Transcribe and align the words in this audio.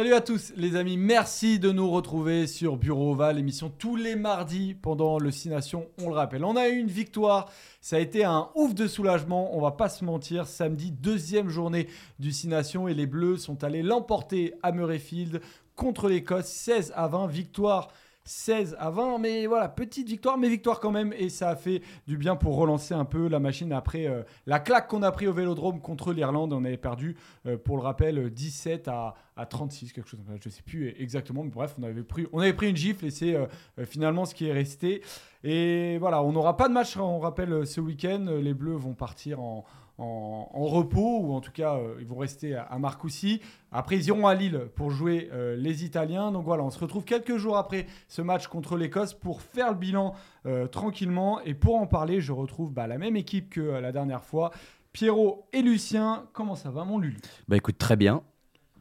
Salut 0.00 0.14
à 0.14 0.22
tous 0.22 0.54
les 0.56 0.76
amis, 0.76 0.96
merci 0.96 1.58
de 1.58 1.70
nous 1.70 1.90
retrouver 1.90 2.46
sur 2.46 2.78
Bureau 2.78 3.12
Oval, 3.12 3.38
émission 3.38 3.68
tous 3.68 3.96
les 3.96 4.16
mardis 4.16 4.72
pendant 4.72 5.18
le 5.18 5.30
6 5.30 5.50
Nations, 5.50 5.88
on 6.02 6.08
le 6.08 6.14
rappelle. 6.14 6.42
On 6.42 6.56
a 6.56 6.70
eu 6.70 6.78
une 6.78 6.88
victoire, 6.88 7.50
ça 7.82 7.96
a 7.96 7.98
été 7.98 8.24
un 8.24 8.48
ouf 8.54 8.74
de 8.74 8.86
soulagement, 8.86 9.54
on 9.54 9.60
va 9.60 9.72
pas 9.72 9.90
se 9.90 10.02
mentir, 10.02 10.46
samedi 10.46 10.90
deuxième 10.90 11.50
journée 11.50 11.86
du 12.18 12.32
6 12.32 12.48
Nations 12.48 12.88
et 12.88 12.94
les 12.94 13.04
Bleus 13.04 13.36
sont 13.36 13.62
allés 13.62 13.82
l'emporter 13.82 14.54
à 14.62 14.72
Murrayfield 14.72 15.42
contre 15.76 16.08
l'Écosse 16.08 16.46
16 16.46 16.94
à 16.96 17.06
20, 17.06 17.26
victoire 17.26 17.88
16 18.30 18.76
à 18.78 18.90
20. 18.90 19.18
Mais 19.18 19.46
voilà, 19.46 19.68
petite 19.68 20.08
victoire, 20.08 20.38
mais 20.38 20.48
victoire 20.48 20.78
quand 20.78 20.92
même. 20.92 21.12
Et 21.18 21.28
ça 21.28 21.50
a 21.50 21.56
fait 21.56 21.82
du 22.06 22.16
bien 22.16 22.36
pour 22.36 22.56
relancer 22.56 22.94
un 22.94 23.04
peu 23.04 23.28
la 23.28 23.40
machine 23.40 23.72
après 23.72 24.06
euh, 24.06 24.22
la 24.46 24.60
claque 24.60 24.88
qu'on 24.88 25.02
a 25.02 25.10
pris 25.10 25.26
au 25.26 25.32
vélodrome 25.32 25.80
contre 25.80 26.12
l'Irlande. 26.12 26.52
On 26.52 26.64
avait 26.64 26.76
perdu, 26.76 27.16
euh, 27.46 27.56
pour 27.56 27.76
le 27.76 27.82
rappel, 27.82 28.30
17 28.30 28.86
à, 28.86 29.14
à 29.36 29.46
36, 29.46 29.92
quelque 29.92 30.08
chose. 30.08 30.20
je 30.28 30.48
ne 30.48 30.52
sais 30.52 30.62
plus 30.62 30.94
exactement, 30.98 31.42
mais 31.42 31.50
bref, 31.50 31.74
on 31.78 31.82
avait 31.82 32.04
pris, 32.04 32.26
on 32.32 32.38
avait 32.38 32.52
pris 32.52 32.70
une 32.70 32.76
gifle 32.76 33.06
et 33.06 33.10
c'est 33.10 33.34
euh, 33.34 33.46
finalement 33.84 34.24
ce 34.24 34.34
qui 34.34 34.46
est 34.46 34.52
resté. 34.52 35.02
Et 35.42 35.98
voilà, 35.98 36.22
on 36.22 36.30
n'aura 36.30 36.56
pas 36.56 36.68
de 36.68 36.74
match, 36.74 36.96
on 36.96 37.18
rappelle, 37.18 37.66
ce 37.66 37.80
week-end. 37.80 38.26
Les 38.40 38.54
Bleus 38.54 38.76
vont 38.76 38.94
partir 38.94 39.40
en 39.40 39.64
en, 40.00 40.66
repos, 40.66 41.20
ou 41.20 41.32
en 41.34 41.40
tout 41.40 41.52
cas, 41.52 41.76
euh, 41.76 41.96
ils 42.00 42.06
vont 42.06 42.16
rester 42.16 42.54
à, 42.54 42.78
Marcoussis. 42.78 43.40
Après, 43.70 43.96
ils 43.96 44.06
iront 44.06 44.26
à 44.26 44.34
Lille 44.34 44.68
pour 44.74 44.90
jouer 44.90 45.28
euh, 45.32 45.56
les 45.56 45.84
Italiens. 45.84 46.32
Donc 46.32 46.44
voilà, 46.44 46.62
on 46.62 46.70
se 46.70 46.78
retrouve 46.78 47.04
quelques 47.04 47.36
jours 47.36 47.56
après 47.56 47.86
ce 48.08 48.22
match 48.22 48.46
contre 48.46 48.76
l'Écosse 48.76 49.14
pour 49.14 49.42
faire 49.42 49.70
le 49.70 49.76
bilan 49.76 50.14
euh, 50.46 50.66
tranquillement. 50.66 51.40
Et 51.42 51.54
pour 51.54 51.76
en 51.76 51.86
parler, 51.86 52.20
je 52.20 52.32
retrouve 52.32 52.72
bah, 52.72 52.86
la 52.86 52.98
même 52.98 53.16
équipe 53.16 53.50
que 53.50 53.60
la 53.60 53.92
dernière 53.92 54.24
fois. 54.24 54.50
Pierrot 54.92 55.46
et 55.52 55.62
Lucien, 55.62 56.24
comment 56.32 56.56
ça 56.56 56.70
va 56.70 56.84
mon 56.84 56.98
Lulu? 56.98 57.18
Bah 57.46 57.56
écoute, 57.56 57.78
très 57.78 57.96
bien. 57.96 58.22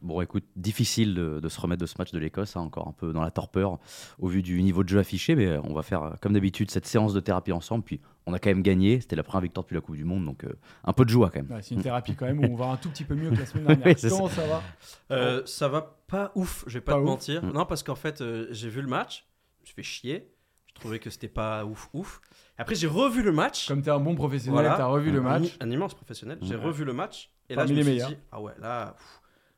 Bon, 0.01 0.21
écoute, 0.21 0.45
difficile 0.55 1.13
de, 1.13 1.49
se 1.49 1.59
remettre 1.59 1.81
de 1.81 1.85
ce 1.85 1.95
match 1.99 2.11
de 2.11 2.19
l'Écosse, 2.19 2.55
hein, 2.55 2.61
encore 2.61 2.87
un 2.87 2.93
peu 2.93 3.11
dans 3.11 3.21
la 3.21 3.31
torpeur 3.31 3.79
au 4.17 4.27
vu 4.27 4.41
du 4.41 4.63
niveau 4.63 4.83
de 4.83 4.89
jeu 4.89 4.97
affiché, 4.97 5.35
mais 5.35 5.57
on 5.57 5.73
va 5.73 5.83
faire 5.83 6.15
comme 6.21 6.31
d'habitude 6.31 6.71
cette 6.71 6.85
séance 6.85 7.13
de 7.13 7.19
thérapie 7.19 7.51
ensemble, 7.51 7.83
puis 7.83 7.99
on 8.29 8.33
a 8.33 8.39
quand 8.39 8.49
même 8.49 8.61
gagné. 8.61 9.01
C'était 9.01 9.15
la 9.15 9.23
première 9.23 9.41
victoire 9.41 9.63
depuis 9.63 9.75
la 9.75 9.81
Coupe 9.81 9.95
du 9.95 10.05
Monde, 10.05 10.25
donc 10.25 10.43
euh, 10.43 10.53
un 10.83 10.93
peu 10.93 11.05
de 11.05 11.09
joie 11.09 11.29
quand 11.29 11.43
même. 11.43 11.61
c'est 11.61 11.75
une 11.75 11.81
thérapie 11.81 12.15
quand 12.15 12.25
même 12.25 12.39
où 12.39 12.53
on 12.53 12.55
va 12.55 12.67
un 12.67 12.77
tout 12.77 12.89
petit 12.89 13.03
peu 13.03 13.15
mieux 13.15 13.29
que 13.31 13.35
la 13.35 13.45
semaine 13.45 13.65
dernière. 13.77 13.95
Comment 14.09 14.29
ça, 14.29 14.47
va 14.47 14.63
euh, 15.11 15.41
Ça 15.45 15.67
va 15.67 15.99
pas 16.07 16.31
ouf, 16.35 16.63
je 16.67 16.75
vais 16.75 16.81
pas, 16.81 16.93
te 16.93 16.99
mentir. 16.99 17.43
Mm. 17.43 17.51
Non, 17.51 17.65
parce 17.65 17.83
qu'en 17.83 17.95
fait, 17.95 18.21
euh, 18.21 18.47
j'ai 18.51 18.69
vu 18.69 18.81
le 18.81 18.87
match, 18.87 19.27
je 19.63 19.73
fais 19.73 19.83
chier. 19.83 20.31
Je 20.67 20.73
trouvais 20.75 20.99
que 20.99 21.09
c'était 21.09 21.27
pas 21.27 21.65
ouf, 21.65 21.89
ouf. 21.93 22.21
Après, 22.57 22.75
j'ai 22.75 22.87
revu 22.87 23.21
le 23.21 23.33
match. 23.33 23.67
Comme 23.67 23.81
tu 23.81 23.89
es 23.89 23.91
un 23.91 23.99
bon 23.99 24.15
professionnel, 24.15 24.71
tu 24.75 24.81
as 24.81 24.85
revu 24.85 25.11
le 25.11 25.19
match. 25.19 25.57
Un, 25.59 25.69
immense 25.69 25.93
professionnel. 25.93 26.37
J'ai 26.41 26.55
revu 26.55 26.85
le 26.85 26.93
match. 26.93 27.31
Et 27.49 27.55
là, 27.55 27.65
je 27.65 27.73
me 27.73 27.81
suis 27.81 27.97
dit, 27.97 28.17
ah 28.31 28.41
ouais, 28.41 28.53
là. 28.59 28.95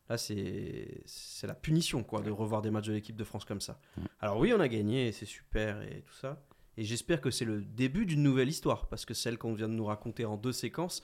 Là, 0.09 0.17
c'est 0.17 1.47
la 1.47 1.53
punition 1.53 2.03
quoi, 2.03 2.21
de 2.21 2.29
revoir 2.31 2.61
des 2.61 2.69
matchs 2.69 2.87
de 2.87 2.93
l'équipe 2.93 3.15
de 3.15 3.23
France 3.23 3.45
comme 3.45 3.61
ça. 3.61 3.79
Mm. 3.95 4.01
Alors 4.19 4.39
oui, 4.39 4.53
on 4.53 4.59
a 4.59 4.67
gagné, 4.67 5.11
c'est 5.13 5.25
super 5.25 5.81
et 5.83 6.01
tout 6.01 6.13
ça. 6.15 6.41
Et 6.77 6.83
j'espère 6.83 7.21
que 7.21 7.31
c'est 7.31 7.45
le 7.45 7.61
début 7.61 8.05
d'une 8.05 8.23
nouvelle 8.23 8.49
histoire, 8.49 8.87
parce 8.87 9.05
que 9.05 9.13
celle 9.13 9.37
qu'on 9.37 9.53
vient 9.53 9.67
de 9.67 9.73
nous 9.73 9.85
raconter 9.85 10.25
en 10.25 10.37
deux 10.37 10.53
séquences, 10.53 11.01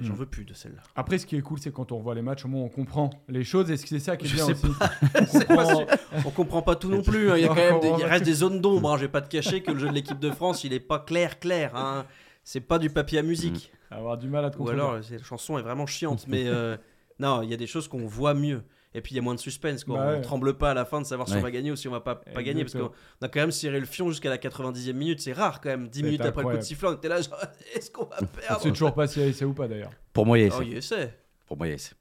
j'en 0.00 0.12
hmm. 0.12 0.16
veux 0.16 0.26
plus 0.26 0.44
de 0.44 0.54
celle-là. 0.54 0.82
Après, 0.94 1.18
ce 1.18 1.26
qui 1.26 1.36
est 1.36 1.42
cool, 1.42 1.58
c'est 1.58 1.72
quand 1.72 1.92
on 1.92 1.98
revoit 1.98 2.14
les 2.14 2.22
matchs, 2.22 2.44
au 2.44 2.48
moins 2.48 2.62
on 2.62 2.68
comprend 2.68 3.10
les 3.28 3.44
choses. 3.44 3.70
Et 3.70 3.76
c'est 3.76 3.98
ça 3.98 4.16
qui 4.16 4.26
est 4.26 4.32
bien 4.32 4.46
aussi 4.46 4.54
on, 5.14 5.34
comprend... 5.46 6.30
comprend 6.30 6.62
pas 6.62 6.76
tout 6.76 6.88
non 6.88 7.02
plus. 7.02 7.30
Hein. 7.30 7.36
Il 7.36 7.42
y 7.42 7.44
a 7.44 7.48
quand 7.48 7.54
même 7.56 7.98
il 7.98 8.04
reste 8.04 8.24
des 8.24 8.34
zones 8.34 8.60
d'ombre. 8.60 8.92
Hein. 8.92 8.96
Je 8.96 9.02
vais 9.02 9.12
pas 9.12 9.22
te 9.22 9.28
cacher 9.28 9.62
que 9.62 9.72
le 9.72 9.78
jeu 9.78 9.88
de 9.88 9.94
l'équipe 9.94 10.20
de 10.20 10.30
France, 10.30 10.64
il 10.64 10.72
est 10.72 10.80
pas 10.80 11.00
clair, 11.00 11.40
clair. 11.40 11.74
Hein. 11.74 12.06
C'est 12.44 12.60
pas 12.60 12.78
du 12.78 12.90
papier 12.90 13.18
à 13.18 13.22
musique. 13.22 13.72
Hmm. 13.90 13.94
Avoir 13.94 14.18
du 14.18 14.28
mal 14.28 14.44
à 14.44 14.50
te 14.50 14.58
Ou 14.58 14.68
alors, 14.68 14.94
la 14.94 15.22
chanson 15.22 15.58
est 15.58 15.62
vraiment 15.62 15.86
chiante. 15.86 16.26
mais 16.28 16.46
euh, 16.46 16.76
non, 17.18 17.42
il 17.42 17.50
y 17.50 17.54
a 17.54 17.58
des 17.58 17.66
choses 17.66 17.88
qu'on 17.88 18.06
voit 18.06 18.34
mieux. 18.34 18.62
Et 18.94 19.00
puis 19.00 19.12
il 19.12 19.16
y 19.16 19.18
a 19.18 19.22
moins 19.22 19.34
de 19.34 19.40
suspense. 19.40 19.84
Quoi. 19.84 19.96
Bah 19.96 20.12
on 20.14 20.18
ne 20.18 20.22
tremble 20.22 20.56
pas 20.58 20.70
à 20.70 20.74
la 20.74 20.84
fin 20.84 21.00
de 21.00 21.06
savoir 21.06 21.28
si 21.28 21.34
on 21.34 21.40
va 21.40 21.50
gagner 21.50 21.70
ou 21.70 21.76
si 21.76 21.88
on 21.88 21.92
va 21.92 22.00
pas, 22.00 22.16
pas 22.16 22.42
gagner. 22.42 22.64
Parce 22.64 22.74
qu'on 22.74 22.90
a 23.22 23.28
quand 23.28 23.40
même 23.40 23.50
serré 23.50 23.80
le 23.80 23.86
fion 23.86 24.08
jusqu'à 24.10 24.30
la 24.30 24.38
90e 24.38 24.92
minute. 24.92 25.20
C'est 25.20 25.32
rare 25.32 25.60
quand 25.60 25.70
même. 25.70 25.88
10 25.88 26.02
minutes 26.02 26.20
après 26.20 26.42
le 26.42 26.50
coup 26.50 26.56
de 26.56 26.62
sifflet, 26.62 26.88
on 26.88 26.94
était 26.94 27.08
là, 27.08 27.20
genre, 27.20 27.38
est-ce 27.74 27.90
qu'on 27.90 28.04
va 28.04 28.16
perdre 28.40 28.60
C'est 28.62 28.70
toujours 28.70 28.94
pas 28.94 29.06
si 29.06 29.20
il 29.20 29.28
essai 29.28 29.44
ou 29.44 29.54
pas 29.54 29.68
d'ailleurs. 29.68 29.92
Pour 30.12 30.26
moi, 30.26 30.38
il 30.38 30.42
y 30.42 30.44
a 30.44 30.48
essai. 30.48 30.58
Oh, 30.60 30.62
il 30.62 30.76
essai. 30.76 31.14
Pour 31.46 31.56
moi, 31.56 31.66
il 31.66 31.70
y 31.70 31.72
a 31.72 31.76
essai. 31.76 31.94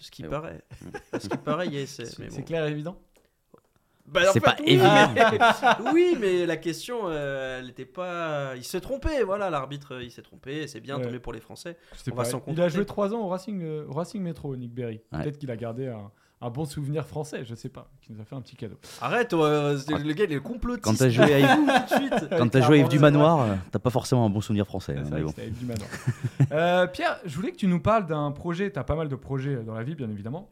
Ce 0.00 0.10
qui 0.10 0.22
paraît. 0.24 0.62
Ce 1.18 1.28
qui 1.28 1.36
paraît, 1.38 1.66
il 1.66 1.74
y 1.74 1.78
a 1.78 1.80
essai. 1.82 2.06
C'est 2.06 2.44
clair 2.44 2.66
et 2.66 2.70
évident? 2.70 3.00
Bah, 4.08 4.22
c'est 4.32 4.40
pas 4.40 4.56
évident. 4.64 5.14
oui, 5.92 6.16
mais 6.20 6.46
la 6.46 6.56
question, 6.56 7.00
euh, 7.04 7.58
elle 7.60 7.66
n'était 7.66 7.84
pas. 7.84 8.54
Il 8.56 8.64
s'est 8.64 8.80
trompé, 8.80 9.22
voilà, 9.24 9.50
l'arbitre, 9.50 10.00
il 10.02 10.10
s'est 10.10 10.22
trompé. 10.22 10.66
C'est 10.66 10.80
bien, 10.80 10.98
tombé 10.98 11.18
pour 11.18 11.32
les 11.32 11.40
Français. 11.40 11.76
il 12.46 12.60
a 12.60 12.68
joué 12.68 12.84
3 12.84 13.14
ans 13.14 13.20
au 13.20 13.28
Racing, 13.28 13.62
euh, 13.62 13.84
Racing 13.88 14.22
Metro, 14.22 14.56
Nick 14.56 14.72
Berry. 14.72 15.00
Peut-être 15.10 15.38
qu'il 15.38 15.50
a 15.50 15.56
gardé 15.56 15.88
un 15.88 16.10
un 16.40 16.50
bon 16.50 16.64
souvenir 16.66 17.06
français, 17.06 17.44
je 17.44 17.54
sais 17.54 17.70
pas, 17.70 17.90
qui 18.02 18.12
nous 18.12 18.20
a 18.20 18.24
fait 18.24 18.34
un 18.34 18.42
petit 18.42 18.56
cadeau. 18.56 18.76
Arrête, 19.00 19.32
euh, 19.32 19.78
le 19.88 20.12
gars 20.12 20.24
il 20.24 20.32
est 20.32 20.40
complotiste. 20.40 20.84
Quand 20.84 20.94
t'as 20.94 21.08
joué 21.08 21.32
à 21.32 21.38
Yves, 21.40 22.28
quand 22.36 22.54
as 22.54 22.60
joué 22.60 22.84
du 22.84 22.98
Manoir, 22.98 23.40
euh, 23.40 23.54
t'as 23.70 23.78
pas 23.78 23.90
forcément 23.90 24.26
un 24.26 24.30
bon 24.30 24.40
souvenir 24.40 24.66
français. 24.66 24.96
Hein, 24.98 25.22
bon. 25.22 25.32
du 25.36 25.64
Manoir. 25.64 25.88
euh, 26.52 26.86
Pierre, 26.88 27.18
je 27.24 27.34
voulais 27.34 27.52
que 27.52 27.56
tu 27.56 27.66
nous 27.66 27.80
parles 27.80 28.06
d'un 28.06 28.30
projet. 28.32 28.70
T'as 28.70 28.84
pas 28.84 28.96
mal 28.96 29.08
de 29.08 29.16
projets 29.16 29.56
dans 29.64 29.74
la 29.74 29.82
vie, 29.82 29.94
bien 29.94 30.10
évidemment. 30.10 30.50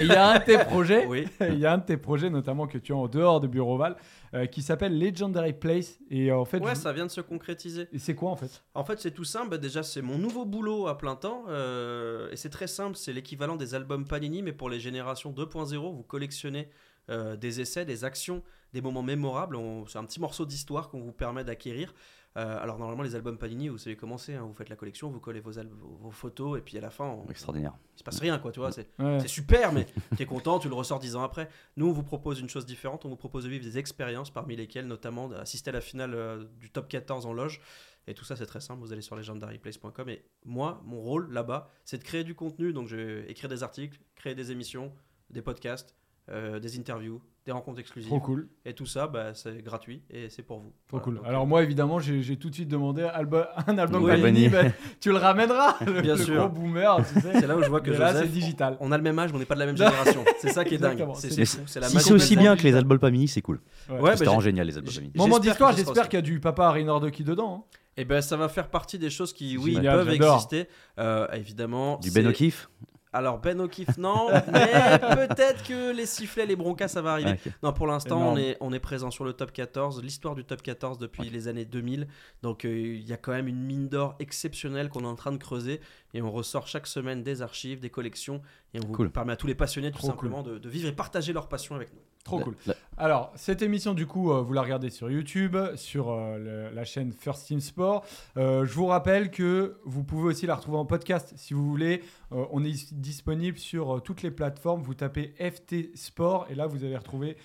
Il 0.00 0.06
y 0.06 0.12
a 0.12 0.30
un 0.30 0.38
de 0.38 0.44
tes 0.44 0.58
projets, 0.64 1.06
oui. 1.06 1.26
il 1.40 1.58
y 1.58 1.66
a 1.66 1.72
un 1.72 1.78
de 1.78 1.84
tes 1.84 1.96
projets 1.96 2.30
notamment 2.30 2.66
que 2.66 2.78
tu 2.78 2.92
as 2.92 2.96
en 2.96 3.08
dehors 3.08 3.40
de 3.40 3.46
Bureau 3.46 3.76
Val, 3.76 3.96
euh, 4.34 4.46
qui 4.46 4.62
s'appelle 4.62 4.98
Legendary 4.98 5.52
Place. 5.52 5.98
Et 6.10 6.32
en 6.32 6.44
fait, 6.44 6.58
ouais, 6.58 6.74
ça 6.74 6.92
vient 6.92 7.06
de 7.06 7.10
se 7.10 7.20
concrétiser. 7.20 7.88
Et 7.92 7.98
c'est 7.98 8.14
quoi 8.14 8.30
en 8.30 8.36
fait? 8.36 8.62
En 8.74 8.84
fait, 8.84 9.00
c'est 9.00 9.12
tout 9.12 9.24
simple. 9.24 9.50
Bah, 9.50 9.58
déjà, 9.58 9.82
c'est 9.82 10.02
mon 10.02 10.18
nouveau 10.18 10.44
boulot 10.44 10.88
à 10.88 10.98
plein 10.98 11.16
temps, 11.16 11.44
euh, 11.48 12.30
et 12.30 12.36
c'est 12.36 12.50
très 12.50 12.66
simple. 12.66 12.96
C'est 12.96 13.12
l'équivalent 13.12 13.56
des 13.56 13.74
albums 13.74 14.06
Panini, 14.06 14.42
mais 14.42 14.52
pour 14.52 14.70
les 14.70 14.80
générations 14.80 15.32
2.0. 15.32 15.76
Vous 15.76 16.02
collectionnez 16.02 16.68
euh, 17.10 17.36
des 17.36 17.60
essais, 17.60 17.84
des 17.84 18.04
actions, 18.04 18.42
des 18.72 18.80
moments 18.80 19.02
mémorables. 19.02 19.58
C'est 19.88 19.98
un 19.98 20.04
petit 20.04 20.20
morceau 20.20 20.46
d'histoire 20.46 20.88
qu'on 20.88 21.00
vous 21.00 21.12
permet 21.12 21.44
d'acquérir. 21.44 21.94
Euh, 22.36 22.62
alors 22.62 22.78
normalement 22.78 23.02
les 23.02 23.14
albums 23.14 23.38
Panini, 23.38 23.68
vous 23.68 23.78
savez 23.78 23.96
comment 23.96 24.18
c'est, 24.18 24.34
hein. 24.34 24.42
vous 24.42 24.52
faites 24.52 24.68
la 24.68 24.76
collection, 24.76 25.08
vous 25.10 25.20
collez 25.20 25.40
vos, 25.40 25.52
vos, 25.80 26.10
photos 26.10 26.58
et 26.58 26.60
puis 26.60 26.76
à 26.76 26.82
la 26.82 26.90
fin, 26.90 27.18
extraordinaire. 27.30 27.72
Il 27.94 28.00
se 28.00 28.04
passe 28.04 28.20
rien 28.20 28.38
quoi, 28.38 28.52
tu 28.52 28.60
vois, 28.60 28.72
c'est 28.72 28.88
super, 29.26 29.72
mais 29.72 29.86
tu 30.16 30.22
es 30.22 30.26
content, 30.26 30.58
tu 30.58 30.68
le 30.68 30.74
ressors 30.74 30.98
dix 30.98 31.16
ans 31.16 31.22
après. 31.22 31.48
Nous 31.78 31.86
on 31.86 31.92
vous 31.92 32.02
propose 32.02 32.38
une 32.38 32.50
chose 32.50 32.66
différente, 32.66 33.06
on 33.06 33.08
vous 33.08 33.16
propose 33.16 33.44
de 33.44 33.48
vivre 33.48 33.64
des 33.64 33.78
expériences 33.78 34.28
parmi 34.28 34.54
lesquelles 34.54 34.86
notamment 34.86 35.28
d'assister 35.28 35.70
à 35.70 35.72
la 35.72 35.80
finale 35.80 36.12
euh, 36.14 36.44
du 36.60 36.68
top 36.68 36.88
14 36.88 37.24
en 37.24 37.32
loge. 37.32 37.62
Et 38.08 38.14
tout 38.14 38.24
ça, 38.24 38.36
c'est 38.36 38.46
très 38.46 38.60
simple. 38.60 38.80
Vous 38.80 38.92
allez 38.92 39.02
sur 39.02 39.16
legendaryplace.com. 39.16 40.08
Et 40.08 40.24
moi, 40.44 40.80
mon 40.84 41.00
rôle 41.00 41.32
là-bas, 41.32 41.68
c'est 41.84 41.98
de 41.98 42.04
créer 42.04 42.22
du 42.22 42.36
contenu. 42.36 42.72
Donc, 42.72 42.86
je 42.86 42.94
vais 42.94 43.28
écrire 43.28 43.50
des 43.50 43.64
articles, 43.64 43.98
créer 44.14 44.36
des 44.36 44.52
émissions, 44.52 44.92
des 45.30 45.42
podcasts, 45.42 45.96
euh, 46.28 46.58
des 46.58 46.76
interviews, 46.76 47.20
des 47.44 47.52
rencontres 47.52 47.78
exclusives. 47.78 48.10
Trop 48.10 48.18
cool. 48.18 48.48
Et 48.64 48.74
tout 48.74 48.84
ça, 48.84 49.06
bah, 49.06 49.32
c'est 49.32 49.62
gratuit 49.62 50.02
et 50.10 50.28
c'est 50.28 50.42
pour 50.42 50.58
vous. 50.58 50.72
Trop 50.88 50.98
cool. 50.98 51.20
Alors 51.24 51.44
euh, 51.44 51.46
moi, 51.46 51.62
évidemment, 51.62 52.00
j'ai 52.00 52.36
tout 52.36 52.50
de 52.50 52.54
suite 52.54 52.68
demandé 52.68 53.02
un 53.66 53.78
album 53.78 54.02
oui. 54.04 54.48
Bah, 54.48 54.62
tu 55.00 55.10
le 55.10 55.18
ramèneras, 55.18 55.76
le, 55.86 56.00
Bien 56.00 56.16
sûr. 56.16 56.48
gros 56.48 56.48
boomer. 56.48 56.96
Tu 57.06 57.20
sais. 57.20 57.40
C'est 57.40 57.46
là 57.46 57.56
où 57.56 57.62
je 57.62 57.68
vois 57.68 57.80
que 57.80 57.92
là, 57.92 58.12
c'est 58.12 58.26
digital. 58.26 58.76
On 58.80 58.90
a 58.90 58.96
le 58.96 59.04
même 59.04 59.16
âge, 59.20 59.30
mais 59.30 59.36
on 59.36 59.38
n'est 59.38 59.46
pas 59.46 59.54
de 59.54 59.60
la 59.60 59.66
même 59.66 59.76
génération. 59.76 60.24
c'est 60.38 60.50
ça 60.50 60.64
qui 60.64 60.74
est 60.74 60.78
dingue. 60.78 61.06
C'est 61.14 61.30
si 61.30 61.46
c'est 61.46 62.12
aussi 62.12 62.36
bien 62.36 62.56
que 62.56 62.64
les 62.64 62.74
albums 62.74 62.98
Panini, 62.98 63.28
c'est 63.28 63.42
cool. 63.42 63.60
Ouais, 63.88 64.16
c'est 64.16 64.24
vraiment 64.24 64.40
génial 64.40 64.66
les 64.66 64.76
albums 64.76 64.92
Panini. 64.92 65.12
Moment 65.14 65.38
d'histoire, 65.38 65.76
j'espère 65.76 66.08
qu'il 66.08 66.16
y 66.16 66.20
a 66.20 66.22
du 66.22 66.40
papa 66.40 66.66
Harry 66.66 66.84
Nordoki 66.84 67.22
dedans. 67.22 67.66
Hein. 67.70 67.76
Et 67.98 68.02
eh 68.02 68.04
ben 68.04 68.20
ça 68.20 68.36
va 68.36 68.50
faire 68.50 68.68
partie 68.68 68.98
des 68.98 69.08
choses 69.08 69.32
qui, 69.32 69.56
oui, 69.56 69.78
peuvent 69.80 70.10
exister. 70.10 70.68
Euh, 70.98 71.26
évidemment. 71.32 71.96
Du 71.98 72.10
Ben 72.10 72.26
O'Keefe 72.26 72.68
alors 73.16 73.38
Ben 73.38 73.60
O'Keefe 73.60 73.96
non, 73.96 74.28
mais 74.52 74.98
peut-être 75.28 75.64
que 75.64 75.94
les 75.94 76.06
sifflets, 76.06 76.46
les 76.46 76.56
broncas, 76.56 76.88
ça 76.88 77.00
va 77.00 77.12
arriver. 77.12 77.38
Non, 77.62 77.72
pour 77.72 77.86
l'instant, 77.86 78.20
on 78.20 78.36
est, 78.36 78.56
on 78.60 78.72
est 78.72 78.80
présent 78.80 79.10
sur 79.10 79.24
le 79.24 79.32
top 79.32 79.52
14, 79.52 80.02
l'histoire 80.02 80.34
du 80.34 80.44
top 80.44 80.62
14 80.62 80.98
depuis 80.98 81.30
les 81.30 81.48
années 81.48 81.64
2000. 81.64 82.06
Donc 82.42 82.64
euh, 82.64 82.68
il 82.68 83.06
y 83.08 83.12
a 83.12 83.16
quand 83.16 83.32
même 83.32 83.48
une 83.48 83.62
mine 83.62 83.88
d'or 83.88 84.16
exceptionnelle 84.18 84.88
qu'on 84.90 85.00
est 85.00 85.06
en 85.06 85.14
train 85.14 85.32
de 85.32 85.38
creuser 85.38 85.80
et 86.14 86.22
on 86.22 86.30
ressort 86.30 86.66
chaque 86.66 86.86
semaine 86.86 87.22
des 87.22 87.42
archives, 87.42 87.80
des 87.80 87.90
collections 87.90 88.42
et 88.74 88.80
on 88.80 88.86
vous 88.86 89.08
permet 89.08 89.32
à 89.32 89.36
tous 89.36 89.46
les 89.46 89.54
passionnés 89.54 89.90
tout 89.90 90.02
simplement 90.02 90.42
de, 90.42 90.58
de, 90.58 90.68
vivre 90.68 90.88
et 90.88 90.92
partager 90.92 91.32
leur 91.32 91.48
passion 91.48 91.74
avec 91.74 91.92
nous. 91.92 92.00
Trop 92.26 92.40
cool. 92.40 92.56
Alors, 92.98 93.32
cette 93.36 93.62
émission, 93.62 93.94
du 93.94 94.04
coup, 94.04 94.32
euh, 94.32 94.40
vous 94.40 94.52
la 94.52 94.62
regardez 94.62 94.90
sur 94.90 95.08
YouTube, 95.08 95.56
sur 95.76 96.10
euh, 96.10 96.70
la 96.72 96.84
chaîne 96.84 97.12
First 97.12 97.46
Team 97.46 97.60
Sport. 97.60 98.04
Euh, 98.36 98.64
je 98.64 98.72
vous 98.72 98.86
rappelle 98.86 99.30
que 99.30 99.78
vous 99.84 100.02
pouvez 100.02 100.24
aussi 100.30 100.44
la 100.44 100.56
retrouver 100.56 100.78
en 100.78 100.86
podcast 100.86 101.32
si 101.36 101.54
vous 101.54 101.64
voulez. 101.68 102.02
on 102.32 102.64
est 102.64 102.92
disponible 102.94 103.58
sur 103.58 104.02
toutes 104.02 104.22
les 104.22 104.32
plateformes. 104.32 104.82
Vous 104.82 104.94
tapez 104.94 105.34
FT 105.38 105.96
Sport 105.96 106.48
et 106.50 106.56
là, 106.56 106.66
vous 106.66 106.82
allez 106.82 106.96
retrouver 106.96 107.36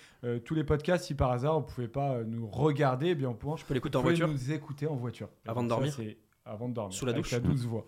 tous 0.46 0.56
les 0.56 0.64
podcasts. 0.64 1.06
Si 1.06 1.14
par 1.14 1.32
hasard, 1.32 1.60
vous 1.60 1.68
ne 1.68 1.72
pouvez 1.72 1.88
pas 1.88 2.24
nous 2.24 2.48
regarder, 2.48 3.10
eh 3.10 3.16
bien, 3.16 3.30
on 3.30 3.36
peut, 3.36 3.48
je 3.56 3.64
peux 3.64 3.76
l'écouter 3.76 3.98
en 3.98 4.02
voiture. 4.02 4.28
nous 4.28 4.52
écouter 4.52 4.88
en 4.88 4.96
voiture. 4.96 5.30
Avant 5.48 5.62
de 5.64 5.70
dormir 5.70 5.96
Avant 6.44 6.70
de 6.70 6.74
dormir. 6.74 6.98
Sous 6.98 7.06
la 7.06 7.14
douche. 7.14 7.32
Avec 7.34 7.46
la 7.46 7.52
douce 7.52 7.66
voix. 7.66 7.86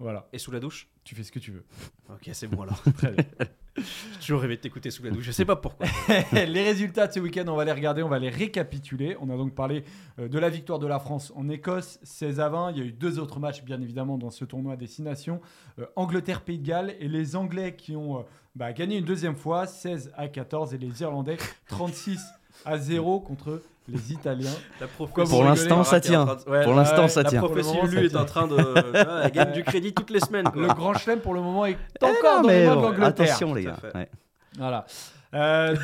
Voilà. 0.00 0.26
Et 0.32 0.38
sous 0.38 0.50
la 0.50 0.60
douche 0.60 0.88
Tu 1.04 1.14
fais 1.14 1.22
ce 1.22 1.30
que 1.30 1.38
tu 1.38 1.52
veux. 1.52 1.64
Ok, 2.08 2.30
c'est 2.32 2.48
bon 2.48 2.62
alors. 2.62 2.82
Très 2.96 3.12
bien. 3.12 3.24
J'ai 3.76 4.20
toujours 4.20 4.40
rêvé 4.40 4.56
de 4.56 4.62
t'écouter 4.62 4.90
sous 4.90 5.02
la 5.02 5.10
douche, 5.10 5.24
je 5.24 5.30
sais 5.30 5.44
pas 5.44 5.56
pourquoi. 5.56 5.86
les 6.32 6.62
résultats 6.62 7.06
de 7.06 7.12
ce 7.12 7.20
week-end, 7.20 7.44
on 7.48 7.54
va 7.54 7.66
les 7.66 7.72
regarder, 7.72 8.02
on 8.02 8.08
va 8.08 8.18
les 8.18 8.30
récapituler. 8.30 9.16
On 9.20 9.28
a 9.28 9.36
donc 9.36 9.54
parlé 9.54 9.84
euh, 10.18 10.26
de 10.26 10.38
la 10.38 10.48
victoire 10.48 10.78
de 10.78 10.86
la 10.86 10.98
France 10.98 11.32
en 11.36 11.50
Écosse, 11.50 12.00
16 12.02 12.40
à 12.40 12.48
20. 12.48 12.72
Il 12.72 12.78
y 12.78 12.80
a 12.80 12.84
eu 12.84 12.92
deux 12.92 13.18
autres 13.18 13.38
matchs, 13.38 13.62
bien 13.62 13.80
évidemment, 13.80 14.16
dans 14.16 14.30
ce 14.30 14.46
tournoi 14.46 14.76
Destination. 14.76 15.40
Euh, 15.78 15.86
Angleterre-Pays 15.96 16.58
de 16.58 16.66
Galles 16.66 16.96
et 16.98 17.06
les 17.06 17.36
Anglais 17.36 17.76
qui 17.76 17.94
ont 17.94 18.20
euh, 18.20 18.22
bah, 18.54 18.72
gagné 18.72 18.96
une 18.96 19.04
deuxième 19.04 19.36
fois, 19.36 19.66
16 19.66 20.12
à 20.16 20.28
14, 20.28 20.72
et 20.72 20.78
les 20.78 21.02
Irlandais, 21.02 21.36
36 21.68 22.20
à 22.64 22.78
0 22.78 23.20
contre 23.20 23.62
les 23.90 24.12
Italiens. 24.12 24.54
Pour 24.96 25.44
l'instant, 25.44 25.84
ça 25.84 26.00
tient. 26.00 26.26
pour 26.26 26.74
l'instant, 26.74 27.08
ça 27.08 27.24
tient. 27.24 27.40
La 27.40 27.48
prophétie 27.48 27.76
Lulu 27.82 28.06
est 28.06 28.16
en 28.16 28.24
train 28.24 28.46
de. 28.46 28.56
elle 29.24 29.32
gagne 29.32 29.52
du 29.52 29.64
crédit 29.64 29.92
toutes 29.92 30.10
les 30.10 30.20
semaines. 30.20 30.48
Le 30.54 30.68
grand 30.68 30.94
chelem, 30.94 31.20
pour 31.20 31.34
le 31.34 31.40
moment, 31.40 31.66
est 31.66 31.76
eh 32.00 32.04
encore 32.04 32.42
dans 32.42 32.48
les 32.48 32.66
mains 32.66 32.76
de 32.76 32.82
l'Angleterre. 32.82 33.26
Attention, 33.26 33.54
les 33.54 33.64
gars. 33.64 33.78
Voilà. 34.56 34.86
Euh... 35.32 35.76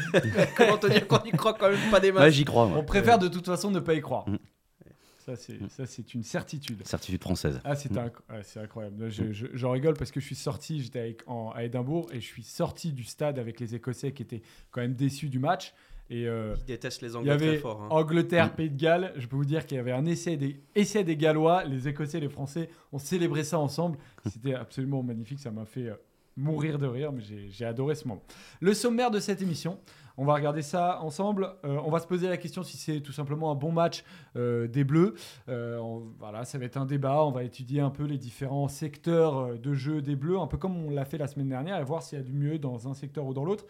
Comment 0.56 0.76
te 0.76 0.88
dire 0.88 1.06
qu'on 1.06 1.22
y 1.22 1.30
croit 1.30 1.54
quand 1.54 1.70
même 1.70 1.78
pas 1.88 2.00
des 2.00 2.10
matchs 2.10 2.32
j'y 2.32 2.44
crois. 2.44 2.64
On 2.64 2.82
préfère 2.82 3.16
de 3.16 3.28
toute 3.28 3.46
façon 3.46 3.70
ne 3.70 3.78
pas 3.78 3.94
y 3.94 4.00
croire. 4.00 4.28
Mm. 4.28 4.38
Ça, 5.24 5.86
c'est 5.86 6.14
une 6.14 6.22
certitude. 6.22 6.86
Certitude 6.86 7.20
française. 7.20 7.60
Ah, 7.64 7.74
c'est 7.74 7.90
mm. 7.90 8.10
incroyable. 8.60 9.08
Je, 9.08 9.32
je, 9.32 9.66
rigole 9.66 9.94
parce 9.94 10.12
que 10.12 10.20
je 10.20 10.26
suis 10.26 10.36
sorti, 10.36 10.82
j'étais 10.82 11.16
à 11.54 11.64
Édimbourg 11.64 12.08
et 12.12 12.20
je 12.20 12.26
suis 12.26 12.44
sorti 12.44 12.92
du 12.92 13.02
stade 13.02 13.38
avec 13.38 13.58
les 13.58 13.74
Écossais 13.74 14.12
qui 14.12 14.22
étaient 14.22 14.42
quand 14.70 14.80
même 14.80 14.94
déçus 14.94 15.28
du 15.28 15.38
match. 15.38 15.74
Et 16.08 16.26
euh, 16.28 16.54
Ils 16.58 16.64
détestent 16.64 17.02
les 17.02 17.16
Anglais 17.16 17.36
très 17.36 17.56
fort. 17.56 17.82
Hein. 17.82 17.88
Angleterre, 17.90 18.54
Pays 18.54 18.70
de 18.70 18.80
Galles. 18.80 19.12
Je 19.16 19.26
peux 19.26 19.36
vous 19.36 19.44
dire 19.44 19.66
qu'il 19.66 19.76
y 19.76 19.80
avait 19.80 19.92
un 19.92 20.06
essai 20.06 20.36
des, 20.36 20.60
essai 20.74 21.04
des 21.04 21.16
Gallois. 21.16 21.64
Les 21.64 21.88
Écossais 21.88 22.18
et 22.18 22.20
les 22.20 22.28
Français 22.28 22.68
ont 22.92 22.98
célébré 22.98 23.42
ça 23.44 23.58
ensemble. 23.58 23.98
C'était 24.26 24.54
absolument 24.54 25.02
magnifique. 25.02 25.40
Ça 25.40 25.50
m'a 25.50 25.64
fait 25.64 25.88
euh, 25.88 25.94
mourir 26.36 26.78
de 26.78 26.86
rire, 26.86 27.12
mais 27.12 27.22
j'ai 27.22 27.64
adoré 27.64 27.94
ce 27.96 28.06
moment. 28.06 28.22
Le 28.60 28.72
sommaire 28.72 29.10
de 29.10 29.18
cette 29.18 29.42
émission, 29.42 29.80
on 30.16 30.24
va 30.24 30.34
regarder 30.34 30.62
ça 30.62 31.00
ensemble. 31.02 31.50
Euh, 31.64 31.80
on 31.84 31.90
va 31.90 31.98
se 31.98 32.06
poser 32.06 32.28
la 32.28 32.36
question 32.36 32.62
si 32.62 32.76
c'est 32.76 33.00
tout 33.00 33.12
simplement 33.12 33.50
un 33.50 33.56
bon 33.56 33.72
match 33.72 34.04
des 34.36 34.84
Bleus. 34.84 35.14
voilà, 35.46 36.44
ça 36.44 36.58
va 36.58 36.66
être 36.66 36.76
un 36.76 36.86
débat. 36.86 37.24
On 37.24 37.32
va 37.32 37.42
étudier 37.42 37.80
un 37.80 37.90
peu 37.90 38.04
les 38.04 38.18
différents 38.18 38.68
secteurs 38.68 39.58
de 39.58 39.74
jeu 39.74 40.02
des 40.02 40.14
Bleus, 40.14 40.38
un 40.38 40.46
peu 40.46 40.56
comme 40.56 40.76
on 40.76 40.90
l'a 40.90 41.04
fait 41.04 41.18
la 41.18 41.26
semaine 41.26 41.48
dernière, 41.48 41.80
et 41.80 41.84
voir 41.84 42.02
s'il 42.02 42.18
y 42.18 42.20
a 42.20 42.24
du 42.24 42.32
mieux 42.32 42.60
dans 42.60 42.86
un 42.86 42.94
secteur 42.94 43.26
ou 43.26 43.34
dans 43.34 43.44
l'autre. 43.44 43.64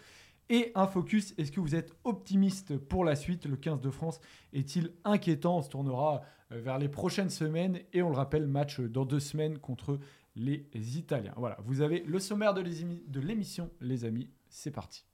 Et 0.49 0.71
un 0.75 0.87
focus, 0.87 1.35
est-ce 1.39 1.51
que 1.51 1.61
vous 1.61 1.75
êtes 1.75 1.93
optimiste 2.05 2.77
pour 2.77 3.05
la 3.05 3.17
suite? 3.17 3.47
Le 3.47 3.57
15 3.57 3.81
de 3.81 3.91
France 3.91 4.21
est-il 4.53 4.93
inquiétant? 5.05 5.59
On 5.59 5.63
se 5.63 5.69
tournera 5.69 6.23
euh, 6.53 6.61
vers 6.61 6.79
les 6.79 6.89
prochaines 6.89 7.31
semaines 7.31 7.81
et 7.93 8.03
on 8.03 8.11
le 8.11 8.17
rappelle, 8.17 8.47
match 8.47 8.81
dans 8.81 9.05
deux 9.05 9.21
semaines 9.21 9.59
contre 9.59 9.99
les 10.37 10.67
Italiens. 10.99 11.35
Voilà, 11.37 11.57
vous 11.65 11.81
avez 11.81 12.01
le 12.01 12.19
sommaire 12.19 12.55
de 12.55 13.21
l'émission, 13.21 13.71
les 13.81 14.05
amis. 14.05 14.29
C'est 14.49 14.71
parti. 14.71 15.05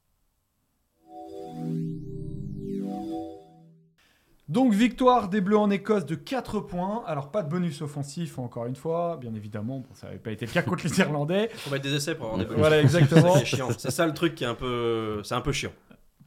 Donc 4.53 4.75
victoire 4.75 5.31
des 5.31 5.41
Bleus 5.41 5.57
en 5.57 5.71
Écosse 5.71 6.05
de 6.05 6.15
4 6.15 6.61
points. 6.61 7.03
Alors 7.07 7.31
pas 7.31 7.43
de 7.43 7.49
bonus 7.49 7.81
offensif 7.81 8.39
encore 8.39 8.67
une 8.67 8.77
fois, 8.77 9.17
bien 9.19 9.33
évidemment. 9.35 9.83
ça 9.95 10.09
n'avait 10.09 10.19
pas 10.19 10.31
été 10.31 10.45
le 10.45 10.53
cas 10.53 10.61
contre 10.61 10.85
les 10.85 10.99
Irlandais. 11.01 11.49
Faut 11.55 11.71
mettre 11.71 11.85
des 11.85 11.95
essais 11.95 12.15
pour 12.15 12.27
avoir 12.27 12.39
des 12.39 12.45
bonus. 12.45 12.59
Voilà 12.59 12.83
exactement. 12.83 13.35
c'est 13.79 13.91
ça 13.91 14.05
le 14.05 14.13
truc 14.13 14.35
qui 14.35 14.45
est 14.45 14.47
un 14.47 14.55
peu, 14.55 15.23
c'est 15.25 15.35
un 15.35 15.41
peu 15.41 15.53
chiant. 15.53 15.73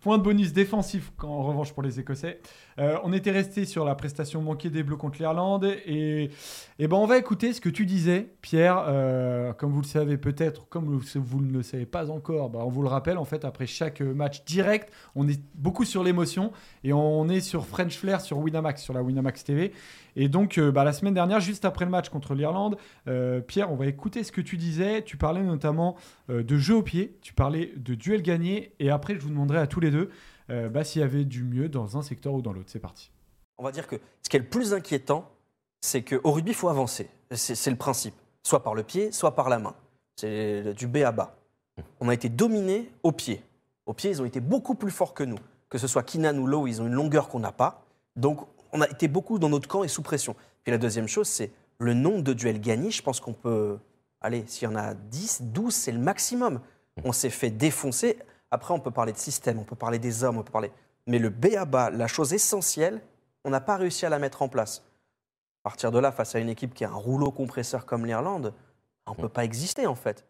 Point 0.06 0.19
de 0.19 0.24
bonus 0.24 0.54
défensif 0.54 1.12
en 1.24 1.42
revanche 1.42 1.74
pour 1.74 1.81
les 1.81 2.00
Écossais. 2.00 2.40
Euh, 2.78 3.00
on 3.04 3.12
était 3.12 3.31
resté 3.31 3.66
sur 3.66 3.84
la 3.86 3.96
prestation 3.96 4.40
manquée 4.40 4.69
des 4.69 4.84
Bleus 4.84 4.98
contre 4.98 5.18
l'Irlande 5.18 5.66
et, 5.66 6.30
et 6.78 6.88
ben 6.88 6.96
on 6.96 7.07
va 7.07 7.18
écouter 7.18 7.54
ce 7.54 7.60
que 7.60 7.69
tu 7.69 7.88
disais, 7.88 8.30
Pierre. 8.44 8.86
Euh, 8.88 9.52
comme 9.54 9.72
vous 9.72 9.81
le 9.81 9.88
savez 9.88 10.18
peut-être, 10.18 10.69
comme 10.69 10.86
vous 10.86 11.42
ne 11.42 11.52
le 11.52 11.63
savez 11.63 11.88
pas 11.88 12.12
encore, 12.12 12.52
ben 12.52 12.60
on 12.60 12.69
vous 12.69 12.84
le 12.84 12.88
rappelle 12.88 13.18
en 13.18 13.25
fait 13.25 13.46
après 13.46 13.66
chaque 13.66 14.02
match 14.02 14.46
direct, 14.46 14.94
on 15.16 15.28
est 15.28 15.42
beaucoup 15.56 15.86
sur 15.86 16.04
l'émotion 16.04 16.52
et 16.84 16.94
on 16.94 17.28
est 17.28 17.42
sur 17.42 17.66
French 17.66 17.98
Flair 17.98 18.22
sur 18.22 18.38
Winamax, 18.38 18.84
sur 18.84 18.94
la 18.94 19.02
Winamax 19.02 19.44
TV. 19.44 19.74
Et 20.16 20.30
donc 20.30 20.58
euh, 20.58 20.72
ben, 20.72 20.84
la 20.84 20.94
semaine 20.94 21.14
dernière, 21.14 21.40
juste 21.40 21.66
après 21.66 21.86
le 21.86 21.92
match 21.92 22.10
contre 22.10 22.36
l'Irlande, 22.36 22.78
Pierre, 23.48 23.72
on 23.72 23.76
va 23.76 23.88
écouter 23.88 24.24
ce 24.24 24.32
que 24.32 24.42
tu 24.42 24.58
disais. 24.58 25.04
Tu 25.04 25.18
parlais 25.18 25.44
notamment 25.44 25.96
de 26.30 26.58
jeu 26.58 26.76
au 26.76 26.84
pied, 26.84 27.18
tu 27.22 27.34
parlais 27.34 27.74
de 27.78 27.96
duel 27.96 28.22
gagné 28.22 28.74
et 28.80 28.90
après 28.90 29.16
je 29.16 29.20
vous 29.20 29.30
demanderai 29.30 29.60
à 29.60 29.68
tous 29.68 29.80
les 29.80 29.92
deux. 29.92 30.10
Euh, 30.52 30.70
bah, 30.70 30.84
s'il 30.84 31.02
y 31.02 31.04
avait 31.04 31.26
du 31.26 31.44
mieux 31.44 31.70
dans 31.70 31.98
un 31.98 32.02
secteur 32.02 32.34
ou 32.34 32.42
dans 32.42 32.54
l'autre. 32.54 32.70
C'est 32.70 32.80
parti. 32.80 33.12
On 33.58 33.64
va 33.64 33.72
dire 33.72 33.88
que 33.88 33.96
ce 34.22 34.30
qui 34.30 34.36
est 34.38 34.40
le 34.40 34.46
plus 34.46 34.74
inquiétant, 34.74 35.32
c'est 35.82 36.04
qu'au 36.04 36.32
rugby, 36.32 36.52
il 36.52 36.56
faut 36.56 36.70
avancer. 36.70 37.10
C'est 37.32 37.70
le 37.70 37.78
principe. 37.78 38.16
Soit 38.44 38.64
par 38.64 38.76
le 38.76 38.84
pied, 38.84 39.12
soit 39.12 39.36
par 39.36 39.50
la 39.50 39.60
main. 39.60 39.76
C'est 40.18 40.74
du 40.74 40.88
B 40.88 40.98
à 40.98 41.12
bas. 41.12 41.38
On 42.00 42.10
a 42.10 42.14
été 42.14 42.30
dominé 42.30 42.92
au 43.04 43.12
pied. 43.12 43.42
Au 43.86 43.94
pied, 43.94 44.10
ils 44.10 44.22
ont 44.22 44.26
été 44.26 44.40
beaucoup 44.40 44.76
plus 44.76 44.92
forts 44.92 45.14
que 45.14 45.24
nous. 45.24 45.40
Que 45.70 45.78
ce 45.78 45.88
soit 45.88 46.04
Kinan 46.04 46.38
ou 46.38 46.48
Lowe, 46.48 46.68
ils 46.68 46.82
ont 46.82 46.88
une 46.88 46.94
longueur 46.94 47.28
qu'on 47.28 47.40
n'a 47.40 47.52
pas. 47.52 47.84
Donc, 48.16 48.48
on 48.75 48.81
a 48.81 48.89
été 48.89 49.07
beaucoup 49.07 49.39
dans 49.39 49.50
notre 49.50 49.68
camp 49.68 49.83
et 49.83 49.88
sous 49.88 50.01
pression. 50.01 50.36
Puis 50.63 50.72
la 50.72 50.77
deuxième 50.77 51.07
chose, 51.07 51.27
c'est 51.27 51.51
le 51.80 51.94
nombre 51.94 52.22
de 52.22 52.33
duels 52.33 52.60
gagnés. 52.60 52.92
Je 52.92 53.01
pense 53.01 53.19
qu'on 53.19 53.33
peut. 53.33 53.80
Allez, 54.19 54.44
s'il 54.48 54.68
y 54.68 54.72
en 54.72 54.75
a 54.75 54.94
10, 54.94 55.44
12, 55.44 55.74
c'est 55.74 55.92
le 55.92 56.00
maximum. 56.00 56.60
On 57.04 57.12
s'est 57.12 57.30
fait 57.30 57.50
défoncer. 57.50 58.18
Après, 58.51 58.74
on 58.74 58.80
peut 58.80 58.92
parler 58.92 59.13
de 59.13 59.18
système, 59.18 59.60
on 59.60 59.63
peut 59.63 59.75
parler 59.75 60.00
des 60.00 60.24
hommes, 60.24 60.38
on 60.38 60.44
peut 60.44 60.51
parler. 60.51 60.72
Mais 61.07 61.19
le 61.19 61.30
B 61.30 61.56
à 61.57 61.66
bas, 61.66 61.89
la 61.89 62.07
chose 62.07 62.33
essentielle, 62.33 63.01
on 63.44 63.50
n'a 63.50 63.62
pas 63.62 63.77
réussi 63.77 64.06
à 64.06 64.10
la 64.10 64.19
mettre 64.19 64.42
en 64.42 64.50
place. 64.50 64.83
À 65.63 65.69
partir 65.69 65.92
de 65.92 66.00
là, 66.00 66.12
face 66.12 66.36
à 66.36 66.39
une 66.39 66.50
équipe 66.50 66.74
qui 66.74 66.83
a 66.83 66.89
un 66.89 66.95
rouleau 66.95 67.31
compresseur 67.31 67.86
comme 67.86 68.06
l'Irlande, 68.06 68.54
on 69.06 69.12
ne 69.12 69.18
peut 69.18 69.30
pas 69.30 69.44
exister 69.44 69.88
en 69.88 69.95
fait. 69.95 70.25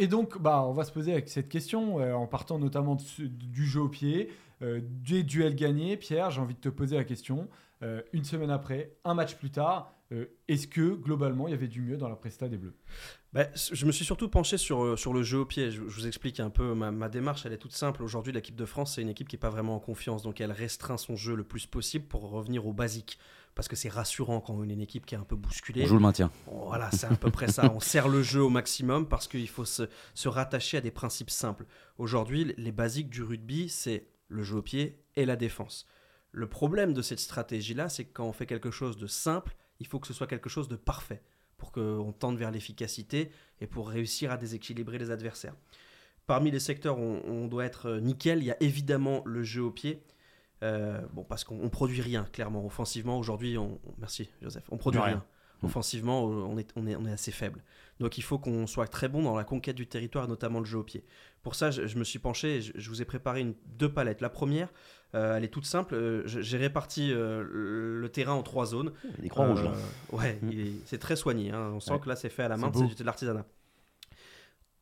Et 0.00 0.06
donc, 0.06 0.40
bah, 0.40 0.64
on 0.66 0.72
va 0.72 0.84
se 0.84 0.92
poser 0.92 1.12
avec 1.12 1.28
cette 1.28 1.50
question, 1.50 2.00
euh, 2.00 2.14
en 2.14 2.26
partant 2.26 2.58
notamment 2.58 2.96
du 3.18 3.66
jeu 3.66 3.82
au 3.82 3.88
pied, 3.90 4.32
euh, 4.62 4.80
des 4.82 5.22
duels 5.22 5.54
gagnés. 5.54 5.98
Pierre, 5.98 6.30
j'ai 6.30 6.40
envie 6.40 6.54
de 6.54 6.60
te 6.60 6.70
poser 6.70 6.96
la 6.96 7.04
question. 7.04 7.48
Euh, 7.82 8.00
une 8.14 8.24
semaine 8.24 8.50
après, 8.50 8.94
un 9.04 9.12
match 9.12 9.34
plus 9.34 9.50
tard, 9.50 9.92
est-ce 10.48 10.66
que 10.66 10.94
globalement 10.94 11.46
il 11.46 11.52
y 11.52 11.54
avait 11.54 11.68
du 11.68 11.80
mieux 11.80 11.96
dans 11.96 12.08
la 12.08 12.16
presta 12.16 12.48
des 12.48 12.56
Bleus? 12.56 12.74
Bah, 13.32 13.46
je 13.54 13.86
me 13.86 13.92
suis 13.92 14.04
surtout 14.04 14.28
penché 14.28 14.58
sur, 14.58 14.82
euh, 14.82 14.96
sur 14.96 15.12
le 15.12 15.22
jeu 15.22 15.38
au 15.38 15.46
pied. 15.46 15.70
Je, 15.70 15.80
vous 15.80 16.06
explique 16.08 16.40
un 16.40 16.50
peu 16.50 16.74
ma, 16.74 17.08
démarche. 17.08 17.46
Elle 17.46 17.52
est 17.52 17.58
toute 17.58 17.74
simple. 17.74 18.02
Aujourd'hui, 18.02 18.32
l'équipe 18.32 18.56
de 18.56 18.64
France, 18.64 18.94
c'est 18.94 19.02
une 19.02 19.08
équipe 19.08 19.28
qui 19.28 19.36
n'est 19.36 19.40
pas 19.40 19.50
vraiment 19.50 19.76
en 19.76 19.78
confiance. 19.78 20.22
Donc, 20.22 20.40
elle 20.40 20.50
restreint 20.50 20.96
son 20.96 21.14
jeu 21.14 21.36
le 21.36 21.44
plus 21.44 21.66
possible 21.66 22.06
pour 22.06 22.28
revenir 22.28 22.66
au 22.66 22.72
basique. 22.72 23.18
Parce 23.54 23.68
que 23.68 23.76
c'est 23.76 23.88
rassurant 23.88 24.40
quand 24.40 24.54
on 24.54 24.68
est 24.68 24.72
une 24.72 24.80
équipe 24.80 25.06
qui 25.06 25.14
est 25.14 25.18
un 25.18 25.24
peu 25.24 25.36
bousculée. 25.36 25.84
On 25.84 25.86
joue 25.86 25.94
le 25.94 26.00
maintien. 26.00 26.30
Voilà, 26.46 26.90
c'est 26.90 27.06
à 27.06 27.14
peu 27.14 27.30
près 27.30 27.48
ça. 27.48 27.70
On 27.72 27.80
sert 27.80 28.08
le 28.08 28.22
jeu 28.22 28.42
au 28.42 28.48
maximum 28.48 29.06
parce 29.08 29.28
qu'il 29.28 29.48
faut 29.48 29.64
se, 29.64 29.84
se 30.14 30.28
rattacher 30.28 30.78
à 30.78 30.80
des 30.80 30.90
principes 30.90 31.30
simples. 31.30 31.66
Aujourd'hui, 31.98 32.52
les 32.56 32.72
basiques 32.72 33.10
du 33.10 33.22
rugby, 33.22 33.68
c'est 33.68 34.08
le 34.28 34.42
jeu 34.42 34.56
au 34.56 34.62
pied 34.62 35.04
et 35.14 35.24
la 35.24 35.36
défense. 35.36 35.86
Le 36.32 36.48
problème 36.48 36.94
de 36.94 37.02
cette 37.02 37.18
stratégie-là, 37.20 37.88
c'est 37.88 38.04
que 38.04 38.12
quand 38.12 38.24
on 38.24 38.32
fait 38.32 38.46
quelque 38.46 38.70
chose 38.70 38.96
de 38.96 39.08
simple, 39.08 39.56
il 39.80 39.86
faut 39.86 39.98
que 39.98 40.06
ce 40.06 40.12
soit 40.12 40.26
quelque 40.26 40.48
chose 40.48 40.68
de 40.68 40.76
parfait 40.76 41.22
pour 41.56 41.72
qu'on 41.72 42.12
tente 42.12 42.36
vers 42.36 42.50
l'efficacité 42.50 43.30
et 43.60 43.66
pour 43.66 43.88
réussir 43.88 44.30
à 44.30 44.36
déséquilibrer 44.36 44.98
les 44.98 45.10
adversaires. 45.10 45.54
Parmi 46.26 46.50
les 46.50 46.60
secteurs 46.60 46.98
où 46.98 47.20
on, 47.26 47.48
doit 47.48 47.64
être 47.64 47.86
euh, 47.86 48.00
nickel, 48.00 48.38
il 48.38 48.44
y 48.44 48.50
a 48.50 48.56
évidemment 48.62 49.22
le 49.26 49.42
jeu 49.42 49.62
au 49.62 49.70
pied. 49.70 50.02
Euh, 50.62 51.00
bon, 51.12 51.24
parce 51.24 51.44
qu'on 51.44 51.68
produit 51.68 52.00
rien, 52.00 52.24
clairement. 52.32 52.64
Offensivement, 52.64 53.18
aujourd'hui, 53.18 53.58
on, 53.58 53.80
merci 53.98 54.30
Joseph, 54.40 54.64
on 54.70 54.76
produit 54.76 55.00
rien. 55.00 55.24
Mmh. 55.62 55.66
Offensivement, 55.66 56.24
on 56.24 56.58
est, 56.58 56.70
on, 56.76 56.86
est, 56.86 56.96
on 56.96 57.04
est 57.06 57.12
assez 57.12 57.32
faible. 57.32 57.62
Donc 57.98 58.16
il 58.16 58.22
faut 58.22 58.38
qu'on 58.38 58.66
soit 58.66 58.86
très 58.86 59.08
bon 59.08 59.22
dans 59.22 59.36
la 59.36 59.44
conquête 59.44 59.76
du 59.76 59.86
territoire, 59.86 60.26
notamment 60.26 60.58
le 60.58 60.64
jeu 60.64 60.78
au 60.78 60.82
pied. 60.82 61.04
Pour 61.42 61.54
ça, 61.54 61.70
je, 61.70 61.98
me 61.98 62.04
suis 62.04 62.18
penché, 62.18 62.62
je, 62.62 62.72
je, 62.74 62.88
vous 62.88 63.02
ai 63.02 63.04
préparé 63.04 63.40
une, 63.40 63.54
deux 63.78 63.92
palettes. 63.92 64.20
La 64.20 64.30
première, 64.30 64.72
euh, 65.14 65.36
elle 65.36 65.44
est 65.44 65.48
toute 65.48 65.66
simple. 65.66 65.94
Euh, 65.94 66.22
j'ai 66.26 66.56
réparti 66.56 67.12
euh, 67.12 67.42
le, 68.00 68.08
terrain 68.08 68.34
en 68.34 68.42
trois 68.42 68.66
zones. 68.66 68.92
des 69.18 69.28
croix 69.28 69.48
rouges. 69.48 69.68
ouais, 70.12 70.38
mmh. 70.42 70.80
c'est 70.86 70.98
très 70.98 71.16
soigné. 71.16 71.50
Hein. 71.50 71.72
On 71.74 71.80
sent 71.80 71.98
que 72.02 72.08
là, 72.08 72.16
c'est 72.16 72.30
fait 72.30 72.44
à 72.44 72.48
la 72.48 72.56
main, 72.56 72.70
c'est 72.74 72.98
de 72.98 73.04
l'artisanat. 73.04 73.44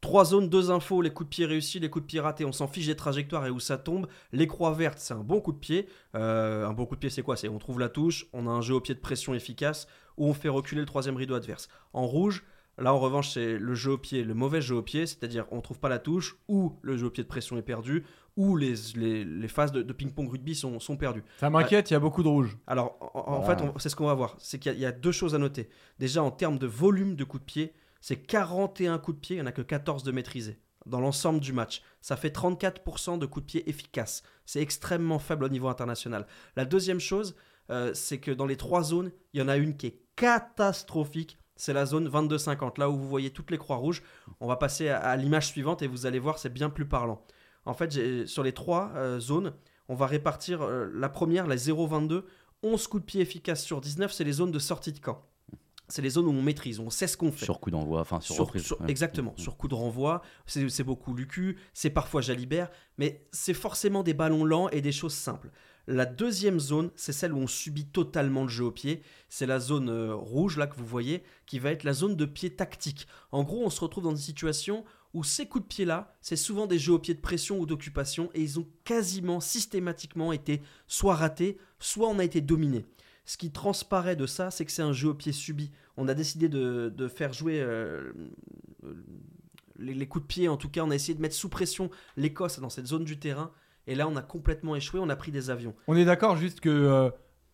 Trois 0.00 0.25
zones, 0.25 0.49
deux 0.49 0.71
infos, 0.71 1.02
les 1.02 1.11
coups 1.11 1.28
de 1.28 1.35
pied 1.35 1.47
réussis, 1.47 1.81
les 1.81 1.90
coups 1.90 2.05
de 2.05 2.07
pied 2.07 2.21
ratés. 2.21 2.45
On 2.45 2.52
s'en 2.52 2.69
fiche 2.69 2.87
des 2.87 2.97
trajectoires 2.97 3.47
et 3.47 3.50
où 3.50 3.61
ça 3.61 3.78
tombe. 3.78 4.07
Les 4.33 4.47
croix 4.47 4.73
vertes, 4.73 4.99
c'est 4.99 5.14
un 5.14 5.25
bon 5.25 5.40
coup 5.40 5.52
de 5.52 5.59
pied. 5.59 5.88
un 6.14 6.73
bon 6.73 6.87
coup 6.87 6.95
de 6.95 7.00
pied, 7.00 7.11
c'est 7.11 7.23
quoi? 7.23 7.37
C'est 7.37 7.49
on 7.49 7.59
trouve 7.59 7.81
la 7.81 7.88
touche, 7.88 8.26
on 8.33 8.47
a 8.47 8.50
un 8.50 8.61
jeu 8.61 8.75
au 8.75 8.81
pied 8.81 8.95
de 8.95 9.00
pression 9.00 9.35
efficace 9.35 9.88
ou 10.17 10.26
on 10.28 10.35
fait 10.35 10.49
reculer 10.49 10.81
le 10.81 10.87
troisième 10.87 11.17
rideau 11.17 11.35
adverse. 11.35 11.69
En 11.93 12.07
rouge, 12.07 12.45
Là, 12.81 12.95
en 12.95 12.99
revanche, 13.00 13.31
c'est 13.31 13.59
le 13.59 13.75
jeu 13.75 13.93
au 13.93 13.99
pied, 13.99 14.23
le 14.23 14.35
mauvais 14.35 14.61
jeu 14.61 14.76
au 14.76 14.83
pied, 14.83 15.05
c'est-à-dire 15.07 15.47
on 15.50 15.57
ne 15.57 15.61
trouve 15.61 15.81
pas 15.81 15.88
la 15.88 15.99
touche, 15.99 16.37
ou 16.47 16.78
le 16.83 16.97
jeu 16.97 17.07
au 17.07 17.11
pied 17.11 17.25
de 17.25 17.28
pression 17.28 17.57
est 17.57 17.62
perdu, 17.62 18.05
ou 18.37 18.57
les, 18.57 18.75
les, 18.95 19.49
phases 19.49 19.73
de, 19.73 19.93
ping-pong 19.93 20.31
rugby 20.31 20.55
sont, 20.55 20.78
sont 20.78 20.97
perdues. 20.97 21.25
Ça 21.40 21.50
m'inquiète, 21.50 21.90
il 21.90 21.95
y 21.95 21.97
a 21.97 22.00
beaucoup 22.00 22.23
de 22.23 22.28
rouge. 22.28 22.57
Alors, 22.69 22.97
en, 23.14 23.43
fait, 23.43 23.59
c'est 23.78 23.88
ce 23.88 23.97
qu'on 23.97 24.07
va 24.07 24.14
voir. 24.14 24.37
C'est 24.38 24.61
qu'il 24.61 24.78
y, 24.78 24.87
a 24.87 24.93
deux 24.93 25.11
choses 25.11 25.35
à 25.35 25.38
noter. 25.38 25.69
Déjà, 25.99 26.23
en 26.23 26.31
termes 26.31 26.57
de 26.57 26.69
volume 26.69 27.17
de 27.17 27.25
coups 27.25 27.40
de 27.40 27.47
pied, 27.47 27.75
c'est 28.09 28.17
41 28.17 28.97
coups 28.97 29.17
de 29.17 29.21
pied, 29.21 29.37
il 29.37 29.41
n'y 29.41 29.43
en 29.43 29.47
a 29.47 29.53
que 29.53 29.61
14 29.61 30.03
de 30.03 30.12
maîtrisés 30.12 30.59
dans 30.87 30.99
l'ensemble 30.99 31.41
du 31.41 31.53
match. 31.53 31.83
Ça 32.00 32.17
fait 32.17 32.35
34% 32.35 33.19
de 33.19 33.27
coups 33.27 33.45
de 33.45 33.50
pied 33.50 33.69
efficaces. 33.69 34.23
C'est 34.47 34.62
extrêmement 34.62 35.19
faible 35.19 35.45
au 35.45 35.50
niveau 35.50 35.69
international. 35.69 36.27
La 36.57 36.65
deuxième 36.65 37.00
chose, 37.00 37.37
euh, 37.69 37.93
c'est 37.93 38.17
que 38.17 38.31
dans 38.31 38.47
les 38.47 38.57
trois 38.57 38.83
zones, 38.83 39.12
il 39.35 39.41
y 39.41 39.43
en 39.43 39.49
a 39.49 39.59
une 39.59 39.77
qui 39.77 39.88
est 39.88 40.00
catastrophique 40.17 41.37
c'est 41.57 41.75
la 41.75 41.85
zone 41.85 42.09
22-50, 42.09 42.79
là 42.79 42.88
où 42.88 42.97
vous 42.97 43.09
voyez 43.09 43.31
toutes 43.31 43.50
les 43.50 43.59
croix 43.59 43.77
rouges. 43.77 44.03
On 44.41 44.47
va 44.47 44.57
passer 44.57 44.88
à, 44.88 45.15
l'image 45.17 45.49
suivante 45.49 45.83
et 45.83 45.87
vous 45.87 46.07
allez 46.07 46.21
voir, 46.21 46.38
c'est 46.38 46.53
bien 46.53 46.71
plus 46.71 46.87
parlant. 46.87 47.27
En 47.67 47.75
fait, 47.75 48.27
sur 48.27 48.43
les 48.43 48.53
trois 48.53 48.93
euh, 48.95 49.21
zones, 49.21 49.53
on 49.88 49.97
va 49.97 50.07
répartir 50.07 50.62
euh, 50.62 50.88
la 50.95 51.11
première, 51.11 51.47
la 51.47 51.57
0-22, 51.57 52.23
11 52.62 52.87
coups 52.87 53.03
de 53.03 53.07
pied 53.07 53.21
efficaces 53.21 53.65
sur 53.65 53.83
19, 53.83 54.11
c'est 54.12 54.25
les 54.25 54.33
zones 54.33 54.53
de 54.53 54.59
sortie 54.59 54.93
de 54.93 55.00
camp. 55.00 55.28
C'est 55.88 56.02
les 56.02 56.11
zones 56.11 56.26
où 56.26 56.30
on 56.30 56.42
maîtrise, 56.42 56.80
où 56.80 56.83
on 56.83 56.90
sait 56.90 57.07
ce 57.07 57.16
qu'on 57.16 57.33
fait. 57.33 57.45
Sur 57.45 57.61
coup 57.61 57.71
d'envoi, 57.71 58.00
enfin 58.00 58.21
sur, 58.21 58.37
reprise. 58.37 58.75
Exactement, 58.87 59.35
mm. 59.37 59.40
sur 59.40 59.57
coup 59.57 59.68
de 59.68 59.75
renvoi, 59.75 60.23
c'est 60.47 60.85
beaucoup 60.85 61.14
Lucu, 61.14 61.59
c'est 61.73 61.90
parfois 61.90 62.21
Jalibert, 62.21 62.71
mais 62.99 63.26
c'est 63.33 63.54
forcément 63.54 64.02
des 64.02 64.14
ballons 64.14 64.45
lents 64.45 64.68
et 64.68 64.80
des 64.80 64.92
choses 64.92 65.14
simples. 65.14 65.50
La 65.90 66.04
deuxième 66.04 66.61
zone, 66.61 66.90
c'est 66.97 67.14
celle 67.14 67.33
où 67.33 67.38
on 67.38 67.47
subit 67.47 67.87
totalement 67.87 68.42
le 68.42 68.50
jeu 68.50 68.64
au 68.64 68.71
pied. 68.71 69.02
C'est 69.30 69.47
la 69.47 69.59
zone 69.59 69.88
euh, 69.88 70.14
rouge 70.14 70.59
là 70.59 70.66
que 70.66 70.76
vous 70.76 70.85
voyez, 70.85 71.23
qui 71.47 71.59
va 71.59 71.71
être 71.71 71.83
la 71.83 71.95
zone 71.95 72.14
de 72.14 72.26
pied 72.26 72.50
tactique. 72.50 73.07
En 73.33 73.42
gros, 73.42 73.64
on 73.64 73.71
se 73.71 73.80
retrouve 73.80 74.04
dans 74.04 74.11
une 74.11 74.18
situation 74.18 74.85
où 75.14 75.25
ces 75.25 75.47
coups 75.47 75.64
de 75.64 75.68
pied 75.68 75.85
là, 75.87 76.14
c'est 76.21 76.37
souvent 76.37 76.66
des 76.66 76.78
jeux 76.78 76.92
au 76.92 76.99
pied 76.99 77.14
de 77.14 77.21
pression 77.21 77.59
ou 77.59 77.64
d'occupation, 77.64 78.28
et 78.35 78.42
ils 78.42 78.61
ont 78.61 78.66
quasiment 78.85 79.40
systématiquement 79.40 80.33
été 80.33 80.61
soit 80.87 81.14
ratés, 81.14 81.57
soit 81.78 82.09
on 82.09 82.18
a 82.18 82.25
été 82.25 82.42
dominé. 82.42 82.85
Ce 83.29 83.37
qui 83.37 83.51
transparaît 83.51 84.17
de 84.17 84.25
ça, 84.25 84.51
c'est 84.51 84.65
que 84.65 84.73
c'est 84.73 84.81
un 84.81 84.95
jeu 84.95 85.11
au 85.11 85.15
pied 85.15 85.33
subi. 85.33 85.71
On 85.99 86.09
a 86.09 86.15
décidé 86.15 86.49
de, 86.49 87.09
faire 87.09 87.35
jouer 87.35 87.61
euh, 87.61 88.11
les, 89.79 89.93
les, 89.93 90.07
coups 90.07 90.23
de 90.25 90.27
pied, 90.27 90.49
en 90.49 90.57
tout 90.57 90.71
cas, 90.71 90.81
on 90.81 90.91
a 90.91 90.95
essayé 90.95 91.15
de 91.15 91.21
mettre 91.21 91.35
sous 91.35 91.51
pression 91.51 91.91
l'Écosse 92.17 92.59
dans 92.59 92.71
cette 92.71 92.87
zone 92.87 93.05
du 93.05 93.19
terrain 93.19 93.51
et 93.87 93.95
là, 93.95 94.09
on 94.09 94.17
a 94.17 94.23
complètement 94.23 94.77
échoué, 94.77 94.99
on 94.99 95.11
a 95.11 95.17
pris 95.17 95.31
des 95.31 95.51
avions. 95.51 95.75
On 95.89 95.97
est 95.97 96.07
d'accord 96.07 96.37
juste 96.37 96.61
que 96.61 96.71
euh, 96.71 97.11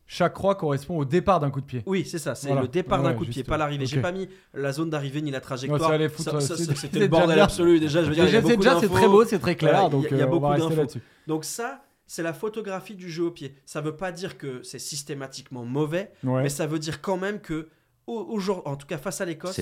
chaque 0.06 0.34
croix 0.34 0.54
correspond 0.54 0.96
au 0.96 1.04
départ 1.04 1.40
d'un 1.40 1.50
coup 1.50 1.60
de 1.60 1.66
pied. 1.66 1.82
Oui, 1.86 2.04
c'est 2.04 2.18
ça, 2.18 2.36
c'est 2.36 2.54
le 2.54 2.68
départ 2.68 3.02
d'un 3.02 3.14
coup 3.14 3.24
de 3.24 3.30
pied, 3.30 3.42
pas 3.42 3.56
l'arrivée. 3.56 3.86
J'ai 3.86 4.00
pas 4.00 4.12
mis 4.12 4.28
la 4.52 4.70
zone 4.70 4.90
d'arrivée 4.90 5.22
ni 5.22 5.32
la 5.32 5.40
trajectoire. 5.40 5.92
C'était 6.40 7.00
le 7.00 7.06
bordel 7.08 7.40
absolu 7.40 7.80
déjà. 7.80 8.04
Je 8.04 8.10
veux 8.10 8.14
dire, 8.14 8.42
déjà, 8.42 8.78
c'est 8.78 8.88
très 8.88 9.08
beau, 9.08 9.24
c'est 9.24 9.40
très 9.40 9.56
clair. 9.56 9.90
donc, 9.90 10.06
il 10.08 10.18
y 10.18 10.20
a, 10.20 10.24
euh, 10.24 10.28
beaucoup 10.28 10.54
d'infos. 10.54 10.98
Donc 11.26 11.44
ça, 11.44 11.82
c'est 12.06 12.22
la 12.22 12.32
photographie 12.32 12.94
du 12.94 13.10
jeu 13.10 13.24
au 13.24 13.30
pied. 13.30 13.54
Ça 13.64 13.80
veut 13.80 13.96
pas 13.96 14.12
dire 14.12 14.38
que 14.38 14.62
c'est 14.62 14.78
systématiquement 14.78 15.64
mauvais, 15.64 16.12
mais 16.22 16.48
ça 16.48 16.66
veut 16.66 16.78
dire 16.78 17.00
quand 17.00 17.16
même 17.16 17.40
que 17.40 17.68
en 18.06 18.76
tout 18.76 18.86
cas 18.86 18.98
face 18.98 19.20
à 19.20 19.24
l'Écosse, 19.24 19.54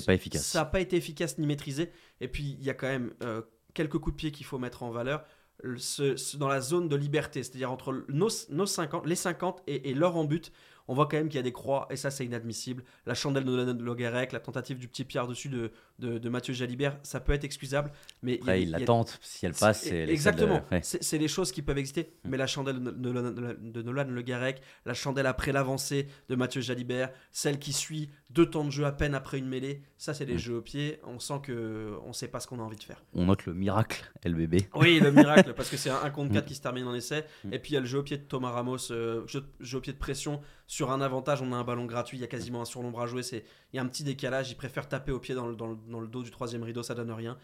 Ça 0.43 0.61
n'a 0.61 0.65
pas 0.65 0.81
été 0.81 0.97
efficace 0.97 1.39
ni 1.39 1.47
maîtrisé. 1.47 1.93
Et 2.21 2.29
puis 2.29 2.57
il 2.59 2.65
y 2.65 2.71
a 2.71 2.75
quand 2.75 2.89
même 2.89 3.13
euh, 3.23 3.43
quelques 3.75 3.99
coups 3.99 4.17
de 4.17 4.17
pied 4.17 4.31
qu'il 4.33 4.47
faut 4.47 4.59
mettre 4.59 4.83
en 4.83 4.91
valeur 4.91 5.25
dans 5.63 6.49
la 6.49 6.61
zone 6.61 6.89
de 6.89 6.97
liberté, 6.97 7.45
c'est-à-dire 7.45 7.71
entre 7.71 8.05
nos, 8.09 8.29
nos 8.51 8.67
50, 8.67 9.07
les 9.07 9.15
50 9.15 9.63
et, 9.69 9.91
et 9.91 9.95
leur 9.95 10.17
en 10.17 10.25
but 10.25 10.51
on 10.89 10.95
voit 10.95 11.07
quand 11.07 11.17
même 11.17 11.29
qu'il 11.29 11.37
y 11.37 11.41
a 11.41 11.43
des 11.43 11.53
croix, 11.53 11.87
et 11.91 11.97
ça 11.97 12.11
c'est 12.11 12.25
inadmissible. 12.25 12.85
La 13.07 13.15
chandelle 13.15 13.45
de 13.45 13.83
Logarec, 13.83 14.33
la 14.33 14.41
tentative 14.41 14.79
du 14.79 14.89
petit 14.89 15.05
Pierre 15.05 15.27
dessus 15.27 15.49
de, 15.49 15.73
de, 15.99 16.29
Mathieu 16.29 16.55
Jalibert, 16.55 16.99
ça 17.03 17.21
peut 17.21 17.33
être 17.33 17.45
excusable. 17.45 17.93
Mais 18.23 18.41
il, 18.59 18.71
la 18.71 18.81
tente, 18.81 19.19
si 19.23 19.47
elle 19.47 19.53
passe, 19.53 19.83
c'est 19.83 20.09
Exactement, 20.09 20.63
c'est 20.83 21.19
les 21.19 21.29
choses 21.29 21.53
qui 21.53 21.63
peuvent 21.63 21.79
exister. 21.79 22.13
Mm. 22.25 22.29
Mais 22.31 22.37
la 22.37 22.47
chandelle 22.47 22.83
de, 22.83 22.91
de, 22.91 23.83
Nolan 23.83 24.07
Le 24.09 24.23
Garec, 24.23 24.61
la 24.85 24.95
chandelle 24.95 25.27
après 25.27 25.53
l'avancée 25.53 26.09
de 26.29 26.35
Mathieu 26.35 26.61
Jalibert, 26.61 27.11
celle 27.31 27.59
qui 27.59 27.73
suit 27.73 28.11
deux 28.31 28.47
temps 28.47 28.65
de 28.65 28.71
jeu 28.71 28.85
à 28.85 28.93
peine 28.93 29.15
après 29.15 29.39
une 29.39 29.49
mêlée, 29.49 29.83
ça 29.99 30.15
c'est 30.15 30.27
des 30.27 30.35
mm. 30.35 30.39
jeux 30.39 30.57
au 30.57 30.63
pied. 30.63 31.01
On 31.05 31.19
sent 31.19 31.41
que 31.43 31.97
on 32.05 32.13
sait 32.13 32.29
pas 32.29 32.41
ce 32.41 32.47
qu'on 32.47 32.59
a 32.59 32.63
envie 32.63 32.77
de 32.77 32.83
faire. 32.83 33.03
On 33.15 33.27
note 33.27 33.47
le 33.47 33.55
miracle 33.55 34.11
LBB. 34.25 34.69
Oui, 34.75 35.01
le 35.01 35.13
miracle, 35.13 35.53
parce 35.55 35.69
que 35.69 35.77
c'est 35.77 35.91
un, 35.91 36.11
contre 36.11 36.33
4 36.33 36.45
mm. 36.45 36.49
qui 36.49 36.55
se 36.55 36.63
termine 36.63 36.87
en 36.87 36.95
essai. 36.95 37.25
Et 37.51 37.59
puis 37.59 37.73
il 37.73 37.75
y 37.75 37.77
a 37.77 37.81
le 37.81 37.87
jeu 37.87 37.99
au 37.99 38.03
pied 38.03 38.17
de 38.17 38.23
Thomas 38.23 38.51
Ramos, 38.51 38.91
euh, 38.91 39.27
jeu 39.27 39.79
au 39.79 39.81
pied 39.81 39.93
de 39.93 39.99
pression 39.99 40.41
sur 40.73 40.91
un 40.91 41.03
avantage, 41.03 41.43
on 41.43 41.53
a 41.53 41.57
un 41.57 41.65
ballon 41.65 41.85
gratuit, 41.85 42.17
il 42.17 42.23
y 42.23 42.25
a 42.25 42.29
quasiment 42.29 42.63
un 42.63 42.65
surnombre 42.65 43.03
à 43.03 43.07
jouer, 43.07 43.23
c'est 43.23 43.45
il 43.73 43.77
y 43.77 43.79
a 43.79 43.83
un 43.83 43.87
petit 43.87 44.05
décalage, 44.05 44.51
il 44.51 44.55
préfère 44.55 44.89
taper 44.89 45.13
au 45.13 45.19
pied 45.19 45.35
dans 45.35 45.47
le, 45.47 45.55
dans 45.55 45.67
le, 45.67 45.77
dos 45.89 46.23
du 46.23 46.31
troisième 46.31 46.63
rideau, 46.63 46.83
ça 46.83 46.95
donne 46.95 47.11
rien. 47.11 47.37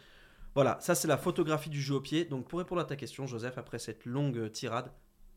Voilà, 0.55 0.79
ça 0.81 0.95
c'est 0.95 1.09
la 1.09 1.17
photographie 1.17 1.71
du 1.71 1.81
jeu 1.81 1.95
au 1.95 2.01
pied. 2.01 2.25
Donc 2.25 2.49
pour 2.49 2.59
répondre 2.59 2.81
à 2.81 2.85
ta 2.85 2.97
question, 2.97 3.27
Joseph, 3.27 3.59
après 3.59 3.79
cette 3.79 4.05
longue 4.07 4.51
tirade, 4.51 4.91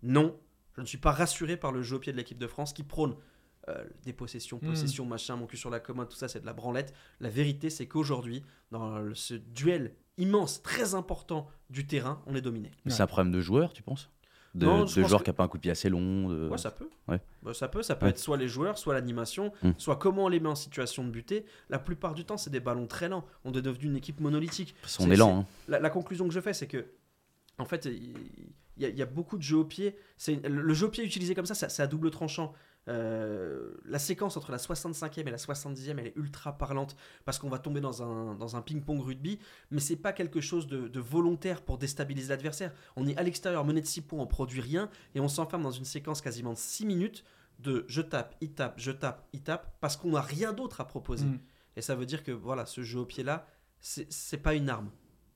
non, 0.04 0.40
je 0.76 0.82
ne 0.82 0.86
suis 0.86 0.98
pas 0.98 1.12
rassuré 1.12 1.58
par 1.58 1.72
le 1.72 1.82
jeu 1.82 1.98
au 1.98 2.00
pied 2.00 2.12
de 2.12 2.18
l'équipe 2.18 2.40
de 2.40 2.48
France 2.48 2.74
qui 2.74 2.84
prône 2.84 3.16
euh, 3.68 3.84
des 4.04 4.14
possessions, 4.14 4.60
hmm. 4.62 4.70
possessions, 4.70 5.06
machin, 5.06 5.36
mon 5.36 5.46
cul 5.46 5.58
sur 5.58 5.70
la 5.70 5.80
commode, 5.80 6.10
tout 6.10 6.18
ça 6.18 6.28
c'est 6.28 6.40
de 6.40 6.46
la 6.46 6.54
branlette. 6.54 6.94
La 7.20 7.30
vérité 7.30 7.70
c'est 7.70 7.88
qu'aujourd'hui, 7.88 8.44
dans 8.72 9.14
ce 9.14 9.36
duel 9.36 9.96
immense, 10.18 10.62
très 10.62 10.96
important 10.96 11.48
du 11.70 11.88
terrain, 11.88 12.22
on 12.26 12.36
est 12.36 12.42
dominé. 12.42 12.72
Mais 12.86 12.92
c'est 12.92 13.04
un 13.04 13.08
problème 13.08 13.32
de 13.32 13.42
joueur, 13.42 13.74
tu 13.74 13.84
penses? 13.84 14.10
De, 14.54 14.66
non, 14.66 14.84
de 14.84 14.92
qui 14.92 15.00
n'ont 15.00 15.34
pas 15.34 15.44
un 15.44 15.48
coup 15.48 15.58
de 15.58 15.62
pied 15.62 15.72
assez 15.72 15.90
long 15.90 16.30
de... 16.30 16.50
Ouais, 16.50 16.58
ça 16.58 16.72
peut. 16.72 16.90
Ouais. 17.08 17.22
Bah, 17.42 17.54
ça 17.54 17.70
peut, 17.70 17.84
ça 17.84 17.96
peut 17.96 18.08
être 18.08 18.20
soit 18.20 18.38
les 18.38 18.48
joueurs, 18.48 18.78
soit 18.78 18.94
l'animation, 18.94 19.54
hmm. 19.64 19.72
soit 19.78 19.96
comment 19.96 20.26
on 20.26 20.28
les 20.28 20.40
met 20.40 20.50
en 20.50 20.56
situation 20.56 21.04
de 21.06 21.10
buter. 21.10 21.46
La 21.70 21.80
plupart 21.80 22.14
du 22.14 22.26
temps, 22.26 22.38
c'est 22.38 22.50
des 22.50 22.60
ballons 22.60 22.88
très 22.88 23.08
lents. 23.08 23.26
On 23.46 23.54
est 23.54 23.62
devenu 23.62 23.86
une 23.86 23.96
équipe 23.96 24.20
monolithique. 24.20 24.76
On 25.00 25.10
est 25.10 25.16
lent. 25.16 25.40
Hein. 25.40 25.46
La, 25.68 25.80
la, 25.80 25.90
conclusion 25.90 26.28
que 26.28 26.34
je 26.34 26.40
fais, 26.42 26.54
c'est 26.54 26.68
que, 26.68 26.86
en 27.60 27.66
fait, 27.66 27.86
il 27.86 28.14
y, 28.78 28.86
y, 28.86 29.02
a 29.02 29.06
beaucoup 29.06 29.38
de 29.38 29.44
jeux 29.44 29.58
au 29.58 29.66
pied. 29.66 29.96
Le 30.28 30.74
jeu 30.74 30.88
au 30.88 30.90
pied 30.90 31.06
utilisé 31.06 31.34
comme 31.34 31.46
ça, 31.46 31.56
c'est 31.56 31.82
à 31.82 31.88
double 31.88 32.12
tranchant. 32.12 32.54
Euh, 32.88 33.74
la 33.86 34.00
séquence 34.00 34.38
entre 34.38 34.52
la 34.52 34.58
65e 34.58 35.20
et 35.28 35.32
la 35.32 35.38
70e, 35.38 36.00
elle 36.00 36.08
est 36.08 36.16
ultra 36.16 36.58
parlante 36.58 36.96
parce 37.26 37.38
qu'on 37.38 37.50
va 37.50 37.60
tomber 37.60 37.80
dans 37.80 38.02
un, 38.02 38.34
dans 38.36 38.56
un 38.56 38.62
ping-pong 38.62 39.00
rugby, 39.02 39.40
mais 39.70 39.80
c'est 39.80 39.96
pas 39.96 40.14
quelque 40.14 40.42
chose 40.42 40.68
de, 40.68 41.00
volontaire 41.00 41.62
pour 41.62 41.78
déstabiliser 41.78 42.30
l'adversaire. 42.30 42.74
On 42.96 43.08
est 43.08 43.16
à 43.18 43.24
l'extérieur, 43.24 43.66
mené 43.66 43.82
de 43.82 43.86
6 43.86 44.02
points, 44.02 44.20
on 44.20 44.28
produit 44.28 44.62
rien 44.62 44.90
et 45.14 45.20
on 45.20 45.28
s'enferme 45.28 45.62
dans 45.62 45.72
une 45.72 45.86
séquence 45.86 46.22
quasiment 46.22 46.54
de 46.54 46.58
6 46.58 46.86
minutes 46.86 47.24
de 47.60 47.86
je 47.88 48.02
tape, 48.02 48.36
il 48.42 48.54
tape, 48.54 48.74
je 48.78 48.92
tape, 48.92 49.28
il 49.34 49.42
tape 49.42 49.76
parce 49.80 49.96
qu'on 49.96 50.12
n'a 50.12 50.22
rien 50.22 50.52
d'autre 50.52 50.82
à 50.82 50.88
proposer. 50.88 51.26
Mm. 51.26 51.40
Et 51.76 51.82
ça 51.82 51.96
veut 51.96 52.08
dire 52.08 52.24
que 52.24 52.32
voilà, 52.32 52.66
ce 52.66 52.82
jeu 52.82 53.00
au 53.00 53.06
pied 53.06 53.24
là, 53.24 53.48
c'est 53.80 54.38
pas 54.38 54.56
une 54.56 54.70
arme 54.70 54.90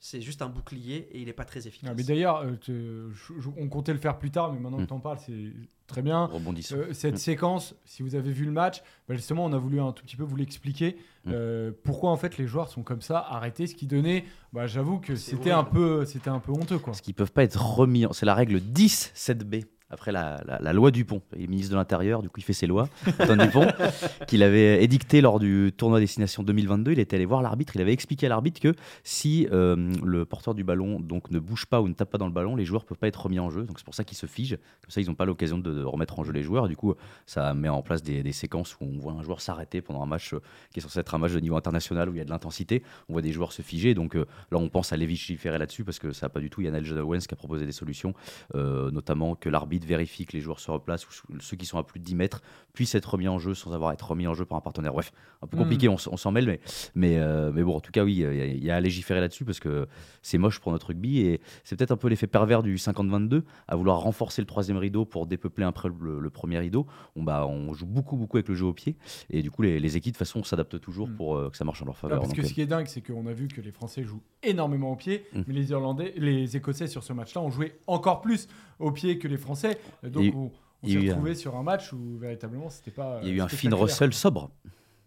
c'est 0.06 0.22
juste 0.22 0.44
un 0.44 0.50
bouclier 0.50 1.10
et 1.14 1.20
il 1.20 1.26
n'est 1.26 1.34
pas 1.34 1.46
très 1.46 1.68
efficace. 1.68 1.92
mais 1.98 2.04
d'ailleurs, 2.04 2.46
euh, 2.70 3.12
on 3.58 3.68
comptait 3.70 3.92
le 3.92 3.98
faire 3.98 4.20
plus 4.20 4.30
tard, 4.30 4.54
mais 4.54 4.60
maintenant 4.60 4.78
que 4.78 4.84
mm. 4.84 4.88
tu 4.88 4.94
en 4.94 5.00
parles, 5.00 5.18
c'est 5.26 5.52
très 5.88 6.04
bien. 6.04 6.30
Euh, 6.74 6.94
cette 6.94 7.16
mm. 7.16 7.18
séquence, 7.18 7.76
si 7.86 8.04
vous 8.04 8.14
avez 8.14 8.32
vu 8.32 8.46
le 8.46 8.52
match, 8.52 8.84
bah, 9.10 9.16
justement, 9.16 9.44
on 9.46 9.52
a 9.52 9.58
voulu 9.58 9.82
un 9.82 9.92
tout 9.94 10.04
petit 10.04 10.16
peu 10.16 10.22
vous 10.24 10.36
l'expliquer. 10.36 10.98
Mm. 11.26 11.32
Euh, 11.34 11.72
pourquoi 11.84 12.12
en 12.12 12.18
fait 12.18 12.38
les 12.38 12.46
joueurs 12.46 12.70
sont 12.70 12.84
comme 12.84 13.02
ça, 13.02 13.18
arrêtés, 13.18 13.66
ce 13.66 13.74
qui 13.74 13.88
donnait, 13.88 14.26
bah, 14.54 14.68
j'avoue 14.68 15.00
que 15.00 15.16
c'était 15.16 15.50
un, 15.50 15.64
peu, 15.64 16.06
un 16.28 16.40
peu 16.40 16.52
honteux. 16.52 16.78
Quoi. 16.78 16.94
Ce 16.94 17.02
qui 17.02 17.10
ne 17.10 17.16
peuvent 17.16 17.34
pas 17.34 17.44
être 17.44 17.60
remis, 17.60 18.06
c'est 18.12 18.28
la 18.28 18.36
règle 18.36 18.60
10 18.60 19.12
7B 19.16 19.66
après 19.90 20.12
la, 20.12 20.74
loi 20.74 20.92
Dupont. 20.92 21.22
Il 21.36 21.44
est 21.44 21.48
ministre 21.48 21.72
de 21.72 21.78
l'Intérieur, 21.78 22.22
du 22.22 22.30
coup 22.30 22.40
il 22.40 22.44
fait 22.44 22.54
ses 22.54 22.68
lois, 22.68 22.90
Antoine 23.20 23.40
Dupont, 23.40 23.68
qu'il 24.28 24.42
avait 24.42 24.84
édicté 24.84 25.22
lors 25.22 25.40
du 25.40 25.72
tournoi 25.76 26.00
Destination 26.00 26.44
2022. 26.44 26.94
Il 26.94 27.00
était 27.00 27.16
allé 27.16 27.26
voir 27.26 27.42
l'arbitre, 27.42 27.76
il 27.76 27.82
avait 27.82 27.94
expliqué 27.94 28.26
à 28.26 28.30
l'arbitre 28.30 28.60
que 28.60 28.74
si 29.04 29.48
euh, 29.52 29.94
le 30.04 30.26
porteur 30.26 30.56
du 30.56 30.64
ballon 30.64 31.00
donc, 31.00 31.30
ne 31.30 31.40
bouge 31.40 31.68
pas 31.68 31.82
ou 31.82 31.88
ne 31.88 31.94
tape 31.94 32.10
pas 32.10 32.18
dans 32.18 32.26
le 32.26 32.34
ballon, 32.34 32.56
les 32.56 32.66
joueurs 32.66 32.82
ne 32.84 32.88
peuvent 32.88 32.98
pas 32.98 33.08
être 33.08 33.22
remis 33.22 33.40
en 33.40 33.50
jeu. 33.50 33.64
Donc 33.64 33.78
c'est 33.78 33.86
pour 33.86 33.94
ça 33.94 34.04
qu'ils 34.04 34.18
se 34.18 34.26
figent. 34.26 34.58
Comme 34.82 34.90
ça, 34.90 35.02
ils 35.02 35.08
n'ont 35.08 35.16
pas 35.16 35.26
l'occasion 35.26 35.60
de, 35.60 35.84
remettre 35.84 36.20
en 36.20 36.24
jeu 36.24 36.32
les 36.32 36.44
joueurs. 36.44 36.68
du 36.68 36.76
coup, 36.76 36.96
ça 37.26 37.54
met 37.54 37.70
en 37.70 37.82
place 37.82 38.02
des, 38.02 38.32
séquences 38.32 38.76
où 38.76 38.86
on 38.86 39.00
voit 39.00 39.14
un 39.14 39.22
joueur 39.22 39.40
s'arrêter 39.40 39.82
pendant 39.82 40.02
un 40.02 40.08
match 40.08 40.34
euh, 40.34 40.42
qui 40.74 40.80
est 40.80 40.82
censé 40.82 41.00
être 41.00 41.14
un 41.16 41.20
match 41.20 41.32
de 41.32 41.40
niveau 41.40 41.56
international 41.56 42.10
où 42.10 42.14
il 42.16 42.18
y 42.18 42.22
a 42.22 42.26
de 42.26 42.30
l'intensité. 42.30 42.84
On 43.08 43.14
voit 43.14 43.22
des 43.22 43.32
joueurs 43.32 43.54
se 43.54 43.62
figer. 43.62 43.94
Donc 43.94 44.16
euh, 44.16 44.26
là, 44.52 44.58
on 44.58 44.68
pense 44.68 44.92
à 44.92 44.98
légiférer 44.98 45.58
là-dessus 45.58 45.84
parce 45.84 46.00
que 46.00 46.12
ça 46.12 46.26
n'a 46.26 46.30
pas 46.30 46.40
du 46.40 46.50
tout. 46.50 46.62
Il 46.62 46.66
y 46.66 46.68
a 46.68 46.72
Nigel 46.72 46.98
Owens 47.00 47.20
qui 47.20 47.34
a 47.34 47.38
proposé 47.38 47.66
des 47.66 47.72
solutions, 47.72 48.14
notamment 48.54 49.36
que 49.36 49.50
l'arbitre 49.50 49.75
vérifie 49.84 50.26
que 50.26 50.34
les 50.34 50.42
joueurs 50.42 50.60
se 50.60 50.72
replacent 50.72 51.06
ou 51.08 51.40
ceux 51.40 51.58
qui 51.58 51.66
sont 51.66 51.78
à 51.78 51.84
plus 51.84 52.00
de 52.00 52.06
10 52.06 52.16
mètres 52.16 52.42
puissent 52.74 52.96
être 52.96 53.12
remis 53.12 53.28
en 53.28 53.40
jeu 53.40 53.54
sans 53.54 53.74
avoir 53.74 53.90
à 53.90 53.94
être 53.94 54.08
remis 54.08 54.28
en 54.28 54.34
jeu 54.34 54.46
par 54.46 54.58
un 54.58 54.62
partenaire. 54.62 54.94
Bref, 54.94 55.12
un 55.42 55.48
peu 55.48 55.58
compliqué, 55.58 55.90
hmm. 55.90 55.96
on, 56.12 56.18
s'en 56.18 56.32
mêle, 56.32 56.46
mais, 56.46 56.60
mais, 56.94 57.18
euh, 57.18 57.52
mais, 57.54 57.64
bon, 57.64 57.76
en 57.76 57.80
tout 57.80 57.92
cas, 57.92 58.04
oui, 58.04 58.18
il 58.18 58.64
y, 58.64 58.70
a 58.70 58.76
à 58.76 58.80
légiférer 58.80 59.20
là-dessus 59.20 59.46
parce 59.46 59.60
que 59.60 59.88
c'est 60.22 60.38
moche 60.38 60.60
pour 60.60 60.72
notre 60.72 60.88
rugby 60.88 61.22
et 61.22 61.42
c'est 61.64 61.76
peut-être 61.76 61.92
un 61.92 61.98
peu 61.98 62.08
l'effet 62.08 62.28
pervers 62.28 62.64
du 62.64 62.76
50-22 62.76 63.44
à 63.68 63.76
vouloir 63.76 64.00
renforcer 64.00 64.42
le 64.42 64.46
troisième 64.46 64.78
rideau 64.78 65.06
pour 65.06 65.26
dépeupler 65.26 65.66
après 65.66 65.90
le, 65.90 66.20
le, 66.20 66.30
premier 66.30 66.60
rideau. 66.60 66.86
On, 67.16 67.24
bah, 67.24 67.48
on 67.48 67.74
joue 67.74 67.86
beaucoup, 67.86 68.18
beaucoup 68.18 68.38
avec 68.38 68.48
le 68.48 68.56
jeu 68.56 68.66
au 68.66 68.74
pied 68.74 68.96
et 69.30 69.42
du 69.42 69.52
coup, 69.52 69.62
les, 69.62 69.98
équipes, 69.98 70.14
de 70.14 70.18
toute 70.18 70.28
façon, 70.28 70.44
s'adaptent 70.44 70.80
toujours 70.80 71.08
hmm. 71.08 71.16
pour 71.16 71.38
euh, 71.38 71.50
que 71.50 71.58
ça 71.58 71.66
marche 71.66 71.82
en 71.82 71.86
leur 71.86 71.98
faveur. 71.98 72.20
parce 72.20 72.34
que 72.34 72.44
ce 72.44 72.54
qui 72.54 72.62
est 72.62 72.66
dingue, 72.66 72.88
c'est 72.88 73.02
qu'on 73.02 73.26
a 73.28 73.34
vu 73.34 73.48
que 73.48 73.62
les 73.62 73.72
Français 73.72 74.04
jouent 74.04 74.24
énormément 74.44 74.92
au 74.92 74.96
pied, 74.96 75.26
hmm. 75.34 75.44
mais 75.48 75.54
les 75.54 75.72
Irlandais, 75.72 76.14
les 76.18 76.58
Écossais 76.58 76.88
sur 76.88 77.04
ce 77.04 77.14
match-là 77.14 77.42
ont 77.42 77.50
joué 77.50 77.74
encore 77.88 78.22
plus 78.22 78.48
au 78.80 78.92
pied 78.92 79.18
que 79.18 79.28
les 79.28 79.38
Français. 79.38 79.65
Donc, 80.04 80.36
on, 80.36 80.52
on 80.84 80.88
s'est 80.88 80.98
retrouvé 81.00 81.36
sur 81.36 81.56
un 81.56 81.64
match 81.64 81.94
où 81.94 82.18
véritablement 82.18 82.70
c'était 82.70 82.92
pas. 82.92 83.20
Il 83.22 83.30
y 83.30 83.32
a 83.32 83.36
eu 83.36 83.42
un 83.42 83.48
Finn 83.48 83.74
Russell 83.74 84.14
sobre. 84.14 84.52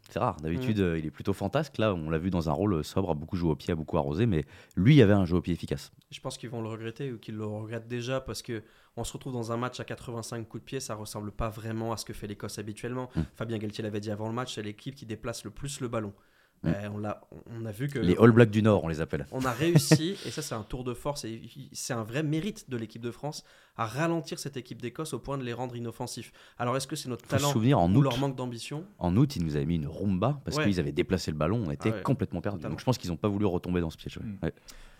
C'est 0.08 0.18
rare. 0.18 0.40
D'habitude, 0.40 0.80
mm. 0.80 0.96
il 0.96 1.06
est 1.06 1.10
plutôt 1.10 1.34
fantasque. 1.34 1.76
Là, 1.76 1.94
on 1.94 2.08
l'a 2.08 2.18
vu 2.18 2.30
dans 2.30 2.48
un 2.48 2.52
rôle 2.52 2.82
sobre, 2.82 3.10
a 3.10 3.14
beaucoup 3.14 3.36
joué 3.36 3.50
au 3.50 3.56
pied, 3.56 3.72
a 3.72 3.76
beaucoup 3.76 3.98
arrosé, 3.98 4.24
mais 4.24 4.46
lui, 4.74 4.96
il 4.96 5.02
avait 5.02 5.12
un 5.12 5.26
jeu 5.26 5.36
au 5.36 5.42
pied 5.42 5.52
efficace. 5.52 5.92
Je 6.10 6.20
pense 6.20 6.38
qu'ils 6.38 6.48
vont 6.48 6.62
le 6.62 6.68
regretter 6.68 7.12
ou 7.12 7.18
qu'ils 7.18 7.36
le 7.36 7.44
regrettent 7.44 7.88
déjà 7.88 8.20
parce 8.20 8.40
que 8.40 8.62
on 8.96 9.04
se 9.04 9.12
retrouve 9.12 9.34
dans 9.34 9.52
un 9.52 9.56
match 9.56 9.78
à 9.80 9.84
85 9.84 10.48
coups 10.48 10.62
de 10.62 10.66
pied, 10.66 10.80
ça 10.80 10.94
ressemble 10.94 11.30
pas 11.30 11.50
vraiment 11.50 11.92
à 11.92 11.96
ce 11.96 12.04
que 12.04 12.14
fait 12.14 12.26
l'Écosse 12.26 12.58
habituellement. 12.58 13.10
Mm. 13.14 13.20
Fabien 13.36 13.58
Galtier 13.58 13.84
l'avait 13.84 14.00
dit 14.00 14.10
avant 14.10 14.28
le 14.28 14.34
match, 14.34 14.54
c'est 14.54 14.62
l'équipe 14.62 14.94
qui 14.94 15.04
déplace 15.04 15.44
le 15.44 15.50
plus 15.50 15.80
le 15.80 15.88
ballon. 15.88 16.14
Mm. 16.62 16.68
Euh, 16.68 16.88
on, 16.94 17.04
a, 17.04 17.20
on 17.46 17.66
a 17.66 17.70
vu 17.70 17.88
que. 17.88 17.98
Les 17.98 18.16
All 18.16 18.32
Blacks 18.32 18.50
du 18.50 18.62
Nord, 18.62 18.84
on 18.84 18.88
les 18.88 19.00
appelle. 19.00 19.26
On 19.30 19.44
a 19.44 19.52
réussi, 19.52 20.16
et 20.24 20.30
ça, 20.30 20.40
c'est 20.40 20.54
un 20.54 20.62
tour 20.62 20.84
de 20.84 20.94
force, 20.94 21.24
et 21.24 21.42
c'est 21.72 21.92
un 21.92 22.02
vrai 22.02 22.22
mérite 22.22 22.68
de 22.70 22.76
l'équipe 22.76 23.02
de 23.02 23.10
France, 23.10 23.44
à 23.78 23.86
ralentir 23.86 24.38
cette 24.38 24.56
équipe 24.56 24.82
d'Écosse 24.82 25.14
au 25.14 25.18
point 25.18 25.38
de 25.38 25.44
les 25.44 25.52
rendre 25.52 25.74
inoffensifs. 25.76 26.32
Alors, 26.58 26.76
est-ce 26.76 26.86
que 26.86 26.96
c'est 26.96 27.08
notre 27.08 27.26
talent 27.26 27.52
ou 27.54 28.02
leur 28.02 28.18
manque 28.18 28.36
d'ambition? 28.36 28.84
En 28.98 29.16
août, 29.16 29.36
ils 29.36 29.44
nous 29.44 29.56
avaient 29.56 29.66
mis 29.66 29.76
une 29.76 29.86
rumba 29.86 30.40
parce 30.44 30.58
qu'ils 30.58 30.80
avaient 30.80 30.92
déplacé 30.92 31.30
le 31.30 31.36
ballon, 31.36 31.62
on 31.66 31.70
était 31.70 31.92
ah 31.94 32.00
complètement 32.02 32.40
perdus. 32.40 32.66
Donc, 32.66 32.80
je 32.80 32.84
pense 32.84 32.98
qu'ils 32.98 33.10
n'ont 33.10 33.16
pas 33.16 33.28
voulu 33.28 33.46
retomber 33.46 33.80
dans 33.80 33.90
ce 33.90 33.96
piège. 33.96 34.18
Mm. 34.18 34.48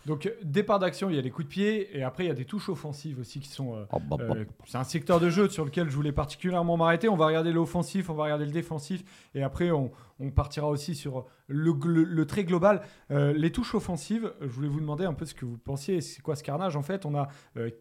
Donc, 0.05 0.31
départ 0.43 0.79
d'action, 0.79 1.09
il 1.09 1.15
y 1.15 1.19
a 1.19 1.21
les 1.21 1.29
coups 1.29 1.47
de 1.47 1.51
pied 1.51 1.97
et 1.97 2.03
après, 2.03 2.23
il 2.23 2.27
y 2.27 2.31
a 2.31 2.35
des 2.35 2.45
touches 2.45 2.69
offensives 2.69 3.19
aussi 3.19 3.39
qui 3.39 3.49
sont. 3.49 3.75
Euh, 3.75 3.85
oh, 3.91 3.99
bah, 3.99 4.15
bah. 4.17 4.33
Euh, 4.37 4.45
c'est 4.65 4.77
un 4.77 4.83
secteur 4.83 5.19
de 5.19 5.29
jeu 5.29 5.49
sur 5.49 5.65
lequel 5.65 5.89
je 5.89 5.95
voulais 5.95 6.13
particulièrement 6.13 6.77
m'arrêter. 6.77 7.09
On 7.09 7.17
va 7.17 7.27
regarder 7.27 7.51
l'offensif, 7.51 8.09
on 8.09 8.13
va 8.13 8.23
regarder 8.23 8.45
le 8.45 8.51
défensif 8.51 9.03
et 9.35 9.43
après, 9.43 9.71
on, 9.71 9.91
partira 10.35 10.67
aussi 10.67 10.95
sur 10.95 11.25
le, 11.47 11.73
le, 11.83 12.25
trait 12.25 12.43
global. 12.43 12.81
Euh, 13.11 13.33
les 13.33 13.51
touches 13.51 13.75
offensives, 13.75 14.33
je 14.41 14.47
voulais 14.47 14.67
vous 14.67 14.81
demander 14.81 15.05
un 15.05 15.13
peu 15.13 15.25
ce 15.25 15.33
que 15.33 15.45
vous 15.45 15.57
pensiez. 15.57 16.01
C'est 16.01 16.21
quoi 16.21 16.35
ce 16.35 16.43
carnage? 16.43 16.75
En 16.75 16.81
fait, 16.81 17.05
on 17.05 17.15
a 17.15 17.27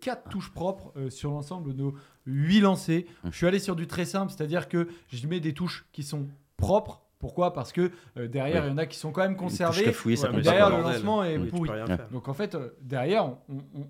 quatre 0.00 0.28
touches 0.28 0.52
propres 0.52 0.87
sur 1.08 1.30
l'ensemble 1.30 1.74
de 1.74 1.78
nos 1.78 1.94
huit 2.26 2.60
lancers. 2.60 3.04
Hum. 3.24 3.30
Je 3.32 3.36
suis 3.36 3.46
allé 3.46 3.58
sur 3.58 3.76
du 3.76 3.86
très 3.86 4.04
simple, 4.04 4.32
c'est-à-dire 4.34 4.68
que 4.68 4.88
je 5.08 5.26
mets 5.26 5.40
des 5.40 5.54
touches 5.54 5.86
qui 5.92 6.02
sont 6.02 6.26
propres 6.56 7.02
pourquoi? 7.18 7.52
Parce 7.52 7.72
que 7.72 7.90
euh, 8.16 8.28
derrière, 8.28 8.64
il 8.64 8.68
y 8.68 8.72
en 8.72 8.78
a 8.78 8.86
qui 8.86 8.96
sont 8.96 9.10
quand 9.10 9.22
même 9.22 9.36
conservés. 9.36 9.92
derrière, 10.42 10.70
le 10.70 10.82
lancement 10.82 11.24
est 11.24 11.38
pourri. 11.38 11.70
Donc 12.12 12.28
en 12.28 12.34
fait, 12.34 12.54
euh, 12.54 12.68
derrière, 12.80 13.32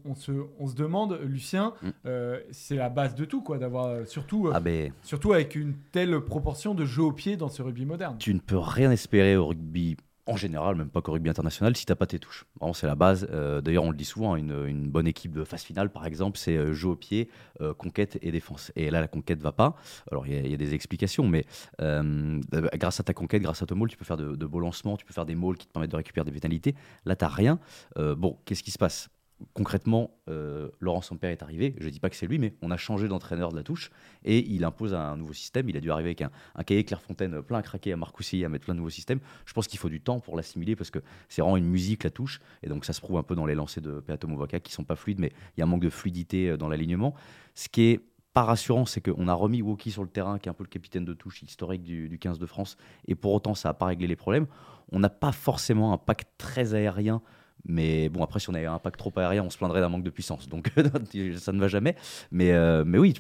on, 0.05 0.15
se, 0.15 0.33
on, 0.59 0.67
se, 0.67 0.75
demande, 0.75 1.19
Lucien, 1.23 1.75
mm. 1.83 1.89
euh, 2.07 2.41
c'est 2.51 2.77
la 2.77 2.89
base 2.89 3.15
de 3.15 3.25
tout, 3.25 3.43
quoi, 3.43 3.59
d'avoir 3.59 4.07
surtout, 4.07 4.51
ah, 4.53 4.61
surtout 5.03 5.33
avec 5.33 5.55
une 5.55 5.75
telle 5.93 6.21
proportion 6.21 6.75
de 6.75 6.85
jeu 6.85 7.03
au 7.03 7.13
pied 7.13 7.37
dans 7.37 7.49
ce 7.49 7.61
rugby 7.63 7.85
moderne. 7.85 8.17
Tu 8.19 8.33
ne 8.33 8.41
peux 8.41 8.59
rien 8.59 8.91
espérer 8.91 9.37
au 9.37 9.49
rugby 9.49 9.97
en 10.29 10.37
général, 10.37 10.77
même 10.77 10.91
pas 10.91 11.01
qu'au 11.01 11.13
rugby 11.13 11.31
international, 11.31 11.75
si 11.75 11.87
t'as 11.87 11.95
pas 11.95 12.07
tes 12.07 12.19
touches. 12.19 12.45
c'est 12.75 12.87
la 12.87 12.95
base. 12.95 13.27
Euh, 13.33 13.63
d'ailleurs, 13.63 13.85
on 13.85 13.91
le 13.91 13.97
dit 13.97 14.05
souvent, 14.05 14.37
une, 14.37 14.89
bonne 14.89 15.07
équipe 15.07 15.33
de 15.33 15.43
phase 15.43 15.63
finale, 15.63 15.91
par 15.91 16.05
exemple, 16.05 16.39
c'est 16.39 16.57
euh, 16.57 16.75
jeu 16.75 16.89
au 16.89 16.97
pied, 16.97 17.31
euh, 17.63 17.73
conquête 17.73 18.19
et 18.21 18.31
défense. 18.31 18.71
Et 18.77 18.91
là, 18.91 19.01
la 19.01 19.09
conquête 19.09 19.41
va 19.41 19.53
pas. 19.53 19.75
Alors, 20.11 20.27
il 20.27 20.47
y, 20.47 20.55
a 20.55 20.57
des 20.57 20.75
explications, 20.75 21.27
mais 21.27 21.47
grâce 21.79 23.01
à 23.01 23.03
ta 23.03 23.15
conquête, 23.15 23.43
grâce 23.43 23.63
à 23.63 23.67
ton 23.67 23.75
maul, 23.75 23.89
tu 23.89 23.97
peux 23.97 24.05
faire 24.05 24.19
de, 24.19 24.47
beaux 24.47 24.61
lancements, 24.61 24.97
tu 24.97 25.07
peux 25.07 25.15
faire 25.15 25.27
des 25.27 25.35
mauls 25.35 25.57
qui 25.57 25.67
te 25.67 25.73
permettent 25.73 25.91
de 25.91 25.97
récupérer 25.97 26.25
des 26.25 26.31
vitalités. 26.31 26.75
Là, 27.07 27.17
t'as 27.17 27.29
rien. 27.29 27.59
bon, 27.97 28.39
qu'est-ce 28.45 28.63
qui 28.63 28.71
se 28.71 28.79
passe? 28.79 29.09
Concrètement, 29.55 30.11
euh, 30.29 30.69
Laurent 30.81 31.01
Sampère 31.01 31.31
est 31.31 31.43
arrivé. 31.43 31.75
Je 31.79 31.87
ne 31.87 31.91
dis 31.91 32.01
pas 32.01 32.11
que 32.11 32.17
c'est 32.17 32.27
lui, 32.27 32.39
mais 32.39 32.55
on 32.63 32.71
a 32.71 32.77
changé 32.77 33.09
d'entraîneur 33.09 33.51
de 33.51 33.57
la 33.57 33.63
touche 33.63 33.91
et 34.25 34.39
il 34.39 34.65
impose 34.65 34.95
un 34.95 35.17
nouveau 35.17 35.33
système. 35.33 35.69
Il 35.69 35.77
a 35.77 35.81
dû 35.81 35.91
arriver 35.91 36.09
avec 36.09 36.23
un, 36.23 36.31
cahier 36.65 36.85
Clairefontaine 36.85 37.43
plein 37.43 37.59
à 37.59 37.63
craquer 37.63 37.93
à 37.93 37.97
Marcoussis, 37.97 38.45
à 38.45 38.49
mettre 38.49 38.65
plein 38.65 38.75
de 38.75 38.79
nouveaux 38.79 38.91
systèmes. 38.91 39.21
Je 39.47 39.53
pense 39.53 39.67
qu'il 39.67 39.79
faut 39.79 39.89
du 39.89 40.01
temps 40.01 40.21
pour 40.21 40.37
l'assimiler 40.37 40.77
parce 40.77 40.91
que 40.91 40.99
c'est 41.29 41.43
vraiment 41.43 41.57
une 41.57 41.69
musique 41.69 42.05
la 42.05 42.11
touche 42.11 42.41
et 42.63 42.69
donc 42.69 42.85
ça 42.85 42.93
se 42.93 43.01
prouve 43.01 43.17
un 43.17 43.23
peu 43.23 43.35
dans 43.35 43.47
les 43.47 43.55
lancers 43.55 43.83
de 43.83 44.01
Peato 44.01 44.27
Movaca 44.29 44.61
qui 44.61 44.73
sont 44.73 44.85
pas 44.85 44.97
fluides, 44.97 45.21
mais 45.21 45.33
il 45.57 45.61
y 45.61 45.63
a 45.63 45.67
un 45.67 45.69
manque 45.69 45.83
de 45.83 45.91
fluidité 45.91 46.51
euh, 46.51 46.57
dans 46.57 46.69
l'alignement. 46.69 47.15
Ce 47.55 47.69
qui 47.69 47.83
est 47.83 48.01
pas 48.35 48.43
rassurant, 48.45 48.87
c'est 48.87 49.01
qu'on 49.01 49.29
a 49.29 49.35
remis 49.35 49.63
Woki 49.63 49.91
sur 49.91 50.03
le 50.03 50.09
terrain, 50.09 50.39
qui 50.39 50.49
est 50.49 50.51
un 50.51 50.55
peu 50.55 50.65
le 50.65 50.69
capitaine 50.69 51.05
de 51.05 51.15
touche 51.15 51.43
historique 51.43 51.83
du, 51.83 52.09
du 52.09 52.19
15 52.19 52.39
de 52.39 52.47
France, 52.47 52.77
et 53.07 53.15
pour 53.15 53.33
autant 53.33 53.55
ça 53.55 53.71
n'a 53.71 53.75
pas 53.75 53.87
réglé 53.87 54.07
les 54.07 54.17
problèmes. 54.17 54.47
On 54.91 55.01
n'a 55.01 55.11
pas 55.11 55.33
forcément 55.33 55.93
un 55.93 55.99
pack 55.99 56.25
très 56.39 56.75
aérien 56.75 57.21
mais 57.67 58.09
bon, 58.09 58.23
après, 58.23 58.41
si 58.41 58.49
on 58.51 58.55
avait 58.55 58.67
un 58.67 58.79
pack 58.79 58.97
trop 58.97 59.13
aérien, 59.17 59.43
on 59.43 59.51
se 59.51 59.59
plaindrait 59.59 59.81
d'un 59.81 59.89
manque 59.89 60.05
de 60.05 60.11
puissance. 60.11 60.49
Donc, 60.49 60.71
ça 61.37 61.53
ne 61.53 61.61
va 61.61 61.69
jamais. 61.69 61.97
Mais, 62.31 62.53
euh, 62.53 62.85
mais 62.87 62.99
oui, 62.99 63.15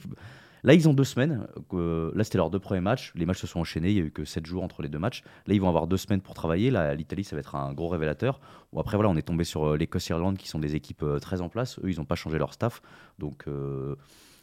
là, 0.62 0.74
ils 0.74 0.88
ont 0.88 0.94
deux 0.94 1.04
semaines. 1.04 1.46
là, 1.72 2.24
c'était 2.24 2.38
leurs 2.38 2.50
deux 2.50 2.58
premiers 2.58 2.80
matchs. 2.80 3.12
Les 3.14 3.26
matchs 3.26 3.40
se 3.40 3.46
sont 3.46 3.60
enchaînés. 3.60 3.90
Il 3.90 3.94
n'y 3.94 4.00
a 4.00 4.04
eu 4.04 4.10
que 4.10 4.24
sept 4.24 4.46
jours 4.46 4.62
entre 4.62 4.82
les 4.82 4.88
deux 4.88 4.98
matchs. 4.98 5.22
Là, 5.46 5.54
ils 5.54 5.60
vont 5.60 5.68
avoir 5.68 5.86
deux 5.86 5.96
semaines 5.96 6.20
pour 6.20 6.34
travailler. 6.34 6.70
Là, 6.70 6.94
l'Italie, 6.94 7.24
ça 7.24 7.36
va 7.36 7.40
être 7.40 7.54
un 7.56 7.72
gros 7.72 7.88
révélateur. 7.88 8.40
Bon, 8.72 8.80
après, 8.80 8.96
voilà, 8.96 9.10
on 9.10 9.16
est 9.16 9.22
tombé 9.22 9.44
sur 9.44 9.64
euh, 9.64 9.76
l'Écosse 9.76 10.10
et 10.10 10.14
l'Irlande, 10.14 10.38
qui 10.38 10.48
sont 10.48 10.58
des 10.58 10.74
équipes 10.74 11.02
euh, 11.02 11.18
très 11.18 11.40
en 11.40 11.48
place. 11.48 11.78
Eux, 11.80 11.90
ils 11.90 11.98
n'ont 11.98 12.04
pas 12.06 12.16
changé 12.16 12.38
leur 12.38 12.52
staff. 12.52 12.80
Donc. 13.18 13.46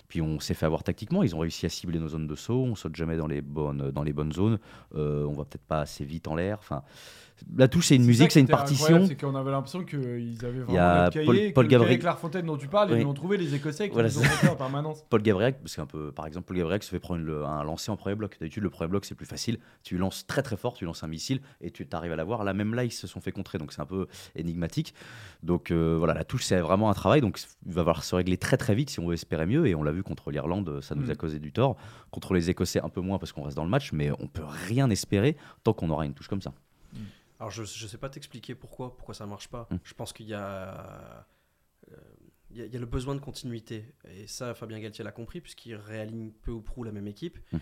Puis 0.07 0.21
on 0.21 0.39
s'est 0.39 0.53
fait 0.53 0.67
avoir 0.67 0.83
tactiquement. 0.83 1.23
Ils 1.23 1.35
ont 1.35 1.39
réussi 1.39 1.65
à 1.65 1.69
cibler 1.69 1.97
nos 1.97 2.09
zones 2.09 2.27
de 2.27 2.35
saut. 2.35 2.63
On 2.63 2.75
saute 2.75 2.95
jamais 2.95 3.17
dans 3.17 3.25
les 3.25 3.41
bonnes, 3.41 3.89
dans 3.89 4.03
les 4.03 4.13
bonnes 4.13 4.31
zones. 4.31 4.59
on 4.93 5.33
va 5.33 5.45
peut-être 5.45 5.65
pas 5.65 5.79
assez 5.79 6.05
vite 6.05 6.27
en 6.27 6.35
l'air. 6.35 6.59
Enfin, 6.59 6.83
la 7.57 7.67
touche, 7.67 7.87
c'est 7.87 7.95
une 7.95 8.05
musique, 8.05 8.31
c'est 8.31 8.39
une 8.39 8.47
partition. 8.47 9.05
C'est 9.05 9.19
qu'on 9.19 9.35
avait 9.35 9.51
l'impression 9.51 9.83
qu'ils 9.83 10.37
avaient 10.43 10.59
vraiment. 10.59 10.69
Il 10.69 10.75
y 10.75 10.77
a 10.77 11.09
Paul, 11.25 11.53
Paul 11.53 11.67
Gabriel. 11.67 11.99
Clairefontaine 11.99 12.45
dont 12.45 12.57
tu 12.57 12.67
parles, 12.67 12.97
ils 12.97 13.05
ont 13.05 13.13
trouvé 13.13 13.37
les 13.37 13.53
Écossais 13.53 13.87
qui 13.87 13.93
voilà, 13.93 14.09
ont 14.09 14.21
fait 14.21 14.49
en 14.49 14.55
permanence. 14.55 15.03
Paul 15.09 15.21
Gabriel, 15.21 15.57
parce 15.57 15.75
qu'un 15.75 15.85
peu, 15.85 16.11
par 16.11 16.27
exemple, 16.27 16.47
Paul 16.47 16.57
Gabriel 16.57 16.81
se 16.81 16.89
fait 16.89 16.99
prendre 16.99 17.45
un 17.45 17.63
lancer 17.63 17.91
en 17.91 17.97
premier 17.97 18.15
bloc. 18.15 18.37
D'habitude, 18.39 18.63
le 18.63 18.69
premier 18.69 18.89
bloc, 18.89 19.05
c'est 19.05 19.15
plus 19.15 19.25
facile. 19.25 19.59
Tu 19.83 19.97
lances 19.97 20.25
très 20.25 20.41
très 20.41 20.57
fort, 20.57 20.73
tu 20.73 20.85
lances 20.85 21.03
un 21.03 21.07
missile 21.07 21.41
et 21.61 21.71
tu 21.71 21.87
arrives 21.91 22.11
à 22.11 22.15
l'avoir. 22.15 22.43
Là, 22.43 22.53
même 22.53 22.73
là, 22.73 22.83
ils 22.83 22.91
se 22.91 23.07
sont 23.07 23.19
fait 23.19 23.31
contrer, 23.31 23.57
donc 23.57 23.73
c'est 23.73 23.81
un 23.81 23.85
peu 23.85 24.07
énigmatique. 24.35 24.93
Donc 25.43 25.71
euh, 25.71 25.95
voilà, 25.97 26.13
la 26.13 26.23
touche, 26.23 26.45
c'est 26.45 26.59
vraiment 26.59 26.89
un 26.89 26.93
travail. 26.93 27.21
Donc 27.21 27.39
il 27.65 27.73
va 27.73 27.81
falloir 27.81 28.03
se 28.03 28.15
régler 28.15 28.37
très 28.37 28.57
très 28.57 28.75
vite 28.75 28.89
si 28.89 28.99
on 28.99 29.07
veut 29.07 29.13
espérer 29.13 29.45
mieux. 29.45 29.67
Et 29.67 29.75
on 29.75 29.83
l'a 29.83 29.91
vu 29.91 30.03
contre 30.03 30.31
l'Irlande, 30.31 30.81
ça 30.81 30.95
nous 30.95 31.09
a 31.09 31.13
mm. 31.13 31.17
causé 31.17 31.39
du 31.39 31.51
tort. 31.51 31.75
Contre 32.11 32.33
les 32.33 32.49
Écossais, 32.49 32.81
un 32.81 32.89
peu 32.89 33.01
moins 33.01 33.19
parce 33.19 33.33
qu'on 33.33 33.43
reste 33.43 33.57
dans 33.57 33.63
le 33.65 33.69
match, 33.69 33.91
mais 33.91 34.11
on 34.19 34.27
peut 34.27 34.45
rien 34.67 34.89
espérer 34.89 35.35
tant 35.63 35.73
qu'on 35.73 35.89
aura 35.89 36.05
une 36.05 36.13
touche 36.13 36.27
comme 36.27 36.41
ça. 36.41 36.53
Alors 37.39 37.51
je 37.51 37.61
ne 37.61 37.65
sais 37.65 37.97
pas 37.97 38.09
t'expliquer 38.09 38.55
pourquoi, 38.55 38.95
pourquoi 38.95 39.13
ça 39.13 39.25
marche 39.25 39.47
pas. 39.49 39.67
Hmm. 39.69 39.77
Je 39.83 39.93
pense 39.93 40.13
qu'il 40.13 40.27
y 40.27 40.33
a... 40.33 41.27
Euh, 41.91 41.95
y, 42.51 42.75
a, 42.75 42.79
le 42.79 42.85
besoin 42.85 43.15
de 43.15 43.19
continuité. 43.19 43.93
Et 44.09 44.27
ça, 44.27 44.53
Fabien 44.53 44.79
Galtier 44.79 45.03
l'a 45.03 45.11
compris, 45.11 45.41
puisqu'il 45.41 45.75
réaligne 45.75 46.31
peu 46.31 46.51
ou 46.51 46.61
prou 46.61 46.83
la 46.83 46.91
même 46.91 47.07
équipe. 47.07 47.37
Hmm. 47.51 47.57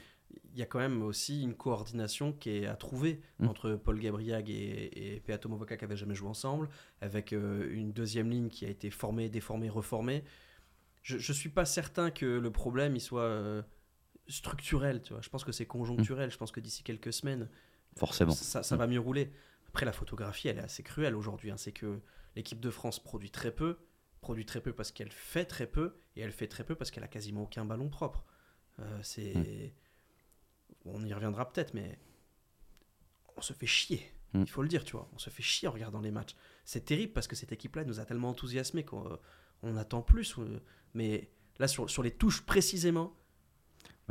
Il 0.53 0.57
y 0.57 0.61
a 0.61 0.65
quand 0.65 0.79
même 0.79 1.03
aussi 1.03 1.43
une 1.43 1.53
coordination 1.53 2.31
qui 2.33 2.49
est 2.51 2.65
à 2.65 2.75
trouver 2.75 3.21
hmm. 3.39 3.47
entre 3.47 3.71
Paul 3.73 3.99
Gabriag 3.99 4.49
et, 4.49 5.15
et 5.15 5.19
Peato 5.19 5.49
Movoka 5.49 5.77
qui 5.77 5.83
n'avaient 5.83 5.97
jamais 5.97 6.15
joué 6.15 6.29
ensemble, 6.29 6.69
avec 7.01 7.33
euh, 7.33 7.67
une 7.71 7.91
deuxième 7.91 8.29
ligne 8.29 8.49
qui 8.49 8.65
a 8.65 8.69
été 8.69 8.89
formée, 8.89 9.29
déformée, 9.29 9.69
reformée. 9.69 10.23
Je 11.01 11.15
ne 11.15 11.37
suis 11.37 11.49
pas 11.49 11.65
certain 11.65 12.11
que 12.11 12.25
le 12.25 12.49
problème 12.49 12.95
il 12.95 13.01
soit 13.01 13.23
euh, 13.23 13.61
structurel. 14.27 15.01
Tu 15.01 15.13
vois. 15.13 15.21
Je 15.21 15.29
pense 15.29 15.43
que 15.43 15.51
c'est 15.51 15.65
conjoncturel. 15.65 16.31
Je 16.31 16.37
pense 16.37 16.51
que 16.51 16.61
d'ici 16.61 16.81
quelques 16.81 17.11
semaines, 17.11 17.49
Forcément. 17.97 18.31
ça, 18.31 18.63
ça 18.63 18.77
va 18.77 18.87
mieux 18.87 18.99
rouler. 18.99 19.31
Après, 19.73 19.87
la 19.87 19.91
photographie, 19.91 20.49
elle 20.49 20.59
est 20.59 20.63
assez 20.63 20.83
cruelle 20.83 21.15
aujourd'hui. 21.15 21.49
Hein. 21.49 21.57
C'est 21.57 21.71
que 21.71 21.99
l'équipe 22.35 22.59
de 22.59 22.69
France 22.69 23.03
produit 23.03 23.31
très 23.31 23.51
peu, 23.51 23.79
produit 24.21 24.45
très 24.45 24.61
peu 24.61 24.71
parce 24.71 24.91
qu'elle 24.91 25.11
fait 25.11 25.45
très 25.45 25.65
peu, 25.65 25.97
et 26.15 26.21
elle 26.21 26.31
fait 26.31 26.47
très 26.47 26.63
peu 26.63 26.75
parce 26.75 26.91
qu'elle 26.91 27.03
a 27.03 27.07
quasiment 27.07 27.43
aucun 27.43 27.65
ballon 27.65 27.89
propre. 27.89 28.23
Euh, 28.79 28.99
c'est. 29.01 29.33
Hmm. 29.33 29.71
On 30.85 31.03
y 31.03 31.13
reviendra 31.13 31.51
peut-être, 31.51 31.73
mais 31.73 31.97
on 33.35 33.41
se 33.41 33.53
fait 33.53 33.65
chier. 33.65 34.11
Hmm. 34.33 34.41
Il 34.41 34.49
faut 34.49 34.61
le 34.61 34.67
dire, 34.67 34.83
tu 34.83 34.91
vois. 34.91 35.09
On 35.13 35.17
se 35.17 35.31
fait 35.31 35.41
chier 35.41 35.67
en 35.67 35.71
regardant 35.71 36.01
les 36.01 36.11
matchs. 36.11 36.35
C'est 36.65 36.85
terrible 36.85 37.13
parce 37.13 37.27
que 37.27 37.35
cette 37.35 37.51
équipe-là 37.51 37.83
nous 37.83 37.99
a 37.99 38.05
tellement 38.05 38.29
enthousiasmés 38.29 38.85
qu'on 38.85 39.17
on 39.63 39.75
attend 39.75 40.03
plus. 40.03 40.37
Euh, 40.37 40.61
mais 40.93 41.31
là, 41.57 41.67
sur, 41.67 41.89
sur 41.89 42.03
les 42.03 42.11
touches 42.11 42.45
précisément, 42.45 43.17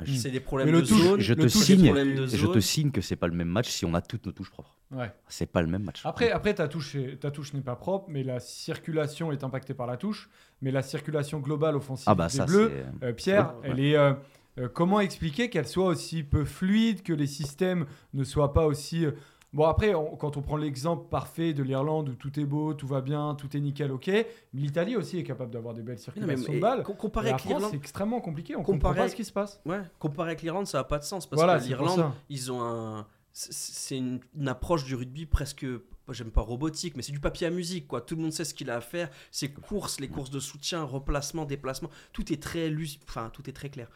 c'est 0.07 0.31
des 0.31 0.41
problèmes 0.41 0.73
de 0.73 0.85
zone. 0.85 1.21
Je 1.21 1.35
te, 1.35 1.47
signe, 1.49 1.95
je 2.27 2.47
te 2.47 2.61
signe 2.61 2.91
que 2.91 3.01
c'est 3.01 3.17
pas 3.17 3.27
le 3.27 3.35
même 3.35 3.49
match 3.49 3.69
si 3.69 3.85
on 3.85 3.95
a 3.95 4.01
toutes 4.01 4.27
nos 4.27 4.33
touches 4.33 4.51
propres. 4.51 4.79
Ouais. 4.91 5.13
C'est 5.29 5.47
pas 5.47 5.63
le 5.63 5.69
même 5.69 5.83
match. 5.83 6.03
Après, 6.05 6.31
après 6.31 6.55
ta 6.55 6.69
touche, 6.69 6.97
ta 7.21 7.31
touche 7.31 7.53
n'est 7.55 7.61
pas 7.61 7.77
propre, 7.77 8.07
mais 8.09 8.23
la 8.23 8.41
circulation 8.41 9.33
est 9.33 9.45
impactée 9.45 9.75
par 9.75 9.87
la 9.87 9.97
touche. 9.97 10.29
Mais 10.61 10.71
la 10.71 10.83
circulation 10.83 11.41
globale 11.41 11.77
offensive 11.77 12.05
ah 12.07 12.15
bah 12.15 12.29
des 12.29 12.41
Bleus, 12.41 12.73
euh, 13.03 13.13
Pierre, 13.13 13.55
elle 13.63 13.81
est. 13.81 13.97
Euh, 13.97 14.15
euh, 14.59 14.69
comment 14.69 15.01
expliquer 15.01 15.49
qu'elle 15.49 15.67
soit 15.67 15.87
aussi 15.87 16.23
peu 16.23 16.45
fluide, 16.45 17.03
que 17.03 17.15
les 17.15 17.27
systèmes 17.27 17.87
ne 18.13 18.23
soient 18.23 18.53
pas 18.53 18.67
aussi 18.67 19.07
Bon, 19.53 19.65
après, 19.65 19.93
quand 20.19 20.37
on 20.37 20.43
prend 20.43 20.57
l'exemple 20.57 21.09
parfait 21.09 21.53
de 21.53 21.63
l'Irlande 21.63 22.09
où 22.09 22.15
tout 22.15 22.41
est 22.41 22.45
beau, 22.45 22.73
tout 22.73 22.87
va 22.87 23.03
bien, 23.03 23.35
tout 23.35 23.55
est 23.55 23.61
nickel, 23.61 23.93
ok. 23.93 24.11
L'Italie 24.55 24.97
aussi 24.97 25.19
est 25.19 25.25
capable 25.25 25.51
d'avoir 25.51 25.75
des 25.75 25.83
belles 25.83 25.99
circulations 25.99 26.53
de 26.53 26.59
balles. 26.59 26.83
Comparé 26.83 27.31
avec 27.31 27.45
l'Irlande, 27.45 27.71
c'est 27.71 27.77
extrêmement 27.77 28.21
compliqué. 28.21 28.57
On 28.57 28.63
comprend 28.63 28.95
pas 28.95 29.09
ce 29.09 29.17
qui 29.17 29.25
se 29.25 29.33
passe. 29.33 29.61
Ouais, 29.67 29.83
comparé 29.99 30.31
avec 30.31 30.43
l'Irlande, 30.43 30.67
ça 30.67 30.79
n'a 30.79 30.85
pas 30.85 30.99
de 30.99 31.05
sens 31.05 31.27
parce 31.27 31.43
que 31.43 31.69
l'Irlande, 31.69 32.13
ils 32.29 32.51
ont 32.51 32.63
un. 32.63 33.07
C'est 33.35 33.97
une, 33.97 34.21
approche 34.47 34.85
du 34.85 34.95
rugby 34.95 35.25
presque 35.25 35.65
j'aime 36.11 36.31
pas 36.31 36.41
robotique, 36.41 36.97
mais 36.97 37.03
c'est 37.03 37.13
du 37.13 37.21
papier 37.21 37.47
à 37.47 37.51
musique, 37.51 37.87
quoi. 37.87 38.01
Tout 38.01 38.17
le 38.17 38.23
monde 38.23 38.33
sait 38.33 38.45
ce 38.45 38.55
qu'il 38.55 38.71
a 38.71 38.77
à 38.77 38.81
faire. 38.81 39.09
Ces 39.31 39.53
courses, 39.53 40.01
les 40.01 40.09
courses 40.09 40.31
de 40.31 40.41
soutien, 40.41 40.83
replacement, 40.83 41.45
déplacement, 41.45 41.91
tout 42.13 42.33
est 42.33 42.43
très, 42.43 42.73
enfin, 43.09 43.31
tout 43.33 43.49
est 43.49 43.53
très 43.53 43.71
clair. 43.71 43.89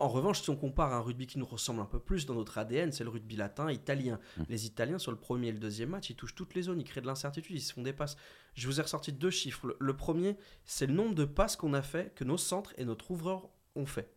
En 0.00 0.08
revanche, 0.08 0.42
si 0.42 0.50
on 0.50 0.56
compare 0.56 0.92
un 0.92 1.00
rugby 1.00 1.26
qui 1.26 1.38
nous 1.38 1.46
ressemble 1.46 1.80
un 1.80 1.86
peu 1.86 1.98
plus 1.98 2.26
dans 2.26 2.34
notre 2.34 2.58
ADN, 2.58 2.92
c'est 2.92 3.04
le 3.04 3.10
rugby 3.10 3.36
latin 3.36 3.70
italien. 3.70 4.20
Mmh. 4.36 4.42
Les 4.48 4.66
Italiens, 4.66 4.98
sur 4.98 5.12
le 5.12 5.18
premier 5.18 5.48
et 5.48 5.52
le 5.52 5.58
deuxième 5.58 5.90
match, 5.90 6.10
ils 6.10 6.16
touchent 6.16 6.34
toutes 6.34 6.54
les 6.54 6.62
zones, 6.62 6.80
ils 6.80 6.84
créent 6.84 7.00
de 7.00 7.06
l'incertitude, 7.06 7.56
ils 7.56 7.62
se 7.62 7.72
font 7.72 7.82
des 7.82 7.92
passes. 7.92 8.16
Je 8.54 8.66
vous 8.66 8.80
ai 8.80 8.82
ressorti 8.82 9.12
deux 9.12 9.30
chiffres. 9.30 9.76
Le, 9.78 9.96
premier, 9.96 10.36
c'est 10.64 10.86
le 10.86 10.94
nombre 10.94 11.14
de 11.14 11.24
passes 11.24 11.56
qu'on 11.56 11.74
a 11.74 11.82
fait, 11.82 12.14
que 12.14 12.24
nos 12.24 12.36
centres 12.36 12.74
et 12.76 12.84
notre 12.84 13.10
ouvreur 13.10 13.48
ont 13.76 13.86
fait. 13.86 14.12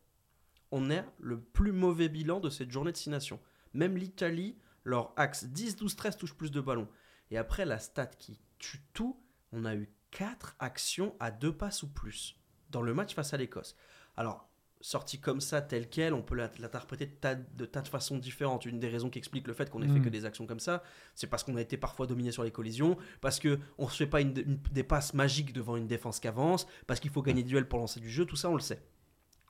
On 0.71 0.89
est 0.89 1.05
le 1.19 1.39
plus 1.39 1.71
mauvais 1.71 2.09
bilan 2.09 2.39
de 2.39 2.49
cette 2.49 2.71
journée 2.71 2.91
de 2.91 2.97
6 2.97 3.09
nations. 3.09 3.39
Même 3.73 3.97
l'Italie, 3.97 4.57
leur 4.83 5.13
axe 5.15 5.45
10, 5.45 5.77
12, 5.77 5.95
13 5.95 6.17
touche 6.17 6.33
plus 6.33 6.51
de 6.51 6.61
ballons. 6.61 6.87
Et 7.29 7.37
après, 7.37 7.65
la 7.65 7.79
stat 7.79 8.07
qui 8.07 8.39
tue 8.57 8.81
tout, 8.93 9.21
on 9.51 9.65
a 9.65 9.75
eu 9.75 9.93
4 10.11 10.55
actions 10.59 11.15
à 11.19 11.31
deux 11.31 11.55
passes 11.55 11.83
ou 11.83 11.87
plus 11.87 12.35
dans 12.69 12.81
le 12.81 12.93
match 12.93 13.13
face 13.13 13.33
à 13.33 13.37
l'Écosse. 13.37 13.75
Alors, 14.15 14.50
sortie 14.81 15.19
comme 15.19 15.41
ça, 15.41 15.61
telle 15.61 15.89
qu'elle, 15.89 16.13
on 16.13 16.21
peut 16.21 16.35
l'interpréter 16.35 17.05
de 17.05 17.11
tas 17.11 17.35
de, 17.35 17.65
tas 17.65 17.81
de 17.81 17.87
façons 17.87 18.17
différentes. 18.17 18.65
Une 18.65 18.79
des 18.79 18.89
raisons 18.89 19.09
qui 19.09 19.19
explique 19.19 19.47
le 19.47 19.53
fait 19.53 19.69
qu'on 19.69 19.81
ait 19.81 19.87
fait 19.87 19.99
mm. 19.99 20.03
que 20.03 20.09
des 20.09 20.25
actions 20.25 20.45
comme 20.45 20.59
ça, 20.59 20.83
c'est 21.15 21.27
parce 21.27 21.43
qu'on 21.43 21.55
a 21.55 21.61
été 21.61 21.77
parfois 21.77 22.07
dominé 22.07 22.31
sur 22.31 22.43
les 22.43 22.51
collisions, 22.51 22.97
parce 23.21 23.39
qu'on 23.39 23.57
ne 23.79 23.89
se 23.89 23.97
fait 23.97 24.07
pas 24.07 24.21
une, 24.21 24.33
des 24.33 24.83
passes 24.83 25.13
magiques 25.13 25.53
devant 25.53 25.77
une 25.77 25.87
défense 25.87 26.19
qui 26.19 26.27
avance, 26.27 26.67
parce 26.87 26.99
qu'il 26.99 27.11
faut 27.11 27.21
gagner 27.21 27.43
du 27.43 27.49
duel 27.49 27.67
pour 27.67 27.79
lancer 27.79 27.99
du 27.99 28.09
jeu, 28.09 28.25
tout 28.25 28.35
ça 28.35 28.49
on 28.49 28.55
le 28.55 28.61
sait. 28.61 28.81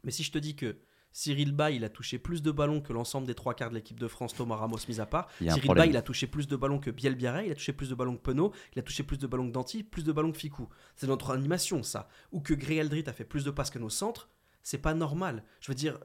Mais 0.04 0.12
si 0.12 0.24
je 0.24 0.32
te 0.32 0.38
dis 0.38 0.56
que 0.56 0.78
Cyril 1.14 1.52
Bay, 1.52 1.76
il 1.76 1.84
a 1.84 1.90
touché 1.90 2.20
plus 2.20 2.42
de 2.42 2.52
ballons 2.52 2.82
que 2.82 2.94
l'ensemble 2.94 3.28
des 3.28 3.36
trois 3.36 3.54
quarts 3.54 3.70
de 3.70 3.76
l'équipe 3.76 4.00
de 4.00 4.08
France, 4.08 4.34
Thomas 4.34 4.56
Ramos 4.56 4.78
mis 4.88 5.00
à 5.02 5.06
part. 5.06 5.30
Cyril 5.40 5.74
Bay, 5.74 5.90
il 5.90 5.98
a 5.98 6.02
touché 6.02 6.28
plus 6.28 6.48
de 6.48 6.56
ballons 6.56 6.80
que 6.80 6.90
Biel 6.90 7.16
Biarret, 7.16 7.48
il 7.48 7.52
a 7.52 7.56
touché 7.56 7.74
plus 7.74 7.90
de 7.90 7.96
ballons 7.96 8.16
que 8.16 8.22
Penaud, 8.22 8.54
il 8.74 8.80
a 8.80 8.82
touché 8.82 9.04
plus 9.04 9.18
de 9.18 9.28
ballons 9.28 9.48
que 9.48 9.52
Danti, 9.54 9.84
plus 9.84 10.04
de 10.04 10.12
ballons 10.12 10.32
que 10.32 10.38
Ficou. 10.38 10.70
C'est 10.96 11.08
notre 11.08 11.32
animation, 11.32 11.84
ça. 11.84 12.08
Ou 12.32 12.40
que 12.40 12.54
Gréaldrit 12.54 13.04
a 13.08 13.14
fait 13.14 13.26
plus 13.26 13.44
de 13.44 13.52
passes 13.52 13.70
que 13.70 13.80
nos 13.80 13.90
centres, 13.90 14.30
c'est 14.64 14.78
pas 14.78 14.94
normal. 14.94 15.44
Je 15.60 15.72
veux 15.72 15.76
dire, 15.76 16.00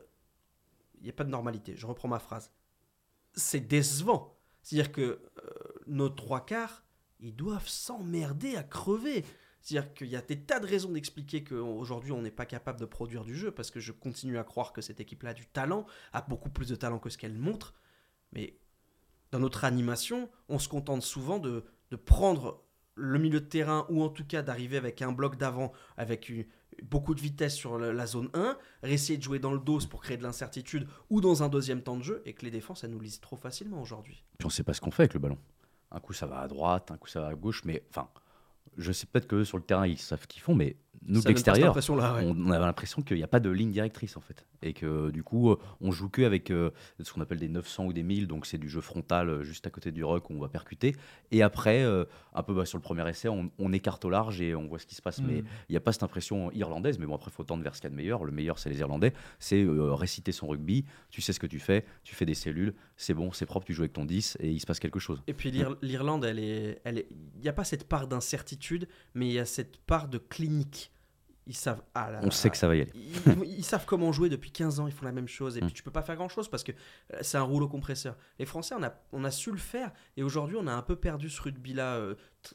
il 0.98 1.04
n'y 1.04 1.10
a 1.10 1.12
pas 1.12 1.24
de 1.24 1.30
normalité. 1.30 1.76
Je 1.76 1.86
reprends 1.86 2.08
ma 2.08 2.18
phrase. 2.18 2.50
C'est 3.34 3.60
décevant. 3.60 4.38
C'est-à-dire 4.62 4.92
que 4.92 5.00
euh, 5.00 5.20
nos 5.86 6.08
trois 6.08 6.44
quarts, 6.44 6.84
ils 7.20 7.34
doivent 7.34 7.68
s'emmerder 7.68 8.56
à 8.56 8.62
crever. 8.62 9.24
C'est-à-dire 9.60 9.94
qu'il 9.94 10.08
y 10.08 10.16
a 10.16 10.22
des 10.22 10.40
tas 10.40 10.60
de 10.60 10.66
raisons 10.66 10.92
d'expliquer 10.92 11.42
qu'aujourd'hui 11.44 12.12
on 12.12 12.22
n'est 12.22 12.30
pas 12.30 12.46
capable 12.46 12.78
de 12.78 12.84
produire 12.84 13.24
du 13.24 13.34
jeu, 13.34 13.50
parce 13.50 13.70
que 13.70 13.80
je 13.80 13.92
continue 13.92 14.38
à 14.38 14.44
croire 14.44 14.72
que 14.72 14.80
cette 14.80 15.00
équipe-là 15.00 15.30
a 15.30 15.34
du 15.34 15.46
talent, 15.46 15.86
a 16.12 16.22
beaucoup 16.22 16.50
plus 16.50 16.68
de 16.68 16.76
talent 16.76 16.98
que 16.98 17.10
ce 17.10 17.18
qu'elle 17.18 17.36
montre. 17.36 17.74
Mais 18.32 18.58
dans 19.32 19.40
notre 19.40 19.64
animation, 19.64 20.30
on 20.48 20.58
se 20.58 20.68
contente 20.68 21.02
souvent 21.02 21.38
de, 21.38 21.64
de 21.90 21.96
prendre 21.96 22.64
le 22.94 23.18
milieu 23.18 23.40
de 23.40 23.46
terrain, 23.46 23.86
ou 23.90 24.02
en 24.02 24.08
tout 24.08 24.24
cas 24.24 24.42
d'arriver 24.42 24.76
avec 24.76 25.02
un 25.02 25.12
bloc 25.12 25.36
d'avant, 25.36 25.72
avec 25.96 26.28
une, 26.28 26.46
beaucoup 26.82 27.14
de 27.14 27.20
vitesse 27.20 27.54
sur 27.54 27.78
la 27.78 28.06
zone 28.06 28.28
1, 28.34 28.56
essayer 28.84 29.18
de 29.18 29.22
jouer 29.22 29.38
dans 29.38 29.52
le 29.52 29.58
dos 29.58 29.78
pour 29.88 30.02
créer 30.02 30.16
de 30.16 30.22
l'incertitude 30.22 30.86
ou 31.10 31.20
dans 31.20 31.42
un 31.42 31.48
deuxième 31.48 31.82
temps 31.82 31.96
de 31.96 32.02
jeu 32.02 32.22
et 32.24 32.32
que 32.32 32.44
les 32.44 32.50
défenses 32.50 32.84
elles 32.84 32.90
nous 32.90 33.00
lisent 33.00 33.20
trop 33.20 33.36
facilement 33.36 33.80
aujourd'hui. 33.80 34.24
on 34.42 34.46
ne 34.46 34.52
sait 34.52 34.62
pas 34.62 34.74
ce 34.74 34.80
qu'on 34.80 34.90
fait 34.90 35.02
avec 35.02 35.14
le 35.14 35.20
ballon. 35.20 35.38
Un 35.90 36.00
coup 36.00 36.12
ça 36.12 36.26
va 36.26 36.40
à 36.40 36.48
droite, 36.48 36.90
un 36.90 36.96
coup 36.96 37.08
ça 37.08 37.20
va 37.20 37.28
à 37.28 37.34
gauche, 37.34 37.62
mais 37.64 37.82
enfin, 37.90 38.08
je 38.76 38.92
sais 38.92 39.06
peut-être 39.06 39.26
que 39.26 39.44
sur 39.44 39.56
le 39.56 39.64
terrain 39.64 39.86
ils 39.86 39.98
savent 39.98 40.22
ce 40.22 40.26
qu'ils 40.26 40.42
font, 40.42 40.54
mais 40.54 40.76
nous 41.02 41.22
de 41.22 41.28
l'extérieur, 41.28 41.76
on, 41.88 41.92
on, 41.92 42.50
avait 42.50 42.64
l'impression 42.64 43.02
qu'il 43.02 43.16
n'y 43.16 43.22
a 43.22 43.28
pas 43.28 43.40
de 43.40 43.50
ligne 43.50 43.70
directrice 43.70 44.16
en 44.16 44.20
fait 44.20 44.46
et 44.66 44.72
que 44.72 45.10
du 45.10 45.22
coup 45.22 45.50
euh, 45.50 45.58
on 45.80 45.92
joue 45.92 46.08
que 46.08 46.22
avec 46.22 46.50
euh, 46.50 46.70
ce 47.02 47.12
qu'on 47.12 47.20
appelle 47.20 47.38
des 47.38 47.48
900 47.48 47.86
ou 47.86 47.92
des 47.92 48.02
1000 48.02 48.26
donc 48.26 48.46
c'est 48.46 48.58
du 48.58 48.68
jeu 48.68 48.80
frontal 48.80 49.28
euh, 49.28 49.42
juste 49.42 49.66
à 49.66 49.70
côté 49.70 49.92
du 49.92 50.04
rock 50.04 50.30
où 50.30 50.34
on 50.34 50.40
va 50.40 50.48
percuter. 50.48 50.96
Et 51.30 51.42
après 51.42 51.84
un 52.34 52.42
peu 52.42 52.54
bah, 52.54 52.64
sur 52.64 52.78
le 52.78 52.82
premier 52.82 53.08
essai 53.08 53.28
on, 53.28 53.72
écarte 53.72 54.04
au 54.04 54.10
large 54.10 54.40
et 54.40 54.54
on 54.54 54.66
voit 54.66 54.78
ce 54.78 54.86
qui 54.86 54.94
se 54.94 55.02
passe. 55.02 55.20
Mais 55.20 55.42
mm. 55.42 55.46
il 55.68 55.72
n'y 55.72 55.76
a 55.76 55.80
pas 55.80 55.92
cette 55.92 56.02
impression 56.02 56.50
irlandaise 56.52 56.98
mais 56.98 57.06
bon 57.06 57.14
après 57.14 57.30
il 57.30 57.34
faut 57.34 57.44
tendre 57.44 57.62
vers 57.62 57.74
ce 57.74 57.80
qu'il 57.80 57.90
y 57.90 57.92
a 57.92 57.94
de 57.94 57.96
meilleur. 57.96 58.24
Le 58.24 58.32
meilleur 58.32 58.58
c'est 58.58 58.70
les 58.70 58.78
irlandais. 58.78 59.12
C'est 59.38 59.64
réciter 59.68 60.32
son 60.32 60.48
rugby. 60.48 60.84
Tu 61.10 61.20
sais 61.20 61.32
ce 61.32 61.40
que 61.40 61.46
tu 61.46 61.58
fais. 61.58 61.84
Tu 62.04 62.14
fais 62.14 62.26
des 62.26 62.34
cellules. 62.34 62.74
C'est 62.96 63.14
bon 63.14 63.32
c'est 63.32 63.46
propre. 63.46 63.66
Tu 63.66 63.74
joues 63.74 63.82
avec 63.82 63.92
ton 63.92 64.04
10 64.04 64.38
et 64.40 64.50
il 64.50 64.60
se 64.60 64.66
passe 64.66 64.80
quelque 64.80 64.98
chose. 64.98 65.22
Et 65.26 65.34
puis 65.34 65.52
l'Irlande 65.82 66.24
elle 66.24 66.38
est 66.38 66.80
elle 66.84 67.04
il 67.10 67.42
n'y 67.42 67.48
a 67.48 67.52
pas 67.52 67.64
cette 67.64 67.88
part 67.88 68.06
d'incertitude 68.08 68.88
mais 69.14 69.26
il 69.26 69.32
y 69.32 69.38
a 69.38 69.44
cette 69.44 69.76
part 69.78 70.08
de 70.08 70.18
clinique 70.18 70.92
ils 71.46 71.54
savent. 71.54 71.82
Ah 71.94 72.10
on 72.22 72.30
sait 72.30 72.50
que 72.50 72.56
ça 72.56 72.66
va 72.66 72.76
y 72.76 72.82
aller. 72.82 72.92
Ils, 73.44 73.64
savent 73.64 73.86
comment 73.86 74.10
jouer 74.10 74.28
depuis 74.28 74.50
15 74.50 74.80
ans, 74.80 74.86
ils 74.86 74.92
font 74.92 75.04
la 75.04 75.12
même 75.12 75.28
chose. 75.28 75.56
Et 75.56 75.60
puis 75.60 75.70
mm. 75.70 75.74
tu 75.74 75.82
peux 75.82 75.90
pas 75.90 76.02
faire 76.02 76.16
grand 76.16 76.28
chose 76.28 76.48
parce 76.48 76.64
que 76.64 76.72
euh, 76.72 77.18
c'est 77.22 77.38
un 77.38 77.42
rouleau 77.42 77.68
compresseur. 77.68 78.16
Les 78.38 78.46
Français, 78.46 78.74
on 78.76 78.82
a, 78.82 78.92
on 79.12 79.24
a 79.24 79.30
su 79.30 79.52
le 79.52 79.58
faire. 79.58 79.92
Et 80.16 80.22
aujourd'hui, 80.22 80.56
on 80.58 80.66
a 80.66 80.72
un 80.72 80.82
peu 80.82 80.96
perdu 80.96 81.30
ce 81.30 81.40
rugby-là 81.40 81.96
euh, 81.96 82.14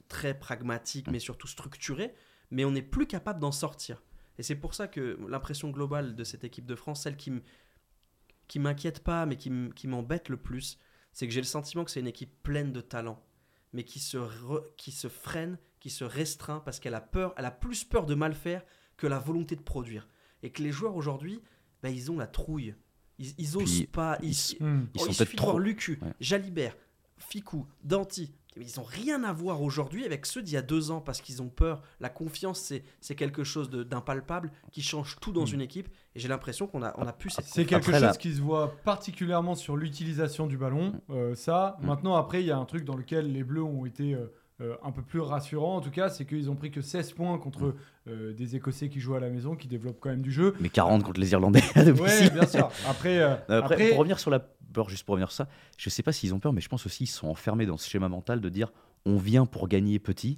très 0.10 0.38
pragmatique, 0.38 1.08
mm. 1.08 1.12
mais 1.12 1.20
surtout 1.20 1.48
structuré. 1.48 2.14
Mais 2.52 2.66
on 2.66 2.72
n'est 2.72 2.82
plus 2.82 3.08
capable 3.08 3.40
d'en 3.40 3.54
sortir. 3.54 4.04
Et 4.38 4.44
c'est 4.44 4.56
pour 4.56 4.74
ça 4.74 4.88
que 4.88 5.18
l'impression 5.30 5.70
globale 5.70 6.16
de 6.16 6.24
cette 6.24 6.44
équipe 6.44 6.66
de 6.66 6.76
France, 6.76 7.04
celle 7.04 7.16
qui, 7.16 7.32
qui 8.48 8.60
m'inquiète 8.60 9.04
pas, 9.04 9.26
mais 9.26 9.38
qui 9.38 9.88
m'embête 9.88 10.28
le 10.28 10.38
plus, 10.38 10.78
c'est 11.14 11.28
que 11.28 11.34
j'ai 11.34 11.42
le 11.42 11.46
sentiment 11.46 11.84
que 11.84 11.92
c'est 11.92 12.00
une 12.00 12.08
équipe 12.08 12.42
pleine 12.44 12.72
de 12.72 12.82
talent, 12.82 13.24
mais 13.74 13.84
qui 13.84 14.00
se, 14.00 14.18
qui 14.78 14.92
se 14.92 15.08
freine, 15.08 15.58
qui 15.80 15.90
se 15.90 16.04
restreint 16.04 16.60
parce 16.60 16.80
qu'elle 16.80 16.96
a 16.96 17.02
peur, 17.02 17.34
elle 17.38 17.46
a 17.46 17.52
plus 17.52 17.84
peur 17.84 18.06
de 18.06 18.16
mal 18.16 18.34
faire 18.34 18.64
que 19.02 19.08
la 19.08 19.18
volonté 19.18 19.56
de 19.56 19.62
produire. 19.62 20.08
Et 20.44 20.52
que 20.52 20.62
les 20.62 20.72
joueurs 20.72 20.96
aujourd'hui, 20.96 21.42
bah, 21.82 21.90
ils 21.90 22.12
ont 22.12 22.18
la 22.18 22.28
trouille. 22.28 22.76
Ils, 23.18 23.34
ils 23.40 23.58
osent 23.58 23.86
pas. 23.92 24.20
Ils, 24.22 24.30
ils, 24.30 24.64
hmm. 24.64 24.88
oh, 25.00 25.12
suffit 25.12 25.36
de 25.36 25.42
voir 25.42 25.58
Lucu, 25.58 26.00
Jalibert, 26.20 26.78
Ficou, 27.18 27.66
Danti. 27.84 28.32
Ils 28.58 28.78
n'ont 28.78 28.84
rien 28.84 29.24
à 29.24 29.32
voir 29.34 29.62
aujourd'hui 29.62 30.06
avec 30.06 30.26
ceux 30.26 30.44
d'il 30.44 30.54
y 30.54 30.58
a 30.58 30.62
deux 30.62 30.92
ans 30.92 31.02
parce 31.02 31.22
qu'ils 31.22 31.42
ont 31.42 31.50
peur. 31.50 31.82
La 32.00 32.10
confiance, 32.10 32.74
c'est 33.00 33.16
quelque 33.16 33.44
chose 33.44 33.70
d'impalpable 33.72 34.52
qui 34.72 34.84
change 34.84 35.18
tout 35.20 35.32
dans 35.32 35.46
hmm. 35.46 35.54
une 35.54 35.62
équipe. 35.62 35.90
Et 36.14 36.20
j'ai 36.20 36.28
l'impression 36.28 36.68
qu'on 36.68 36.84
a, 36.84 36.94
on 37.00 37.08
a 37.08 37.14
pu 37.14 37.32
cette 37.32 37.46
C'est 37.46 37.66
quelque 37.66 37.92
chose 37.92 38.18
qui 38.20 38.36
se 38.36 38.42
voit 38.42 38.76
particulièrement 38.84 39.56
sur 39.56 39.78
l'utilisation 39.78 40.46
du 40.46 40.58
ballon. 40.58 41.02
Hmm. 41.08 41.14
Euh, 41.14 41.36
ça, 41.36 41.78
maintenant, 41.82 42.16
après, 42.16 42.44
il 42.44 42.46
y 42.46 42.52
a 42.52 42.58
un 42.58 42.66
truc 42.66 42.86
dans 42.86 42.98
lequel 42.98 43.32
les 43.32 43.44
Bleus 43.44 43.64
ont 43.64 43.86
été. 43.88 44.14
Euh, 44.14 44.32
euh, 44.62 44.76
un 44.84 44.92
peu 44.92 45.02
plus 45.02 45.20
rassurant 45.20 45.78
en 45.78 45.82
tout 45.82 45.90
cas, 45.90 46.10
c'est 46.10 46.26
qu'ils 46.26 46.52
ont 46.52 46.56
pris 46.56 46.70
que 46.70 46.82
16 46.82 47.14
points 47.14 47.38
contre 47.40 47.74
euh, 48.08 48.32
des 48.34 48.56
Écossais 48.56 48.90
qui 48.90 49.00
jouent 49.00 49.16
à 49.16 49.20
la 49.20 49.30
maison, 49.30 49.56
qui 49.56 49.68
développent 49.68 50.00
quand 50.00 50.10
même 50.10 50.22
du 50.22 50.32
jeu. 50.32 50.54
Mais 50.60 50.70
40 50.70 51.04
contre 51.04 51.20
les 51.20 51.32
Irlandais. 51.32 51.64
oui, 51.76 52.30
bien 52.32 52.46
sûr. 52.46 52.70
Après, 52.88 53.20
euh, 53.20 53.36
après, 53.50 53.90
pour 53.90 54.00
revenir 54.00 54.20
sur 54.20 54.30
la 54.30 54.40
peur, 54.40 54.88
juste 54.88 55.04
pour 55.04 55.14
revenir 55.14 55.32
sur 55.32 55.46
ça, 55.46 55.52
je 55.78 55.90
sais 55.90 56.04
pas 56.04 56.12
s'ils 56.12 56.36
ont 56.36 56.40
peur, 56.40 56.54
mais 56.54 56.62
je 56.62 56.70
pense 56.70 56.86
aussi 56.86 57.00
qu'ils 57.00 57.10
sont 57.10 57.28
enfermés 57.28 57.66
dans 57.66 57.78
ce 57.78 57.90
schéma 57.90 58.08
mental 58.08 58.40
de 58.40 58.50
dire 58.50 58.72
on 59.06 59.18
vient 59.18 59.48
pour 59.48 59.68
gagner 59.68 59.98
petit, 59.98 60.38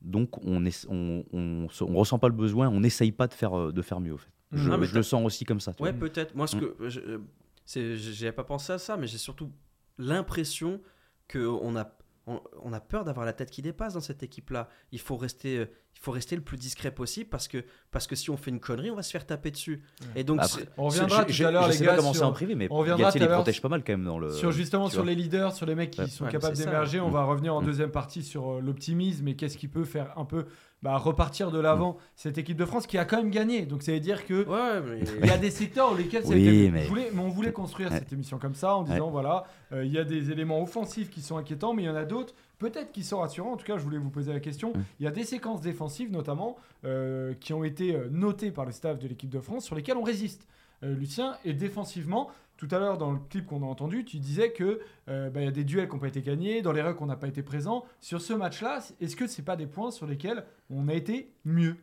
donc 0.00 0.38
on, 0.44 0.64
on, 0.88 1.24
on, 1.32 1.66
ressent 1.94 2.20
pas 2.20 2.28
le 2.28 2.34
besoin, 2.34 2.68
on 2.68 2.78
n'essaye 2.78 3.10
pas 3.10 3.26
de 3.26 3.34
faire, 3.34 3.72
de 3.72 3.82
faire 3.82 3.98
mieux. 3.98 4.12
Au 4.12 4.18
fait. 4.18 4.30
Je, 4.52 4.84
je 4.84 4.94
le 4.94 5.02
sens 5.02 5.24
aussi 5.24 5.44
comme 5.44 5.58
ça. 5.58 5.72
Ouais, 5.80 5.92
peut-être. 5.92 6.36
Moi, 6.36 6.46
ce 6.46 6.56
mm. 6.56 6.60
que 6.60 7.96
j'ai 7.96 8.30
pas 8.30 8.44
pensé 8.44 8.74
à 8.74 8.78
ça, 8.78 8.96
mais 8.96 9.08
j'ai 9.08 9.18
surtout 9.18 9.50
l'impression 9.98 10.80
qu'on 11.28 11.74
a 11.74 11.96
on, 12.26 12.72
a 12.72 12.80
peur 12.80 13.04
d'avoir 13.04 13.24
la 13.24 13.32
tête 13.32 13.50
qui 13.50 13.62
dépasse 13.62 13.94
dans 13.94 14.00
cette 14.00 14.22
équipe-là. 14.22 14.68
Il 14.90 14.98
faut 14.98 15.16
rester, 15.16 15.58
euh, 15.58 15.66
il 15.94 16.00
faut 16.00 16.10
rester 16.10 16.34
le 16.34 16.42
plus 16.42 16.56
discret 16.56 16.90
possible 16.90 17.30
parce 17.30 17.46
que, 17.46 17.64
parce 17.92 18.08
que 18.08 18.16
si 18.16 18.30
on 18.30 18.36
fait 18.36 18.50
une 18.50 18.58
connerie, 18.58 18.90
on 18.90 18.96
va 18.96 19.04
se 19.04 19.12
faire 19.12 19.24
taper 19.24 19.52
dessus. 19.52 19.82
Et 20.16 20.24
donc, 20.24 20.40
on 20.76 20.86
reviendra 20.86 21.24
tout 21.24 21.44
à 21.44 21.50
l'heure, 21.52 21.68
les 21.68 21.78
gars. 21.78 21.96
Comment 21.96 22.12
sur... 22.12 22.26
en 22.26 22.32
privé, 22.32 22.56
mais 22.56 22.66
on 22.68 22.78
reviendra 22.78 23.10
les 23.10 23.28
protège 23.28 23.62
pas 23.62 23.68
mal 23.68 23.84
quand 23.84 23.92
même 23.92 24.04
dans 24.04 24.18
le. 24.18 24.32
Sur 24.32 24.50
justement 24.50 24.88
sur 24.88 25.04
les 25.04 25.14
leaders, 25.14 25.54
sur 25.54 25.66
les 25.66 25.76
mecs 25.76 25.92
qui 25.92 26.10
sont 26.10 26.26
capables 26.26 26.56
d'émerger. 26.56 27.00
On 27.00 27.10
va 27.10 27.24
revenir 27.24 27.54
en 27.54 27.62
mm. 27.62 27.66
deuxième 27.66 27.90
partie 27.92 28.24
sur 28.24 28.54
euh, 28.54 28.60
l'optimisme 28.60 29.28
et 29.28 29.36
qu'est-ce 29.36 29.56
qui 29.56 29.68
peut 29.68 29.84
faire 29.84 30.12
un 30.18 30.24
peu 30.24 30.46
bah, 30.82 30.98
repartir 30.98 31.50
de 31.50 31.58
l'avant 31.58 31.92
mm. 31.92 31.96
cette 32.16 32.38
équipe 32.38 32.56
de 32.56 32.64
France 32.64 32.86
qui 32.86 32.98
a 32.98 33.04
quand 33.04 33.16
même 33.16 33.30
gagné. 33.30 33.66
Donc 33.66 33.82
ça 33.82 33.92
veut 33.92 34.00
dire 34.00 34.26
que 34.26 34.46
il 35.22 35.26
y 35.26 35.30
a 35.30 35.38
des 35.38 35.50
secteurs 35.50 35.90
dans 35.90 35.96
lesquels 35.96 36.24
mais... 36.28 36.88
on 37.18 37.28
voulait 37.28 37.52
construire 37.52 37.90
cette 37.90 38.12
émission 38.12 38.38
comme 38.38 38.54
ça 38.54 38.76
en 38.76 38.82
disant 38.82 39.10
voilà, 39.10 39.44
euh, 39.72 39.84
il 39.84 39.92
y 39.92 39.98
a 39.98 40.04
des 40.04 40.30
éléments 40.30 40.62
offensifs 40.62 41.10
qui 41.10 41.22
sont 41.22 41.36
inquiétants, 41.36 41.74
mais 41.74 41.82
il 41.82 41.86
y 41.86 41.90
en 41.90 41.96
a 41.96 42.04
d'autres 42.04 42.34
peut-être 42.58 42.92
qui 42.92 43.04
sont 43.04 43.18
rassurants. 43.18 43.52
En 43.52 43.56
tout 43.56 43.66
cas, 43.66 43.78
je 43.78 43.82
voulais 43.82 43.98
vous 43.98 44.10
poser 44.10 44.32
la 44.32 44.40
question. 44.40 44.70
Mm. 44.70 44.84
Il 45.00 45.04
y 45.04 45.08
a 45.08 45.10
des 45.12 45.24
séquences 45.24 45.60
défensives 45.60 46.12
notamment 46.12 46.56
euh, 46.84 47.34
qui 47.40 47.52
ont 47.52 47.64
été 47.64 47.94
euh, 47.94 48.08
notées 48.10 48.50
par 48.50 48.64
le 48.64 48.72
staff 48.72 48.98
de 48.98 49.08
l'équipe 49.08 49.30
de 49.30 49.40
France 49.40 49.64
sur 49.64 49.74
lesquelles 49.74 49.96
on 49.96 50.04
résiste. 50.04 50.46
Lucien, 50.82 51.38
et 51.46 51.54
défensivement, 51.54 52.30
tout 52.56 52.68
à 52.70 52.78
l'heure, 52.78 52.96
dans 52.96 53.12
le 53.12 53.18
clip 53.18 53.46
qu'on 53.46 53.62
a 53.62 53.66
entendu, 53.66 54.04
tu 54.04 54.18
disais 54.18 54.52
que 54.52 54.80
euh, 55.08 55.28
bah, 55.30 55.42
y 55.42 55.46
a 55.46 55.50
des 55.50 55.64
duels 55.64 55.88
qui 55.88 55.94
n'ont 55.94 56.00
pas 56.00 56.08
été 56.08 56.22
gagnés, 56.22 56.62
dans 56.62 56.72
les 56.72 56.82
rucks 56.82 57.00
n'a 57.02 57.16
pas 57.16 57.28
été 57.28 57.42
présent. 57.42 57.84
Sur 58.00 58.20
ce 58.20 58.32
match-là, 58.32 58.80
est-ce 59.00 59.16
que 59.16 59.26
ce 59.26 59.40
n'est 59.40 59.44
pas 59.44 59.56
des 59.56 59.66
points 59.66 59.90
sur 59.90 60.06
lesquels 60.06 60.44
on 60.70 60.88
a 60.88 60.94
été 60.94 61.30
mieux? 61.44 61.76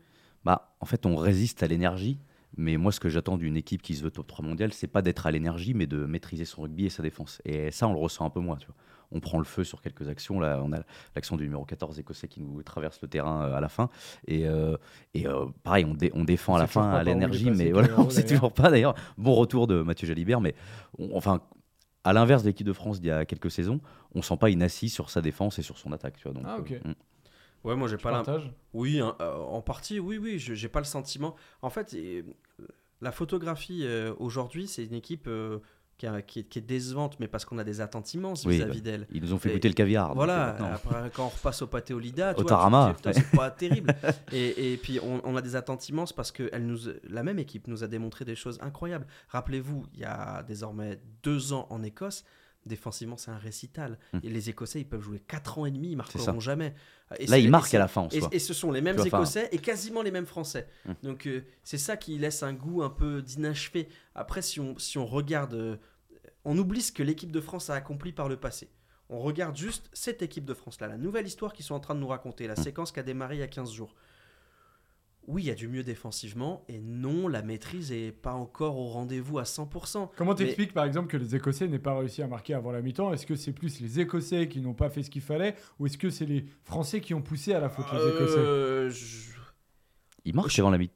Bah, 0.43 0.75
en 0.79 0.85
fait, 0.85 1.05
on 1.05 1.15
résiste 1.15 1.63
à 1.63 1.67
l'énergie. 1.67 2.19
Mais 2.57 2.77
moi, 2.77 2.91
ce 2.91 2.99
que 2.99 3.09
j'attends 3.09 3.37
d'une 3.37 3.57
équipe 3.57 3.81
qui 3.81 3.95
se 3.95 4.03
veut 4.03 4.11
top 4.11 4.27
3 4.27 4.45
mondial, 4.45 4.73
c'est 4.73 4.87
pas 4.87 5.01
d'être 5.01 5.25
à 5.25 5.31
l'énergie, 5.31 5.73
mais 5.73 5.87
de 5.87 6.05
maîtriser 6.05 6.45
son 6.45 6.63
rugby 6.63 6.85
et 6.85 6.89
sa 6.89 7.03
défense. 7.03 7.41
Et 7.45 7.71
ça, 7.71 7.87
on 7.87 7.93
le 7.93 7.99
ressent 7.99 8.25
un 8.25 8.29
peu 8.29 8.39
moins. 8.39 8.57
Tu 8.57 8.67
vois 8.67 8.75
on 9.13 9.19
prend 9.19 9.37
le 9.37 9.45
feu 9.45 9.63
sur 9.63 9.81
quelques 9.81 10.09
actions. 10.09 10.39
Là, 10.39 10.61
on 10.63 10.73
a 10.73 10.79
l'action 11.15 11.37
du 11.37 11.43
numéro 11.43 11.63
14 11.63 11.99
écossais 11.99 12.27
qui 12.27 12.41
nous 12.41 12.61
traverse 12.63 12.99
le 13.01 13.07
terrain 13.07 13.43
euh, 13.43 13.55
à 13.55 13.61
la 13.61 13.69
fin. 13.69 13.89
Et, 14.27 14.47
euh, 14.47 14.75
et 15.13 15.27
euh, 15.27 15.45
pareil, 15.63 15.85
on, 15.85 15.95
on, 16.19 16.23
défend 16.23 16.55
à 16.55 16.59
la 16.59 16.67
fin 16.67 16.89
à 16.91 17.03
l'énergie, 17.03 17.51
mais 17.51 17.71
voilà, 17.71 17.89
on 17.99 18.05
ne 18.05 18.09
sait 18.09 18.25
toujours 18.25 18.51
pas 18.51 18.69
d'ailleurs. 18.69 18.95
Bon 19.17 19.33
retour 19.35 19.67
de 19.67 19.81
Mathieu 19.81 20.07
Jalibert, 20.07 20.41
mais 20.41 20.55
enfin. 21.13 21.41
À 22.05 22.11
l'inverse 22.11 22.43
de 22.43 22.49
l'équipe 22.49 22.67
de 22.67 22.73
France 22.73 22.99
d'il 22.99 23.07
y 23.07 23.11
a 23.11 23.23
quelques 23.23 23.49
saisons, 23.49 23.79
on 24.13 24.21
sent 24.21 24.35
pas 24.35 24.49
inassis 24.49 24.89
sur 24.89 25.09
sa 25.09 25.21
défense 25.21 25.57
et 25.57 25.61
sur 25.61 25.77
son 25.77 25.93
attaque. 25.93 26.17
Tu 26.17 26.23
vois, 26.23 26.33
donc, 26.33 26.43
ah, 26.45 26.57
ok. 26.59 26.73
Hmm. 26.83 26.91
Ouais, 27.63 27.75
moi 27.75 27.87
j'ai 27.87 27.97
pas 27.97 28.11
l'impression. 28.11 28.53
Oui, 28.73 28.99
hein, 28.99 29.15
en 29.19 29.61
partie, 29.61 29.99
oui, 29.99 30.17
oui, 30.17 30.37
j'ai 30.39 30.69
pas 30.69 30.79
le 30.79 30.85
sentiment. 30.85 31.35
En 31.61 31.69
fait, 31.69 31.95
la 33.01 33.11
photographie 33.11 33.85
aujourd'hui, 34.17 34.67
c'est 34.67 34.85
une 34.85 34.93
équipe 34.93 35.29
qui, 36.27 36.39
est, 36.39 36.61
décevante, 36.61 37.19
mais 37.19 37.27
parce 37.27 37.45
qu'on 37.45 37.57
a 37.57 37.63
des 37.63 37.81
attentes 37.81 38.13
immenses 38.13 38.45
vis-à-vis 38.45 38.81
d'elle. 38.81 39.07
Ils 39.11 39.21
nous 39.21 39.33
ont 39.33 39.37
fait 39.37 39.53
goûter 39.53 39.69
le 39.69 39.73
caviar. 39.73 40.13
Voilà, 40.13 40.55
après, 40.73 41.11
quand 41.13 41.25
on 41.25 41.29
repasse 41.29 41.61
au 41.61 41.67
pâté 41.67 41.93
Olida, 41.93 42.33
au 42.37 42.43
Tarama, 42.43 42.95
c'est 43.03 43.31
pas 43.31 43.51
terrible. 43.51 43.95
Et, 44.31 44.73
et 44.73 44.77
puis 44.77 44.99
on, 45.01 45.35
a 45.35 45.41
des 45.41 45.55
attentes 45.55 45.87
immenses 45.89 46.13
parce 46.13 46.31
que 46.31 46.49
elle 46.51 46.65
nous, 46.65 46.77
la 47.09 47.23
même 47.23 47.39
équipe 47.39 47.67
nous 47.67 47.83
a 47.83 47.87
démontré 47.87 48.25
des 48.25 48.35
choses 48.35 48.59
incroyables. 48.61 49.07
Rappelez-vous, 49.29 49.85
il 49.93 50.01
y 50.01 50.05
a 50.05 50.43
désormais 50.43 50.99
deux 51.23 51.53
ans 51.53 51.67
en 51.69 51.83
Écosse, 51.83 52.25
défensivement, 52.65 53.17
c'est 53.17 53.31
un 53.31 53.37
récital. 53.37 53.97
Hum. 54.13 54.21
Et 54.23 54.29
les 54.29 54.49
Écossais, 54.49 54.81
ils 54.81 54.87
peuvent 54.87 55.01
jouer 55.01 55.19
4 55.19 55.59
ans 55.59 55.65
et 55.65 55.71
demi, 55.71 55.91
ils 55.91 55.95
marqueront 55.95 56.39
jamais. 56.39 56.73
Et 57.19 57.27
Là, 57.27 57.37
ils 57.37 57.49
marquent 57.49 57.73
à 57.73 57.79
la 57.79 57.87
fin. 57.87 58.07
et, 58.31 58.39
ce 58.39 58.53
sont 58.53 58.71
les 58.71 58.81
mêmes 58.81 58.99
Écossais 59.05 59.49
et 59.51 59.57
quasiment 59.57 60.01
les 60.01 60.11
mêmes 60.11 60.25
Français. 60.25 60.67
Hum. 60.87 60.95
Donc, 61.03 61.27
euh, 61.27 61.43
c'est 61.63 61.77
ça 61.77 61.97
qui 61.97 62.17
laisse 62.17 62.43
un 62.43 62.53
goût 62.53 62.83
un 62.83 62.89
peu 62.89 63.21
d'inachevé. 63.21 63.87
Après, 64.15 64.41
si 64.41 64.59
on, 64.59 64.77
si 64.77 64.97
on 64.97 65.05
regarde, 65.05 65.53
euh, 65.53 65.77
on 66.45 66.57
oublie 66.57 66.81
ce 66.81 66.91
que 66.91 67.03
l'équipe 67.03 67.31
de 67.31 67.41
France 67.41 67.69
a 67.69 67.75
accompli 67.75 68.11
par 68.11 68.29
le 68.29 68.37
passé. 68.37 68.69
On 69.09 69.19
regarde 69.19 69.55
juste 69.55 69.89
cette 69.93 70.21
équipe 70.21 70.45
de 70.45 70.53
France-là, 70.53 70.87
la 70.87 70.97
nouvelle 70.97 71.27
histoire 71.27 71.53
qu'ils 71.53 71.65
sont 71.65 71.75
en 71.75 71.79
train 71.79 71.93
de 71.93 71.99
nous 71.99 72.07
raconter, 72.07 72.47
la 72.47 72.57
hum. 72.57 72.63
séquence 72.63 72.91
qui 72.91 72.99
a 72.99 73.03
démarré 73.03 73.35
il 73.35 73.39
y 73.39 73.43
a 73.43 73.47
15 73.47 73.71
jours 73.71 73.95
oui, 75.27 75.43
il 75.43 75.45
y 75.45 75.51
a 75.51 75.55
du 75.55 75.67
mieux 75.67 75.83
défensivement, 75.83 76.63
et 76.67 76.79
non, 76.79 77.27
la 77.27 77.41
maîtrise 77.41 77.91
n'est 77.91 78.11
pas 78.11 78.33
encore 78.33 78.77
au 78.77 78.87
rendez-vous 78.87 79.39
à 79.39 79.43
100%. 79.43 80.09
Comment 80.15 80.35
t'expliques 80.35 80.73
par 80.73 80.85
exemple 80.85 81.07
que 81.07 81.17
les 81.17 81.35
Écossais 81.35 81.67
n'aient 81.67 81.79
pas 81.79 81.97
réussi 81.97 82.21
à 82.21 82.27
marquer 82.27 82.53
avant 82.53 82.71
la 82.71 82.81
mi-temps? 82.81 83.13
Est-ce 83.13 83.25
que 83.25 83.35
c'est 83.35 83.53
plus 83.53 83.79
les 83.79 83.99
Écossais 83.99 84.47
qui 84.47 84.59
n'ont 84.61 84.73
pas 84.73 84.89
fait 84.89 85.03
ce 85.03 85.09
qu'il 85.09 85.21
fallait, 85.21 85.55
ou 85.79 85.85
est-ce 85.85 85.97
que 85.97 86.09
c'est 86.09 86.25
les 86.25 86.45
Français 86.63 86.99
qui 87.01 87.13
ont 87.13 87.21
poussé 87.21 87.53
à 87.53 87.59
la 87.59 87.69
faute 87.69 87.85
les 87.91 87.99
Écossais? 87.99 88.37
Euh, 88.37 88.91
Ils 90.25 90.35
marquent 90.35 90.57
avant 90.59 90.71
la 90.71 90.77
mi-temps. 90.77 90.93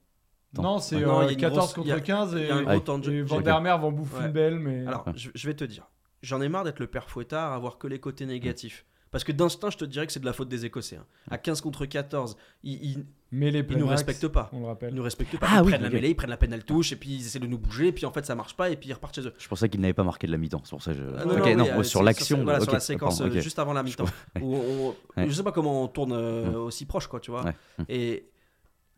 Non, 0.62 0.80
c'est 0.80 1.00
14 1.02 1.72
euh, 1.72 1.76
contre 1.76 2.04
15 2.04 2.36
et, 2.36 2.48
et 2.48 3.24
Van 3.24 3.42
der 3.42 3.62
Mer 3.62 3.80
vont 3.80 3.92
bouffer 3.92 4.26
une 4.26 4.32
belle. 4.32 4.60
Mais... 4.60 4.86
Alors, 4.88 5.06
je, 5.16 5.48
vais 5.48 5.54
te 5.54 5.64
dire, 5.64 5.90
j'en 6.22 6.42
ai 6.42 6.50
marre 6.50 6.64
d'être 6.64 6.80
le 6.80 6.88
père 6.88 7.10
fouettard, 7.10 7.54
à 7.54 7.60
voir 7.60 7.78
que 7.78 7.88
les 7.88 8.00
côtés 8.00 8.26
négatifs. 8.26 8.86
Parce 9.12 9.24
que 9.24 9.32
d'instinct, 9.32 9.70
je 9.70 9.78
te 9.78 9.86
dirais 9.86 10.06
que 10.06 10.14
c'est 10.14 10.20
de 10.20 10.26
la 10.26 10.34
faute 10.34 10.50
des 10.50 10.66
Écossais. 10.66 10.98
Hein. 10.98 11.06
À 11.30 11.38
15 11.38 11.62
contre 11.62 11.86
14, 11.86 12.38
ils, 12.64 13.06
mais 13.32 13.52
les 13.52 13.60
ils 13.60 13.78
nous 13.78 13.88
respectent 13.88 14.28
pas. 14.28 14.50
On 14.54 14.62
le 14.62 14.66
rappelle. 14.68 14.92
Ils 14.92 14.96
nous 14.96 15.04
respectent 15.04 15.38
pas. 15.38 15.48
Ah 15.50 15.62
ils 15.64 15.70
prennent 15.70 15.82
la 15.82 15.90
mêlée, 15.90 16.10
ils 16.10 16.16
prennent 16.16 16.30
la 16.30 16.38
peine, 16.38 16.58
touche, 16.64 16.92
et 16.92 16.96
puis 16.96 17.10
ils 17.10 17.26
essaient 17.26 17.40
de 17.40 17.48
nous 17.48 17.58
bouger, 17.58 17.88
et 17.88 17.92
puis 17.92 18.06
en 18.06 18.12
fait 18.12 18.26
ça 18.26 18.36
marche 18.36 18.56
pas, 18.56 18.70
et 18.70 18.76
puis 18.78 18.90
ils 18.90 18.94
repartent 18.94 19.16
chez 19.16 19.28
eux. 19.28 19.34
Je 19.38 19.48
pensais 19.48 19.70
qu'ils 19.70 19.82
n'avaient 19.82 19.94
pas 19.94 20.04
marqué 20.04 20.28
de 20.28 20.32
la 20.32 20.38
mi-temps, 20.38 20.62
c'est 20.64 20.70
pour 20.70 20.82
ça 20.82 20.94
que 20.94 20.98
je. 20.98 21.04
Ah, 21.18 21.26
non, 21.26 21.84
sur 21.84 22.04
l'action. 22.04 22.44
Voilà, 22.44 22.62
sur 22.62 22.72
la 22.72 22.80
séquence 22.80 23.24
juste 23.32 23.60
avant 23.60 23.74
la 23.74 23.84
mi-temps. 23.84 24.06
Je... 24.36 25.22
ne 25.22 25.32
sais 25.32 25.44
pas 25.44 25.52
comment 25.52 25.84
on 25.84 25.88
tourne 25.88 26.14
euh, 26.14 26.58
aussi 26.58 26.86
proche, 26.86 27.08
quoi, 27.08 27.20
tu 27.20 27.32
vois. 27.32 27.44
Et 27.90 28.30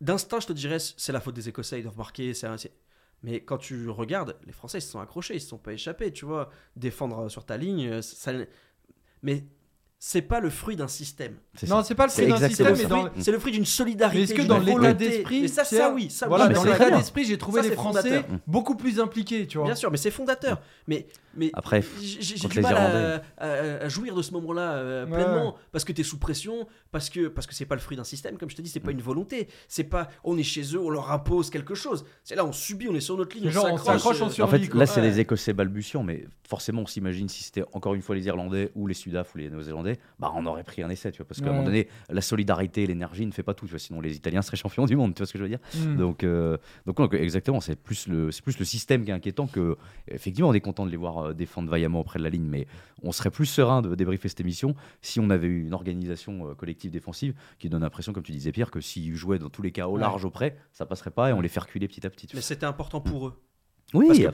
d'instinct, 0.02 0.40
je 0.40 0.48
te 0.48 0.54
dirais, 0.54 0.78
c'est 0.80 1.12
la 1.12 1.20
faute 1.20 1.36
des 1.36 1.50
Écossais, 1.50 1.80
ils 1.80 1.84
doivent 1.84 1.98
marquer. 1.98 2.34
Mais 3.22 3.42
quand 3.42 3.58
tu 3.58 3.90
regardes, 3.90 4.38
les 4.46 4.54
Français 4.54 4.78
ils 4.78 4.82
se 4.82 4.92
sont 4.92 5.02
accrochés, 5.02 5.36
ils 5.36 5.42
se 5.42 5.50
sont 5.50 5.58
pas 5.58 5.74
échappés, 5.74 6.14
tu 6.14 6.26
vois. 6.26 6.50
Défendre 6.76 7.30
sur 7.30 7.46
ta 7.46 7.58
ligne, 7.58 8.02
ça... 8.02 8.32
mais 9.24 9.46
c'est 10.02 10.22
pas 10.22 10.40
le 10.40 10.50
fruit 10.50 10.78
d'un 10.78 10.88
système. 10.88 11.36
Non, 11.68 11.84
c'est 11.84 11.94
pas 11.94 12.06
le 12.06 12.12
fruit 12.12 12.28
d'un 12.28 12.48
système, 12.48 12.74
c'est 13.20 13.32
le 13.32 13.40
fruit 13.40 13.52
d'une 13.52 13.66
solidarité. 13.66 14.24
Est-ce 14.24 14.34
que 14.34 14.44
dans 14.44 14.58
l'état 14.58 14.94
d'esprit, 14.94 15.50
ça, 15.50 15.66
ça 15.66 15.92
oui, 15.94 16.10
ça 16.10 16.28
voilà, 16.28 16.48
dans 16.48 16.64
l'état 16.64 16.90
d'esprit, 16.90 17.26
j'ai 17.26 17.38
trouvé 17.38 17.62
les 17.62 17.72
Français 17.72 18.24
beaucoup 18.48 18.76
plus 18.76 19.02
impliqués, 19.02 19.46
tu 19.46 19.58
vois. 19.58 19.68
Bien 19.68 19.76
sûr, 19.76 19.92
mais 19.92 19.98
c'est 19.98 20.12
fondateur. 20.12 20.62
Mais 20.88 21.08
mais 21.36 21.52
après, 21.54 21.84
j'ai 22.02 22.36
du 22.48 22.62
mal 22.62 23.22
à, 23.38 23.90
jouir 23.90 24.16
de 24.16 24.22
ce 24.22 24.32
moment-là 24.34 24.74
euh, 24.74 25.06
pleinement 25.06 25.56
parce 25.72 25.84
que 25.84 25.92
tu 25.92 26.02
es 26.02 26.04
sous 26.04 26.18
pression, 26.18 26.68
parce 26.92 27.10
que 27.10 27.28
parce 27.28 27.46
que 27.46 27.54
c'est 27.54 27.66
pas 27.66 27.76
le 27.76 27.82
fruit 27.82 27.98
d'un 27.98 28.04
système, 28.04 28.38
comme 28.38 28.50
je 28.50 28.56
te 28.56 28.62
dis, 28.62 28.70
c'est 28.70 28.80
pas 28.80 28.92
une 28.92 29.02
volonté, 29.02 29.48
c'est 29.68 29.84
pas 29.84 30.08
on 30.24 30.38
est 30.38 30.44
chez 30.44 30.64
eux, 30.76 30.80
on 30.80 30.90
leur 30.90 31.12
impose 31.12 31.50
quelque 31.50 31.76
chose. 31.76 32.06
C'est 32.24 32.36
là 32.36 32.46
on 32.46 32.54
subit, 32.54 32.88
on 32.90 32.96
est 32.96 33.02
sur 33.02 33.18
notre 33.18 33.36
ligne, 33.36 33.50
on 33.50 33.78
s'accroche, 33.78 34.22
en 34.22 34.48
fait, 34.48 34.74
là 34.74 34.86
c'est 34.86 35.02
les 35.02 35.20
Écossais 35.20 35.54
balbutiants, 35.54 36.04
mais 36.04 36.26
forcément 36.48 36.84
on 36.84 36.88
s'imagine 36.88 37.28
si 37.28 37.44
c'était 37.44 37.64
encore 37.74 37.96
une 37.96 38.02
fois 38.02 38.16
les 38.16 38.26
Irlandais 38.26 38.72
ou 38.76 38.88
les 38.88 38.94
Sudaf 38.94 39.36
ou 39.36 39.40
les 39.40 39.50
Néo-Zélandais 39.50 39.89
bah, 40.20 40.32
on 40.36 40.46
aurait 40.46 40.64
pris 40.64 40.84
un 40.84 40.90
essai, 40.90 41.12
tu 41.12 41.18
vois, 41.18 41.28
parce 41.28 41.42
qu'à 41.42 41.48
un 41.48 41.52
moment 41.52 41.64
donné, 41.64 41.88
la 42.10 42.22
solidarité, 42.22 42.86
l'énergie 42.86 43.26
ne 43.26 43.32
fait 43.32 43.44
pas 43.44 43.54
tout, 43.54 43.66
tu 43.66 43.72
vois, 43.72 43.80
sinon 43.80 44.02
les 44.02 44.16
Italiens 44.16 44.42
seraient 44.42 44.58
champions 44.58 44.86
du 44.86 44.96
monde, 44.96 45.14
tu 45.14 45.20
vois 45.20 45.28
ce 45.28 45.34
que 45.34 45.40
je 45.40 45.44
veux 45.44 45.50
dire 45.50 45.60
hmm. 45.76 45.98
donc, 45.98 46.24
euh, 46.24 46.58
donc, 46.86 47.14
exactement, 47.14 47.62
c'est 47.62 47.76
plus, 47.76 48.08
le, 48.08 48.30
plus 48.44 48.60
le 48.60 48.66
système 48.66 49.04
qui 49.04 49.12
est 49.12 49.14
inquiétant 49.14 49.48
que, 49.48 49.78
effectivement, 50.08 50.50
on 50.50 50.54
est 50.54 50.62
content 50.62 50.86
de 50.86 50.92
les 50.92 50.98
voir 50.98 51.18
euh, 51.20 51.34
défendre 51.34 51.70
vaillamment 51.70 52.00
auprès 52.00 52.20
de 52.20 52.24
la 52.24 52.30
ligne, 52.30 52.48
mais 52.48 52.68
on 53.04 53.12
serait 53.12 53.32
plus 53.32 53.46
serein 53.46 53.82
de 53.82 53.96
débriefer 53.96 54.28
cette 54.28 54.42
émission 54.42 54.76
si 55.02 55.20
on 55.20 55.30
avait 55.30 55.48
eu 55.48 55.62
une 55.62 55.74
organisation 55.74 56.50
euh, 56.50 56.54
collective 56.54 56.92
défensive 56.92 57.34
qui 57.58 57.70
donne 57.70 57.82
l'impression, 57.82 58.14
comme 58.14 58.24
tu 58.24 58.32
disais 58.32 58.52
Pierre, 58.52 58.72
que 58.72 58.82
s'ils 58.82 59.16
jouaient 59.16 59.40
dans 59.40 59.50
tous 59.50 59.62
les 59.62 59.72
cas 59.72 59.88
au 59.88 59.98
large, 59.98 60.26
auprès, 60.26 60.58
ça 60.74 60.86
passerait 60.86 61.12
pas 61.12 61.30
et 61.30 61.34
on 61.34 61.42
les 61.42 61.50
fait 61.50 61.60
reculer 61.60 61.88
petit 61.88 62.06
à 62.06 62.10
petit. 62.10 62.28
Mais 62.34 62.42
c'était 62.42 62.66
important 62.66 63.02
pour 63.02 63.28
eux. 63.28 63.34
Oui, 63.94 64.08
parce 64.08 64.20
que 64.20 64.28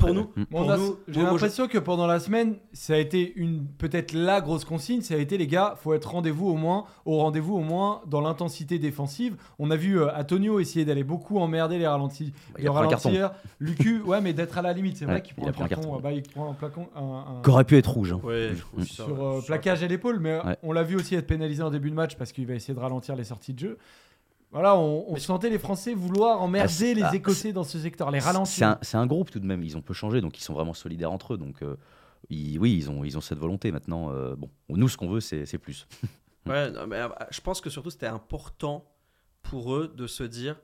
pour 0.44 0.66
nous, 0.66 0.98
j'ai 1.08 1.22
l'impression 1.22 1.68
que 1.68 1.78
pendant 1.78 2.08
la 2.08 2.20
semaine, 2.20 2.56
ça 2.74 2.94
a 2.94 2.98
été 2.98 3.34
une 3.36 3.66
peut-être 3.66 4.14
la 4.14 4.42
grosse 4.42 4.66
consigne, 4.66 5.02
ça 5.02 5.14
a 5.14 5.18
été 5.18 5.38
les 5.38 5.48
gars, 5.48 5.76
faut 5.78 5.94
être 5.94 6.12
rendez-vous 6.12 6.48
au 6.50 6.56
moins, 6.56 6.86
au 7.06 7.18
rendez-vous 7.18 7.56
au 7.56 7.62
moins 7.62 8.02
dans 8.08 8.22
l'intensité 8.22 8.80
défensive. 8.80 9.38
On 9.60 9.72
a 9.72 9.76
vu 9.76 10.00
euh, 10.00 10.14
Antonio 10.16 10.60
essayer 10.60 10.84
d'aller 10.84 11.04
beaucoup 11.04 11.40
emmerder 11.40 11.78
les 11.78 11.88
ralentis, 11.88 12.34
bah, 12.54 12.64
de 12.64 12.70
ralentir. 12.70 13.32
Lucu, 13.60 14.02
ouais, 14.02 14.20
mais 14.22 14.34
d'être 14.34 14.58
à 14.58 14.62
la 14.62 14.74
limite, 14.74 14.98
c'est 14.98 15.06
vrai 15.06 15.22
qu'il 15.22 15.36
prend, 15.36 15.48
un 15.48 15.52
carton, 15.52 16.00
bah, 16.00 16.12
il 16.12 16.24
prend 16.24 16.52
un 16.52 16.54
placon, 16.54 16.88
un, 16.96 17.42
Qu'aurait 17.44 17.64
pu 17.64 17.78
être 17.78 17.92
rouge. 17.92 18.14
Hein. 18.14 18.84
sur 18.84 19.24
euh, 19.24 19.42
plaquage 19.46 19.84
à 19.84 19.88
l'épaule, 19.88 20.20
mais 20.20 20.40
on 20.64 20.72
l'a 20.74 20.84
vu 20.84 20.96
aussi 20.96 21.16
être 21.16 21.28
pénalisé 21.28 21.64
en 21.64 21.70
début 21.70 21.90
de 21.90 21.96
match 21.96 22.16
parce 22.18 22.32
qu'il 22.32 22.46
va 22.46 22.56
essayer 22.56 22.74
de 22.74 22.80
ralentir 22.80 23.16
les 23.16 23.24
sorties 23.24 23.54
de 23.54 23.60
jeu. 23.60 23.78
Voilà, 24.56 24.78
on, 24.78 25.18
sentait 25.18 25.50
les 25.50 25.60
Français 25.60 25.94
vouloir 25.94 26.42
emmerder 26.42 26.92
ah, 26.92 26.94
les 26.94 27.04
ah, 27.04 27.14
Écossais 27.14 27.52
dans 27.52 27.66
ce 27.66 27.78
secteur, 27.78 28.10
les 28.10 28.20
ralentir. 28.20 28.78
C'est 28.82 28.96
un, 28.96 29.06
groupe 29.06 29.30
tout 29.30 29.42
de 29.42 29.46
même, 29.46 29.62
ils 29.62 29.76
ont 29.76 29.82
peu 29.82 29.94
changé, 29.94 30.22
donc 30.22 30.38
ils 30.38 30.42
sont 30.42 30.54
vraiment 30.54 30.74
solidaires 30.74 31.12
entre 31.12 31.34
eux. 31.34 31.38
Donc 31.38 31.62
euh, 31.62 31.76
oui, 32.30 32.58
ils 32.78 32.90
ont, 32.90 33.04
ils 33.04 33.18
ont 33.18 33.22
cette 33.22 33.38
volonté 33.38 33.74
maintenant. 33.74 34.14
Euh, 34.14 34.38
bon, 34.38 34.50
nous, 34.70 34.88
ce 34.88 34.96
qu'on 34.96 35.10
veut, 35.10 35.20
c'est 35.20 35.58
plus. 35.58 35.90
ouais, 36.46 36.72
mais, 36.88 37.02
euh, 37.02 37.10
je 37.32 37.42
pense 37.42 37.60
que 37.60 37.70
surtout, 37.70 37.90
c'était 37.90 38.08
important 38.08 38.90
pour 39.42 39.76
eux 39.76 39.94
de 39.94 40.08
se 40.08 40.24
dire 40.24 40.56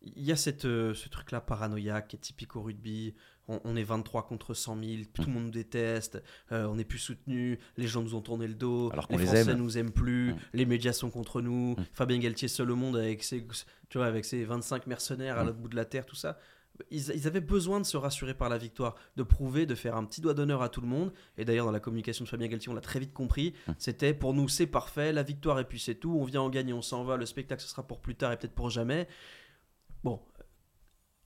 il 0.00 0.24
y 0.24 0.32
a 0.32 0.36
cette, 0.36 0.62
ce 0.62 1.08
truc-là 1.10 1.42
paranoïaque 1.42 2.08
qui 2.08 2.16
est 2.16 2.20
typique 2.20 2.56
au 2.56 2.62
rugby 2.62 3.14
on, 3.48 3.76
est 3.76 3.82
23 3.82 4.26
contre 4.26 4.54
100 4.54 4.78
000, 4.80 5.02
tout 5.12 5.22
le 5.22 5.32
monde 5.32 5.44
nous 5.44 5.50
déteste, 5.50 6.22
euh, 6.52 6.66
on 6.66 6.76
n'est 6.76 6.84
plus 6.84 6.98
soutenu, 6.98 7.58
les 7.76 7.86
gens 7.86 8.02
nous 8.02 8.14
ont 8.14 8.20
tourné 8.20 8.46
le 8.46 8.54
dos, 8.54 8.90
Alors 8.92 9.06
les, 9.10 9.18
Français 9.18 9.54
nous 9.54 9.78
aiment 9.78 9.92
plus, 9.92 10.34
les 10.52 10.66
médias 10.66 10.92
sont 10.92 11.10
contre 11.10 11.40
nous, 11.40 11.76
Fabien 11.92 12.18
Galtier 12.18 12.48
seul 12.48 12.70
au 12.70 12.76
monde 12.76 12.96
avec 12.96 13.22
ses, 13.22 13.46
tu 13.88 13.98
vois, 13.98 14.06
avec 14.06 14.24
ses 14.24 14.44
25 14.44 14.86
mercenaires 14.86 15.38
à 15.38 15.44
l'autre 15.44 15.58
bout 15.58 15.68
de 15.68 15.76
la 15.76 15.84
terre, 15.84 16.06
tout 16.06 16.16
ça. 16.16 16.38
Ils, 16.90 17.26
avaient 17.26 17.40
besoin 17.40 17.80
de 17.80 17.86
se 17.86 17.96
rassurer 17.96 18.34
par 18.34 18.48
la 18.48 18.58
victoire, 18.58 18.96
de 19.16 19.22
prouver, 19.22 19.64
de 19.64 19.74
faire 19.74 19.96
un 19.96 20.04
petit 20.04 20.20
doigt 20.20 20.34
d'honneur 20.34 20.60
à 20.60 20.68
tout 20.68 20.82
le 20.82 20.86
monde. 20.86 21.10
Et 21.38 21.46
d'ailleurs, 21.46 21.64
dans 21.64 21.72
la 21.72 21.80
communication 21.80 22.24
de 22.24 22.28
Fabien 22.28 22.48
Galtier, 22.48 22.70
on 22.70 22.74
l'a 22.74 22.82
très 22.82 23.00
vite 23.00 23.14
compris. 23.14 23.54
C'était 23.78 24.12
pour 24.12 24.34
nous, 24.34 24.46
c'est 24.48 24.66
parfait, 24.66 25.12
la 25.12 25.22
victoire 25.22 25.58
et 25.58 25.64
puis 25.64 25.80
c'est 25.80 25.94
tout. 25.94 26.18
On 26.20 26.24
vient 26.24 26.42
en 26.42 26.50
gagner, 26.50 26.74
on 26.74 26.82
s'en 26.82 27.04
va. 27.04 27.16
Le 27.16 27.24
spectacle, 27.24 27.62
ce 27.62 27.68
sera 27.68 27.86
pour 27.86 28.00
plus 28.00 28.14
tard 28.14 28.32
et 28.32 28.36
peut-être 28.36 28.54
pour 28.54 28.68
jamais. 28.68 29.08
Bon, 30.04 30.20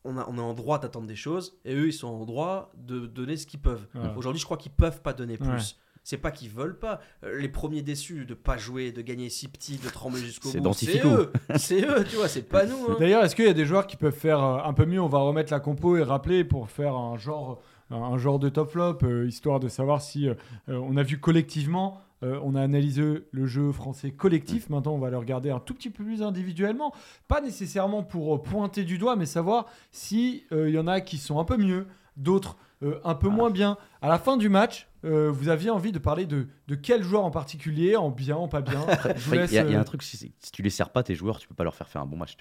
on, 0.05 0.17
a, 0.17 0.27
on 0.29 0.37
est 0.37 0.41
en 0.41 0.55
droit 0.55 0.79
d'attendre 0.79 1.07
des 1.07 1.17
choses 1.17 1.59
et 1.65 1.75
eux 1.75 1.89
ils 1.89 1.93
sont 1.93 2.09
en 2.09 2.25
droit 2.25 2.73
de 2.77 3.07
donner 3.07 3.37
ce 3.37 3.47
qu'ils 3.47 3.61
peuvent. 3.61 3.87
Aujourd'hui, 4.17 4.41
je 4.41 4.45
crois 4.45 4.57
qu'ils 4.57 4.73
peuvent 4.73 5.03
pas 5.03 5.13
donner 5.13 5.37
plus. 5.37 5.77
C'est 6.03 6.17
pas 6.17 6.31
qu'ils 6.31 6.49
veulent 6.49 6.79
pas. 6.79 6.99
Euh, 7.25 7.39
les 7.39 7.51
premiers 7.51 7.83
déçus 7.83 8.25
de 8.25 8.33
pas 8.33 8.57
jouer, 8.57 8.91
de 8.91 9.03
gagner 9.03 9.29
si 9.29 9.49
petit, 9.49 9.77
de 9.77 9.89
trembler 9.91 10.21
jusqu'au 10.21 10.51
bout, 10.51 10.73
c'est 10.73 11.05
eux. 11.05 11.31
C'est 11.57 11.83
eux, 11.85 12.05
tu 12.09 12.17
vois, 12.17 12.27
c'est 12.27 12.41
pas 12.43 12.65
nous. 12.65 12.87
Hein. 12.89 12.97
D'ailleurs, 12.99 13.23
est-ce 13.23 13.37
qu'il 13.37 13.45
y 13.45 13.49
a 13.49 13.53
des 13.53 13.67
joueurs 13.67 13.87
qui 13.87 13.97
peuvent 13.97 14.17
faire 14.17 14.43
euh, 14.43 14.63
un 14.65 14.73
peu 14.73 14.87
mieux? 14.87 15.01
On 15.01 15.09
va 15.09 15.19
remettre 15.19 15.53
la 15.53 15.61
compo 15.61 15.99
et 15.99 16.03
rappeler 16.03 16.43
pour 16.43 16.71
faire 16.71 16.95
un 16.95 17.19
genre, 17.19 17.61
un 17.91 18.19
genre 18.19 18.39
de 18.39 18.49
top 18.49 18.71
flop, 18.71 18.99
euh, 19.03 19.27
histoire 19.27 19.61
de 19.61 19.69
savoir 19.69 20.01
si 20.01 20.29
on 20.69 20.97
a 20.97 21.03
vu 21.03 21.19
collectivement 21.19 22.01
euh, 22.23 22.39
on 22.43 22.55
a 22.55 22.63
analysé 22.63 23.25
le 23.31 23.47
jeu 23.47 23.73
français 23.73 24.11
collectif. 24.11 24.69
Mm. 24.69 24.75
Maintenant, 24.75 24.93
on 24.93 24.99
va 24.99 25.11
le 25.11 25.17
regarder 25.17 25.51
un 25.51 25.61
tout 25.61 25.75
petit 25.75 25.91
peu 25.91 26.05
plus 26.05 26.23
individuellement. 26.23 26.93
Pas 27.29 27.41
nécessairement 27.41 28.03
pour 28.03 28.35
euh, 28.35 28.43
pointer 28.43 28.85
du 28.85 28.99
doigt, 28.99 29.17
mais 29.17 29.27
savoir 29.27 29.67
s'il 29.91 30.43
il 30.51 30.57
euh, 30.57 30.71
y 30.71 30.79
en 30.79 30.87
a 30.87 31.01
qui 31.01 31.19
sont 31.19 31.39
un 31.39 31.45
peu 31.45 31.57
mieux, 31.57 31.87
d'autres 32.17 32.57
un 33.05 33.15
peu 33.15 33.29
ah. 33.31 33.35
moins 33.35 33.51
bien. 33.51 33.77
À 34.01 34.09
la 34.09 34.19
fin 34.19 34.39
du 34.39 34.49
match, 34.49 34.89
vous 35.03 35.51
aviez 35.51 35.69
envie 35.69 35.93
de 35.93 35.99
parler 35.99 36.25
de, 36.25 36.47
de 36.67 36.75
quel 36.75 37.03
joueur 37.03 37.25
en 37.25 37.31
particulier, 37.31 37.95
en 37.97 38.09
bien, 38.09 38.37
en 38.37 38.49
pas 38.49 38.63
bien? 38.63 38.87
Il 39.33 39.53
y, 39.53 39.59
a 39.59 39.79
un 39.79 39.85
truc, 39.85 40.03
si, 40.03 40.17
si, 40.17 40.33
tu 40.51 40.63
les 40.63 40.71
sers 40.71 40.89
pas, 40.89 41.03
tes 41.03 41.15
joueurs, 41.15 41.39
tu 41.39 41.47
peux 41.47 41.55
pas 41.55 41.65
leur 41.65 41.75
faire 41.75 41.91
faire 41.91 42.01
un 42.01 42.07
bon 42.07 42.17
match. 42.17 42.39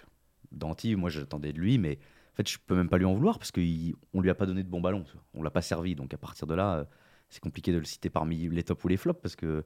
Danti, 0.54 0.96
moi 0.96 1.10
j'attendais 1.10 1.52
de 1.52 1.60
lui, 1.60 1.78
mais 1.78 2.00
fait, 2.44 2.50
je 2.50 2.58
peux 2.66 2.76
même 2.76 2.90
pas 2.90 2.98
lui 2.98 3.06
en 3.06 3.14
vouloir 3.14 3.40
parce 3.40 3.52
qu'on 3.52 4.22
lui 4.22 4.30
a 4.30 4.36
pas 4.36 4.46
donné 4.46 4.64
de 4.64 4.70
bon 4.70 4.82
ballon. 4.82 5.04
On 5.34 5.44
l'a 5.44 5.52
pas 5.52 5.62
servi. 5.62 5.96
Donc 5.96 6.14
à 6.14 6.18
partir 6.18 6.48
de 6.48 6.56
là 6.56 6.86
c'est 7.30 7.42
compliqué 7.42 7.72
de 7.72 7.78
le 7.78 7.86
citer 7.86 8.10
parmi 8.10 8.50
les 8.50 8.64
tops 8.64 8.84
ou 8.84 8.88
les 8.88 8.98
flops 8.98 9.22
parce 9.22 9.36
que 9.36 9.64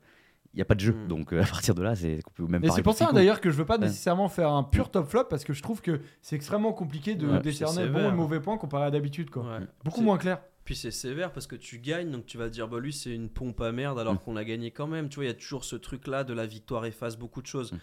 il 0.54 0.58
n'y 0.58 0.62
a 0.62 0.66
pas 0.66 0.76
de 0.76 0.82
jeu. 0.82 0.94
Hmm. 0.94 1.08
Donc 1.08 1.34
euh, 1.34 1.42
à 1.44 1.46
partir 1.46 1.74
de 1.74 1.82
là, 1.82 1.96
c'est 1.96 2.20
même 2.40 2.64
Et 2.64 2.70
c'est 2.70 2.84
pour 2.84 2.94
ça 2.94 3.12
d'ailleurs 3.12 3.42
que 3.42 3.50
je 3.50 3.58
veux 3.58 3.66
pas 3.66 3.78
nécessairement 3.78 4.30
faire 4.30 4.52
un 4.52 4.64
pur 4.64 4.92
top 4.92 5.08
flop 5.08 5.26
parce 5.26 5.44
que 5.44 5.54
je 5.54 5.64
trouve 5.64 5.82
que 5.82 6.02
c'est 6.22 6.36
extrêmement 6.36 6.74
compliqué 6.74 7.16
de 7.16 7.38
décerner 7.40 7.88
bon 7.88 8.10
et 8.10 8.12
mauvais 8.12 8.40
point 8.40 8.58
comparé 8.58 8.86
à 8.86 8.92
d'habitude. 8.92 9.30
quoi. 9.30 9.60
Beaucoup 9.84 10.02
moins 10.02 10.18
clair. 10.18 10.42
Puis 10.64 10.76
c'est 10.78 10.92
sévère 10.92 11.34
parce 11.34 11.46
que 11.46 11.58
tu 11.58 11.80
gagnes, 11.80 12.10
donc 12.10 12.26
tu 12.26 12.38
vas 12.38 12.50
dire, 12.50 12.70
bah 12.70 12.80
lui 12.80 12.94
c'est 12.94 13.14
une 13.14 13.30
pompe 13.30 13.60
à 13.60 13.74
merde 13.74 14.00
alors 14.00 14.14
hmm. 14.14 14.20
qu'on 14.20 14.36
a 14.36 14.46
gagné 14.46 14.72
quand 14.72 14.88
même. 14.88 15.10
Tu 15.10 15.16
vois, 15.16 15.26
il 15.26 15.28
y 15.28 15.32
a 15.32 15.34
toujours 15.34 15.66
ce 15.66 15.76
truc-là 15.76 16.24
de 16.24 16.34
la 16.34 16.46
victoire 16.46 16.86
efface 16.86 17.18
beaucoup 17.18 17.42
de 17.42 17.48
choses. 17.48 17.74
Hmm. 17.74 17.80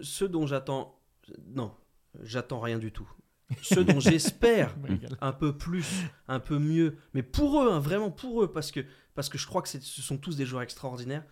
Ce 0.00 0.24
dont 0.24 0.46
j'attends. 0.46 0.98
Non, 1.54 1.72
j'attends 2.22 2.60
rien 2.60 2.78
du 2.78 2.90
tout. 2.90 3.08
Ce 3.62 3.80
dont 3.80 4.00
j'espère 4.00 4.74
un 5.20 5.32
peu 5.32 5.56
plus, 5.56 5.86
un 6.28 6.40
peu 6.40 6.58
mieux, 6.58 6.96
mais 7.14 7.22
pour 7.22 7.62
eux, 7.62 7.70
hein, 7.72 7.80
vraiment 7.80 8.10
pour 8.10 8.42
eux, 8.42 8.50
parce 8.52 8.70
que 8.70 8.80
parce 9.14 9.28
que 9.28 9.38
je 9.38 9.46
crois 9.46 9.60
que 9.62 9.68
ce 9.68 10.02
sont 10.02 10.16
tous 10.16 10.36
des 10.36 10.46
joueurs 10.46 10.62
extraordinaires. 10.62 11.24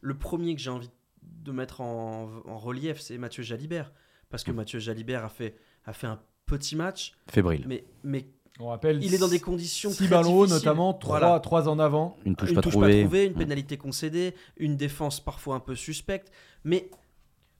Le 0.00 0.16
premier 0.16 0.54
que 0.54 0.60
j'ai 0.60 0.70
envie 0.70 0.90
de 1.22 1.52
mettre 1.52 1.80
en, 1.80 2.26
relief, 2.58 3.00
c'est 3.00 3.18
Mathieu 3.18 3.42
Jalibert. 3.42 3.92
Parce 4.30 4.44
que 4.44 4.50
mmh. 4.50 4.54
Mathieu 4.56 4.78
Jalibert 4.78 5.24
a 5.24 5.28
fait, 5.28 5.56
a 5.84 5.92
fait 5.92 6.06
un 6.06 6.20
petit 6.46 6.76
match. 6.76 7.14
Fébrile. 7.28 7.64
Mais, 7.66 7.84
mais 8.02 8.26
On 8.60 8.68
rappelle. 8.68 9.02
Il 9.02 9.14
est 9.14 9.18
dans 9.18 9.28
des 9.28 9.40
conditions 9.40 9.90
6 9.90 9.96
très 9.96 10.08
ballons 10.08 10.44
difficiles. 10.44 10.54
notamment 10.66 10.94
3, 10.94 11.18
Voilà. 11.18 11.40
trois 11.40 11.68
en 11.68 11.78
avant. 11.78 12.16
Une 12.24 12.36
touche 12.36 12.50
une 12.50 12.54
pas 12.54 12.62
touche 12.62 12.72
trouvée. 12.72 13.02
pas 13.02 13.08
trouvée, 13.08 13.24
une 13.26 13.32
Mm. 13.32 13.38
pénalité 13.38 13.76
concédée, 13.76 14.34
une 14.56 14.76
défense 14.76 15.20
parfois 15.22 15.56
un 15.56 15.60
peu 15.60 15.74
suspecte. 15.74 16.30
Mais 16.62 16.88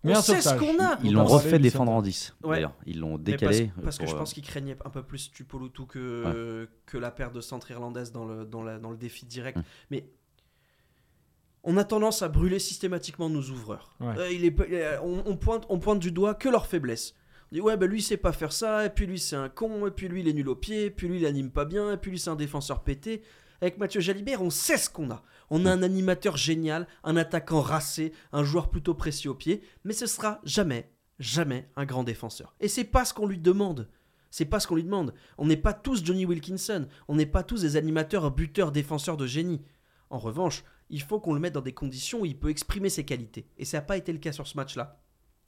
Mais 0.05 0.17
on 0.17 0.21
sait 0.23 0.41
ce 0.41 0.55
qu'on 0.55 0.79
a. 0.85 0.99
Ils 1.03 1.17
On 1.17 1.21
l'ont 1.21 1.27
refait 1.27 1.59
défendre 1.59 1.91
en 1.93 2.03
10. 2.03 2.35
Ouais. 2.45 2.57
D'ailleurs, 2.57 2.75
ils 2.87 3.01
l'ont 3.01 3.17
Mais 3.17 3.25
décalé. 3.33 3.67
Parce, 3.75 3.85
parce 3.85 3.99
que 3.99 4.07
je 4.07 4.15
euh, 4.15 4.19
pense 4.19 4.33
qu'ils 4.35 4.45
craignaient 4.45 4.77
un 4.85 4.91
peu 4.91 5.03
plus 5.03 5.33
Tupolutu 5.33 5.87
que, 5.87 6.69
que 6.87 6.99
la 6.99 7.11
paire 7.11 7.33
de 7.33 7.41
centre 7.41 7.71
irlandaise 7.71 8.13
dans 8.13 8.25
le, 8.27 8.45
dans, 8.45 8.63
la- 8.63 8.79
dans 8.79 8.91
le 8.91 8.97
défi 8.97 9.25
direct. 9.27 9.57
Mm. 9.59 9.63
Mais 9.91 10.09
on 11.63 11.77
a 11.79 11.85
tendance 11.85 12.23
à 12.23 12.29
brûler 12.29 12.59
systématiquement 12.59 13.31
nos 13.31 13.43
ouvreurs. 13.43 13.97
Ouais. 14.01 14.15
Euh, 14.19 14.31
il 14.31 14.45
est, 14.45 14.51
pas- 14.51 14.65
euh, 14.71 14.99
on, 15.03 15.23
on 15.27 15.37
pointe, 15.37 15.65
on 15.69 15.79
pointe 15.79 15.99
du 16.01 16.13
doigt 16.13 16.35
que 16.35 16.49
leurs 16.49 16.67
faiblesses. 16.67 17.15
On 17.51 17.55
dit 17.55 17.61
ouais, 17.61 17.77
ben 17.77 17.89
lui 17.89 18.01
il 18.01 18.03
sait 18.03 18.17
pas 18.17 18.33
faire 18.33 18.53
ça, 18.53 18.85
et 18.85 18.91
puis 18.91 19.07
lui 19.07 19.19
c'est 19.19 19.37
un 19.37 19.49
con, 19.49 19.87
et 19.87 19.91
puis 19.91 20.09
lui 20.09 20.21
il 20.21 20.29
est 20.29 20.33
nul 20.33 20.49
au 20.49 20.57
pied, 20.57 20.87
et 20.87 20.91
puis 20.91 21.09
lui 21.09 21.21
il 21.21 21.27
anime 21.27 21.51
pas 21.51 21.65
bien, 21.65 21.93
et 21.93 21.97
puis 21.97 22.11
lui 22.11 22.19
c'est 22.19 22.31
un 22.31 22.37
défenseur 22.37 22.83
pété. 22.83 23.23
Avec 23.65 23.79
Mathieu 23.79 24.03
Jalibert, 24.03 24.43
on 24.43 24.51
sait 24.51 24.77
ce 24.77 24.91
qu'on 24.91 25.11
a. 25.11 25.23
On 25.49 25.65
a 25.65 25.73
un 25.73 25.83
animateur 25.83 26.37
génial, 26.37 26.87
un 27.03 27.17
attaquant 27.17 27.63
racé, 27.63 28.13
un 28.31 28.45
joueur 28.45 28.69
plutôt 28.69 28.93
précis 28.93 29.27
au 29.27 29.35
pied, 29.35 29.63
mais 29.85 29.95
ce 29.95 30.05
sera 30.05 30.43
jamais, 30.45 30.93
jamais 31.19 31.71
un 31.75 31.87
grand 31.87 32.05
défenseur. 32.05 32.55
Et 32.61 32.69
c'est 32.69 32.85
pas 32.85 33.07
ce 33.07 33.15
qu'on 33.15 33.27
lui 33.27 33.39
demande. 33.39 33.89
C'est 34.31 34.45
pas 34.45 34.61
ce 34.61 34.67
qu'on 34.67 34.75
lui 34.75 34.85
demande. 34.85 35.15
On 35.39 35.47
n'est 35.47 35.57
pas 35.57 35.73
tous 35.73 36.05
Johnny 36.05 36.27
Wilkinson. 36.27 36.87
On 37.09 37.15
n'est 37.15 37.25
pas 37.25 37.43
tous 37.43 37.63
des 37.63 37.77
animateurs, 37.77 38.31
buteurs, 38.33 38.71
défenseurs 38.71 39.17
de 39.17 39.27
génie. 39.27 39.63
En 40.11 40.19
revanche, 40.19 40.63
il 40.91 41.01
faut 41.01 41.19
qu'on 41.19 41.33
le 41.33 41.41
mette 41.41 41.55
dans 41.55 41.63
des 41.63 41.73
conditions 41.73 42.21
où 42.21 42.27
il 42.27 42.39
peut 42.39 42.51
exprimer 42.51 42.91
ses 42.91 43.07
qualités. 43.07 43.49
Et 43.57 43.65
ça 43.65 43.79
n'a 43.79 43.83
pas 43.83 43.97
été 43.97 44.13
le 44.13 44.19
cas 44.19 44.33
sur 44.33 44.47
ce 44.47 44.59
match-là. 44.59 45.01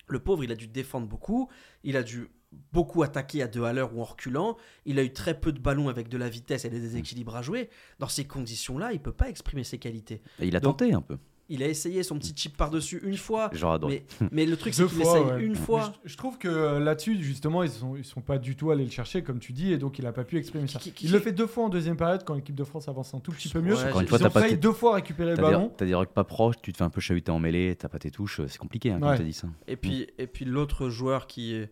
Le 0.09 0.21
pauvre, 0.21 0.43
il 0.43 0.53
a 0.53 0.57
dû 0.57 0.69
défendre 0.69 1.07
beaucoup. 1.07 1.51
Il 1.85 1.99
a 1.99 2.03
dû 2.03 2.31
beaucoup 2.73 3.03
attaquer 3.03 3.43
à 3.43 3.49
deux 3.49 3.65
à 3.65 3.73
l'heure 3.73 3.95
ou 3.97 4.01
en 4.01 4.05
reculant. 4.05 4.57
Il 4.85 4.99
a 4.99 5.03
eu 5.05 5.13
très 5.13 5.39
peu 5.39 5.53
de 5.53 5.59
ballons 5.61 5.89
avec 5.89 6.09
de 6.09 6.17
la 6.19 6.29
vitesse 6.29 6.65
et 6.65 6.71
des 6.71 6.81
déséquilibres 6.81 7.37
à 7.37 7.43
jouer. 7.43 7.69
Dans 7.99 8.09
ces 8.09 8.25
conditions-là, 8.25 8.93
il 8.93 9.01
peut 9.01 9.13
pas 9.13 9.29
exprimer 9.29 9.65
ses 9.65 9.79
qualités. 9.79 10.23
Et 10.41 10.47
il 10.47 10.57
a 10.57 10.61
Donc, 10.61 10.79
tenté 10.79 10.93
un 10.93 11.03
peu. 11.03 11.19
Il 11.49 11.63
a 11.63 11.69
essayé 11.69 12.03
son 12.03 12.19
petit 12.19 12.33
chip 12.35 12.57
par-dessus 12.57 13.01
une 13.05 13.17
fois. 13.17 13.51
Mais, 13.89 14.05
mais 14.33 14.47
le 14.47 14.57
truc, 14.57 14.75
c'est 14.75 14.85
qu'il 14.87 15.01
essaye 15.01 15.23
ouais. 15.23 15.45
une 15.45 15.55
fois. 15.55 15.93
Je, 16.05 16.11
je 16.11 16.17
trouve 16.17 16.39
que 16.39 16.49
euh, 16.49 16.81
là-dessus, 16.81 17.23
justement, 17.23 17.63
ils 17.63 17.69
sont, 17.71 17.95
ils 17.95 18.05
sont 18.05 18.21
pas 18.21 18.39
du 18.39 18.57
tout 18.57 18.73
allés 18.73 18.85
le 18.85 18.91
chercher, 18.91 19.23
comme 19.23 19.39
tu 19.39 19.53
dis, 19.53 19.73
et 19.73 19.79
donc 19.79 20.01
il 20.01 20.07
a 20.07 20.13
pas 20.13 20.25
pu 20.25 20.39
exprimer 20.39 20.67
ça. 20.67 20.81
Qui- 20.81 20.91
qui- 20.91 21.07
Il 21.07 21.13
le 21.13 21.21
fait 21.21 21.31
deux 21.31 21.47
fois 21.47 21.65
en 21.67 21.69
deuxième 21.69 21.97
période 21.97 22.25
quand 22.25 22.35
l'équipe 22.35 22.57
de 22.57 22.65
France 22.65 22.89
avance 22.89 23.15
un 23.15 23.21
tout 23.21 23.31
petit 23.31 23.49
peu 23.49 23.61
mieux. 23.61 23.75
Ouais, 23.77 23.85
Encore 23.85 24.01
une 24.01 24.07
Ils 24.07 24.09
fois, 24.09 24.19
ont 24.19 24.23
t'as 24.23 24.31
pas 24.31 24.41
failli 24.41 24.55
tes- 24.55 24.61
deux 24.61 24.73
fois 24.73 24.95
récupérer 24.97 25.31
le 25.31 25.37
ballon. 25.37 25.73
t'as 25.77 25.87
des 25.87 25.95
rucks 25.95 26.13
pas 26.13 26.25
proches, 26.25 26.57
tu 26.61 26.73
te 26.73 26.79
fais 26.79 26.85
un 26.85 26.91
peu 26.91 27.01
chahuter 27.01 27.31
en 27.31 27.39
mêlée, 27.39 27.77
t'as 27.77 27.89
pas 27.89 28.01
tes 28.01 28.11
touches, 28.11 28.41
euh, 28.41 28.49
c'est 28.49 28.59
compliqué, 28.59 28.91
hein, 28.91 28.99
comme 28.99 29.11
Ouais. 29.11 29.17
t'as 29.19 29.23
dit 29.23 29.33
ça. 29.33 29.47
Et 29.69 29.77
puis, 29.77 30.09
et 30.19 30.27
puis 30.27 30.45
l'autre 30.47 30.89
joueur 30.89 31.29
qui 31.29 31.55
est. 31.55 31.71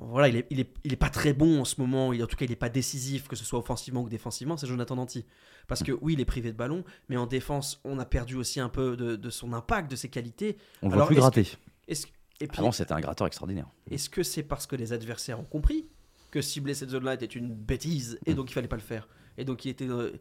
Voilà, 0.00 0.28
il 0.28 0.36
est, 0.36 0.46
il, 0.50 0.60
est, 0.60 0.72
il 0.84 0.92
est 0.92 0.96
pas 0.96 1.10
très 1.10 1.32
bon 1.34 1.60
en 1.60 1.64
ce 1.64 1.80
moment. 1.80 2.12
Il, 2.12 2.22
en 2.22 2.26
tout 2.26 2.36
cas, 2.36 2.44
il 2.46 2.52
est 2.52 2.56
pas 2.56 2.70
décisif, 2.70 3.28
que 3.28 3.36
ce 3.36 3.44
soit 3.44 3.58
offensivement 3.58 4.02
ou 4.02 4.08
défensivement. 4.08 4.56
C'est 4.56 4.66
Jonathan 4.66 4.96
Danti. 4.96 5.26
Parce 5.66 5.82
que 5.82 5.92
oui, 6.00 6.14
il 6.14 6.20
est 6.20 6.24
privé 6.24 6.50
de 6.52 6.56
ballon, 6.56 6.84
mais 7.10 7.16
en 7.18 7.26
défense, 7.26 7.80
on 7.84 7.98
a 7.98 8.06
perdu 8.06 8.36
aussi 8.36 8.60
un 8.60 8.70
peu 8.70 8.96
de, 8.96 9.16
de 9.16 9.30
son 9.30 9.52
impact, 9.52 9.90
de 9.90 9.96
ses 9.96 10.08
qualités. 10.08 10.56
On 10.82 10.86
Alors, 10.86 10.98
voit 11.00 11.06
plus 11.08 11.16
gratter. 11.16 11.46
Est-ce- 11.86 12.06
et 12.40 12.46
puis, 12.46 12.58
Avant, 12.60 12.72
c'était 12.72 12.92
un 12.92 13.00
gratteur 13.00 13.26
extraordinaire. 13.26 13.66
est-ce 13.90 14.08
que 14.08 14.22
c'est 14.22 14.44
parce 14.44 14.66
que 14.66 14.76
les 14.76 14.92
adversaires 14.92 15.40
ont 15.40 15.44
compris 15.44 15.86
que 16.30 16.40
cibler 16.40 16.72
cette 16.74 16.90
zone-là 16.90 17.14
était 17.14 17.26
une 17.26 17.52
bêtise 17.52 18.18
et 18.26 18.34
donc 18.34 18.48
il 18.50 18.54
fallait 18.54 18.68
pas 18.68 18.76
le 18.76 18.82
faire? 18.82 19.08
Et 19.36 19.44
donc 19.44 19.64
il 19.64 19.70
était. 19.70 19.88
euh, 19.88 20.12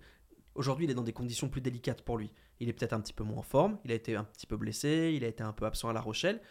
Aujourd'hui, 0.55 0.86
il 0.86 0.91
est 0.91 0.95
dans 0.95 1.03
des 1.03 1.13
conditions 1.13 1.47
plus 1.49 1.62
délicates 1.62 2.01
pour 2.01 2.17
lui. 2.17 2.31
Il 2.60 2.67
est 2.69 2.73
peut-être 2.73 2.93
un 2.93 2.99
petit 2.99 3.13
peu 3.13 3.23
moins 3.23 3.38
en 3.38 3.41
forme, 3.43 3.77
il 3.86 3.91
a 3.91 3.93
été 3.93 4.15
un 4.15 4.23
petit 4.23 4.47
peu 4.47 4.57
blessé, 4.57 5.13
il 5.15 5.23
a 5.23 5.27
été 5.27 5.43
un 5.43 5.53
peu 5.53 5.65
absent 5.67 5.88
à 5.89 5.93
La 5.93 6.01
Rochelle. 6.01 6.41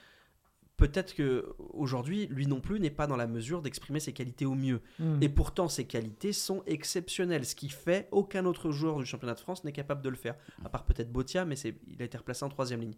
Peut-être 0.77 1.15
que 1.15 1.55
aujourd'hui, 1.73 2.27
lui 2.27 2.47
non 2.47 2.61
plus 2.61 2.79
n'est 2.81 2.91
pas 2.91 3.07
dans 3.07 3.17
la 3.17 3.27
mesure 3.27 3.63
d'exprimer 3.63 3.99
ses 3.99 4.13
qualités 4.13 4.45
au 4.45 4.55
mieux. 4.55 4.83
Hmm. 4.99 5.23
Et 5.23 5.29
pourtant, 5.31 5.69
ses 5.69 5.87
qualités 5.87 6.33
sont 6.35 6.63
exceptionnelles, 6.67 7.47
ce 7.47 7.55
qui 7.55 7.71
fait 7.71 8.09
aucun 8.11 8.45
autre 8.45 8.71
joueur 8.73 8.99
du 8.99 9.07
championnat 9.07 9.35
de 9.35 9.41
France 9.41 9.65
n'est 9.65 9.73
capable 9.73 10.03
de 10.03 10.09
le 10.11 10.17
faire. 10.17 10.35
À 10.65 10.69
part 10.69 10.85
peut-être 10.85 11.11
Botia, 11.11 11.45
mais 11.47 11.57
il 11.59 12.03
a 12.03 12.05
été 12.05 12.19
replacé 12.19 12.45
en 12.45 12.51
troisième 12.51 12.81
ligne. 12.83 12.95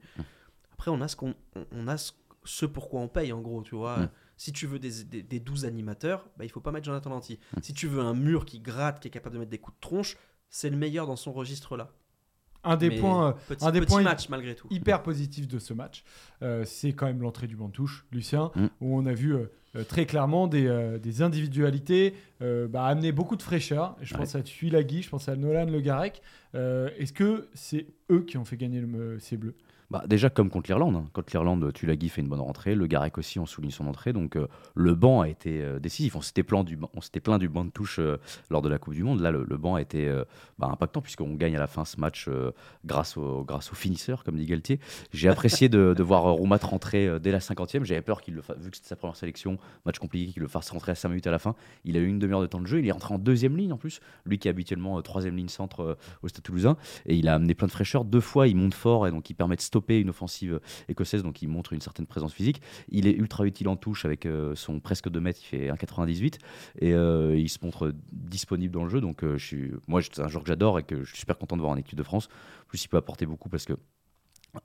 Après, 0.72 0.90
on 0.90 1.00
a 1.00 1.08
ce 1.08 1.14
qu'on, 1.16 1.34
on- 1.54 1.66
on 1.72 1.86
a 1.88 1.96
ce, 1.96 2.12
ce 2.44 2.66
pourquoi 2.66 3.00
on 3.00 3.08
paye 3.08 3.32
en 3.32 3.40
gros, 3.40 3.62
tu 3.62 3.76
vois. 3.76 3.98
Mm. 3.98 4.10
Si 4.36 4.52
tu 4.52 4.66
veux 4.66 4.78
des, 4.78 5.04
des, 5.04 5.22
des 5.22 5.40
12 5.40 5.64
animateurs, 5.64 6.28
bah, 6.36 6.44
il 6.44 6.48
faut 6.50 6.60
pas 6.60 6.70
mettre 6.72 6.86
Jonathan 6.86 7.10
Danti. 7.10 7.38
Si 7.62 7.74
tu 7.74 7.86
veux 7.88 8.00
un 8.00 8.14
mur 8.14 8.44
qui 8.44 8.60
gratte, 8.60 9.00
qui 9.00 9.08
est 9.08 9.10
capable 9.12 9.34
de 9.34 9.40
mettre 9.40 9.50
des 9.50 9.58
coups 9.58 9.76
de 9.76 9.80
tronche, 9.80 10.16
c'est 10.50 10.70
le 10.70 10.76
meilleur 10.76 11.06
dans 11.06 11.16
son 11.16 11.32
registre 11.32 11.76
là. 11.76 11.92
Un 12.64 12.77
des 12.77 12.88
Mais 12.90 12.97
points. 12.99 13.29
euh, 13.29 13.33
petit, 13.49 13.64
un 13.64 13.71
des 13.71 13.81
petit 13.81 13.88
points 13.88 14.03
match 14.03 14.29
malgré 14.29 14.55
tout. 14.55 14.66
hyper 14.71 15.03
positif 15.03 15.47
de 15.49 15.59
ce 15.59 15.73
match, 15.75 16.05
euh, 16.42 16.64
c'est 16.66 16.92
quand 16.92 17.07
même 17.07 17.23
l'entrée 17.23 17.47
du 17.47 17.57
banc 17.57 17.68
de 17.68 17.73
touche, 17.73 18.05
Lucien, 18.12 18.51
Mm. 18.57 18.66
où 18.81 18.99
on 18.99 19.07
a 19.07 19.12
vu 19.12 19.35
euh, 19.35 19.47
très 19.88 20.07
clairement 20.07 20.47
des, 20.49 20.66
euh, 20.66 20.99
des 20.99 21.23
individualités 21.23 22.14
euh, 22.42 22.66
bah, 22.68 22.85
amener 22.87 23.12
beaucoup 23.12 23.37
de 23.37 23.42
fraîcheur. 23.42 23.97
Je 24.01 24.14
Ouais. 24.14 24.21
pense 24.21 24.35
à 24.35 24.42
Tuilagi, 24.42 25.03
je 25.03 25.09
pense 25.09 25.29
à 25.29 25.37
Nolan 25.37 25.66
Le 25.66 25.81
Garec. 25.81 26.21
Euh, 26.55 26.90
Est-ce 26.99 27.12
que 27.12 27.49
c'est 27.55 27.87
eux 28.11 28.23
qui 28.23 28.37
ont 28.38 28.44
fait 28.44 28.57
gagner 28.57 28.81
le, 28.81 29.18
ces 29.21 29.37
bleus? 29.37 29.55
Bah, 29.90 30.05
déjà, 30.07 30.29
comme 30.29 30.51
contre 30.51 30.68
l'Irlande. 30.68 30.96
hein. 30.96 31.07
Contre 31.14 31.31
l'Irlande, 31.33 31.72
Tulagi 31.72 32.11
fait 32.11 32.20
une 32.20 32.29
bonne 32.29 32.42
rentrée. 32.42 32.74
Le 32.74 32.87
Garec 32.87 33.16
aussi, 33.16 33.38
on 33.38 33.46
souligne 33.46 33.70
son 33.70 33.87
entrée. 33.87 34.12
Donc, 34.12 34.37
euh, 34.37 34.46
le 34.74 34.94
banc 34.94 35.22
a 35.22 35.29
été 35.29 35.62
euh, 35.62 35.79
décisif. 35.79 36.14
On 36.14 36.20
s'était 36.20 36.42
plaint 36.42 36.62
du, 36.62 36.77
banc 36.77 37.64
de 37.64 37.70
touche 37.70 37.98
euh, 37.98 38.18
lors 38.51 38.61
de 38.61 38.68
la 38.68 38.79
Coupe 38.79 38.92
du 38.92 39.03
Monde. 39.03 39.20
Là, 39.20 39.31
le, 39.31 39.44
le 39.48 39.57
banc 39.57 39.77
a 39.77 39.81
été 39.81 40.12
bah, 40.59 40.68
impactant 40.70 41.01
puisqu'on 41.01 41.35
gagne 41.35 41.57
à 41.57 41.59
la 41.59 41.66
fin 41.66 41.87
ce 41.87 41.98
match 41.98 42.29
grâce, 42.85 43.16
au, 43.16 43.44
grâce 43.44 43.72
finisseur, 43.72 44.24
comme 44.24 44.37
dit 44.37 44.44
Galtier. 44.44 44.79
J'ai 45.12 45.29
apprécié 45.29 45.68
de, 45.68 46.03
voir 46.03 46.24
Roumat 46.24 46.59
rentrer 46.62 47.18
dès 47.20 47.31
la 47.31 47.38
50e. 47.38 47.85
J'avais 47.85 48.03
peur 48.03 48.20
qu'il 48.20 48.35
le 48.35 48.42
fasse, 48.42 48.59
vu 48.59 48.70
que 48.70 48.77
c'était 48.77 48.88
sa 48.88 48.96
première 48.96 49.16
sélection, 49.16 49.59
match 49.87 49.98
compliqué, 49.98 50.33
qu'il 50.33 50.42
le 50.42 50.48
fasse 50.48 50.70
rentrer 50.70 50.92
à 50.92 50.94
5 50.94 51.09
minutes 51.09 51.27
à 51.27 51.31
la 51.31 51.38
fin. 51.38 51.55
Il 51.85 51.96
a 51.96 52.01
eu 52.01 52.07
une 52.07 52.18
demi-heure 52.18 52.40
de 52.42 52.46
temps 52.46 52.61
de 52.61 52.66
jeu. 52.66 52.81
Il 52.81 52.87
est 52.87 52.92
rentré 52.92 53.14
en 53.14 53.18
deuxième 53.18 53.57
ligne 53.57 53.72
en 53.72 53.79
plus. 53.79 54.01
Lui 54.27 54.38
qui 54.38 54.48
est 54.48 54.51
habituellement 54.51 55.01
troisième 55.03 55.37
ligne 55.37 55.48
centre 55.48 55.96
au 56.22 56.29
Stade 56.29 56.42
Toulousain. 56.42 56.77
Et 57.07 57.16
il 57.16 57.29
a 57.29 57.35
amené 57.35 57.55
plein 57.55 57.66
de 57.66 57.72
fraîcheur. 57.72 58.05
Deux 58.05 58.20
fois, 58.20 58.48
il 58.48 58.57
monte 58.57 58.74
fort 58.74 59.07
et 59.07 59.11
donc 59.11 59.31
il 59.31 59.35
permet 59.35 59.57
de 59.57 59.61
stopper 59.61 59.77
une 59.86 60.10
offensive 60.10 60.60
écossaise. 60.88 61.22
Donc 61.22 61.42
il 61.42 61.48
montre 61.48 61.72
une 61.72 61.80
certaine 61.80 62.06
présence 62.06 62.32
physique. 62.32 62.60
Il 62.88 63.06
est 63.06 63.12
ultra 63.12 63.44
utile 63.46 63.68
en 63.68 63.76
touche 63.76 64.04
avec 64.04 64.26
euh, 64.26 64.54
son 64.54 64.80
presque 64.80 65.08
2 65.08 65.20
mètres. 65.20 65.40
Il 65.42 65.46
fait 65.46 65.68
1,98 65.70 66.38
et 66.80 66.92
euh, 66.94 67.36
il 67.36 67.48
se 67.48 67.58
montre 67.62 67.92
disponible 68.12 68.72
dans 68.74 68.84
le 68.84 68.90
jeu. 68.90 69.00
Donc 69.00 69.24
euh, 69.24 69.38
je 69.38 69.44
suis, 69.46 69.70
moi, 69.86 70.00
c'est 70.02 70.20
un 70.20 70.28
joueur 70.28 70.42
que 70.44 70.48
j'adore 70.48 70.78
et 70.78 70.82
que 70.82 71.02
je 71.04 71.08
suis 71.10 71.18
super 71.20 71.38
content 71.38 71.56
de 71.56 71.62
voir 71.62 71.72
en 71.72 71.76
équipe 71.76 71.96
de 71.96 72.02
France. 72.02 72.28
En 72.62 72.68
plus, 72.68 72.84
il 72.84 72.88
peut 72.88 72.96
apporter 72.96 73.26
beaucoup 73.26 73.48
parce 73.48 73.64
que 73.64 73.74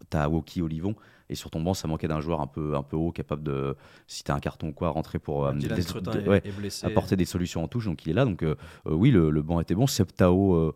T'as 0.09 0.29
Woki 0.29 0.61
Olivon 0.61 0.95
et 1.29 1.35
sur 1.35 1.51
ton 1.51 1.61
banc 1.61 1.73
ça 1.73 1.89
manquait 1.89 2.07
d'un 2.07 2.21
joueur 2.21 2.39
un 2.39 2.47
peu, 2.47 2.73
un 2.75 2.83
peu 2.83 2.95
haut 2.95 3.11
capable 3.11 3.43
de 3.43 3.75
si 4.07 4.23
t'as 4.23 4.33
un 4.33 4.39
carton 4.39 4.69
ou 4.69 4.71
quoi 4.71 4.89
rentrer 4.89 5.19
pour 5.19 5.45
amener 5.45 5.67
des- 5.75 5.81
de- 6.21 6.29
ouais, 6.29 6.41
apporter 6.87 7.15
des 7.17 7.25
solutions 7.25 7.61
en 7.63 7.67
touche, 7.67 7.85
donc 7.85 8.05
il 8.05 8.11
est 8.11 8.13
là. 8.13 8.23
Donc 8.23 8.43
euh, 8.43 8.55
oui, 8.85 9.11
le, 9.11 9.29
le 9.29 9.41
banc 9.41 9.59
était 9.59 9.75
bon. 9.75 9.85
Septao, 9.85 10.55
euh, 10.55 10.73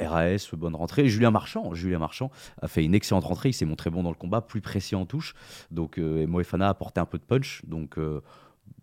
RAS, 0.00 0.50
bonne 0.56 0.74
rentrée. 0.74 1.08
Julien 1.08 1.30
Marchand, 1.30 1.74
Julien 1.74 1.98
Marchand 1.98 2.30
a 2.60 2.68
fait 2.68 2.84
une 2.84 2.94
excellente 2.94 3.24
rentrée. 3.24 3.50
Il 3.50 3.54
s'est 3.54 3.64
montré 3.64 3.90
bon 3.90 4.02
dans 4.02 4.10
le 4.10 4.16
combat, 4.16 4.40
plus 4.40 4.60
précis 4.60 4.94
en 4.94 5.06
touche. 5.06 5.34
Donc 5.70 5.98
euh, 5.98 6.22
et 6.22 6.26
Moefana 6.26 6.66
a 6.66 6.70
apporté 6.70 7.00
un 7.00 7.06
peu 7.06 7.18
de 7.18 7.24
punch. 7.24 7.62
Donc 7.66 7.98
euh, 7.98 8.20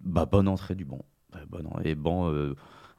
bah, 0.01 0.25
bonne 0.25 0.47
entrée 0.47 0.75
du 0.75 0.85
banc. 0.85 1.05
Et 1.83 1.95
banc. 1.95 2.31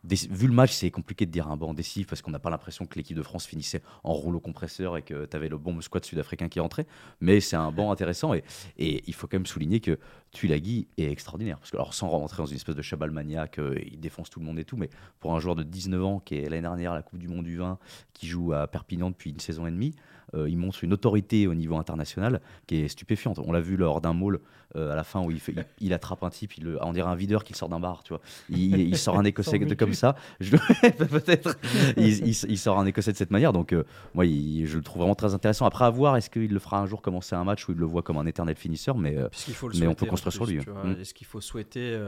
Vu 0.05 0.47
le 0.47 0.55
match, 0.55 0.73
c'est 0.73 0.91
compliqué 0.91 1.27
de 1.27 1.31
dire 1.31 1.49
un 1.49 1.57
banc 1.57 1.75
décisif 1.75 2.07
parce 2.07 2.23
qu'on 2.23 2.31
n'a 2.31 2.39
pas 2.39 2.49
l'impression 2.49 2.87
que 2.87 2.97
l'équipe 2.97 3.17
de 3.17 3.23
France 3.23 3.47
finissait 3.47 3.83
en 4.03 4.13
rouleau 4.13 4.41
compresseur 4.41 4.97
et 4.97 5.03
que 5.03 5.27
tu 5.27 5.37
avais 5.37 5.49
le 5.49 5.59
bon 5.59 5.79
squad 5.83 6.05
sud-africain 6.05 6.49
qui 6.49 6.59
rentrait. 6.59 6.87
Mais 7.21 7.41
c'est 7.41 7.57
un 7.57 7.71
banc 7.71 7.93
intéressant 7.93 8.33
et, 8.35 8.43
il 8.79 9.15
faut 9.15 9.27
quand 9.27 9.37
même 9.37 9.47
souligner 9.47 9.81
que 9.81 9.99
Tulagi 10.33 10.89
est 10.97 11.11
extraordinaire. 11.11 11.59
Parce 11.59 11.75
alors, 11.75 11.95
sans 11.95 12.09
rentrer 12.09 12.39
dans 12.39 12.47
une 12.47 12.57
espèce 12.57 12.77
de 12.77 12.83
chabal 12.83 13.11
maniaque, 13.11 13.59
euh, 13.59 13.79
il 13.91 14.01
défonce 14.01 14.31
tout 14.31 14.41
le 14.41 14.47
monde 14.47 14.59
et 14.59 14.65
tout, 14.65 14.77
mais 14.77 14.89
pour 15.19 15.35
un 15.35 15.41
joueur 15.41 15.55
de 15.55 15.63
19 15.63 16.05
ans 16.05 16.21
qui 16.21 16.37
est 16.37 16.49
l'année 16.49 16.63
dernière 16.63 16.93
à 16.93 16.95
la 16.95 17.03
Coupe 17.03 17.19
du 17.19 17.29
Monde 17.29 17.45
du 17.45 17.57
vin, 17.57 17.79
qui 18.15 18.27
joue 18.27 18.53
à 18.53 18.67
Perpignan 18.67 19.11
depuis 19.11 19.31
une 19.31 19.41
saison 19.41 19.67
et 19.67 19.71
demie, 19.71 19.95
euh, 20.35 20.49
il 20.49 20.57
montre 20.57 20.85
une 20.85 20.93
autorité 20.93 21.47
au 21.47 21.55
niveau 21.55 21.77
international 21.77 22.41
qui 22.67 22.77
est 22.77 22.89
stupéfiante. 22.89 23.39
On 23.39 23.53
l'a 23.53 23.61
vu 23.61 23.77
lors 23.77 24.01
d'un 24.01 24.13
maul 24.13 24.41
euh, 24.77 24.93
à 24.93 24.95
la 24.97 25.05
fin 25.05 25.21
où 25.21 25.31
il, 25.31 25.41
fait, 25.41 25.53
il, 25.53 25.65
il 25.81 25.93
attrape 25.93 26.23
un 26.23 26.31
type, 26.31 26.57
il, 26.59 26.65
le- 26.65 26.79
on 26.85 26.93
dirait 26.93 27.09
un 27.09 27.15
videur 27.15 27.45
qui 27.45 27.55
sort 27.55 27.69
d'un 27.69 27.81
bar, 27.81 28.03
tu 28.03 28.11
vois. 28.13 28.21
Il, 28.49 28.79
il 28.81 28.97
sort 28.99 29.19
un 29.19 29.25
écossais 29.25 29.59
de, 29.59 29.75
comme 29.75 29.95
ça. 29.95 30.15
Peut-être. 30.41 31.57
Il, 31.97 32.59
sort 32.59 32.79
un 32.79 32.87
écossais 32.87 33.13
de 33.13 33.17
cette 33.17 33.31
manière. 33.31 33.53
Donc, 33.53 33.73
euh, 33.73 33.85
moi, 34.15 34.25
je 34.25 34.77
le 34.77 34.83
trouve 34.83 35.01
vraiment 35.03 35.15
très 35.15 35.35
intéressant. 35.35 35.67
Après, 35.67 35.85
à 35.85 35.91
voir, 35.91 36.17
est-ce 36.17 36.31
qu'il 36.31 36.53
le 36.53 36.59
fera 36.59 36.79
un 36.79 36.87
jour 36.87 37.03
commencer 37.03 37.35
un 37.35 37.45
match 37.45 37.69
où 37.69 37.73
il 37.73 37.79
le 37.79 37.87
voit 37.87 38.03
comme 38.03 38.19
un 38.19 38.27
éternel 38.27 38.57
finisseur, 38.57 38.97
mais 38.97 39.17
euh, 39.17 39.29
Puisqu'il 39.29 39.55
faut 39.55 39.69
le 39.69 39.79
Mais 39.79 39.87
on 39.87 39.95
peut 39.95 40.07
construire 40.07 40.33
sur 40.33 40.47
lui, 40.47 40.59
hein. 40.61 40.65
Mm. 40.85 41.01
Est-ce 41.01 41.15
qu'il 41.15 41.27
faut 41.27 41.41
souhaiter 41.41 41.99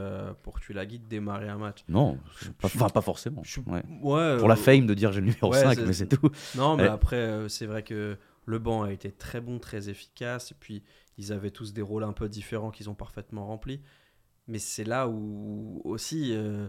pour 0.43 0.53
que 0.59 0.61
tu 0.65 0.73
la 0.73 0.85
guides 0.85 1.07
démarrer 1.07 1.49
un 1.49 1.57
match? 1.57 1.79
Non, 1.89 2.17
enfin, 2.63 2.89
pas 2.89 3.01
forcément. 3.01 3.41
je 3.43 3.51
suis- 3.51 3.61
Ouais. 3.67 3.81
Ouais, 4.01 4.37
Pour 4.37 4.47
la 4.47 4.55
fame 4.55 4.85
de 4.85 4.93
dire 4.93 5.11
j'ai 5.11 5.21
le 5.21 5.27
numéro 5.27 5.51
ouais, 5.51 5.61
5, 5.61 5.75
c'est- 5.75 5.85
mais 5.85 5.93
c'est 5.93 6.07
tout. 6.07 6.29
Non, 6.55 6.75
mais 6.75 6.87
après, 6.87 7.47
c'est 7.49 7.65
vrai 7.65 7.83
que 7.83 8.17
le 8.45 8.59
banc 8.59 8.83
a 8.83 8.91
été 8.91 9.09
très 9.11 9.39
bon, 9.41 9.57
très 9.59 9.89
efficace. 9.89 10.51
Et 10.51 10.55
puis, 10.59 10.83
ils 11.17 11.31
avaient 11.31 11.51
tous 11.51 11.73
des 11.73 11.81
rôles 11.81 12.03
un 12.03 12.13
peu 12.13 12.29
différents 12.29 12.71
qu'ils 12.71 12.89
ont 12.89 12.95
parfaitement 12.95 13.45
remplis. 13.45 13.81
Mais 14.47 14.59
c'est 14.59 14.83
là 14.83 15.07
où 15.07 15.81
aussi, 15.85 16.33
euh, 16.33 16.67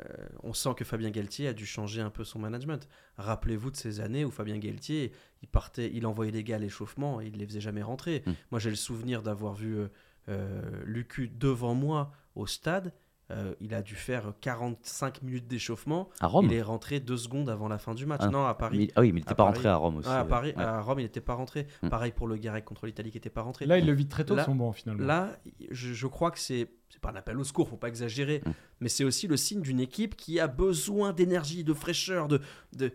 euh, 0.00 0.28
on 0.42 0.52
sent 0.52 0.70
que 0.76 0.84
Fabien 0.84 1.10
Galtier 1.10 1.48
a 1.48 1.52
dû 1.52 1.66
changer 1.66 2.00
un 2.00 2.10
peu 2.10 2.24
son 2.24 2.38
management. 2.38 2.88
Rappelez-vous 3.16 3.70
de 3.70 3.76
ces 3.76 4.00
années 4.00 4.24
où 4.24 4.30
Fabien 4.30 4.58
Galtier, 4.58 5.12
il 5.42 5.48
partait, 5.48 5.90
il 5.92 6.06
envoyait 6.06 6.32
des 6.32 6.44
gars 6.44 6.56
à 6.56 6.58
l'échauffement 6.58 7.20
et 7.20 7.26
il 7.26 7.36
les 7.36 7.46
faisait 7.46 7.60
jamais 7.60 7.82
rentrer. 7.82 8.22
Mm. 8.26 8.32
Moi, 8.50 8.60
j'ai 8.60 8.70
le 8.70 8.76
souvenir 8.76 9.22
d'avoir 9.22 9.54
vu 9.54 9.76
euh, 9.76 9.88
euh, 10.28 10.62
Lucu 10.84 11.28
devant 11.28 11.74
moi 11.74 12.12
au 12.34 12.46
stade 12.46 12.92
euh, 13.30 13.54
il 13.60 13.72
a 13.72 13.80
dû 13.82 13.94
faire 13.94 14.34
45 14.42 15.22
minutes 15.22 15.46
d'échauffement. 15.46 16.08
À 16.20 16.26
Rome 16.26 16.46
Il 16.46 16.52
est 16.52 16.62
rentré 16.62 17.00
deux 17.00 17.16
secondes 17.16 17.48
avant 17.48 17.68
la 17.68 17.78
fin 17.78 17.94
du 17.94 18.04
match. 18.04 18.20
Ah. 18.24 18.28
non, 18.28 18.44
à 18.46 18.54
Paris. 18.54 18.78
Mais- 18.78 18.88
Ah 18.96 19.00
oui, 19.00 19.12
mais 19.12 19.20
il 19.20 19.22
n'était 19.22 19.28
pas 19.30 19.44
Paris. 19.44 19.54
rentré 19.54 19.68
à 19.68 19.76
Rome 19.76 19.96
aussi. 19.96 20.08
Ouais, 20.08 20.14
à, 20.14 20.24
Paris, 20.24 20.52
ouais. 20.56 20.62
à 20.62 20.80
Rome, 20.80 21.00
il 21.00 21.04
n'était 21.04 21.20
pas 21.20 21.34
rentré. 21.34 21.66
Mm. 21.82 21.88
Pareil 21.88 22.12
pour 22.12 22.26
le 22.26 22.36
Garec 22.36 22.64
contre 22.64 22.86
l'Italie 22.86 23.10
qui 23.10 23.16
n'était 23.16 23.30
pas 23.30 23.42
rentré. 23.42 23.64
Là, 23.66 23.78
il 23.78 23.86
le 23.86 23.92
vide 23.92 24.08
très 24.08 24.24
tôt 24.24 24.34
Là- 24.34 24.44
son 24.44 24.54
banc 24.54 24.72
finalement. 24.72 25.04
Là, 25.06 25.30
je, 25.70 25.92
je 25.94 26.06
crois 26.06 26.30
que 26.30 26.38
c'est 26.38 26.68
c'est 26.90 27.00
pas 27.00 27.10
un 27.10 27.16
appel 27.16 27.38
au 27.38 27.44
secours, 27.44 27.68
faut 27.70 27.78
pas 27.78 27.88
exagérer, 27.88 28.42
Mm. 28.44 28.50
mais 28.80 28.88
c'est 28.90 29.04
aussi 29.04 29.26
le 29.26 29.38
signe 29.38 29.62
d'une 29.62 29.80
équipe 29.80 30.14
qui 30.14 30.38
a 30.38 30.46
besoin 30.46 31.14
d'énergie, 31.14 31.64
de 31.64 31.72
fraîcheur, 31.72 32.28
de, 32.28 32.40
de 32.76 32.92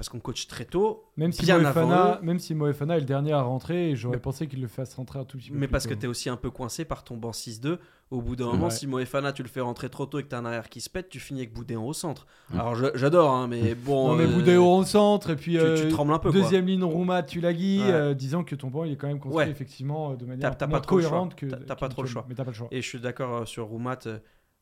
parce 0.00 0.08
qu'on 0.08 0.18
coach 0.18 0.46
très 0.46 0.64
tôt, 0.64 1.04
même 1.18 1.30
si 1.30 1.42
bien 1.42 1.58
Moefana, 1.58 2.02
avant 2.14 2.22
même 2.22 2.38
si 2.38 2.54
Moefana 2.54 2.96
est 2.96 3.00
le 3.00 3.04
dernier 3.04 3.32
à 3.34 3.42
rentrer, 3.42 3.94
j'aurais 3.96 4.16
Mais- 4.16 4.20
pensé 4.22 4.46
qu'il 4.46 4.62
le 4.62 4.66
fasse 4.66 4.94
rentrer 4.94 5.18
un 5.18 5.26
tout 5.26 5.36
petit 5.36 5.50
peu. 5.50 5.58
mais 5.58 5.66
plus 5.66 5.72
parce 5.72 5.86
que 5.86 5.92
tu 5.92 6.06
es 6.06 6.08
aussi 6.08 6.30
un 6.30 6.38
peu 6.38 6.50
coincé 6.50 6.86
par 6.86 7.04
ton 7.04 7.18
banc 7.18 7.32
6-2. 7.32 7.78
Au 8.10 8.22
bout 8.22 8.34
d'un 8.34 8.46
moment, 8.46 8.64
Ouais. 8.64 8.70
si 8.70 8.86
Moefana 8.86 9.34
tu 9.34 9.42
le 9.42 9.48
fais 9.50 9.60
rentrer 9.60 9.90
trop 9.90 10.06
tôt 10.06 10.18
et 10.18 10.22
que 10.22 10.28
tu 10.30 10.34
as 10.34 10.38
un 10.38 10.46
arrière 10.46 10.70
qui 10.70 10.80
se 10.80 10.88
pète, 10.88 11.10
tu 11.10 11.20
finis 11.20 11.40
avec 11.40 11.52
Boudéan 11.52 11.84
au 11.84 11.92
centre. 11.92 12.26
Alors 12.54 12.74
je- 12.76 12.86
j'adore, 12.94 13.30
hein, 13.30 13.46
mais 13.46 13.74
bon. 13.74 14.08
Non 14.08 14.16
mais 14.16 14.24
euh, 14.24 14.28
Boudéo 14.34 14.64
au 14.78 14.84
centre 14.84 15.28
et 15.28 15.36
puis 15.36 15.52
tu, 15.52 15.58
euh, 15.60 15.76
tu 15.82 15.88
trembles 15.88 16.14
un 16.14 16.18
peu. 16.18 16.32
quoi. 16.32 16.40
deuxième 16.40 16.64
ligne 16.66 16.82
Roumat 16.82 17.22
Tulagi, 17.24 17.80
Ouais. 17.82 17.90
euh, 17.92 18.14
disant 18.14 18.42
que 18.42 18.54
ton 18.54 18.68
banc 18.68 18.84
il 18.84 18.92
est 18.92 18.96
quand 18.96 19.06
même 19.08 19.20
construit 19.20 19.44
Ouais. 19.44 19.50
effectivement 19.50 20.14
de 20.14 20.16
T'as- 20.20 20.26
manière 20.26 20.56
t'as 20.56 20.66
moins 20.66 20.80
pas 20.80 20.86
cohérente 20.86 21.34
que. 21.34 21.44
T'as- 21.44 21.58
t'as 21.58 21.76
pas 21.76 21.90
trop 21.90 22.00
le 22.02 22.08
choix. 22.08 22.24
Mais 22.26 22.34
t'as 22.34 22.44
pas 22.44 22.52
le 22.52 22.56
choix. 22.56 22.68
Et 22.70 22.80
je 22.80 22.88
suis 22.88 23.00
d'accord 23.00 23.42
euh, 23.42 23.44
sur 23.44 23.66
Roumat. 23.66 23.98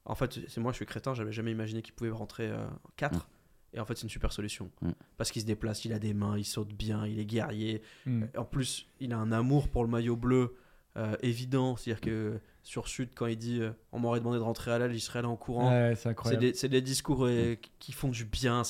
en 0.04 0.14
fait, 0.16 0.40
c'est 0.48 0.60
moi, 0.60 0.72
je 0.72 0.76
suis 0.76 0.86
crétin, 0.86 1.14
j'avais 1.14 1.32
jamais 1.32 1.52
imaginé 1.52 1.80
qu'il 1.82 1.94
pouvait 1.94 2.10
rentrer 2.10 2.50
4. 2.96 3.28
Et 3.74 3.80
en 3.80 3.84
fait, 3.84 3.96
c'est 3.96 4.04
une 4.04 4.08
super 4.08 4.32
solution. 4.32 4.70
Mm. 4.82 4.90
Parce 5.16 5.30
qu'il 5.30 5.42
se 5.42 5.46
déplace, 5.46 5.84
il 5.84 5.92
a 5.92 5.98
des 5.98 6.14
mains, 6.14 6.36
il 6.38 6.44
saute 6.44 6.72
bien, 6.72 7.06
il 7.06 7.18
est 7.18 7.26
guerrier. 7.26 7.82
Mm. 8.06 8.24
En 8.36 8.44
plus, 8.44 8.86
il 9.00 9.12
a 9.12 9.18
un 9.18 9.32
amour 9.32 9.68
pour 9.68 9.84
le 9.84 9.90
maillot 9.90 10.16
bleu 10.16 10.54
euh, 10.96 11.14
évident. 11.22 11.76
C'est-à-dire 11.76 12.00
que 12.00 12.40
sur 12.68 12.86
Sud, 12.86 13.08
quand 13.14 13.26
il 13.26 13.38
dit 13.38 13.60
euh, 13.62 13.70
on 13.92 13.98
m'aurait 13.98 14.18
demandé 14.18 14.36
de 14.36 14.42
rentrer 14.42 14.70
à 14.72 14.78
l'aile, 14.78 14.92
j'y 14.92 15.00
serais 15.00 15.22
là 15.22 15.28
en 15.28 15.36
courant. 15.36 15.70
Ouais, 15.70 15.94
c'est 15.96 16.36
des, 16.36 16.52
c'est 16.52 16.68
des 16.68 16.82
discours 16.82 17.24
euh, 17.24 17.56
qui 17.78 17.92
font 17.92 18.08
du 18.08 18.24
bien. 18.26 18.62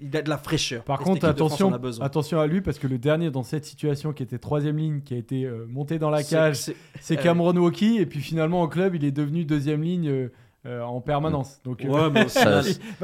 il 0.00 0.16
a 0.16 0.22
de 0.22 0.28
la 0.28 0.38
fraîcheur. 0.38 0.82
Par 0.82 0.98
contre, 0.98 1.20
France 1.20 1.30
attention, 1.30 1.72
attention 2.00 2.40
à 2.40 2.46
lui 2.48 2.60
parce 2.60 2.78
que 2.80 2.88
le 2.88 2.98
dernier 2.98 3.30
dans 3.30 3.44
cette 3.44 3.64
situation 3.64 4.12
qui 4.12 4.22
était 4.24 4.38
troisième 4.38 4.76
ligne, 4.76 5.02
qui 5.02 5.14
a 5.14 5.18
été 5.18 5.44
euh, 5.44 5.66
monté 5.68 5.98
dans 5.98 6.10
la 6.10 6.24
cage, 6.24 6.56
c'est- 6.56 7.18
euh, 7.18 7.22
Cameron 7.22 7.56
Wauki 7.56 7.98
et 7.98 8.06
puis 8.06 8.20
finalement 8.20 8.62
au 8.62 8.68
club 8.68 8.96
il 8.96 9.04
est 9.04 9.12
devenu 9.12 9.44
deuxième 9.44 9.82
ligne 9.82 10.30
euh, 10.66 10.82
en 10.82 11.00
permanence. 11.00 11.60
Donc 11.64 11.84
euh, 11.84 12.10
Ouais, 12.10 12.28
Ça, 12.28 12.62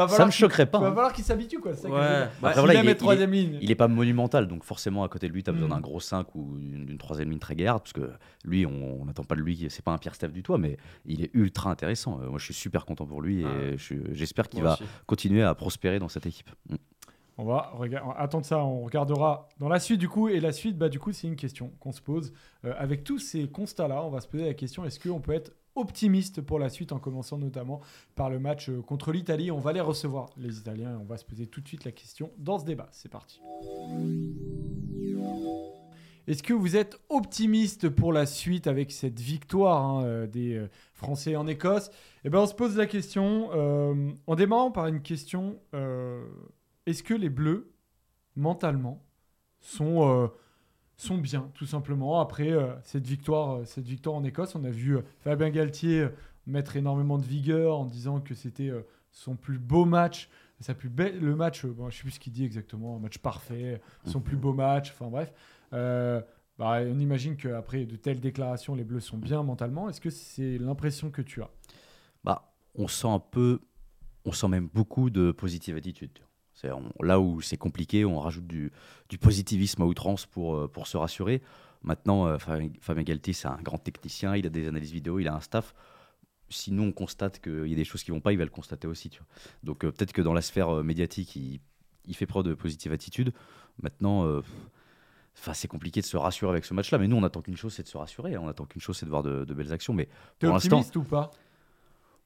ça 0.08 0.26
me 0.26 0.30
choquerait 0.30 0.66
pas. 0.66 0.78
Il 0.78 0.82
va 0.82 0.86
hein. 0.88 0.94
falloir 0.94 1.12
qu'il 1.12 1.24
s'habitue 1.24 1.58
quoi. 1.58 1.74
ça 1.74 1.88
Ouais. 1.88 1.94
Bah, 2.42 2.48
Après, 2.50 2.60
voilà, 2.60 2.74
il 2.82 2.88
est- 2.88 2.92
être 2.92 2.98
troisième 2.98 3.30
ligne. 3.32 3.58
Il 3.62 3.70
est 3.70 3.74
pas 3.76 3.88
monumental, 3.88 4.46
donc 4.48 4.62
forcément 4.64 5.04
à 5.04 5.08
côté 5.08 5.28
de 5.28 5.32
lui, 5.32 5.42
tu 5.42 5.50
as 5.50 5.52
besoin 5.52 5.68
Mm. 5.68 5.72
d'un 5.72 5.80
gros 5.80 6.00
5 6.00 6.34
ou 6.34 6.56
d'une 6.58 6.98
troisième 6.98 7.30
ligne 7.30 7.38
très 7.38 7.54
garde, 7.56 7.80
parce 7.82 7.92
que 7.94 8.10
lui, 8.44 8.66
on 8.66 9.04
n'attend 9.06 9.24
pas 9.24 9.34
de 9.36 9.40
lui, 9.40 9.66
c'est 9.70 9.84
pas 9.84 9.92
un 9.92 9.98
Pierre 9.98 10.14
Steph 10.14 10.28
du 10.28 10.42
tout, 10.42 10.56
mais 10.58 10.76
il 11.06 11.22
est 11.24 11.30
ultra 11.34 11.70
intéressant. 11.70 12.20
Euh, 12.22 12.28
moi, 12.28 12.38
je 12.38 12.44
suis 12.44 12.54
super 12.54 12.84
content 12.84 13.06
pour 13.06 13.22
lui 13.22 13.40
et 13.42 13.46
Ah 13.46 13.76
j'espère 14.12 14.48
qu'il 14.48 14.62
va 14.62 14.74
aussi. 14.74 14.84
continuer 15.06 15.42
à 15.42 15.54
prospérer 15.54 15.98
dans 15.98 16.08
cette 16.08 16.26
équipe. 16.26 16.50
Mm. 16.68 16.74
On 17.38 17.44
va 17.44 17.70
attendre 18.16 18.46
ça, 18.46 18.58
on 18.64 18.82
regardera 18.84 19.48
dans 19.58 19.68
la 19.68 19.78
suite 19.78 20.00
du 20.00 20.08
coup. 20.08 20.28
Et 20.30 20.40
la 20.40 20.52
suite, 20.52 20.78
bah, 20.78 20.88
du 20.88 20.98
coup, 20.98 21.12
c'est 21.12 21.26
une 21.26 21.36
question 21.36 21.70
qu'on 21.80 21.92
se 21.92 22.00
pose. 22.00 22.32
Euh, 22.64 22.72
avec 22.78 23.04
tous 23.04 23.18
ces 23.18 23.46
constats-là, 23.48 24.02
on 24.02 24.08
va 24.10 24.20
se 24.22 24.26
poser 24.28 24.46
la 24.46 24.54
question 24.54 24.86
est-ce 24.86 24.98
qu'on 24.98 25.20
peut 25.20 25.32
être 25.32 25.52
optimiste 25.76 26.40
pour 26.40 26.58
la 26.58 26.68
suite 26.68 26.92
en 26.92 26.98
commençant 26.98 27.38
notamment 27.38 27.80
par 28.14 28.30
le 28.30 28.38
match 28.38 28.68
euh, 28.68 28.82
contre 28.82 29.12
l'Italie 29.12 29.50
On 29.50 29.60
va 29.60 29.72
les 29.72 29.80
recevoir, 29.80 30.30
les 30.36 30.58
Italiens, 30.58 30.92
et 30.92 30.96
on 30.96 31.04
va 31.04 31.16
se 31.16 31.24
poser 31.24 31.46
tout 31.46 31.60
de 31.60 31.68
suite 31.68 31.84
la 31.84 31.92
question 31.92 32.30
dans 32.38 32.58
ce 32.58 32.64
débat. 32.64 32.88
C'est 32.92 33.10
parti. 33.10 33.40
Est-ce 36.26 36.42
que 36.42 36.52
vous 36.52 36.74
êtes 36.74 37.00
optimiste 37.08 37.88
pour 37.88 38.12
la 38.12 38.26
suite 38.26 38.66
avec 38.66 38.90
cette 38.90 39.20
victoire 39.20 39.84
hein, 39.84 40.04
euh, 40.04 40.26
des 40.26 40.54
euh, 40.54 40.68
Français 40.92 41.36
en 41.36 41.46
Écosse? 41.46 41.90
Eh 42.24 42.30
ben, 42.30 42.40
on 42.40 42.46
se 42.46 42.54
pose 42.54 42.76
la 42.76 42.86
question 42.86 43.50
euh, 43.52 44.10
en 44.26 44.34
démarrant 44.34 44.72
par 44.72 44.88
une 44.88 45.02
question 45.02 45.60
est-ce 46.86 47.02
que 47.02 47.14
les 47.14 47.30
Bleus, 47.30 47.72
mentalement, 48.34 49.04
sont, 49.60 50.30
sont 50.96 51.18
bien, 51.18 51.50
tout 51.54 51.66
simplement, 51.66 52.20
après 52.20 52.50
euh, 52.50 52.72
cette, 52.82 53.06
victoire, 53.06 53.56
euh, 53.58 53.64
cette 53.64 53.86
victoire 53.86 54.16
en 54.16 54.24
Écosse 54.24 54.54
On 54.54 54.64
a 54.64 54.70
vu 54.70 54.96
euh, 54.96 55.02
Fabien 55.20 55.50
Galtier 55.50 56.08
mettre 56.46 56.76
énormément 56.76 57.18
de 57.18 57.24
vigueur 57.24 57.78
en 57.78 57.84
disant 57.84 58.20
que 58.20 58.34
c'était 58.34 58.70
son 59.10 59.34
plus 59.34 59.58
beau 59.58 59.84
match. 59.84 60.28
Sa 60.60 60.74
plus 60.74 60.88
belle, 60.88 61.18
le 61.18 61.34
match, 61.34 61.66
bon, 61.66 61.90
je 61.90 61.96
sais 61.96 62.02
plus 62.02 62.12
ce 62.12 62.20
qu'il 62.20 62.32
dit 62.32 62.44
exactement, 62.44 62.96
un 62.96 62.98
match 63.00 63.18
parfait, 63.18 63.82
son 64.04 64.20
plus 64.20 64.36
beau 64.36 64.52
match, 64.52 64.90
enfin 64.92 65.10
bref. 65.10 65.32
Bah, 65.72 66.78
on 66.86 67.00
imagine 67.00 67.36
qu'après 67.36 67.84
de 67.84 67.96
telles 67.96 68.20
déclarations, 68.20 68.76
les 68.76 68.84
Bleus 68.84 69.00
sont 69.00 69.18
bien 69.18 69.42
mentalement. 69.42 69.90
Est-ce 69.90 70.00
que 70.00 70.08
c'est 70.08 70.56
l'impression 70.56 71.10
que 71.10 71.20
tu 71.20 71.42
as? 71.42 71.50
Bah, 72.22 72.54
on 72.76 72.86
sent 72.86 73.08
un 73.08 73.18
peu, 73.18 73.60
on 74.24 74.30
sent 74.30 74.48
même 74.48 74.68
beaucoup 74.72 75.10
de 75.10 75.32
positive 75.32 75.76
attitude. 75.76 76.20
C'est 76.56 76.72
on- 76.72 76.90
là 77.02 77.20
où 77.20 77.40
c'est 77.40 77.56
compliqué, 77.58 78.04
on 78.04 78.18
rajoute 78.18 78.46
du, 78.46 78.72
du 79.08 79.18
positivisme 79.18 79.82
à 79.82 79.84
outrance 79.84 80.26
pour, 80.26 80.56
euh, 80.56 80.68
pour 80.68 80.86
se 80.86 80.96
rassurer. 80.96 81.42
Maintenant, 81.82 82.26
euh, 82.26 82.38
Fabien 82.38 83.02
Galtier, 83.04 83.32
c'est 83.34 83.46
un 83.46 83.60
grand 83.62 83.78
technicien, 83.78 84.34
il 84.34 84.46
a 84.46 84.48
des 84.48 84.66
analyses 84.66 84.90
vidéo, 84.90 85.18
il 85.20 85.28
a 85.28 85.34
un 85.34 85.40
staff. 85.40 85.74
Si 86.48 86.72
nous, 86.72 86.82
on 86.82 86.92
constate 86.92 87.40
qu'il 87.40 87.68
y 87.68 87.72
a 87.72 87.76
des 87.76 87.84
choses 87.84 88.02
qui 88.02 88.10
vont 88.10 88.20
pas, 88.20 88.32
il 88.32 88.38
va 88.38 88.44
le 88.44 88.50
constater 88.50 88.86
aussi. 88.88 89.10
Tu 89.10 89.18
vois. 89.18 89.26
Donc 89.62 89.84
euh, 89.84 89.92
peut-être 89.92 90.12
que 90.12 90.22
dans 90.22 90.32
la 90.32 90.40
sphère 90.42 90.76
euh, 90.78 90.82
médiatique, 90.82 91.36
il, 91.36 91.60
il 92.06 92.14
fait 92.16 92.26
preuve 92.26 92.44
de 92.44 92.54
positive 92.54 92.90
attitude. 92.92 93.32
Maintenant, 93.82 94.24
euh, 94.24 94.40
c'est 95.52 95.68
compliqué 95.68 96.00
de 96.00 96.06
se 96.06 96.16
rassurer 96.16 96.50
avec 96.52 96.64
ce 96.64 96.72
match-là, 96.72 96.96
mais 96.98 97.08
nous, 97.08 97.16
on 97.16 97.22
attend 97.22 97.42
qu'une 97.42 97.56
chose, 97.58 97.74
c'est 97.74 97.82
de 97.82 97.88
se 97.88 97.98
rassurer. 97.98 98.36
On 98.38 98.48
attend 98.48 98.64
qu'une 98.64 98.80
chose, 98.80 98.96
c'est 98.96 99.04
de 99.04 99.10
voir 99.10 99.22
de, 99.22 99.44
de 99.44 99.54
belles 99.54 99.72
actions. 99.72 99.92
Mais 99.92 100.08
pour 100.38 100.48
l'instant, 100.54 100.78
ou 101.00 101.04
pas? 101.04 101.30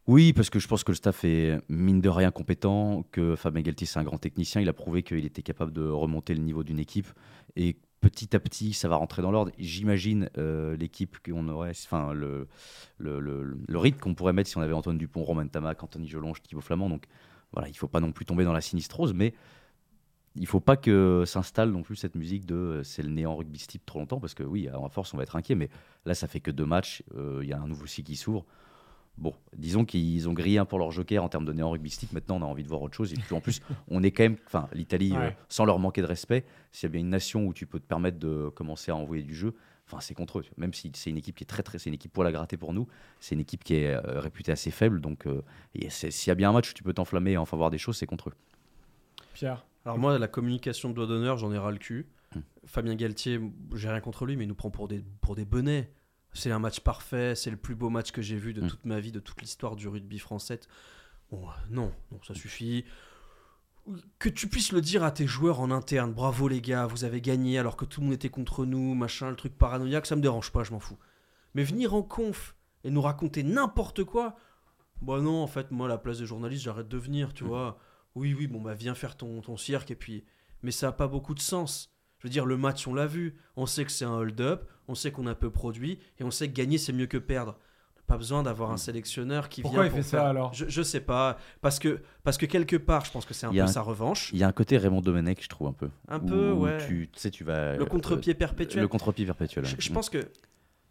Oui, 0.07 0.33
parce 0.33 0.51
que 0.51 0.59
je 0.59 0.67
pense 0.67 0.83
que 0.83 0.93
le 0.93 0.97
staff 0.97 1.25
est 1.25 1.59
mine 1.69 2.01
de 2.01 2.09
rien 2.09 2.31
compétent, 2.31 3.05
que 3.13 3.37
Fabien 3.37 3.63
Galtier 3.63 3.87
c'est 3.87 3.99
un 3.99 4.05
grand 4.05 4.19
technicien, 4.19 4.61
il 4.61 4.69
a 4.69 4.73
prouvé 4.73 5.03
qu'il 5.03 5.25
était 5.25 5.43
capable 5.43 5.73
de 5.73 5.87
remonter 5.87 6.35
le 6.35 6.41
niveau 6.41 6.65
d'une 6.65 6.79
équipe 6.79 7.09
et 7.57 7.77
petit 8.01 8.35
à 8.35 8.41
petit 8.41 8.73
ça 8.73 8.89
va 8.89 8.97
rentrer 8.97 9.23
dans 9.23 9.31
l'ordre. 9.31 9.53
J'imagine 9.59 10.31
euh, 10.39 10.77
l'équipe 10.77 11.19
qu'on 11.25 11.49
aurait, 11.49 11.71
enfin 11.71 12.13
le, 12.13 12.49
le, 12.99 13.79
rythme 13.79 14.01
qu'on 14.01 14.15
pourrait 14.15 14.33
mettre 14.33 14.49
si 14.49 14.57
on 14.57 14.63
avait 14.63 14.73
Antoine 14.73 14.99
Dupont, 14.99 15.23
Romain 15.23 15.47
Tamac, 15.47 15.83
Anthony 15.83 16.09
Jolonge, 16.09 16.43
Thibaut 16.43 16.61
Flamand. 16.61 16.89
Donc 16.89 17.05
voilà, 17.53 17.69
il 17.69 17.77
faut 17.77 17.89
pas 17.89 18.01
non 18.01 18.13
plus 18.13 18.25
tomber 18.25 18.45
dans 18.45 18.53
la 18.53 18.61
sinistrose, 18.61 19.13
mais 19.13 19.35
il 20.37 20.47
faut 20.47 20.61
pas 20.61 20.77
que 20.77 21.25
s'installe 21.27 21.71
non 21.71 21.83
plus 21.83 21.97
cette 21.97 22.15
musique 22.15 22.47
de 22.47 22.55
euh, 22.55 22.83
c'est 22.83 23.03
le 23.03 23.11
néant 23.11 23.37
rugbystique 23.37 23.85
trop 23.85 23.99
longtemps 23.99 24.21
parce 24.21 24.35
que 24.35 24.43
oui, 24.43 24.69
à 24.69 24.89
force 24.89 25.13
on 25.13 25.17
va 25.17 25.25
être 25.25 25.37
inquiet, 25.37 25.55
mais 25.55 25.69
là 26.05 26.15
ça 26.15 26.27
fait 26.27 26.41
que 26.41 26.51
deux 26.51 26.67
matchs, 26.67 27.03
euh, 27.15 27.41
il 27.43 27.49
y 27.49 27.53
a 27.53 27.61
un 27.61 27.69
nouveau 27.69 27.87
cycle 27.87 28.09
qui 28.09 28.17
s'ouvre. 28.17 28.47
Bon, 29.21 29.35
disons 29.55 29.85
qu'ils 29.85 30.29
ont 30.31 30.33
grillé 30.33 30.57
un 30.57 30.65
pour 30.65 30.79
leur 30.79 30.91
joker 30.91 31.23
en 31.23 31.29
termes 31.29 31.45
de 31.45 31.53
néant 31.53 31.71
rugbystique. 31.71 32.13
Maintenant, 32.13 32.39
on 32.39 32.43
a 32.43 32.47
envie 32.47 32.63
de 32.63 32.69
voir 32.69 32.81
autre 32.81 32.97
chose. 32.97 33.13
Et 33.13 33.17
puis 33.17 33.35
en 33.35 33.43
plus, 33.43 33.61
on 33.89 34.03
est 34.03 34.13
quand 34.13 34.23
même, 34.23 34.39
enfin, 34.47 34.67
l'Italie, 34.73 35.13
euh, 35.15 35.31
sans 35.51 35.67
leur 35.67 35.79
manquer 35.79 36.01
de 36.01 36.07
respect, 36.07 36.47
s'il 36.73 36.87
y 36.87 36.91
a 36.91 36.93
bien 36.93 37.03
une 37.03 37.11
nation 37.11 37.47
où 37.47 37.53
tu 37.53 37.67
peux 37.67 37.79
te 37.79 37.87
permettre 37.87 38.19
de 38.19 38.49
commencer 38.49 38.91
à 38.91 38.97
envoyer 38.97 39.23
du 39.23 39.35
jeu, 39.35 39.55
enfin, 39.87 40.01
c'est 40.01 40.15
contre 40.15 40.39
eux. 40.39 40.45
Même 40.57 40.73
si 40.73 40.91
c'est 40.95 41.11
une 41.11 41.19
équipe 41.19 41.37
qui 41.37 41.45
est 41.45 41.47
très, 41.47 41.63
très, 41.63 41.79
c'est 41.79 41.91
une 41.91 41.95
équipe 41.95 42.15
pour 42.15 42.25
la 42.25 42.33
gratter 42.33 42.57
pour 42.57 42.73
nous. 42.73 42.89
C'est 43.21 43.35
une 43.35 43.43
équipe 43.43 43.63
qui 43.63 43.75
est 43.75 43.95
euh, 43.95 44.21
réputée 44.21 44.53
assez 44.53 44.71
faible. 44.71 45.03
Donc, 45.03 45.27
euh, 45.27 45.43
s'il 45.91 46.29
y 46.29 46.31
a 46.31 46.35
bien 46.35 46.49
un 46.49 46.55
match 46.55 46.71
où 46.71 46.75
tu 46.75 46.83
peux 46.83 46.95
t'enflammer 46.95 47.33
et 47.33 47.37
enfin 47.37 47.59
voir 47.59 47.69
des 47.69 47.79
choses, 47.79 47.99
c'est 47.99 48.07
contre 48.07 48.31
eux. 48.31 48.35
Pierre 49.35 49.67
Alors 49.85 49.99
moi, 49.99 50.19
la 50.19 50.29
communication 50.29 50.89
de 50.89 50.95
doigt 50.95 51.07
d'honneur, 51.07 51.37
j'en 51.37 51.53
ai 51.53 51.59
ras 51.59 51.73
le 51.73 51.79
cul. 51.79 52.07
Hmm. 52.35 52.41
Fabien 52.65 52.95
Galtier, 52.95 53.39
j'ai 53.75 53.91
rien 53.91 54.01
contre 54.01 54.25
lui, 54.25 54.37
mais 54.37 54.45
il 54.45 54.49
nous 54.49 54.55
prend 54.55 54.71
pour 54.71 54.89
des, 54.89 55.05
pour 55.21 55.35
des 55.35 55.45
bonnets. 55.45 55.91
C'est 56.33 56.51
un 56.53 56.59
match 56.61 56.81
parfait, 56.81 57.35
c'est 57.35 57.51
le 57.51 57.57
plus 57.57 57.75
beau 57.75 57.91
match 57.91 58.13
que 58.13 58.23
j'ai 58.23 58.37
vu 58.37 58.53
de 58.55 58.61
Hmm. 58.63 58.69
toute 58.69 58.85
ma 58.85 59.01
vie, 59.01 59.13
de 59.13 59.21
toute 59.21 59.41
l'histoire 59.41 59.75
du 59.77 59.89
rugby 59.89 60.19
français. 60.19 60.61
Bon, 61.31 61.49
euh, 61.49 61.53
non, 61.71 61.93
non, 62.13 62.21
ça 62.27 62.35
suffit. 62.35 62.85
Que 64.19 64.29
tu 64.29 64.47
puisses 64.49 64.73
le 64.73 64.81
dire 64.81 65.03
à 65.03 65.11
tes 65.11 65.27
joueurs 65.27 65.59
en 65.61 65.71
interne, 65.71 66.13
bravo 66.13 66.47
les 66.49 66.61
gars, 66.61 66.87
vous 66.87 67.05
avez 67.05 67.21
gagné 67.21 67.59
alors 67.59 67.77
que 67.77 67.85
tout 67.85 68.01
le 68.01 68.07
monde 68.07 68.15
était 68.15 68.29
contre 68.29 68.65
nous, 68.65 68.95
machin, 68.95 69.31
le 69.31 69.37
truc 69.37 69.57
paranoïaque, 69.57 70.07
ça 70.07 70.15
me 70.17 70.21
dérange 70.21 70.53
pas, 70.53 70.63
je 70.63 70.71
m'en 70.71 70.79
fous. 70.81 70.99
Mais 71.55 71.65
venir 71.65 71.95
en 71.95 72.03
conf 72.03 72.55
et 72.85 72.91
nous 72.91 73.01
raconter 73.03 73.43
n'importe 73.43 74.05
quoi, 74.05 74.37
bah 75.03 75.21
non, 75.21 75.43
en 75.43 75.47
fait, 75.47 75.71
moi, 75.73 75.87
à 75.87 75.89
la 75.89 75.99
place 75.99 76.19
des 76.19 76.27
journalistes, 76.27 76.63
j'arrête 76.65 76.89
de 76.89 76.99
venir, 76.99 77.33
tu 77.35 77.43
Mm. 77.45 77.47
vois. 77.49 77.79
Oui, 78.15 78.35
oui, 78.35 78.47
bon, 78.47 78.61
bah 78.61 78.75
viens 78.75 78.95
faire 78.95 79.17
ton, 79.17 79.41
ton 79.41 79.57
cirque, 79.57 79.91
et 79.91 79.97
puis. 79.97 80.25
Mais 80.63 80.71
ça 80.73 80.87
n'a 80.89 80.93
pas 80.93 81.09
beaucoup 81.09 81.35
de 81.35 81.41
sens. 81.41 81.91
Je 82.21 82.27
veux 82.29 82.31
dire, 82.31 82.47
le 82.47 82.57
match, 82.57 82.87
on 82.87 82.95
l'a 82.95 83.07
vu. 83.07 83.37
On 83.57 83.67
sait 83.67 83.85
que 83.85 83.91
c'est 83.91 84.05
un 84.05 84.13
hold-up, 84.15 84.69
on 84.89 84.95
sait 84.95 85.11
qu'on 85.11 85.27
a 85.27 85.35
peu 85.35 85.51
produit, 85.51 85.99
et 86.19 86.25
on 86.25 86.31
sait 86.31 86.49
que 86.49 86.55
gagner, 86.55 86.79
c'est 86.79 86.93
mieux 86.93 87.07
que 87.07 87.17
perdre. 87.19 87.57
On 87.97 87.99
n'a 87.99 88.03
Pas 88.07 88.17
besoin 88.19 88.43
d'avoir 88.43 88.71
un 88.73 88.77
sélectionneur 88.77 89.49
qui. 89.49 89.63
Pourquoi 89.63 89.85
vient. 89.85 89.87
il 89.87 89.91
pour 89.91 89.99
fait 89.99 90.03
ça, 90.11 90.19
faire- 90.19 90.27
alors 90.27 90.53
je, 90.53 90.67
je 90.69 90.83
sais 90.83 91.01
pas. 91.01 91.39
Parce 91.61 91.79
que, 91.79 92.01
parce 92.25 92.37
que 92.39 92.45
quelque 92.47 92.77
part, 92.77 93.05
je 93.05 93.11
pense 93.13 93.25
que 93.25 93.33
c'est 93.35 93.47
un 93.47 93.53
Il 93.53 93.57
peu 93.59 93.63
un- 93.63 93.67
sa 93.69 93.81
revanche. 93.83 94.31
Il 94.33 94.39
y 94.39 94.43
a 94.45 94.49
un 94.49 94.53
côté 94.53 94.77
Raymond 94.79 95.01
Domenech, 95.01 95.43
je 95.43 95.49
trouve 95.49 95.69
un 95.69 95.73
peu. 95.73 95.89
Un 96.09 96.19
Où- 96.21 96.27
peu, 96.27 96.53
où 96.53 96.61
ouais. 96.65 96.79
Tu 96.87 97.09
tu 97.13 97.19
sais, 97.21 97.31
tu 97.31 97.43
vas. 97.45 97.77
Le 97.77 97.85
contre-pied 97.87 98.35
euh, 98.35 98.37
perpétuel. 98.39 98.83
Le 98.83 98.89
contre-pied 98.89 99.25
perpétuel. 99.27 99.65
Je, 99.65 99.93
pense 99.93 100.11
que 100.11 100.29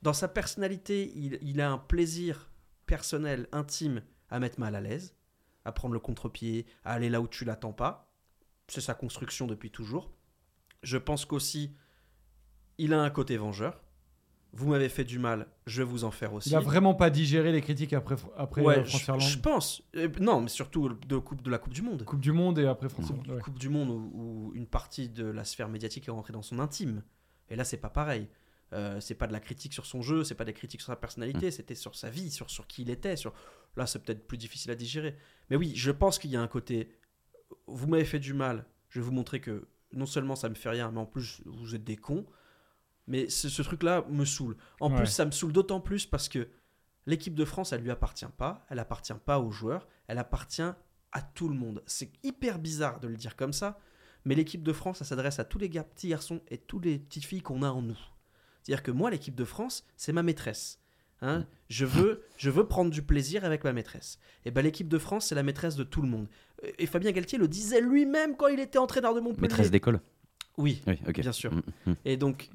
dans 0.02 0.14
sa 0.14 0.28
personnalité, 0.30 1.12
il, 1.16 1.38
il 1.42 1.60
a 1.62 1.70
un 1.70 1.78
plaisir 1.78 2.50
personnel, 2.86 3.48
intime, 3.52 4.02
à 4.30 4.40
mettre 4.40 4.60
mal 4.60 4.74
à 4.76 4.82
l'aise, 4.82 5.14
à 5.66 5.72
prendre 5.74 5.94
le 5.94 6.00
contre-pied, 6.00 6.66
à 6.86 6.94
aller 6.94 7.10
là 7.10 7.22
où 7.22 7.28
tu 7.28 7.44
l'attends 7.46 7.74
pas. 7.74 8.10
C'est 8.68 8.82
sa 8.82 8.94
construction 8.94 9.46
depuis 9.46 9.72
toujours. 9.72 10.10
Je 10.84 10.98
pense 10.98 11.26
qu'aussi, 11.26 11.76
il 12.78 12.94
a 12.94 13.02
un 13.02 13.10
côté 13.10 13.38
vengeur. 13.38 13.82
vous 14.54 14.70
m'avez 14.70 14.90
fait 14.90 15.04
du 15.04 15.20
mal, 15.20 15.48
je 15.68 15.82
vais 15.82 15.90
vous 15.90 16.04
en 16.04 16.12
faire 16.12 16.34
aussi. 16.34 16.50
Il 16.50 16.56
a 16.56 16.60
vraiment 16.60 16.94
pas 16.94 17.10
digéré 17.10 17.52
les 17.52 17.62
critiques 17.62 17.94
après, 17.94 18.16
après 18.38 18.62
ouais, 18.62 18.80
euh, 18.80 18.86
France 18.86 19.24
je, 19.24 19.34
je 19.34 19.40
pense. 19.40 19.84
Euh, 19.96 20.10
non, 20.20 20.42
mais 20.42 20.50
surtout 20.50 20.90
de, 20.90 21.18
coupe, 21.18 21.42
de 21.42 21.50
la 21.50 21.58
Coupe 21.58 21.74
du 21.74 21.82
Monde. 21.82 22.04
Coupe 22.06 22.22
du 22.22 22.32
Monde 22.32 22.60
et 22.60 22.66
après 22.66 22.90
France 22.90 23.08
Coupe, 23.08 23.28
ouais. 23.28 23.42
coupe 23.42 23.60
du 23.60 23.70
Monde 23.70 23.90
où, 23.90 24.12
où, 24.14 24.52
une 24.56 24.68
partie 24.68 25.10
de 25.10 25.26
la 25.26 25.44
sphère 25.44 25.70
médiatique 25.70 26.08
est 26.08 26.12
rentrée 26.12 26.34
dans 26.34 26.42
son 26.42 26.60
intime. 26.60 27.04
Et 27.50 27.56
là, 27.56 27.64
c'est 27.64 27.78
pas 27.78 27.90
pareil. 27.90 28.28
Euh, 28.72 29.00
c'est 29.00 29.16
pas 29.16 29.26
de 29.26 29.34
la 29.34 29.40
critique 29.40 29.74
sur 29.74 29.86
son 29.86 30.02
jeu, 30.02 30.24
c'est 30.24 30.36
pas 30.36 30.46
des 30.46 30.54
critiques 30.54 30.82
sur 30.82 30.92
sa 30.92 30.96
personnalité, 30.96 31.48
mm. 31.48 31.52
c'était 31.52 31.76
sur 31.76 31.96
sa 31.96 32.10
vie, 32.10 32.30
sur, 32.30 32.50
sur 32.50 32.68
qui 32.68 32.84
il 32.84 32.90
était. 32.90 33.16
Sur... 33.16 33.34
Là, 33.76 33.88
c'est 33.88 34.04
peut-être 34.04 34.28
plus 34.28 34.38
difficile 34.38 34.72
à 34.72 34.76
digérer. 34.76 35.16
Mais 35.50 35.56
oui, 35.56 35.74
je 35.76 35.92
pense 35.92 36.20
qu'il 36.20 36.30
y 36.30 36.36
a 36.36 36.42
un 36.42 36.48
côté. 36.48 36.96
Vous 37.66 37.88
m'avez 37.88 38.06
fait 38.06 38.20
du 38.20 38.34
mal, 38.34 38.66
je 38.90 39.00
vais 39.00 39.06
vous 39.06 39.12
montrer 39.12 39.42
que 39.42 39.68
non 39.94 40.06
seulement 40.06 40.36
ça 40.36 40.50
me 40.50 40.56
fait 40.56 40.70
rien, 40.70 40.92
mais 40.92 41.00
en 41.00 41.06
plus, 41.06 41.42
vous 41.46 41.76
êtes 41.76 41.84
des 41.84 41.96
cons. 41.98 42.26
Mais 43.08 43.28
ce, 43.30 43.50
ce 43.50 43.62
truc-là 43.62 44.06
me 44.10 44.24
saoule. 44.26 44.56
En 44.80 44.90
Ouais. 44.92 44.98
plus, 44.98 45.08
ça 45.08 45.26
me 45.26 45.32
saoule 45.32 45.52
d'autant 45.52 45.80
plus 45.82 46.06
parce 46.06 46.30
que 46.30 46.48
l'équipe 47.08 47.34
de 47.34 47.46
France, 47.46 47.74
elle 47.74 47.82
lui 47.82 47.90
appartient 47.92 48.26
pas. 48.38 48.66
Elle 48.70 48.80
appartient 48.80 49.14
pas 49.26 49.40
aux 49.40 49.50
joueurs. 49.52 49.88
Elle 50.08 50.20
appartient 50.20 50.62
à 51.12 51.22
tout 51.34 51.50
le 51.50 51.56
monde. 51.56 51.82
C'est 51.88 52.12
hyper 52.24 52.60
bizarre 52.60 53.00
de 53.00 53.08
le 53.08 53.18
dire 53.18 53.36
comme 53.36 53.54
ça. 53.54 53.80
Mais 54.26 54.36
l'équipe 54.36 54.62
de 54.64 54.74
France, 54.74 55.00
ça 55.00 55.06
s'adresse 55.06 55.40
à 55.40 55.44
tous 55.46 55.58
les 55.58 55.70
gars, 55.70 55.84
petits 55.84 56.10
garçons 56.10 56.42
et 56.50 56.58
toutes 56.60 56.86
les 56.86 57.00
petites 57.00 57.26
filles 57.26 57.42
qu'on 57.42 57.64
a 57.64 57.70
en 57.70 57.82
nous. 57.82 57.98
C'est-à-dire 58.62 58.84
que 58.84 58.92
moi, 58.92 59.10
l'équipe 59.10 59.34
de 59.36 59.46
France, 59.46 59.88
c'est 59.98 60.12
ma 60.14 60.22
maîtresse. 60.22 60.80
Hein 61.22 61.46
je, 61.70 61.86
veux, 61.86 62.24
je 62.38 62.50
veux 62.50 62.66
prendre 62.66 62.92
du 62.92 63.02
plaisir 63.02 63.44
avec 63.44 63.64
ma 63.64 63.74
maîtresse. 63.74 64.20
Et 64.46 64.52
ben 64.52 64.62
l'équipe 64.62 64.88
de 64.88 64.98
France, 64.98 65.28
c'est 65.28 65.36
la 65.36 65.44
maîtresse 65.44 65.76
de 65.76 65.84
tout 65.84 66.02
le 66.02 66.08
monde. 66.08 66.28
Et 66.78 66.86
Fabien 66.86 67.12
Galtier 67.12 67.38
le 67.38 67.48
disait 67.48 67.82
lui-même 67.82 68.36
quand 68.38 68.48
il 68.48 68.60
était 68.60 68.78
entraîneur 68.78 69.14
de 69.14 69.20
Montpellier. 69.20 69.42
Maîtresse 69.42 69.72
d'école 69.72 70.00
Oui, 70.58 70.82
Oui, 70.88 70.98
bien 71.14 71.32
sûr. 71.32 71.54
Mm, 71.54 71.62
mm. 71.88 71.94
Et 72.06 72.18
donc, 72.18 72.50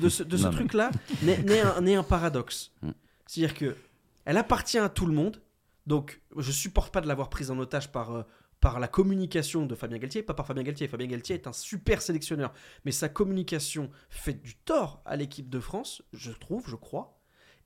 de, 0.00 0.08
ce, 0.08 0.22
de 0.22 0.36
ce 0.36 0.42
Non, 0.44 0.48
mais- 0.50 0.54
truc-là, 0.56 0.90
naît, 1.22 1.60
un, 1.60 1.86
un 1.98 2.02
paradoxe. 2.02 2.72
Mm. 2.82 2.90
C'est-à-dire 3.26 3.54
que 3.56 3.76
elle 4.24 4.36
appartient 4.36 4.78
à 4.78 4.88
tout 4.88 5.06
le 5.06 5.12
monde. 5.14 5.40
Donc, 5.86 6.20
je 6.36 6.52
supporte 6.52 6.92
pas 6.92 7.00
de 7.00 7.06
l'avoir 7.08 7.30
prise 7.30 7.50
en 7.50 7.58
otage 7.58 7.90
par, 7.90 8.14
euh, 8.14 8.22
par 8.60 8.78
la 8.78 8.88
communication 8.88 9.64
de 9.64 9.74
Fabien 9.74 9.96
Galtier, 9.98 10.22
pas 10.22 10.34
par 10.34 10.46
Fabien 10.46 10.62
Galtier. 10.64 10.86
Fabien 10.86 11.06
Galtier 11.06 11.34
est 11.36 11.46
un 11.46 11.52
super 11.54 12.02
sélectionneur, 12.02 12.52
mais 12.84 12.92
sa 12.92 13.08
communication 13.08 13.88
fait 14.10 14.34
du 14.34 14.54
tort 14.56 15.00
à 15.06 15.16
l'équipe 15.16 15.48
de 15.48 15.60
France, 15.60 16.02
je 16.12 16.30
trouve, 16.32 16.68
je 16.68 16.76
crois. 16.76 17.17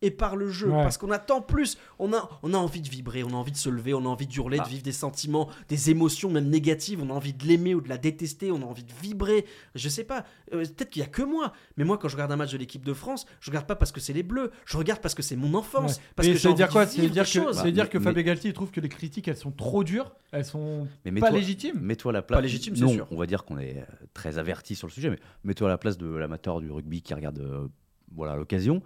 Et 0.03 0.11
par 0.11 0.35
le 0.37 0.49
jeu, 0.51 0.69
Ouais. 0.69 0.83
parce 0.83 0.99
qu'on 0.99 1.11
attend 1.13 1.41
plus. 1.41 1.79
On 2.01 2.13
a, 2.13 2.29
on 2.43 2.53
a 2.55 2.57
envie 2.57 2.81
de 2.81 2.89
vibrer, 2.89 3.23
on 3.23 3.29
a 3.31 3.35
envie 3.35 3.53
de 3.53 3.57
se 3.57 3.69
lever, 3.69 3.95
on 3.95 4.05
a 4.05 4.09
envie 4.09 4.27
d'hurler, 4.27 4.59
Ah. 4.61 4.65
de 4.65 4.69
vivre 4.69 4.83
des 4.83 4.91
sentiments, 4.93 5.49
des 5.69 5.91
émotions 5.91 6.29
même 6.29 6.49
négatives. 6.49 7.01
On 7.03 7.09
a 7.11 7.13
envie 7.13 7.33
de 7.33 7.45
l'aimer 7.47 7.75
ou 7.75 7.81
de 7.81 7.89
la 7.89 7.99
détester, 7.99 8.51
on 8.51 8.63
a 8.63 8.65
envie 8.67 8.83
de 8.83 8.93
vibrer. 9.01 9.47
Je 9.77 9.89
sais 9.89 10.05
pas, 10.05 10.25
euh, 10.53 10.65
peut-être 10.65 10.91
qu'il 10.91 11.01
y 11.01 11.05
a 11.05 11.09
que 11.09 11.23
moi, 11.23 11.53
mais 11.77 11.85
moi 11.85 11.99
quand 11.99 12.09
je 12.09 12.17
regarde 12.17 12.33
un 12.33 12.37
match 12.37 12.51
de 12.53 12.59
l'équipe 12.59 12.85
de 12.85 12.93
France, 12.93 13.27
je 13.41 13.51
regarde 13.51 13.67
pas 13.67 13.77
parce 13.77 13.93
que 13.93 14.01
c'est 14.01 14.13
les 14.13 14.23
Bleus, 14.25 14.51
je 14.67 14.77
regarde 14.77 15.01
parce 15.01 15.15
que 15.15 15.23
c'est 15.23 15.37
mon 15.37 15.55
enfance, 15.55 15.97
Ouais. 15.97 16.03
parce 16.17 16.27
Mais 16.29 16.35
que 16.35 16.41
ça 16.41 16.49
veut 16.49 16.55
dire 16.55 16.69
quoi? 16.69 16.85
Ça 16.87 17.01
veut 17.01 17.09
dire 17.09 17.23
que, 17.25 17.53
ça 17.53 17.63
veut 17.63 17.73
dire 17.73 17.89
que 17.89 17.99
Mais- 17.99 18.05
Fabien 18.05 18.23
Galtier 18.25 18.53
trouve 18.53 18.71
que 18.73 18.81
les 18.81 18.89
critiques 18.89 19.29
elles 19.29 19.37
sont 19.37 19.53
trop 19.53 19.85
dures, 19.85 20.11
elles 20.33 20.45
sont 20.45 20.89
Mais 21.05 21.13
pas 21.13 21.27
mets-toi- 21.27 21.31
légitimes. 21.39 21.79
Mets-toi 21.81 22.11
à 22.11 22.15
la 22.15 22.23
place. 22.23 22.37
Pas 22.39 22.43
légitime, 22.43 22.75
c'est 22.75 22.89
sûr. 22.89 23.07
On 23.13 23.17
va 23.17 23.27
dire 23.27 23.45
qu'on 23.45 23.59
est 23.59 23.79
euh, 23.79 24.07
très 24.15 24.39
averti 24.39 24.75
sur 24.75 24.89
le 24.89 24.93
sujet, 24.93 25.11
mais 25.11 25.19
mets-toi 25.45 25.69
à 25.69 25.71
la 25.71 25.79
place 25.79 25.97
de 25.97 26.07
l'amateur 26.13 26.61
du 26.61 26.71
rugby 26.73 27.03
qui 27.03 27.15
regarde 27.15 27.39
euh, 27.39 27.69
voilà 28.15 28.35
l'occasion. 28.37 28.83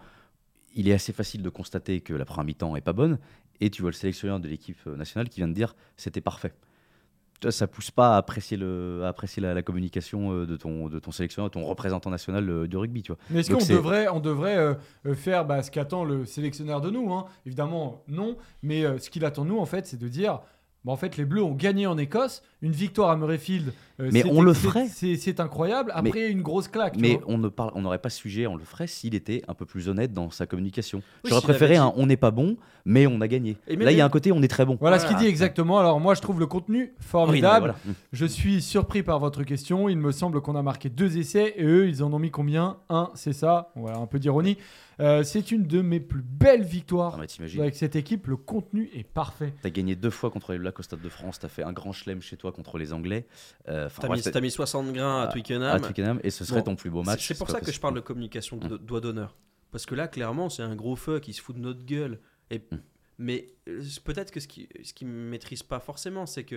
Il 0.76 0.88
est 0.88 0.92
assez 0.92 1.12
facile 1.12 1.42
de 1.42 1.48
constater 1.48 2.00
que 2.00 2.14
la 2.14 2.24
première 2.24 2.44
mi-temps 2.44 2.76
est 2.76 2.80
pas 2.80 2.92
bonne, 2.92 3.18
et 3.60 3.70
tu 3.70 3.82
vois 3.82 3.90
le 3.90 3.96
sélectionneur 3.96 4.38
de 4.38 4.46
l'équipe 4.46 4.78
euh, 4.86 4.94
nationale 4.94 5.28
qui 5.28 5.40
vient 5.40 5.48
de 5.48 5.54
dire 5.54 5.74
c'était 5.96 6.20
parfait. 6.20 6.52
Ça, 7.42 7.50
ça 7.50 7.66
pousse 7.66 7.90
pas 7.90 8.14
à 8.14 8.16
apprécier, 8.16 8.56
le, 8.56 9.02
à 9.04 9.08
apprécier 9.08 9.42
la, 9.42 9.52
la 9.52 9.62
communication 9.62 10.32
euh, 10.32 10.46
de 10.46 10.56
ton, 10.56 10.88
de 10.88 10.98
ton 10.98 11.10
sélectionneur, 11.10 11.50
de 11.50 11.52
ton 11.52 11.64
représentant 11.64 12.08
national 12.08 12.48
euh, 12.48 12.66
du 12.66 12.78
rugby, 12.78 13.02
tu 13.02 13.12
vois. 13.12 13.18
Mais 13.28 13.40
est-ce 13.40 13.52
qu'on 13.52 13.74
devrait, 13.74 14.08
on 14.08 14.20
devrait 14.20 14.56
euh, 14.56 15.14
faire 15.14 15.44
bah, 15.44 15.62
ce 15.62 15.70
qu'attend 15.70 16.04
le 16.04 16.24
sélectionneur 16.24 16.80
de 16.80 16.88
nous 16.88 17.12
hein? 17.12 17.26
Évidemment, 17.44 18.04
non. 18.08 18.38
Mais 18.62 18.84
euh, 18.84 18.98
ce 18.98 19.10
qu'il 19.10 19.24
attend 19.26 19.44
de 19.44 19.50
nous, 19.50 19.58
en 19.58 19.66
fait, 19.66 19.86
c'est 19.86 19.98
de 19.98 20.08
dire 20.08 20.40
bah, 20.86 20.92
en 20.92 20.96
fait, 20.96 21.16
les 21.16 21.24
Bleus 21.24 21.42
ont 21.42 21.52
gagné 21.52 21.86
en 21.86 21.98
Écosse. 21.98 22.42
Une 22.62 22.72
victoire 22.72 23.10
à 23.10 23.16
Murrayfield. 23.16 23.72
euh, 24.00 24.08
Mais 24.12 24.24
on 24.24 24.40
le 24.40 24.54
ferait. 24.54 24.86
C'est 24.88 25.40
incroyable. 25.40 25.92
Après, 25.94 26.30
une 26.30 26.40
grosse 26.40 26.68
claque. 26.68 26.94
tu 26.94 27.00
Mais 27.00 27.16
vois. 27.16 27.22
on 27.26 27.36
ne 27.38 27.48
parle, 27.48 27.70
on 27.74 27.82
n'aurait 27.82 27.98
pas 27.98 28.08
ce 28.08 28.16
sujet, 28.18 28.46
on 28.46 28.56
le 28.56 28.64
ferait 28.64 28.86
s'il 28.86 29.14
était 29.14 29.42
un 29.46 29.52
peu 29.54 29.66
plus 29.66 29.88
honnête 29.90 30.12
dans 30.14 30.30
sa 30.30 30.46
communication. 30.46 31.02
Oui, 31.24 31.30
J'aurais 31.30 31.42
préféré 31.42 31.76
un 31.76 31.92
on 31.96 32.06
n'est 32.06 32.16
pas 32.16 32.30
bon, 32.30 32.56
mais 32.86 33.06
on 33.06 33.20
a 33.20 33.28
gagné. 33.28 33.56
Et 33.68 33.76
Là, 33.76 33.92
il 33.92 33.98
y 33.98 34.00
a 34.00 34.04
un 34.06 34.08
côté 34.08 34.32
on 34.32 34.42
est 34.42 34.48
très 34.48 34.64
bon. 34.64 34.78
Voilà, 34.80 34.98
ce 34.98 35.06
qu'il 35.06 35.16
dit 35.18 35.26
exactement. 35.26 35.78
Alors 35.78 36.00
moi, 36.00 36.14
je 36.14 36.22
trouve 36.22 36.40
le 36.40 36.46
contenu 36.46 36.78
Oui, 36.84 36.88
mais 36.98 37.04
formidable. 37.04 37.74
voilà. 37.84 37.96
Je 38.12 38.24
suis 38.26 38.62
surpris 38.62 39.02
par 39.02 39.18
votre 39.18 39.42
question. 39.42 39.88
Il 39.90 39.98
me 39.98 40.12
semble 40.12 40.40
qu'on 40.40 40.56
a 40.56 40.62
marqué 40.62 40.88
deux 40.88 41.18
essais 41.18 41.52
et 41.56 41.64
eux, 41.64 41.88
ils 41.88 42.02
en 42.02 42.12
ont 42.12 42.18
mis 42.18 42.30
combien? 42.30 42.78
Un, 42.88 43.10
c'est 43.14 43.32
ça? 43.34 43.70
Voilà, 43.76 43.98
un 43.98 44.06
peu 44.06 44.18
d'ironie. 44.18 44.56
Euh, 44.98 45.22
c'est 45.24 45.50
une 45.52 45.64
de 45.66 45.82
mes 45.82 46.00
plus 46.00 46.22
belles 46.22 46.62
victoires 46.64 47.14
Ah, 47.16 47.20
mais 47.20 47.26
t'imagines. 47.26 47.60
avec 47.60 47.74
cette 47.76 47.96
équipe. 47.96 48.26
Le 48.28 48.36
contenu 48.36 48.88
est 48.94 49.04
parfait. 49.04 49.52
T'as 49.60 49.68
gagné 49.70 49.94
deux 49.94 50.08
fois 50.10 50.30
contre 50.30 50.52
les 50.52 50.58
Blacks 50.58 50.78
au 50.78 50.82
Stade 50.82 51.02
de 51.02 51.08
France, 51.10 51.38
t'as 51.38 51.48
fait 51.48 51.62
un 51.62 51.72
grand 51.72 51.92
chelem 51.92 52.22
chez 52.22 52.36
toi 52.38 52.50
contre 52.52 52.78
les 52.78 52.92
Anglais. 52.94 53.26
Euh, 53.68 53.86
enfin, 53.86 54.02
T'as 54.02 54.08
bref, 54.08 54.18
mis, 54.20 54.24
t'as- 54.24 54.30
t'as 54.30 54.40
mis 54.40 54.50
60 54.50 54.92
grains 54.94 55.20
à 55.20 55.24
à 55.24 55.28
Twickenham. 55.28 55.80
Twickenham, 55.82 56.20
et 56.24 56.30
ce 56.30 56.44
serait 56.46 56.60
Bon, 56.60 56.64
ton 56.72 56.76
plus 56.76 56.88
beau 56.90 57.02
C'est- 57.04 57.10
match. 57.10 57.26
C'est 57.28 57.36
pour 57.36 57.50
ça 57.50 57.60
que 57.60 57.70
je 57.70 57.78
parle 57.78 57.94
de 57.94 58.00
communication 58.00 58.56
de 58.56 58.78
doigt 58.78 59.00
d'honneur. 59.02 59.36
Parce 59.70 59.84
que 59.84 59.94
là, 59.94 60.08
clairement, 60.08 60.48
c'est 60.48 60.62
un 60.62 60.74
gros 60.74 60.96
feu 60.96 61.20
qui 61.20 61.34
se 61.34 61.42
fout 61.42 61.54
de 61.56 61.60
notre 61.60 61.84
gueule. 61.84 62.18
Et, 62.50 62.58
Mm. 62.58 62.76
Mais 63.18 63.48
euh, 63.68 63.80
peut-être 64.04 64.30
que 64.30 64.40
ce 64.40 64.46
qui 64.48 64.68
ce 64.84 64.92
qui 64.94 65.04
ne 65.06 65.10
maîtrise 65.10 65.62
pas 65.62 65.80
forcément, 65.80 66.26
c'est 66.26 66.44
que, 66.44 66.56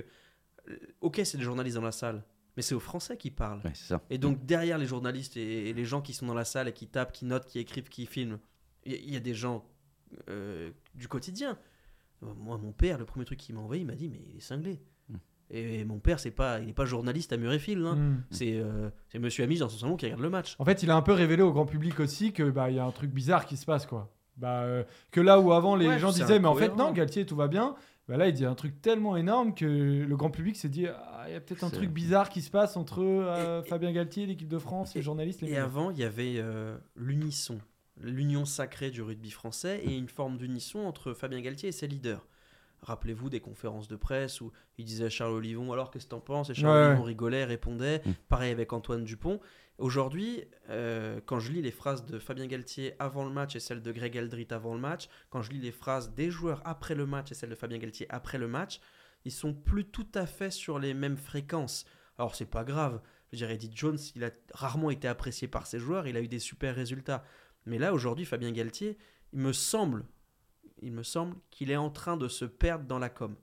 euh, 0.70 0.76
ok, 1.02 1.22
c'est 1.24 1.38
des 1.38 1.44
journalistes 1.44 1.76
dans 1.78 1.82
la 1.82 1.92
salle, 1.94 2.22
mais 2.58 2.62
c'est 2.64 2.76
aux 2.76 2.80
Français 2.80 3.18
qui 3.18 3.32
parlent. 3.32 3.62
Ouais, 3.64 3.72
c'est 3.74 3.88
ça. 3.88 4.02
Et 4.10 4.18
donc, 4.18 4.45
derrière 4.45 4.78
les 4.78 4.86
journalistes 4.86 5.38
et, 5.38 5.70
et 5.70 5.74
les 5.74 5.86
gens 5.86 6.02
qui 6.02 6.14
sont 6.14 6.26
dans 6.26 6.34
la 6.34 6.45
salle 6.45 6.68
et 6.68 6.74
qui 6.74 6.88
tapent, 6.88 7.12
qui 7.14 7.26
notent, 7.26 7.45
qui 7.45 7.60
écrivent, 7.60 7.89
qui 7.89 8.06
filment, 8.06 8.38
il 8.86 8.91
y, 8.91 8.95
a- 8.95 9.00
il 9.00 9.14
y 9.14 9.18
a 9.18 9.20
des 9.22 9.34
gens 9.34 9.66
euh, 10.30 10.72
du 10.95 11.08
quotidien. 11.08 11.58
Moi, 12.22 12.58
mon 12.58 12.72
père, 12.74 12.97
le 12.97 13.06
premier 13.06 13.26
truc 13.26 13.39
qu'il 13.39 13.56
m'a 13.56 13.62
envoyé, 13.62 13.82
il 13.82 13.86
m'a 13.86 13.95
dit 13.95 14.10
Mais 14.10 14.20
il 14.30 14.38
est 14.38 14.41
cinglé. 14.41 14.82
Mm. 15.08 15.16
Et 15.52 15.86
mon 15.86 16.00
père, 16.00 16.20
c'est 16.20 16.32
pas, 16.32 16.60
il 16.60 16.66
n'est 16.66 16.74
pas 16.74 16.86
journaliste 16.86 17.32
à 17.32 17.38
Murrayfield. 17.38 17.86
hein. 17.86 17.95
Mm. 17.95 18.24
C'est 18.32 18.58
euh, 18.58 18.89
c'est 19.08 19.20
monsieur 19.20 19.43
Amiche 19.45 19.60
dans 19.60 19.70
son 19.70 19.78
salon 19.78 19.95
qui 19.95 20.06
regarde 20.06 20.22
le 20.22 20.30
match. 20.30 20.56
En 20.60 20.66
fait, 20.66 20.84
il 20.84 20.91
a 20.91 20.95
un 20.97 21.02
peu 21.02 21.14
révélé 21.14 21.41
au 21.43 21.54
grand 21.54 21.66
public 21.66 22.00
aussi 22.02 22.34
que 22.34 22.50
bah 22.50 22.70
il 22.70 22.76
y 22.76 22.80
a 22.80 22.84
un 22.86 22.91
truc 22.91 23.12
bizarre 23.12 23.45
qui 23.45 23.56
se 23.56 23.66
passe 23.66 23.86
quoi. 23.86 24.14
Bah 24.36 24.62
euh, 24.64 24.84
que 25.12 25.22
là 25.22 25.39
où 25.39 25.52
avant 25.54 25.76
les 25.76 25.88
Ouais, 25.88 26.00
gens 26.00 26.12
disaient 26.12 26.39
mais 26.39 26.47
en 26.47 26.56
fait 26.56 26.76
non 26.76 26.91
Galtier 26.91 27.26
tout 27.26 27.36
va 27.38 27.47
bien. 27.47 27.76
Bah 28.10 28.18
là 28.18 28.28
il 28.28 28.34
dit 28.34 28.43
un 28.43 28.55
truc 28.55 28.82
tellement 28.82 29.16
énorme 29.16 29.53
que 29.53 29.66
le 29.66 30.18
grand 30.18 30.32
public 30.32 30.57
s'est 30.57 30.68
dit 30.68 30.88
ah, 30.88 31.26
il 31.28 31.34
y 31.34 31.36
a 31.36 31.39
peut-être 31.39 31.64
un 31.64 31.70
truc 31.70 31.91
bizarre 31.91 32.30
qui 32.30 32.41
se 32.41 32.49
passe 32.49 32.76
entre 32.76 33.01
euh, 33.03 33.62
Et- 33.62 33.68
Fabien 33.70 33.91
Galtier, 33.91 34.26
l'équipe 34.26 34.47
de 34.49 34.57
France, 34.57 34.95
les 34.95 34.99
et- 35.01 35.03
journalistes, 35.03 35.41
les 35.41 35.47
Et 35.47 35.51
médias. 35.51 35.64
avant, 35.64 35.91
il 35.91 35.99
y 35.99 36.03
avait 36.03 36.38
euh, 36.39 36.76
l'unisson, 36.95 37.60
l'union 38.01 38.45
sacrée 38.45 38.89
du 38.89 39.01
rugby 39.03 39.30
français 39.30 39.80
et 39.84 39.95
une 39.95 40.10
forme 40.10 40.38
d'unisson 40.38 40.80
entre 40.80 41.14
Fabien 41.14 41.39
Galtier 41.39 41.70
et 41.70 41.72
ses 41.72 41.88
leaders. 41.88 42.26
Rappelez-vous 42.82 43.30
des 43.30 43.41
conférences 43.41 43.88
de 43.89 43.95
presse 43.97 44.41
où 44.41 44.51
il 44.78 44.86
disait 44.86 45.05
à 45.05 45.10
Charles 45.10 45.34
Olivon 45.34 45.72
alors 45.74 45.91
qu'est-ce 45.91 46.05
que 46.05 46.12
t'en 46.12 46.20
penses? 46.22 46.49
Et 46.49 46.53
Charles 46.55 46.78
Ouais, 46.78 46.86
Olivon 46.88 47.01
ouais. 47.03 47.07
rigolait, 47.07 47.43
répondait. 47.45 48.01
Mm. 48.05 48.12
Pareil 48.30 48.51
avec 48.51 48.74
Antoine 48.74 49.03
Dupont. 49.03 49.39
Aujourd'hui, 49.80 50.43
euh, 50.69 51.21
quand 51.25 51.39
je 51.39 51.53
lis 51.53 51.61
les 51.61 51.71
phrases 51.71 52.05
de 52.05 52.19
Fabien 52.19 52.47
Galtier 52.47 52.95
avant 52.99 53.23
le 53.23 53.32
match 53.32 53.55
et 53.55 53.61
celles 53.61 53.82
de 53.82 53.91
Greg 53.93 54.17
Aldrit 54.17 54.47
avant 54.49 54.73
le 54.73 54.80
match, 54.80 55.07
quand 55.30 55.41
je 55.41 55.51
lis 55.51 55.59
les 55.59 55.71
phrases 55.71 56.13
des 56.13 56.30
joueurs 56.30 56.61
après 56.65 56.95
le 56.95 57.05
match 57.05 57.32
et 57.32 57.34
celles 57.34 57.49
de 57.49 57.55
Fabien 57.55 57.77
Galtier 57.77 58.05
après 58.09 58.38
le 58.38 58.49
match, 58.49 58.82
ils 59.23 59.32
sont 59.32 59.53
plus 59.53 59.86
tout 59.86 60.07
à 60.15 60.25
fait 60.25 60.51
sur 60.51 60.80
les 60.80 60.93
mêmes 60.93 61.15
fréquences. 61.15 61.86
Alors 62.17 62.36
c'est 62.36 62.45
pas 62.45 62.65
grave. 62.65 63.01
Je 63.32 63.38
dirais, 63.38 63.55
Eddie 63.55 63.71
Jones, 63.73 63.97
il 64.15 64.25
a 64.25 64.32
rarement 64.53 64.89
été 64.89 65.07
apprécié 65.07 65.47
par 65.47 65.65
ses 65.65 65.80
joueurs, 65.80 66.07
il 66.07 66.17
a 66.17 66.21
eu 66.21 66.27
des 66.27 66.39
super 66.39 66.75
résultats. 66.75 67.23
Mais 67.65 67.77
là, 67.77 67.93
aujourd'hui, 67.93 68.25
Fabien 68.25 68.51
Galtier, 68.51 68.97
il 69.32 69.39
me 69.39 69.53
semble, 69.53 70.05
il 70.82 70.91
me 70.91 71.03
semble 71.03 71.38
qu'il 71.51 71.71
est 71.71 71.77
en 71.77 71.89
train 71.89 72.17
de 72.17 72.27
se 72.27 72.43
perdre 72.43 72.86
dans 72.86 72.99
la 72.99 73.09
com. 73.09 73.34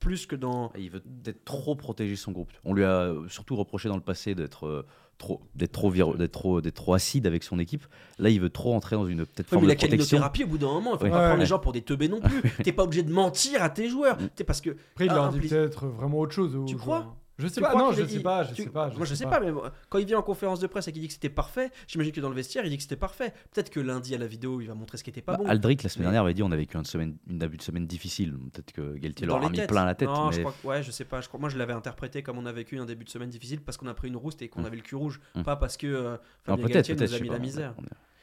Plus 0.00 0.26
que 0.26 0.36
dans. 0.36 0.72
Il 0.76 0.90
veut 0.90 1.00
peut-être 1.00 1.44
trop 1.44 1.74
protéger 1.74 2.14
son 2.14 2.30
groupe. 2.30 2.52
On 2.64 2.72
lui 2.72 2.84
a 2.84 3.12
surtout 3.28 3.56
reproché 3.56 3.88
dans 3.88 3.96
le 3.96 4.02
passé 4.02 4.36
d'être 4.36 4.66
euh, 4.66 4.86
trop, 5.18 5.40
d'être 5.54 5.72
trop, 5.72 5.90
viro- 5.90 6.16
d'être 6.16 6.32
trop, 6.32 6.60
d'être 6.60 6.74
trop 6.76 6.94
acide 6.94 7.26
avec 7.26 7.42
son 7.42 7.58
équipe. 7.58 7.84
Là, 8.18 8.30
il 8.30 8.40
veut 8.40 8.50
trop 8.50 8.74
entrer 8.74 8.96
dans 8.96 9.06
une 9.06 9.18
peut-être 9.26 9.38
Ouais, 9.40 9.44
forme 9.50 9.62
mais 9.64 9.68
la 9.68 9.74
de 9.74 9.78
protection. 9.80 10.18
calinothérapie, 10.18 10.44
au 10.44 10.46
bout 10.46 10.58
d'un 10.58 10.66
moment, 10.68 10.92
il 10.94 10.98
faut 10.98 11.04
Ouais. 11.04 11.10
pas 11.10 11.18
Ouais, 11.20 11.26
prendre 11.26 11.40
les 11.40 11.46
gens 11.46 11.58
pour 11.58 11.72
des 11.72 11.82
teubés 11.82 12.08
non 12.08 12.20
plus. 12.20 12.42
T'es 12.64 12.72
pas 12.72 12.84
obligé 12.84 13.02
de 13.02 13.12
mentir 13.12 13.62
à 13.62 13.68
tes 13.70 13.88
joueurs. 13.88 14.16
T'es 14.36 14.44
parce 14.44 14.60
que. 14.60 14.70
Après 14.92 15.06
il 15.06 15.10
Ah, 15.10 15.14
leur 15.14 15.28
dit 15.32 15.40
peut-être 15.40 15.86
vraiment 15.86 16.18
autre 16.20 16.32
chose. 16.34 16.54
aux 16.56 16.64
Tu 16.64 16.72
joueurs. 16.72 16.82
crois 16.82 17.16
Je 17.38 17.46
sais 17.46 17.54
Tu 17.54 17.60
pas. 17.60 17.74
Non, 17.74 17.92
je 17.92 18.04
sais 18.04 18.20
pas. 18.20 18.42
Je 18.44 18.54
sais 18.54 18.66
pas. 18.68 18.90
Moi, 18.90 19.06
je 19.06 19.14
sais 19.14 19.24
pas, 19.26 19.38
mais 19.38 19.52
moi, 19.52 19.72
quand 19.88 19.98
il 19.98 20.06
vient 20.06 20.18
en 20.18 20.22
conférence 20.22 20.58
de 20.58 20.66
presse 20.66 20.88
et 20.88 20.92
qu'il 20.92 21.00
dit 21.02 21.06
que 21.06 21.14
c'était 21.14 21.28
parfait, 21.28 21.70
j'imagine 21.86 22.12
que 22.12 22.20
dans 22.20 22.28
le 22.30 22.34
vestiaire, 22.34 22.64
il 22.64 22.70
dit 22.70 22.76
que 22.76 22.82
c'était 22.82 22.96
parfait. 22.96 23.32
Peut-être 23.52 23.70
que 23.70 23.78
lundi 23.78 24.14
à 24.14 24.18
la 24.18 24.26
vidéo, 24.26 24.60
il 24.60 24.66
va 24.66 24.74
montrer 24.74 24.98
ce 24.98 25.04
qui 25.04 25.10
était 25.10 25.22
pas 25.22 25.36
Bah, 25.36 25.44
bon. 25.44 25.48
Aldric, 25.48 25.82
la 25.84 25.88
semaine 25.88 26.06
Mais- 26.08 26.12
dernière, 26.12 26.22
avait 26.24 26.34
dit 26.34 26.42
on 26.42 26.46
avait 26.50 26.62
vécu 26.62 26.76
une, 26.76 26.84
semaine, 26.84 27.16
une 27.28 27.38
début 27.38 27.56
de 27.56 27.62
semaine 27.62 27.86
difficile. 27.86 28.32
Peut-être 28.52 28.72
que 28.72 28.96
Galtier 28.96 29.26
leur 29.26 29.36
a 29.44 29.48
mis 29.50 29.56
têtes. 29.58 29.68
plein 29.70 29.84
la 29.84 29.94
tête. 29.94 30.08
Non, 30.08 30.32
je 30.32 30.38
mais- 30.38 30.42
crois 30.42 30.54
que- 30.60 30.66
ouais, 30.66 30.82
je 30.82 30.90
sais 30.90 31.04
pas. 31.04 31.20
Je 31.20 31.28
crois, 31.28 31.38
moi, 31.38 31.48
je 31.48 31.58
l'avais 31.58 31.72
interprété 31.74 32.22
comme 32.24 32.38
on 32.38 32.46
a 32.46 32.52
vécu 32.52 32.76
un 32.78 32.86
début 32.86 33.04
de 33.04 33.10
semaine 33.10 33.30
difficile 33.30 33.60
parce 33.60 33.76
qu'on 33.78 33.86
a 33.86 33.94
pris 33.94 34.08
une 34.08 34.16
rouste 34.16 34.42
et 34.42 34.48
qu'on 34.48 34.62
Mm. 34.62 34.66
avait 34.66 34.76
le 34.76 34.82
cul 34.82 34.96
rouge, 34.96 35.20
Mm. 35.36 35.42
pas 35.42 35.54
parce 35.56 35.76
que 35.76 35.86
euh, 35.86 36.16
Fabien 36.44 36.66
Galtier 36.66 36.94
nous 36.96 37.02
a 37.02 37.06
je 37.06 37.22
mis 37.22 37.28
la 37.28 37.38
misère. 37.38 37.74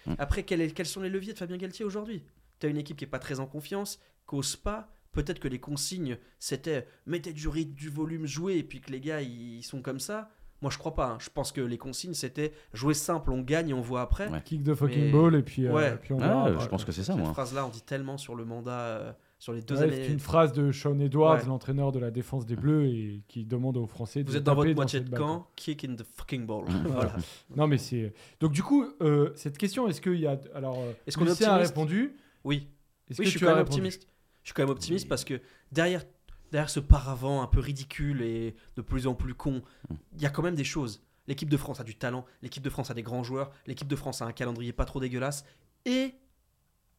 Mm. 0.07 0.13
Après, 0.20 0.43
quels 0.43 0.86
sont 0.86 1.01
les 1.01 1.09
leviers 1.09 1.32
de 1.34 1.38
Fabien 1.38 1.55
Galtier 1.57 1.86
aujourd'hui? 1.86 2.22
Tu 2.59 2.68
as 2.68 2.70
une 2.70 2.78
équipe 2.78 2.97
qui 2.97 3.05
est 3.05 3.07
pas 3.07 3.20
très 3.20 3.39
en 3.39 3.45
confiance, 3.47 3.99
qu'ose 4.26 4.55
pas. 4.57 4.89
Peut-être 5.16 5.39
que 5.39 5.47
les 5.47 5.59
consignes, 5.59 6.18
c'était 6.39 6.88
mettez 7.07 7.34
du 7.34 7.47
rythme, 7.47 7.74
du 7.74 7.89
volume, 7.89 8.28
jouez, 8.28 8.57
et 8.59 8.63
puis 8.63 8.82
que 8.82 8.91
les 8.91 8.99
gars, 9.01 9.22
ils 9.22 9.63
sont 9.63 9.82
comme 9.82 9.99
ça. 9.99 10.30
Moi, 10.61 10.72
je 10.72 10.78
crois 10.78 10.93
pas. 10.93 11.07
hein. 11.11 11.18
Je 11.20 11.30
pense 11.30 11.51
que 11.51 11.59
les 11.61 11.78
consignes, 11.78 12.13
c'était 12.13 12.53
jouer 12.74 12.93
simple, 12.93 13.32
on 13.32 13.41
gagne, 13.41 13.74
on 13.74 13.82
voit 13.82 14.01
après. 14.01 14.30
Ouais. 14.30 14.41
Kick 14.43 14.61
de 14.63 14.74
fucking 14.74 15.05
Mais- 15.05 15.11
ball 15.11 15.36
et 15.36 15.43
puis, 15.43 15.68
euh, 15.68 15.74
Ouais. 15.74 15.97
puis 16.01 16.13
on 16.13 16.20
Ah, 16.22 16.49
verra. 16.49 16.63
je 16.63 16.68
pense 16.70 16.86
que 16.86 16.91
c'est 16.91 17.03
ça, 17.03 17.13
Cette 17.13 17.22
moi. 17.22 17.34
phrase-là, 17.34 17.66
on 17.66 17.70
dit 17.70 17.82
tellement 17.82 18.18
sur 18.18 18.36
le 18.36 18.45
mandat, 18.45 18.80
euh, 18.80 19.11
sur 19.38 19.51
les 19.53 19.61
deux 19.61 19.76
Ouais, 19.76 19.84
années. 19.84 20.03
C'est 20.05 20.13
une 20.13 20.20
phrase 20.20 20.53
de 20.53 20.72
Sean 20.72 20.97
Edwards, 20.99 21.39
Ouais. 21.41 21.45
l'entraîneur 21.47 21.91
de 21.91 21.99
la 21.99 22.09
défense 22.09 22.45
des 22.45 22.55
Bleus, 22.55 22.86
et 22.88 23.22
qui 23.28 23.45
demande 23.45 23.76
aux 23.78 23.86
Français 23.86 24.24
de 24.24 24.30
Vous 24.30 24.38
êtes 24.38 24.43
dans 24.43 24.55
votre 24.55 24.74
moitié 24.74 24.99
cette 24.99 25.09
de 25.11 25.16
camp, 25.18 25.47
kick 25.55 25.84
in 25.84 25.95
the 25.95 26.03
fucking 26.16 26.45
ball. 26.45 26.66
Voilà. 26.86 27.16
Non, 27.55 27.68
mais 27.68 27.78
c'est. 27.78 28.13
Donc, 28.39 28.53
du 28.53 28.63
coup, 28.63 28.86
euh, 29.01 29.32
cette 29.36 29.57
question, 29.57 29.88
est-ce 29.88 30.01
qu'il 30.01 30.20
y 30.20 30.26
a. 30.28 30.39
Alors, 30.55 30.82
Est-ce 31.05 31.18
qu'on 31.18 31.28
a 31.28 31.57
répondu. 31.57 32.16
Oui, 32.45 32.70
Est-ce 33.09 33.20
oui 33.20 33.26
que 33.26 33.26
je 33.26 33.30
suis 33.32 33.39
tu 33.39 33.45
quand 33.45 33.51
même 33.51 33.61
optimiste. 33.61 34.07
Je 34.45 34.49
suis 34.49 34.53
quand 34.53 34.61
même 34.61 34.69
optimiste 34.69 35.09
parce 35.09 35.25
que 35.25 35.41
derrière, 35.71 36.05
derrière 36.51 36.69
ce 36.69 36.79
paravent 36.79 37.41
un 37.41 37.47
peu 37.47 37.59
ridicule 37.59 38.21
et 38.21 38.55
de 38.75 38.81
plus 38.83 39.07
en 39.07 39.15
plus 39.15 39.33
con, 39.33 39.63
il 40.13 40.21
y 40.21 40.27
a 40.27 40.29
quand 40.29 40.43
même 40.43 40.55
des 40.55 40.63
choses. 40.63 41.03
L'équipe 41.25 41.49
de 41.49 41.57
France 41.57 41.79
a 41.79 41.83
du 41.83 41.95
talent, 41.95 42.25
l'équipe 42.43 42.61
de 42.61 42.69
France 42.69 42.91
a 42.91 42.93
des 42.93 43.01
grands 43.01 43.23
joueurs, 43.23 43.51
l'équipe 43.65 43.87
de 43.87 43.95
France 43.95 44.21
a 44.21 44.25
un 44.25 44.31
calendrier 44.31 44.71
pas 44.71 44.85
trop 44.85 44.99
dégueulasse 44.99 45.45
et 45.85 46.13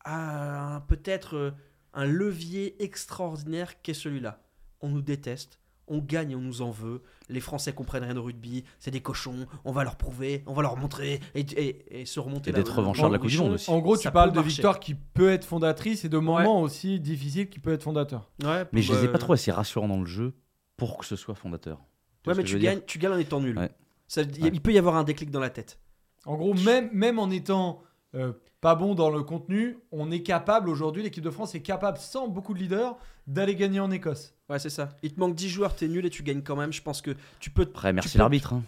a 0.05 0.85
peut-être 0.89 1.37
euh, 1.37 1.51
un 1.95 2.05
levier 2.05 2.83
extraordinaire 2.83 3.81
qu'est 3.81 3.95
celui-là. 3.95 4.43
On 4.81 4.89
nous 4.89 5.03
déteste, 5.03 5.61
on 5.89 5.99
gagne 5.99 6.33
et 6.33 6.35
on 6.37 6.41
nous 6.41 6.63
en 6.63 6.71
veut. 6.71 7.03
Les 7.29 7.41
Français 7.41 7.73
comprennent 7.73 8.05
rien 8.05 8.17
au 8.17 8.23
rugby, 8.23 8.65
c'est 8.79 8.91
des 8.91 9.01
cochons, 9.01 9.47
on 9.65 9.73
va 9.73 9.85
leur 9.85 9.97
prouver, 9.97 10.43
on 10.47 10.53
va 10.53 10.63
leur 10.63 10.77
montrer 10.77 11.21
et, 11.35 11.41
et- 11.41 12.01
et 12.01 12.05
se 12.07 12.19
remonter 12.21 12.51
Et 12.51 12.53
d'être 12.53 12.73
le- 12.75 12.79
revanchard 12.81 13.09
de 13.09 13.15
la 13.15 13.19
Coupe 13.19 13.29
du. 13.31 13.39
Monde 13.39 13.53
aussi. 13.53 13.71
En 13.71 13.79
gros, 13.81 13.97
Ça 13.97 14.03
tu 14.03 14.11
parles 14.11 14.31
de 14.31 14.37
marcher. 14.37 14.49
victoire 14.51 14.81
qui 14.81 14.95
peut 14.95 15.31
être 15.31 15.45
fondatrice 15.45 16.05
et 16.05 16.09
de 16.09 16.19
moments 16.19 16.61
aussi 16.61 17.01
difficiles 17.01 17.49
qui 17.49 17.59
peut 17.59 17.73
être 17.73 17.83
fondateur. 17.83 18.31
Ouais, 18.45 18.65
Mais 18.73 18.83
je 18.83 18.93
les 18.93 19.05
ai 19.05 19.07
bah, 19.07 19.13
pas 19.13 19.19
trop 19.19 19.33
assez 19.35 19.51
rassurants 19.53 19.89
dans 19.89 20.01
le 20.01 20.07
jeu 20.07 20.35
pour 20.77 20.99
que 20.99 21.07
ce 21.07 21.17
soit 21.17 21.35
fondateur. 21.35 21.81
Tu 22.23 22.31
Ouais, 22.31 22.37
mais 22.37 22.45
tu 22.45 22.59
gagnes, 22.59 22.81
tu 22.87 22.99
gagnes 22.99 23.13
en 23.15 23.19
étant 23.19 23.41
nul. 23.41 23.57
Ouais. 23.59 23.71
Ça- 24.09 24.23
il 24.23 24.39
y 24.39 24.43
a- 24.43 24.45
Ouais. 24.47 24.51
Il 24.53 24.61
peut 24.61 24.73
y 24.73 24.79
avoir 24.79 24.97
un 24.97 25.05
déclic 25.05 25.31
dans 25.31 25.41
la 25.41 25.51
tête. 25.51 25.79
En 26.25 26.37
gros, 26.37 26.55
même, 26.55 26.91
même 26.93 27.19
en 27.19 27.31
étant 27.31 27.83
euh, 28.15 28.33
pas 28.61 28.75
bon 28.75 28.95
dans 28.95 29.11
le 29.11 29.23
contenu, 29.23 29.79
on 29.93 30.11
est 30.11 30.23
capable 30.23 30.69
aujourd'hui, 30.71 31.03
l'équipe 31.03 31.23
de 31.23 31.31
France 31.31 31.55
est 31.55 31.61
capable, 31.61 31.99
sans 31.99 32.29
beaucoup 32.29 32.55
de 32.55 32.59
leaders, 32.61 32.97
d'aller 33.27 33.55
gagner 33.55 33.79
en 33.81 33.91
Écosse. 33.91 34.35
Ouais, 34.49 34.59
c'est 34.61 34.71
ça. 34.71 34.91
Il 35.03 35.13
te 35.13 35.19
manque 35.19 35.35
10 35.35 35.49
joueurs, 35.49 35.75
t'es 35.75 35.89
nul 35.89 36.07
et 36.07 36.11
tu 36.11 36.23
gagnes 36.23 36.43
quand 36.43 36.55
même. 36.57 36.73
Je 36.73 36.81
pense 36.83 37.03
que 37.03 37.17
tu 37.41 37.51
peux. 37.51 37.65
te- 37.65 37.71
Après, 37.71 37.93
merci 37.93 38.17
l'arbitre. 38.19 38.53
hein. 38.55 38.63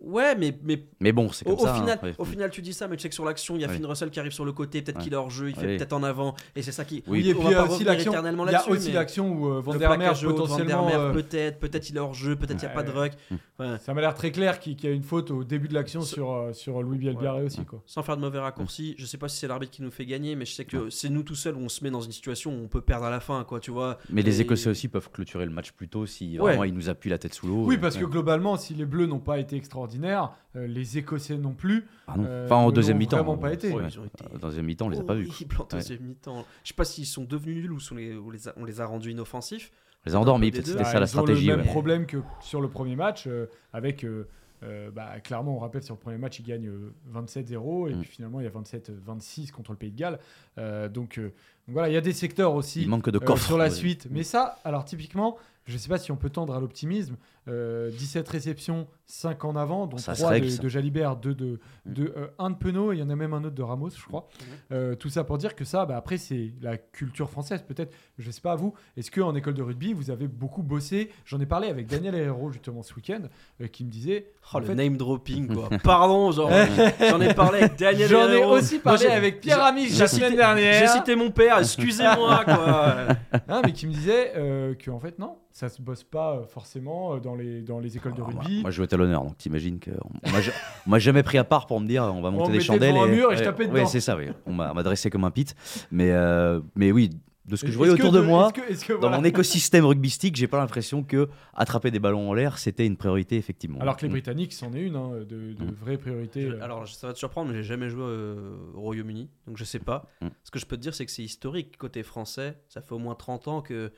Ouais, 0.00 0.34
mais, 0.36 0.56
mais 0.62 0.84
Mais 1.00 1.12
bon, 1.12 1.30
c'est 1.32 1.46
au, 1.46 1.56
comme 1.56 1.60
au 1.60 1.64
ça. 1.66 1.74
hein. 1.74 1.80
final, 1.80 1.98
Ouais. 2.02 2.14
au 2.18 2.24
final, 2.24 2.50
tu 2.50 2.62
dis 2.62 2.72
ça, 2.72 2.86
mais 2.88 2.96
tu 2.96 3.02
sais 3.02 3.08
que 3.08 3.14
sur 3.14 3.24
l'action, 3.24 3.56
il 3.56 3.62
y 3.62 3.64
a 3.64 3.68
Ouais. 3.68 3.74
Finn 3.74 3.86
Russell 3.86 4.10
qui 4.10 4.20
arrive 4.20 4.32
sur 4.32 4.44
le 4.44 4.52
côté, 4.52 4.82
peut-être 4.82 4.98
Ouais. 4.98 5.02
qu'il 5.04 5.12
est 5.12 5.16
hors 5.16 5.30
jeu, 5.30 5.48
il 5.50 5.54
fait 5.56 5.66
Ouais. 5.66 5.76
peut-être 5.76 5.92
en 5.92 6.02
avant, 6.02 6.34
et 6.54 6.62
c'est 6.62 6.72
ça 6.72 6.84
qui. 6.84 7.02
Oui, 7.06 7.28
et 7.28 7.34
on 7.34 7.38
puis 7.44 7.54
aussi 7.56 7.84
l'action. 7.84 8.12
Il 8.12 8.52
y 8.52 8.54
a 8.54 8.68
aussi 8.70 8.92
l'action 8.92 9.32
où 9.32 9.48
euh, 9.48 9.60
Van 9.60 9.74
der 9.74 9.96
der 9.98 10.12
potentiellement. 10.24 10.88
Euh, 10.92 11.12
peut-être, 11.12 11.58
peut-être 11.58 11.90
il 11.90 11.96
est 11.96 12.00
hors 12.00 12.14
jeu, 12.14 12.36
peut-être 12.36 12.62
il 12.62 12.66
n'y 12.66 12.70
a 12.72 12.74
pas 12.74 12.82
de 12.82 12.90
ruck. 12.90 13.12
Ouais. 13.58 13.78
ça 13.80 13.94
m'a 13.94 14.00
l'air 14.02 14.14
très 14.14 14.30
clair 14.30 14.60
qu'il 14.60 14.82
y 14.84 14.86
a 14.86 14.90
une 14.90 15.02
faute 15.02 15.30
au 15.30 15.42
début 15.42 15.66
de 15.68 15.74
l'action 15.74 16.02
Ce- 16.02 16.14
sur, 16.14 16.30
euh, 16.32 16.52
sur 16.52 16.82
Louis 16.82 16.98
Bielbiaré 16.98 17.42
aussi. 17.42 17.64
Quoi. 17.64 17.82
Sans 17.86 18.02
faire 18.02 18.16
de 18.16 18.20
mauvais 18.20 18.38
raccourcis, 18.38 18.94
je 18.98 19.06
sais 19.06 19.16
pas 19.16 19.28
si 19.28 19.38
c'est 19.38 19.48
l'arbitre 19.48 19.72
qui 19.72 19.82
nous 19.82 19.90
fait 19.90 20.04
gagner, 20.04 20.36
mais 20.36 20.44
je 20.44 20.52
sais 20.52 20.64
que 20.66 20.90
c'est 20.90 21.08
nous 21.08 21.22
tout 21.22 21.34
seuls 21.34 21.56
où 21.56 21.60
on 21.60 21.68
se 21.70 21.82
met 21.82 21.90
dans 21.90 22.02
une 22.02 22.12
situation 22.12 22.50
où 22.52 22.64
on 22.64 22.68
peut 22.68 22.82
perdre 22.82 23.06
à 23.06 23.10
la 23.10 23.20
fin, 23.20 23.42
quoi, 23.44 23.58
tu 23.60 23.70
vois. 23.70 23.98
Mais 24.10 24.22
les 24.22 24.40
Écossais 24.42 24.68
aussi 24.70 24.88
peuvent 24.88 25.10
clôturer 25.10 25.46
le 25.46 25.50
match 25.52 25.72
plus 25.72 25.88
tôt 25.88 26.04
si 26.06 26.36
vraiment 26.36 26.64
ils 26.64 26.74
nous 26.74 26.88
appuient 26.90 27.10
la 27.10 27.18
tête 27.18 27.32
sous 27.34 27.46
l'eau. 27.46 27.64
Oui, 27.64 27.78
parce 27.78 27.96
que 27.96 28.04
globalement, 28.04 28.56
si 28.56 28.74
les 28.74 28.84
Bleus 28.84 29.06
n'ont 29.06 29.18
pas 29.20 29.38
été 29.38 29.56
extraordinaires, 29.56 29.85
euh, 29.94 30.66
les 30.66 30.98
Écossais 30.98 31.36
non 31.36 31.52
plus. 31.52 31.86
Ah 32.06 32.16
non. 32.16 32.24
euh, 32.26 32.44
Enfin, 32.46 32.56
en 32.56 32.70
deuxième 32.70 32.98
mi-temps. 32.98 33.16
vraiment 33.18 33.36
pas 33.38 33.52
été. 33.52 33.68
Ouais, 33.72 33.82
Ouais. 33.82 33.88
été 33.88 34.24
Dans 34.40 34.48
deuxième 34.48 34.66
mi-temps, 34.66 34.86
on 34.86 34.90
les 34.90 35.00
a 35.00 35.04
pas 35.04 35.14
vus. 35.14 35.28
en 35.58 35.64
deuxième 35.64 36.02
mi-temps. 36.02 36.44
Je 36.64 36.68
sais 36.68 36.74
pas 36.74 36.84
s'ils 36.84 37.06
sont 37.06 37.24
devenus 37.24 37.56
nuls 37.56 37.72
ou 37.72 37.80
sont 37.80 37.94
les- 37.94 38.14
ou 38.16 38.30
les 38.30 38.48
a- 38.48 38.54
on 38.56 38.64
les 38.64 38.80
a 38.80 38.86
rendus 38.86 39.10
inoffensifs. 39.10 39.70
On 40.04 40.10
les 40.10 40.14
a 40.14 40.20
endormis, 40.20 40.50
peut-être 40.52 40.66
c'était 40.66 40.84
ça 40.84 40.94
la 40.94 41.00
ils 41.00 41.02
ont 41.04 41.06
stratégie. 41.06 41.46
le 41.48 41.56
même 41.56 41.66
ouais. 41.66 41.72
problème 41.72 42.06
que 42.06 42.18
sur 42.40 42.60
le 42.60 42.68
premier 42.68 42.94
match, 42.96 43.26
euh, 43.26 43.46
avec 43.72 44.04
euh, 44.04 44.90
bah, 44.90 45.20
clairement, 45.20 45.54
on 45.56 45.58
rappelle 45.58 45.82
sur 45.82 45.94
le 45.94 46.00
premier 46.00 46.16
match, 46.16 46.38
ils 46.38 46.44
gagnent 46.44 46.68
euh, 46.68 46.92
27-0 47.12 47.88
et 47.88 47.94
Mm. 47.94 48.00
puis 48.00 48.08
finalement 48.10 48.40
il 48.40 48.44
y 48.44 48.46
a 48.46 48.50
27-26 48.50 49.50
contre 49.52 49.72
le 49.72 49.76
Pays 49.76 49.90
de 49.90 49.96
Galles. 49.98 50.18
Euh, 50.58 50.88
donc, 50.88 51.18
euh, 51.18 51.24
donc 51.24 51.32
voilà, 51.74 51.88
il 51.88 51.94
y 51.94 51.96
a 51.96 52.00
des 52.00 52.12
secteurs 52.12 52.54
aussi 52.54 52.82
Il 52.82 52.88
manque 52.88 53.10
de 53.10 53.16
euh, 53.18 53.20
coffre. 53.20 53.44
sur 53.46 53.58
la 53.58 53.64
ouais. 53.64 53.70
suite. 53.70 54.08
Mais 54.10 54.22
ça, 54.22 54.58
alors 54.64 54.84
typiquement, 54.84 55.36
je 55.66 55.72
ne 55.74 55.78
sais 55.78 55.88
pas 55.88 55.98
si 55.98 56.10
on 56.12 56.16
peut 56.16 56.30
tendre 56.30 56.54
à 56.54 56.60
l'optimisme. 56.60 57.16
euh, 57.48 57.92
17 57.92 58.28
réceptions, 58.28 58.88
5 59.06 59.44
en 59.44 59.54
avant, 59.54 59.86
dont 59.86 59.98
Ça 59.98 60.16
se 60.16 60.22
3 60.22 60.30
règle, 60.32 60.58
de, 60.58 60.68
Jalibert, 60.68 61.14
2 61.14 61.32
de, 61.32 61.60
Mm. 61.84 61.92
de, 61.92 62.12
euh, 62.16 62.26
un 62.40 62.50
de 62.50 62.56
Penaud, 62.56 62.90
et 62.92 62.96
il 62.96 62.98
y 62.98 63.02
en 63.04 63.08
a 63.08 63.14
même 63.14 63.34
un 63.34 63.44
autre 63.44 63.54
de 63.54 63.62
Ramos, 63.62 63.90
je 63.90 64.04
crois. 64.04 64.26
Euh, 64.72 64.96
tout 64.96 65.10
ça 65.10 65.22
pour 65.22 65.38
dire 65.38 65.54
que 65.54 65.64
ça, 65.64 65.86
bah, 65.86 65.96
après, 65.96 66.16
c'est 66.18 66.50
la 66.60 66.76
culture 66.76 67.30
française. 67.30 67.62
Peut-être, 67.62 67.94
je 68.18 68.26
ne 68.26 68.32
sais 68.32 68.40
pas 68.40 68.50
à 68.50 68.56
vous, 68.56 68.74
est-ce 68.96 69.12
qu'en 69.12 69.32
école 69.36 69.54
de 69.54 69.62
rugby, 69.62 69.92
vous 69.92 70.10
avez 70.10 70.26
beaucoup 70.26 70.64
bossé? 70.64 71.12
J'en 71.24 71.38
ai 71.38 71.46
parlé 71.46 71.68
avec 71.68 71.86
Daniel 71.86 72.16
Herrero 72.16 72.50
justement 72.50 72.82
ce 72.82 72.92
week-end, 72.94 73.22
euh, 73.60 73.68
qui 73.68 73.84
me 73.84 73.90
disait. 73.90 74.32
Oh, 74.52 74.58
le 74.58 74.64
fait, 74.66 74.74
name 74.74 74.96
dropping, 74.96 75.46
quoi. 75.54 75.68
Pardon, 75.84 76.32
genre, 76.32 76.50
j'en 77.00 77.20
ai 77.20 77.32
parlé 77.32 77.60
avec 77.60 77.78
Daniel 77.78 78.08
J'en 78.08 78.28
ai 78.28 78.42
aussi 78.42 78.80
parlé 78.80 79.06
Moi, 79.06 79.14
avec 79.14 79.40
Pierre 79.40 79.62
Amiche 79.62 79.92
j'ai 79.92 80.00
la 80.00 80.08
cité- 80.08 80.22
semaine 80.24 80.36
dernière. 80.36 80.80
J'ai 80.80 80.88
cité 80.98 81.14
mon 81.14 81.30
père, 81.30 81.58
excusez-moi, 81.60 82.42
quoi. 82.44 82.96
Hein, 83.48 83.62
mais 83.64 83.72
qui 83.72 83.86
me 83.86 83.92
disait 83.92 84.32
euh, 84.34 84.74
que 84.74 84.90
en 84.90 84.98
fait 84.98 85.20
non, 85.20 85.36
ça 85.56 85.70
se 85.70 85.80
bosse 85.80 86.04
pas 86.04 86.36
euh, 86.36 86.44
forcément 86.46 87.14
euh, 87.14 87.18
dans 87.18 87.34
les 87.34 87.62
dans 87.62 87.78
les 87.80 87.96
écoles 87.96 88.12
de 88.12 88.18
Alors, 88.18 88.30
moi, 88.34 88.42
rugby. 88.42 88.60
moi, 88.60 88.70
je 88.70 88.76
jouais 88.76 88.92
à 88.92 88.96
l'honneur, 88.98 89.22
donc 89.24 89.38
t'imagines 89.38 89.80
qu'on 89.80 89.92
on 90.24 90.30
m'a 90.30 90.40
ja- 90.42 90.52
on 90.86 90.90
m'a 90.90 90.98
jamais 90.98 91.22
pris 91.22 91.38
à 91.38 91.44
part 91.44 91.66
pour 91.66 91.80
me 91.80 91.86
dire 91.88 92.02
on 92.02 92.20
va 92.20 92.30
monter 92.30 92.52
me 92.52 92.58
des 92.58 92.60
chandelles. 92.62 92.92
devant 92.92 93.04
un 93.04 93.08
mur 93.08 93.32
et 93.32 93.36
je 93.38 93.42
tapais 93.44 93.64
ouais, 93.66 93.72
dedans. 93.72 93.86
c'est 93.86 94.00
ça, 94.00 94.16
oui. 94.18 94.26
On 94.44 94.52
m'a 94.52 94.74
m'a 94.74 94.82
dressé 94.82 95.08
comme 95.08 95.24
un 95.24 95.30
pit. 95.30 95.54
Mais, 95.90 96.10
euh, 96.12 96.60
mais 96.74 96.92
oui, 96.92 97.08
de 97.46 97.56
ce 97.56 97.64
que 97.64 97.70
je 97.70 97.76
voyais 97.78 97.92
autour 97.94 98.12
de 98.12 98.20
moi, 98.20 98.52
que- 98.52 98.60
que, 98.86 99.00
dans 99.00 99.08
mon 99.08 99.24
écosystème 99.24 99.84
rugbystique, 99.86 100.36
j'ai 100.36 100.48
pas 100.48 100.58
l'impression 100.58 101.02
que 101.04 101.28
attraper 101.54 101.90
des 101.90 102.00
ballons 102.00 102.28
en 102.28 102.34
l'air, 102.34 102.58
c'était 102.58 102.84
une 102.84 102.96
priorité, 102.98 103.36
effectivement. 103.36 103.78
Alors 103.80 103.96
que 103.96 104.02
les 104.02 104.08
Mm. 104.08 104.12
Britanniques, 104.12 104.52
c'en 104.52 104.72
est 104.74 104.82
une 104.82 104.96
hein, 104.96 105.10
de, 105.20 105.52
de 105.54 105.64
Mm. 105.64 105.70
vraies 105.80 105.96
priorités. 105.96 106.42
Je- 106.42 106.48
euh. 106.56 106.62
alors, 106.64 106.86
ça 106.88 107.06
va 107.06 107.12
te 107.14 107.18
surprendre, 107.18 107.50
mais 107.52 107.56
j'ai 107.58 107.62
jamais 107.62 107.88
joué 107.88 108.02
euh, 108.04 108.56
au 108.74 108.80
Royaume-Uni, 108.80 109.30
donc 109.46 109.56
je 109.56 109.64
sais 109.64 109.78
pas. 109.78 110.04
Mm. 110.20 110.26
Ce 110.44 110.50
que 110.50 110.58
je 110.58 110.66
peux 110.66 110.76
te 110.76 110.82
dire, 110.82 110.94
c'est 110.94 111.06
que 111.06 111.12
c'est 111.12 111.22
historique 111.24 111.78
côté 111.78 112.02
français. 112.02 112.58
Ça 112.68 112.82
fait 112.82 112.92
au 112.92 112.98
moins 112.98 113.14
30 113.14 113.46
ans 113.48 113.62
que 113.62 113.90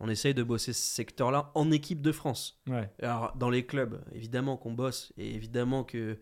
on 0.00 0.08
essaye 0.08 0.34
de 0.34 0.42
bosser 0.42 0.72
ce 0.72 0.82
secteur-là 0.82 1.50
en 1.54 1.70
équipe 1.70 2.02
de 2.02 2.12
France. 2.12 2.60
Ouais. 2.68 2.90
Alors, 3.02 3.32
dans 3.36 3.50
les 3.50 3.64
clubs, 3.64 4.00
évidemment 4.14 4.56
qu'on 4.56 4.72
bosse, 4.72 5.12
et 5.16 5.34
évidemment 5.34 5.84
que. 5.84 6.18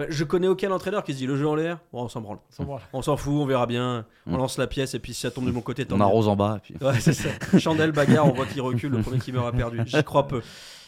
Enfin, 0.00 0.06
je 0.10 0.22
connais 0.22 0.46
aucun 0.46 0.70
entraîneur 0.70 1.02
qui 1.02 1.12
se 1.12 1.18
dit 1.18 1.26
le 1.26 1.36
jeu 1.36 1.48
en 1.48 1.56
l'air, 1.56 1.80
bon, 1.92 2.04
on 2.04 2.08
s'en 2.08 2.20
branle. 2.20 2.38
On 2.92 3.02
s'en 3.02 3.16
fout, 3.16 3.32
on 3.34 3.46
verra 3.46 3.66
bien. 3.66 4.06
On 4.26 4.34
Mm. 4.34 4.36
lance 4.38 4.56
la 4.56 4.68
pièce, 4.68 4.94
et 4.94 5.00
puis 5.00 5.12
si 5.12 5.22
ça 5.22 5.32
tombe 5.32 5.46
de 5.46 5.50
mon 5.50 5.60
côté, 5.60 5.84
tant 5.84 5.96
on 5.96 6.00
arrose 6.00 6.28
en 6.28 6.36
bas. 6.36 6.58
et 6.58 6.60
puis- 6.60 6.74
Ouais, 6.86 7.00
c'est 7.00 7.12
ça. 7.12 7.30
Chandelle, 7.58 7.90
bagarre, 7.90 8.26
on 8.26 8.32
voit 8.32 8.46
qu'il 8.46 8.60
recule, 8.62 8.92
le 8.92 9.02
premier 9.02 9.18
qui 9.18 9.32
meurt 9.32 9.48
a 9.48 9.52
perdu. 9.52 9.80
J'y 9.86 10.04
crois 10.04 10.28
peu. 10.28 10.40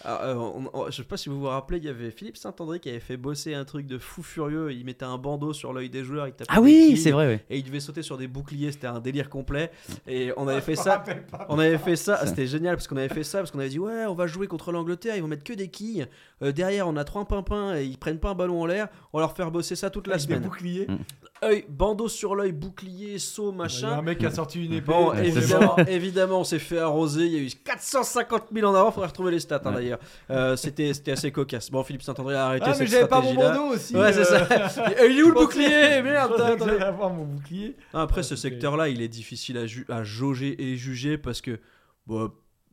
Ah, 0.04 0.24
euh, 0.24 0.34
on- 0.34 0.70
on- 0.72 0.90
je 0.90 0.96
sais 0.96 1.02
pas 1.04 1.16
si 1.16 1.28
vous 1.28 1.38
vous 1.40 1.46
rappelez, 1.46 1.78
il 1.78 1.84
y 1.84 1.88
avait 1.88 2.10
Philippe 2.10 2.36
Saint-André 2.36 2.80
qui 2.80 2.88
avait 2.88 3.00
fait 3.00 3.16
bosser 3.16 3.54
un 3.54 3.64
truc 3.64 3.86
de 3.86 3.98
fou 3.98 4.22
furieux. 4.22 4.72
Il 4.72 4.84
mettait 4.84 5.04
un 5.04 5.18
bandeau 5.18 5.52
sur 5.52 5.72
l'œil 5.72 5.90
des 5.90 6.04
joueurs. 6.04 6.26
Il 6.26 6.32
tapait 6.32 6.50
Ah 6.54 6.60
oui, 6.60 6.96
c'est 6.96 7.10
vrai, 7.10 7.26
ouais. 7.26 7.44
Et 7.50 7.58
il 7.58 7.64
devait 7.64 7.80
sauter 7.80 8.02
sur 8.02 8.16
des 8.16 8.26
boucliers. 8.26 8.72
C'était 8.72 8.86
un 8.86 9.00
délire 9.00 9.28
complet. 9.28 9.70
Et 10.06 10.32
on 10.36 10.48
avait 10.48 10.60
fait 10.62 10.76
ça. 10.76 11.04
On 11.48 11.58
avait 11.58 11.78
fait 11.78 11.96
ça, 11.96 12.26
c'était 12.26 12.46
génial 12.46 12.76
parce 12.76 12.88
qu'on 12.88 12.96
avait 12.96 13.08
fait 13.08 13.24
ça 13.24 13.38
parce 13.38 13.50
qu'on 13.50 13.58
avait 13.58 13.68
dit 13.68 13.78
ouais 13.78 14.06
on 14.06 14.14
va 14.14 14.26
jouer 14.26 14.46
contre 14.46 14.72
l'Angleterre, 14.72 15.16
ils 15.16 15.22
vont 15.22 15.28
mettre 15.28 15.44
que 15.44 15.52
des 15.52 15.68
quilles. 15.68 16.06
Euh, 16.42 16.52
derrière 16.52 16.88
on 16.88 16.96
a 16.96 17.04
trois 17.04 17.24
pimpins 17.26 17.76
et 17.76 17.84
ils 17.84 17.98
prennent 17.98 18.18
pas 18.18 18.30
un 18.30 18.34
ballon 18.34 18.62
en 18.62 18.66
l'air, 18.66 18.88
on 19.12 19.18
va 19.18 19.22
leur 19.24 19.36
faire 19.36 19.50
bosser 19.50 19.76
ça 19.76 19.90
toute 19.90 20.06
la 20.06 20.14
Avec 20.14 20.26
des 20.26 20.34
semaine. 20.34 20.48
boucliers. 20.48 20.86
Mm. 20.88 20.96
Œil, 21.42 21.64
bandeau 21.70 22.08
sur 22.08 22.34
l'œil, 22.34 22.52
bouclier, 22.52 23.18
saut, 23.18 23.44
Il 23.50 23.52
y 23.52 23.54
a 23.54 23.62
machin. 23.62 23.88
un 23.98 24.02
mec 24.02 24.18
qui 24.18 24.26
a 24.26 24.30
sorti 24.30 24.62
une 24.62 24.74
épée. 24.74 24.92
Bon, 24.92 25.12
évidemment, 25.88 26.40
on 26.40 26.44
s'est 26.44 26.58
fait 26.58 26.78
arroser. 26.78 27.24
Il 27.26 27.32
y 27.32 27.36
a 27.36 27.40
eu 27.40 27.48
450 27.64 28.44
000 28.52 28.66
en 28.70 28.74
avant. 28.74 28.90
Faudrait 28.92 29.08
retrouver 29.08 29.30
les 29.30 29.40
stats 29.40 29.60
hein, 29.64 29.68
Ouais. 29.70 29.74
d'ailleurs. 29.76 29.89
Euh, 30.30 30.56
c'était, 30.56 30.92
c'était 30.94 31.12
assez 31.12 31.30
cocasse. 31.32 31.70
Bon, 31.70 31.82
Philippe 31.82 32.02
Saint-André 32.02 32.34
a 32.36 32.46
arrêté 32.46 32.64
Ah, 32.66 32.70
mais 32.70 32.74
cette 32.86 32.88
j'avais 32.88 33.08
pas 33.08 33.20
mon 33.20 33.34
bandeau 33.34 33.74
aussi. 33.74 33.96
Ouais, 33.96 34.12
c'est 34.12 34.20
euh, 34.32 34.68
ça. 34.68 34.92
Et 35.04 35.10
il 35.10 35.18
est 35.18 35.22
où 35.22 35.28
le 35.28 35.34
bouclier 35.34 36.02
Merde. 36.02 36.40
attendez. 36.40 36.72
avoir 36.82 37.10
mon 37.10 37.24
bouclier. 37.24 37.76
Après, 37.94 38.22
ce 38.22 38.36
secteur-là, 38.36 38.88
il 38.88 39.02
est 39.02 39.08
difficile 39.08 39.56
à, 39.58 39.66
ju- 39.66 39.86
à 39.88 40.02
jauger 40.04 40.62
et 40.62 40.76
juger 40.76 41.18
parce 41.18 41.40
que 41.40 41.58
bon, 42.06 42.30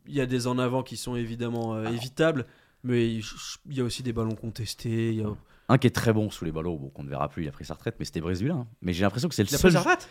il 0.08 0.16
y 0.16 0.22
a 0.22 0.26
des 0.26 0.48
en 0.48 0.58
avant 0.60 0.84
qui 0.84 0.98
sont 0.98 1.16
évidemment 1.16 1.76
euh, 1.76 1.86
évitables, 1.88 2.46
mais 2.84 3.08
il 3.08 3.24
y 3.72 3.82
a 3.82 3.84
aussi 3.84 4.04
des 4.04 4.14
ballons 4.14 4.36
contestés. 4.36 5.10
il 5.10 5.20
y 5.20 5.24
a- 5.24 5.28
Un 5.70 5.78
qui 5.78 5.88
est 5.88 5.96
très 5.96 6.14
bon 6.14 6.30
sous 6.30 6.46
les 6.46 6.52
ballots, 6.52 6.78
bon, 6.78 6.90
qu'on 6.90 7.04
ne 7.04 7.10
verra 7.10 7.28
plus, 7.28 7.44
il 7.44 7.48
a 7.50 7.52
pris 7.52 7.66
sa 7.66 7.74
retraite, 7.74 7.96
mais 8.00 8.06
c'était 8.06 8.22
Brésilien. 8.22 8.60
hein. 8.62 8.68
Mais 8.82 8.94
j'ai 8.94 9.04
l'impression 9.04 9.28
que 9.28 9.36
c'est 9.36 9.44
le 9.44 9.50
Il 9.50 9.56
a 9.56 9.58
seul 9.58 9.72
pris 9.72 9.74
sa 9.74 9.80
retraite? 9.92 10.08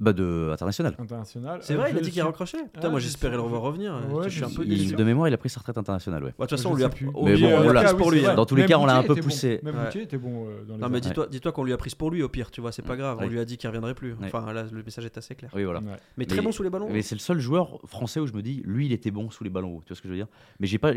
Bah, 0.00 0.12
de 0.12 0.48
international. 0.52 0.96
International. 0.98 1.60
C'est 1.62 1.74
Euh, 1.74 1.76
vrai, 1.76 1.90
il 1.92 1.98
a 1.98 2.00
dit 2.00 2.10
qu'il 2.10 2.20
a 2.20 2.22
suis- 2.24 2.28
raccroché. 2.28 2.58
Putain, 2.72 2.80
Ah, 2.84 2.88
moi 2.88 2.98
je 3.00 3.04
j'espérais 3.04 3.36
le 3.36 3.42
revoir 3.42 3.62
revenir. 3.62 3.92
Ouais, 4.10 4.24
je 4.24 4.28
je 4.30 4.34
suis 4.36 4.44
un 4.44 4.48
suis- 4.48 4.56
peu 4.56 4.64
il- 4.64 4.72
Il- 4.72 4.78
déçu. 4.84 4.94
de 4.96 5.04
mémoire, 5.04 5.28
il 5.28 5.34
a 5.34 5.36
pris 5.36 5.48
sa 5.50 5.60
retraite 5.60 5.78
internationale, 5.78 6.24
ouais. 6.24 6.30
Bah, 6.38 6.46
De 6.46 6.48
toute 6.50 6.58
façon, 6.58 6.70
Je 6.70 6.74
on 6.74 6.76
lui 6.76 6.84
a. 6.84 6.88
plus. 6.88 7.06
au 7.12 7.24
Mais 7.26 7.34
pire, 7.34 7.48
bon, 7.50 7.68
on 7.68 7.72
l'a 7.72 7.94
pour 7.94 8.10
lui. 8.10 8.26
hein. 8.26 8.34
Dans 8.34 8.46
tous 8.46 8.56
les 8.56 8.62
Même 8.62 8.68
cas, 8.70 8.78
on 8.78 8.86
l'a 8.86 8.96
un 8.96 9.02
peu 9.02 9.14
poussé. 9.16 9.60
Même 9.62 9.76
était 9.94 10.16
bon 10.18 10.46
euh, 10.48 10.64
dans 10.64 10.74
les 10.76 10.80
Non, 10.80 10.88
mais 10.88 11.00
dis-toi 11.00 11.26
dis-toi 11.30 11.52
qu'on 11.52 11.64
lui 11.64 11.72
a 11.72 11.76
pris 11.76 11.90
pour 11.96 12.10
lui 12.10 12.22
au 12.22 12.28
pire, 12.28 12.50
tu 12.50 12.60
vois, 12.60 12.72
c'est 12.72 12.82
pas 12.82 12.96
grave. 12.96 13.18
On 13.20 13.26
lui 13.28 13.38
a 13.38 13.44
dit 13.44 13.56
qu'il 13.56 13.68
reviendrait 13.68 13.94
plus. 13.94 14.14
Enfin, 14.22 14.52
là, 14.52 14.64
le 14.70 14.82
message 14.82 15.04
est 15.04 15.16
assez 15.18 15.34
clair. 15.34 15.50
Oui, 15.54 15.64
voilà. 15.64 15.82
Mais 16.16 16.24
très 16.26 16.40
bon 16.40 16.52
sous 16.52 16.62
les 16.62 16.70
ballons. 16.70 16.88
Mais 16.90 17.02
c'est 17.02 17.14
le 17.14 17.20
seul 17.20 17.38
joueur 17.38 17.78
français 17.86 18.20
où 18.20 18.26
je 18.26 18.32
me 18.32 18.42
dis, 18.42 18.62
lui, 18.64 18.86
il 18.86 18.92
était 18.92 19.10
bon 19.10 19.30
sous 19.30 19.44
les 19.44 19.50
ballons 19.50 19.76
hauts. 19.76 19.82
Tu 19.84 19.88
vois 19.88 19.96
ce 19.96 20.02
que 20.02 20.08
je 20.08 20.12
veux 20.12 20.18
dire? 20.18 20.28
Mais 20.58 20.66
j'ai 20.66 20.78
pas, 20.78 20.92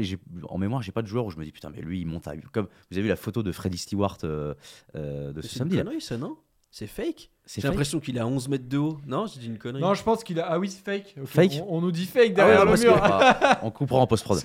en 0.50 0.58
mémoire, 0.58 0.82
j'ai 0.82 0.92
pas 0.92 1.02
de 1.02 1.08
joueur 1.08 1.26
où 1.26 1.30
je 1.32 1.38
me 1.38 1.44
dis, 1.44 1.52
putain, 1.52 1.70
mais 1.76 1.82
lui, 1.82 2.00
il 2.02 2.06
monte 2.08 2.28
à. 2.28 2.34
Comme 2.52 2.66
vous 2.66 2.98
avez 2.98 3.02
vu 3.04 3.10
la 3.10 3.16
photo 3.16 3.44
de 3.44 3.52
Freddy 3.52 3.78
Stewart 3.78 4.18
euh, 4.24 4.54
euh, 4.96 5.32
de 5.34 5.42
ce 5.42 5.50
samedi. 5.50 5.78
là. 5.78 5.84
non? 6.18 6.38
C'est 6.76 6.88
fake? 6.88 7.30
J'ai 7.46 7.62
l'impression 7.62 8.00
qu'il 8.00 8.18
est 8.18 8.20
à 8.20 8.26
11 8.26 8.50
mètres 8.50 8.68
de 8.68 8.80
haut. 8.80 8.98
Non, 9.06 9.28
j'ai 9.28 9.40
dit 9.40 9.46
une 9.46 9.60
connerie. 9.60 9.80
Non, 9.80 9.94
je 9.94 10.02
pense 10.02 10.24
qu'il 10.24 10.40
a. 10.40 10.48
Ah 10.50 10.58
oui, 10.58 10.72
c'est 10.72 10.84
fake. 10.84 11.14
Fake? 11.24 11.62
on, 11.68 11.82
nous 11.82 11.92
dit 11.92 12.08
fake 12.08 12.34
derrière 12.34 12.62
ah 12.62 12.66
le 12.66 12.76
mur. 12.76 13.00
Ah, 13.00 13.60
on 13.64 13.70
coupera 13.70 14.00
en 14.00 14.08
post-prod. 14.08 14.42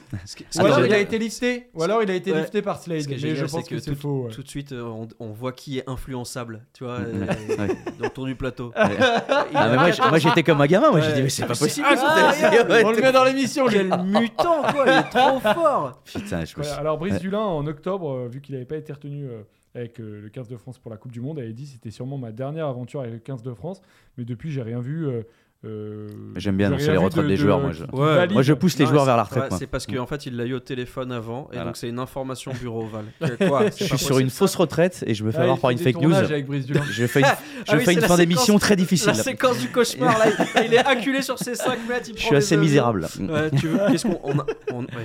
Ou 0.56 0.60
alors 0.60 0.84
il 0.84 0.92
a 0.92 0.98
été 0.98 1.18
lifté. 1.18 1.70
Ou 1.72 1.82
alors 1.82 2.02
il 2.02 2.10
a 2.10 2.14
été 2.14 2.34
lifté 2.34 2.60
par 2.60 2.82
Slade. 2.82 3.06
Mais 3.08 3.16
je 3.16 3.46
pense 3.46 3.66
que, 3.66 3.78
c'est 3.78 3.94
faux. 3.94 4.28
Tout 4.30 4.42
de 4.42 4.48
suite, 4.48 4.72
euh, 4.72 5.06
on, 5.18 5.30
voit 5.30 5.52
qui 5.52 5.78
est 5.78 5.88
influençable. 5.88 6.66
Tu 6.74 6.84
vois, 6.84 6.98
euh, 6.98 7.68
autour 8.04 8.26
du 8.26 8.36
plateau. 8.36 8.72
Ah, 8.74 9.90
moi, 10.10 10.18
j'étais 10.18 10.42
comme 10.42 10.60
un 10.60 10.66
gamin. 10.66 10.90
Moi, 10.90 11.00
j'ai 11.00 11.14
dit, 11.14 11.22
mais 11.22 11.30
c'est 11.30 11.46
pas 11.46 11.56
possible. 11.56 11.86
on 11.88 12.90
le 12.90 13.00
met 13.00 13.12
dans 13.12 13.24
l'émission. 13.24 13.64
Quel 13.70 13.86
mutant, 14.04 14.64
quoi. 14.70 14.84
Il 14.86 14.92
est 14.92 15.08
trop 15.08 15.40
fort. 15.40 16.02
Putain, 16.04 16.44
je 16.44 16.54
Alors, 16.78 16.98
Brice 16.98 17.20
Dulin, 17.20 17.40
en 17.40 17.66
octobre, 17.66 18.10
euh, 18.10 18.28
vu 18.28 18.42
qu'il 18.42 18.54
n'avait 18.54 18.66
pas 18.66 18.76
été 18.76 18.92
retenu 18.92 19.30
avec 19.78 20.00
euh, 20.00 20.20
le 20.22 20.28
15 20.28 20.48
de 20.48 20.56
France 20.56 20.78
pour 20.78 20.90
la 20.90 20.96
Coupe 20.96 21.12
du 21.12 21.20
Monde. 21.20 21.38
Elle 21.38 21.44
avait 21.44 21.52
dit 21.52 21.66
c'était 21.66 21.90
sûrement 21.90 22.18
ma 22.18 22.32
dernière 22.32 22.66
aventure 22.66 23.00
avec 23.00 23.12
le 23.12 23.18
15 23.18 23.42
de 23.42 23.54
France, 23.54 23.80
mais 24.16 24.24
depuis 24.24 24.50
j'ai 24.50 24.62
rien 24.62 24.80
vu. 24.80 25.06
Euh, 25.06 25.22
euh, 25.64 26.06
J'aime 26.36 26.56
bien 26.56 26.68
annoncer 26.68 26.92
les 26.92 26.96
retraites 26.96 27.26
des 27.26 27.36
joueurs. 27.36 27.58
moi, 27.58 27.72
je... 27.72 27.84
moi, 28.32 28.42
je 28.42 28.52
pousse 28.52 28.78
les 28.78 28.86
joueurs 28.86 29.04
vers 29.04 29.16
la 29.16 29.24
retraite. 29.24 29.52
c'est 29.58 29.66
parce 29.66 29.88
qu'en 29.88 30.02
en 30.02 30.06
fait, 30.06 30.24
il 30.26 30.36
l'a 30.36 30.44
eu 30.44 30.54
au 30.54 30.60
téléphone 30.60 31.10
avant, 31.10 31.50
et 31.52 31.56
donc 31.56 31.76
c'est 31.76 31.88
une 31.88 31.98
information 31.98 32.52
bureau 32.52 32.86
Val. 32.86 33.06
je 33.76 33.84
suis 33.84 33.98
sur 33.98 34.20
une 34.20 34.30
fausse 34.30 34.54
retraite 34.54 35.02
et 35.06 35.14
je 35.14 35.24
me 35.24 35.32
fais 35.32 35.38
ah, 35.38 35.42
avoir 35.42 35.58
par 35.58 35.70
une 35.70 35.78
fake 35.78 36.00
news. 36.00 36.14
je 36.14 37.06
fais 37.06 37.20
une, 37.20 37.26
je 37.72 37.78
fais 37.78 37.94
une 37.94 38.02
fin 38.02 38.16
d'émission 38.16 38.58
très 38.58 38.76
difficile. 38.76 39.08
La 39.08 39.14
séquence 39.14 39.58
du 39.58 39.68
cauchemar, 39.68 40.16
là, 40.18 40.26
il 40.64 40.74
est 40.74 40.78
acculé 40.78 41.22
sur 41.22 41.38
ses 41.38 41.56
5 41.56 41.88
mètres. 41.88 42.10
Je 42.14 42.20
suis 42.20 42.36
assez 42.36 42.56
misérable. 42.56 43.08
Qu'est-ce 43.10 44.06
qu'on. 44.06 44.34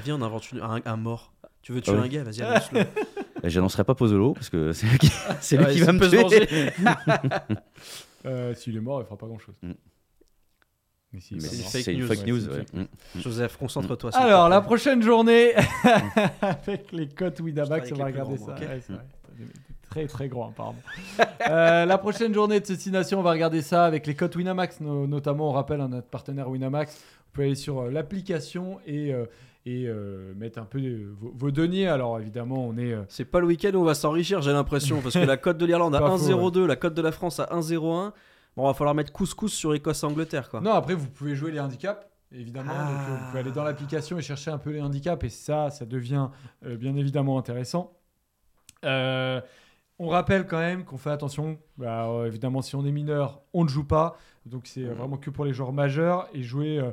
Viens, 0.03 0.15
on 0.15 0.21
invente 0.21 0.49
un 0.85 0.97
mort. 0.97 1.33
Tu 1.63 1.71
veux 1.71 1.79
tuer 1.79 1.95
ah 1.97 2.03
un 2.03 2.07
gars 2.09 2.23
Vas-y, 2.23 2.41
annonce-le. 2.41 2.81
J'annoncerai 3.43 3.83
pas 3.83 3.95
Pozzolo 3.95 4.33
parce 4.33 4.49
que 4.49 4.71
c'est 4.71 4.87
lui 4.87 4.97
qui, 4.97 5.11
c'est 5.41 5.57
lui 5.57 5.73
qui 5.73 5.81
va 5.81 5.91
me 5.91 6.09
tuer. 6.09 6.71
euh, 8.25 8.53
S'il 8.55 8.77
est 8.77 8.81
mort, 8.81 9.01
il 9.01 9.05
fera 9.05 9.17
pas 9.17 9.27
grand-chose. 9.27 9.55
Mm. 9.61 9.71
Mais, 11.13 11.19
si, 11.19 11.39
c'est 11.39 11.93
une 11.93 12.07
fake 12.07 12.25
news. 12.25 12.41
Mm. 12.73 12.83
Joseph, 13.19 13.57
concentre-toi. 13.57 14.09
Alors, 14.15 14.49
la 14.49 14.61
prochaine 14.61 15.03
journée, 15.03 15.51
avec 16.41 16.91
les 16.91 17.07
cotes 17.07 17.39
Winamax, 17.39 17.91
on 17.91 17.95
va 17.95 18.05
regarder 18.05 18.37
ça. 18.37 18.55
Très 19.89 20.07
très 20.07 20.27
grand, 20.27 20.51
pardon. 20.51 20.79
euh, 21.47 21.85
la 21.85 21.97
prochaine 21.99 22.33
journée 22.33 22.59
de 22.59 22.65
destination, 22.65 23.19
on 23.19 23.21
va 23.21 23.29
regarder 23.29 23.61
ça 23.61 23.85
avec 23.85 24.07
les 24.07 24.15
cotes 24.15 24.35
Winamax, 24.35 24.81
notamment, 24.81 25.49
on 25.49 25.51
rappelle, 25.51 25.77
notre 25.81 26.07
partenaire 26.07 26.49
Winamax. 26.49 26.95
Vous 26.95 27.31
pouvez 27.31 27.45
aller 27.47 27.55
sur 27.55 27.79
euh, 27.81 27.91
l'application 27.91 28.79
et, 28.87 29.13
euh, 29.13 29.25
et 29.65 29.85
euh, 29.87 30.33
mettre 30.35 30.59
un 30.59 30.65
peu 30.65 30.79
vos, 31.19 31.51
deniers. 31.51 31.87
Alors 31.87 32.19
évidemment, 32.19 32.65
on 32.67 32.77
est. 32.77 32.93
Euh, 32.93 33.03
c'est 33.07 33.25
pas 33.25 33.39
le 33.39 33.47
week-end 33.47 33.71
où 33.73 33.77
on 33.77 33.83
va 33.83 33.93
s'enrichir, 33.93 34.41
j'ai 34.41 34.51
l'impression, 34.51 34.99
parce 35.01 35.15
que 35.15 35.19
la 35.19 35.37
cote 35.37 35.57
de 35.57 35.65
l'Irlande 35.65 35.95
à 35.95 35.99
1,02, 36.01 36.65
la 36.65 36.75
cote 36.75 36.93
de 36.93 37.01
la 37.01 37.11
France 37.11 37.39
à 37.39 37.45
1,01. 37.45 38.11
Bon, 38.55 38.67
va 38.67 38.73
falloir 38.73 38.93
mettre 38.93 39.11
couscous 39.11 39.51
sur 39.51 39.73
Écosse-Angleterre, 39.73 40.49
quoi. 40.49 40.61
Non, 40.61 40.73
après, 40.73 40.93
vous 40.93 41.07
pouvez 41.07 41.33
jouer 41.33 41.51
les 41.51 41.59
handicaps. 41.59 42.05
Évidemment, 42.31 42.73
donc, 42.73 42.79
euh, 42.79 43.15
vous 43.15 43.25
pouvez 43.27 43.39
aller 43.39 43.51
dans 43.51 43.63
l'application 43.63 44.17
et 44.17 44.21
chercher 44.21 44.51
un 44.51 44.57
peu 44.57 44.71
les 44.71 44.81
handicaps, 44.81 45.23
et 45.23 45.29
ça, 45.29 45.69
ça 45.69 45.85
devient 45.85 46.29
bien 46.63 46.95
évidemment 46.95 47.39
intéressant. 47.39 47.93
on 48.83 50.07
rappelle 50.07 50.45
quand 50.45 50.59
même 50.59 50.83
qu'on 50.83 50.97
fait 50.97 51.11
attention. 51.11 51.57
Bah, 51.77 52.07
évidemment, 52.27 52.61
si 52.61 52.75
on 52.75 52.85
est 52.85 52.91
mineur, 52.91 53.41
on 53.53 53.63
ne 53.63 53.69
joue 53.69 53.85
pas. 53.85 54.17
Donc, 54.45 54.67
c'est 54.67 54.81
mmh. 54.81 54.93
vraiment 54.93 55.17
que 55.17 55.29
pour 55.29 55.45
les 55.45 55.53
joueurs 55.53 55.73
majeurs. 55.73 56.27
Et 56.33 56.43
jouer 56.43 56.79
euh, 56.79 56.91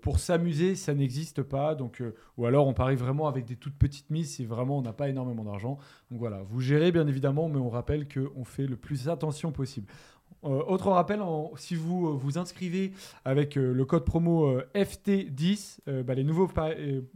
pour 0.00 0.20
s'amuser, 0.20 0.76
ça 0.76 0.94
n'existe 0.94 1.42
pas. 1.42 1.74
Donc, 1.74 2.00
euh, 2.00 2.14
ou 2.36 2.46
alors 2.46 2.66
on 2.66 2.74
parie 2.74 2.96
vraiment 2.96 3.26
avec 3.26 3.44
des 3.44 3.56
toutes 3.56 3.76
petites 3.76 4.10
mises 4.10 4.34
si 4.34 4.44
vraiment 4.44 4.78
on 4.78 4.82
n'a 4.82 4.92
pas 4.92 5.08
énormément 5.08 5.44
d'argent. 5.44 5.78
Donc 6.10 6.20
voilà, 6.20 6.42
vous 6.44 6.60
gérez 6.60 6.92
bien 6.92 7.06
évidemment, 7.06 7.48
mais 7.48 7.58
on 7.58 7.68
rappelle 7.68 8.06
qu'on 8.06 8.44
fait 8.44 8.66
le 8.66 8.76
plus 8.76 9.08
attention 9.08 9.52
possible. 9.52 9.88
Euh, 10.44 10.62
autre 10.66 10.90
rappel, 10.90 11.20
si 11.56 11.74
vous 11.74 12.16
vous 12.16 12.38
inscrivez 12.38 12.92
avec 13.24 13.56
le 13.56 13.84
code 13.84 14.04
promo 14.04 14.60
FT10, 14.74 16.02
bah, 16.04 16.14
les, 16.14 16.24
nouveaux 16.24 16.48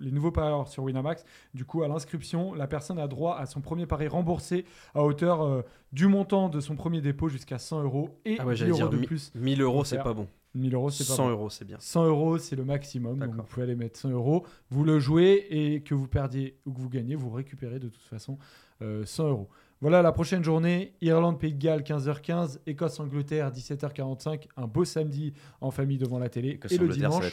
les 0.01 0.11
nouveaux 0.11 0.33
parieurs 0.33 0.67
sur 0.67 0.83
Winamax, 0.85 1.25
du 1.55 1.65
coup 1.65 1.83
à 1.83 1.89
l'inscription, 1.89 2.55
la 2.55 2.67
personne 2.67 2.99
a 2.99 3.07
droit 3.07 3.37
à 3.37 3.47
son 3.47 3.61
premier 3.61 3.87
pari 3.87 4.09
remboursé 4.09 4.65
à 4.95 5.05
hauteur 5.05 5.65
du 5.93 6.07
montant 6.07 6.49
de 6.49 6.61
son 6.61 6.75
premier 6.75 7.01
dépôt 7.01 7.29
jusqu'à 7.29 7.59
100 7.59 7.83
euros 7.83 8.19
et 8.25 8.39
ah 8.41 8.45
euros 8.45 8.89
de 8.89 8.99
plus. 8.99 9.31
1000 9.35 9.61
euros, 9.63 9.85
c'est 9.85 10.03
pas 10.03 10.15
bon. 10.15 10.27
1000 10.55 10.75
euros, 10.75 10.91
c'est 10.91 11.07
pas 11.07 11.15
100 11.15 11.31
euros, 11.31 11.51
c'est 11.51 11.65
bien. 11.65 11.77
100 11.79 12.07
euros, 12.07 12.39
c'est 12.39 12.57
le 12.57 12.65
maximum. 12.65 13.19
Donc 13.19 13.35
vous 13.35 13.43
pouvez 13.43 13.63
aller 13.63 13.77
mettre 13.77 13.99
100 13.99 14.11
euros. 14.11 14.45
Vous 14.71 14.85
le 14.85 14.99
jouez 14.99 15.47
et 15.51 15.83
que 15.83 15.95
vous 15.95 16.09
perdiez 16.09 16.59
ou 16.67 16.73
que 16.73 16.81
vous 16.81 16.89
gagnez, 16.89 17.15
vous 17.15 17.31
récupérez 17.31 17.79
de 17.79 17.89
toute 17.89 18.03
façon 18.03 18.39
100 18.81 18.85
euh, 18.85 19.29
euros. 19.29 19.49
Voilà 19.81 20.03
la 20.03 20.13
prochaine 20.13 20.45
journée. 20.45 20.95
Irlande, 21.01 21.39
Pays 21.39 21.55
de 21.55 21.59
Galles, 21.59 21.83
15h15. 21.83 22.59
Écosse, 22.67 23.01
Angleterre, 23.01 23.51
17h45. 23.51 24.49
Un 24.57 24.67
beau 24.67 24.85
samedi 24.85 25.33
en 25.61 25.71
famille 25.71 25.97
devant 25.97 26.19
la 26.19 26.29
télé. 26.29 26.61
et 26.69 26.77
le 26.77 26.89
dimanche 26.89 27.33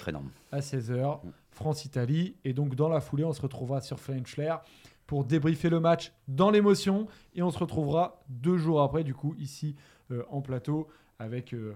à 0.52 0.60
16h, 0.60 1.26
mm. 1.26 1.32
France, 1.52 1.84
Italie. 1.84 2.36
Et 2.46 2.54
donc 2.54 2.76
dans 2.76 2.88
la 2.88 3.02
foulée, 3.02 3.26
on 3.26 3.34
se 3.34 3.42
retrouvera 3.42 3.82
sur 3.82 4.00
Flair 4.00 4.62
pour 5.08 5.26
débriefer 5.26 5.70
le 5.70 5.80
match 5.82 6.14
dans 6.30 6.50
l'émotion. 6.50 7.08
Et 7.36 7.42
on 7.42 7.52
se 7.52 7.60
retrouvera 7.60 8.24
deux 8.30 8.58
jours 8.58 8.82
après, 8.82 9.04
du 9.04 9.14
coup, 9.14 9.36
ici 9.38 9.76
euh, 10.12 10.24
en 10.30 10.42
plateau 10.42 10.88
avec. 11.20 11.54
Euh, 11.54 11.76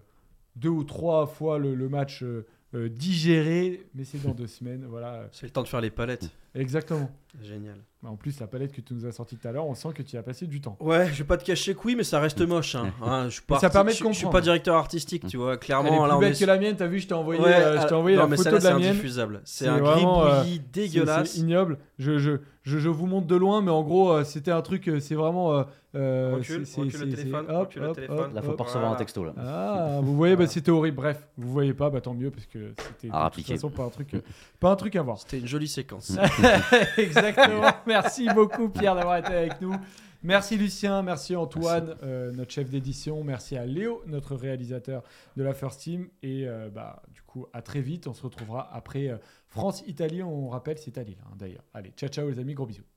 deux 0.55 0.69
ou 0.69 0.83
trois 0.83 1.27
fois 1.27 1.57
le, 1.57 1.75
match 1.89 2.23
euh, 2.23 2.45
euh, 2.73 2.89
digéré, 2.89 3.85
mais 3.95 4.03
c'est 4.03 4.21
dans 4.23 4.33
deux 4.33 4.47
semaines. 4.47 4.85
Voilà. 4.89 5.27
C'est 5.31 5.45
le 5.45 5.51
temps 5.51 5.63
de 5.63 5.67
faire 5.67 5.81
les 5.81 5.91
palettes. 5.91 6.29
Exactement. 6.55 7.09
Génial. 7.41 7.77
Bah, 8.03 8.09
en 8.09 8.15
plus, 8.15 8.39
la 8.39 8.47
palette 8.47 8.73
que 8.73 8.81
tu 8.81 8.93
nous 8.93 9.05
as 9.05 9.11
sortie 9.11 9.37
tout 9.37 9.47
à 9.47 9.51
l'heure, 9.51 9.65
on 9.65 9.75
sent 9.75 9.89
que 9.95 10.01
tu 10.01 10.17
as 10.17 10.23
passé 10.23 10.47
du 10.47 10.59
temps. 10.59 10.75
Ouais, 10.79 11.07
je 11.07 11.19
vais 11.19 11.23
pas 11.23 11.37
te 11.37 11.45
cacher 11.45 11.75
que 11.75 11.79
oui, 11.85 11.95
mais 11.95 12.03
ça 12.03 12.19
reste 12.19 12.41
moche. 12.47 12.75
Hein. 12.75 12.91
Hein, 13.01 13.29
je 13.29 13.39
ça 13.59 13.69
permet 13.69 13.91
de 13.91 13.97
comprendre. 13.97 14.13
Je, 14.13 14.19
suis 14.19 14.29
pas 14.29 14.41
directeur 14.41 14.75
artistique, 14.75 15.27
tu 15.27 15.37
vois. 15.37 15.57
Clairement, 15.57 16.05
Elle 16.05 16.11
est 16.11 16.17
plus 16.17 16.27
bête 16.29 16.39
que 16.39 16.45
la 16.45 16.57
mienne. 16.57 16.75
T'as 16.75 16.87
vu, 16.87 16.99
je 16.99 17.07
t'ai 17.07 17.13
envoyé, 17.13 17.41
euh, 17.41 17.87
envoyé 17.91 18.17
la 18.17 18.27
photo 18.27 18.57
de 18.57 18.63
la 18.63 18.77
mienne. 18.77 18.97
C'est 19.45 19.67
un 19.67 19.79
gribouillis 19.79 20.61
dégueulasse. 20.71 21.31
C'est 21.31 21.39
ignoble. 21.39 21.77
Je, 21.99 22.17
je, 22.17 22.39
je, 22.63 22.77
je, 22.77 22.89
vous 22.89 23.07
montre 23.07 23.27
de 23.27 23.35
loin, 23.35 23.61
mais 23.61 23.71
en 23.71 23.83
gros, 23.83 24.23
c'était 24.23 24.51
un 24.51 24.61
truc. 24.61 24.89
C'est 24.99 25.15
vraiment 25.15 25.65
euh, 25.93 26.35
recule, 26.35 26.63
recule 26.77 26.99
le 27.01 27.15
téléphone. 27.15 27.45
Hop, 27.49 27.73
hop, 27.75 27.95
téléphone. 27.95 28.33
Là, 28.33 28.41
faut 28.41 28.53
pas 28.53 28.63
recevoir 28.63 28.91
un 28.91 28.95
texto. 28.95 29.25
Là. 29.25 29.33
Ah, 29.37 29.99
vous 30.01 30.15
voyez, 30.15 30.35
bah, 30.35 30.47
c'était 30.47 30.71
horrible. 30.71 30.97
Bref, 30.97 31.27
vous 31.37 31.51
voyez 31.51 31.73
pas, 31.73 31.89
bah, 31.89 31.99
tant 31.99 32.13
mieux, 32.13 32.31
parce 32.31 32.45
que 32.45 32.73
c'était 32.77 33.09
de 33.09 33.29
toute 33.29 33.45
façon 33.45 33.69
pas 33.69 33.83
un, 33.83 33.89
truc, 33.89 34.13
euh, 34.13 34.21
pas 34.59 34.71
un 34.71 34.75
truc 34.75 34.95
à 34.95 35.01
voir. 35.01 35.19
C'était 35.19 35.39
une 35.39 35.47
jolie 35.47 35.67
séquence. 35.67 36.17
Exactement. 36.97 37.67
Merci 37.85 38.27
beaucoup, 38.33 38.69
Pierre, 38.69 38.95
d'avoir 38.95 39.17
été 39.17 39.33
avec 39.33 39.59
nous. 39.59 39.75
Merci 40.23 40.55
Lucien, 40.55 41.01
merci 41.01 41.35
Antoine, 41.35 41.95
euh, 42.03 42.31
notre 42.31 42.51
chef 42.51 42.69
d'édition, 42.69 43.23
merci 43.23 43.57
à 43.57 43.65
Léo, 43.65 44.03
notre 44.05 44.35
réalisateur 44.35 45.03
de 45.35 45.41
la 45.41 45.53
First 45.55 45.81
Team. 45.81 46.09
Et 46.21 46.47
euh, 46.47 46.69
bah, 46.69 47.01
du 47.11 47.23
coup, 47.23 47.47
à 47.53 47.63
très 47.63 47.81
vite. 47.81 48.05
On 48.07 48.13
se 48.13 48.21
retrouvera 48.21 48.69
après 48.71 49.19
France-Italie. 49.47 50.21
On 50.21 50.49
rappelle, 50.49 50.77
c'est 50.77 50.97
à 50.97 51.03
Lille, 51.03 51.17
hein, 51.25 51.35
d'ailleurs. 51.37 51.63
Allez, 51.73 51.91
ciao, 51.97 52.09
ciao 52.09 52.29
les 52.29 52.37
amis, 52.37 52.53
gros 52.53 52.67
bisous. 52.67 52.90